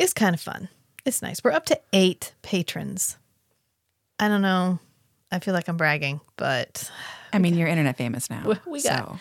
It's 0.00 0.12
kind 0.12 0.34
of 0.34 0.40
fun. 0.40 0.68
It's 1.04 1.22
nice. 1.22 1.42
We're 1.44 1.52
up 1.52 1.66
to 1.66 1.80
eight 1.92 2.34
patrons. 2.42 3.16
I 4.18 4.28
don't 4.28 4.42
know. 4.42 4.78
I 5.32 5.38
feel 5.38 5.54
like 5.54 5.68
I'm 5.68 5.76
bragging, 5.76 6.20
but 6.36 6.90
I 7.32 7.38
mean, 7.38 7.54
you're 7.54 7.68
internet 7.68 7.96
famous 7.96 8.28
now. 8.30 8.42
We- 8.44 8.72
we 8.72 8.82
got- 8.82 9.08
so. 9.08 9.18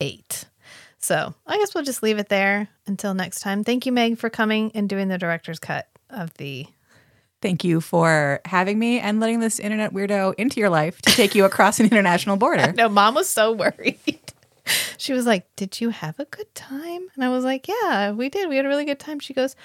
eight. 0.00 0.44
So 0.98 1.34
I 1.46 1.56
guess 1.58 1.74
we'll 1.74 1.84
just 1.84 2.02
leave 2.02 2.18
it 2.18 2.28
there 2.28 2.68
until 2.86 3.14
next 3.14 3.40
time. 3.40 3.64
Thank 3.64 3.86
you, 3.86 3.92
Meg, 3.92 4.18
for 4.18 4.28
coming 4.30 4.70
and 4.74 4.88
doing 4.88 5.08
the 5.08 5.18
director's 5.18 5.58
cut 5.58 5.88
of 6.10 6.32
the 6.34 6.66
Thank 7.42 7.64
you 7.64 7.80
for 7.80 8.40
having 8.44 8.78
me 8.78 9.00
and 9.00 9.18
letting 9.18 9.40
this 9.40 9.58
internet 9.58 9.94
weirdo 9.94 10.34
into 10.36 10.60
your 10.60 10.68
life 10.68 11.00
to 11.02 11.10
take 11.10 11.34
you 11.34 11.46
across 11.46 11.80
an 11.80 11.86
international 11.86 12.36
border. 12.36 12.72
No, 12.76 12.88
mom 12.90 13.14
was 13.14 13.28
so 13.28 13.52
worried. 13.52 13.98
She 14.98 15.14
was 15.14 15.24
like, 15.26 15.46
Did 15.56 15.80
you 15.80 15.88
have 15.88 16.20
a 16.20 16.26
good 16.26 16.54
time? 16.54 17.08
And 17.14 17.24
I 17.24 17.28
was 17.30 17.42
like, 17.44 17.66
Yeah, 17.66 18.12
we 18.12 18.28
did. 18.28 18.48
We 18.48 18.56
had 18.56 18.66
a 18.66 18.68
really 18.68 18.84
good 18.84 19.00
time. 19.00 19.18
She 19.18 19.32
goes, 19.34 19.56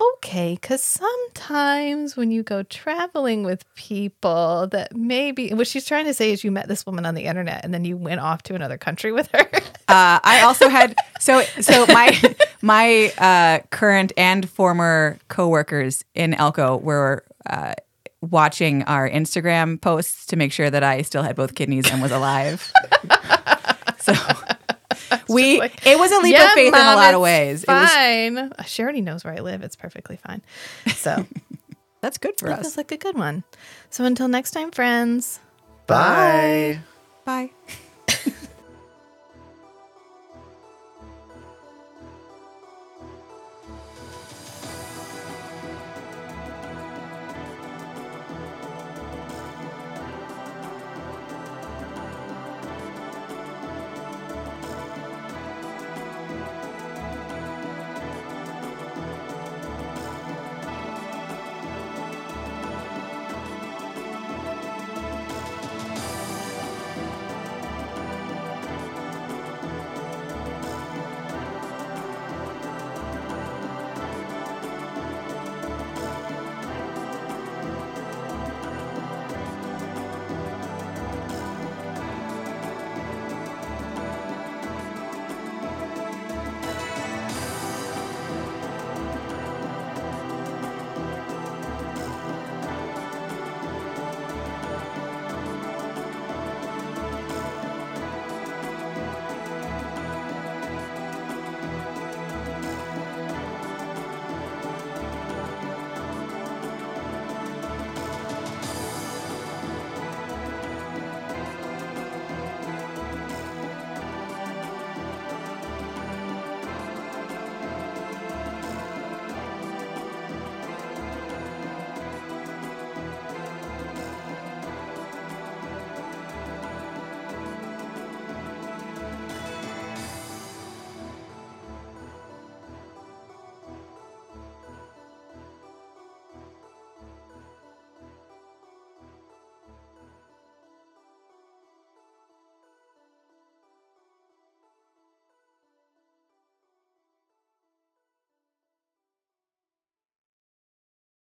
Okay, 0.00 0.54
because 0.54 0.82
sometimes 0.82 2.16
when 2.16 2.30
you 2.30 2.42
go 2.42 2.62
traveling 2.62 3.42
with 3.42 3.64
people, 3.74 4.66
that 4.68 4.96
maybe 4.96 5.52
what 5.52 5.66
she's 5.66 5.84
trying 5.84 6.06
to 6.06 6.14
say 6.14 6.32
is 6.32 6.42
you 6.42 6.50
met 6.50 6.68
this 6.68 6.86
woman 6.86 7.04
on 7.04 7.14
the 7.14 7.24
internet 7.24 7.64
and 7.64 7.74
then 7.74 7.84
you 7.84 7.96
went 7.96 8.20
off 8.20 8.42
to 8.44 8.54
another 8.54 8.78
country 8.78 9.12
with 9.12 9.28
her. 9.32 9.48
Uh, 9.88 10.20
I 10.22 10.42
also 10.42 10.68
had 10.68 10.94
so 11.18 11.42
so 11.60 11.84
my 11.86 12.16
my 12.62 13.12
uh, 13.18 13.58
current 13.70 14.12
and 14.16 14.48
former 14.48 15.18
coworkers 15.26 16.04
in 16.14 16.32
Elko 16.32 16.76
were 16.76 17.24
uh, 17.46 17.74
watching 18.20 18.84
our 18.84 19.10
Instagram 19.10 19.80
posts 19.80 20.26
to 20.26 20.36
make 20.36 20.52
sure 20.52 20.70
that 20.70 20.84
I 20.84 21.02
still 21.02 21.24
had 21.24 21.34
both 21.34 21.56
kidneys 21.56 21.90
and 21.90 22.00
was 22.00 22.12
alive. 22.12 22.72
so 23.98 24.14
we 25.28 25.58
like, 25.58 25.86
it 25.86 25.98
was 25.98 26.12
a 26.12 26.20
leap 26.20 26.38
of 26.38 26.50
faith 26.50 26.74
in 26.74 26.80
a 26.80 26.94
lot 26.94 27.14
of 27.14 27.20
it's 27.20 27.22
ways. 27.22 27.64
It 27.64 27.68
was 27.68 27.90
Fine. 27.90 28.38
Uh, 28.38 28.62
she 28.64 28.82
already 28.82 29.00
knows 29.00 29.24
where 29.24 29.34
I 29.34 29.40
live. 29.40 29.62
It's 29.62 29.76
perfectly 29.76 30.16
fine. 30.16 30.42
So 30.94 31.26
that's 32.00 32.18
good 32.18 32.38
for 32.38 32.48
that 32.48 32.58
us. 32.58 32.62
feels 32.62 32.76
like 32.76 32.92
a 32.92 32.96
good 32.96 33.16
one. 33.16 33.44
So 33.90 34.04
until 34.04 34.28
next 34.28 34.52
time, 34.52 34.70
friends. 34.70 35.40
Bye. 35.86 36.80
Bye. 37.24 37.50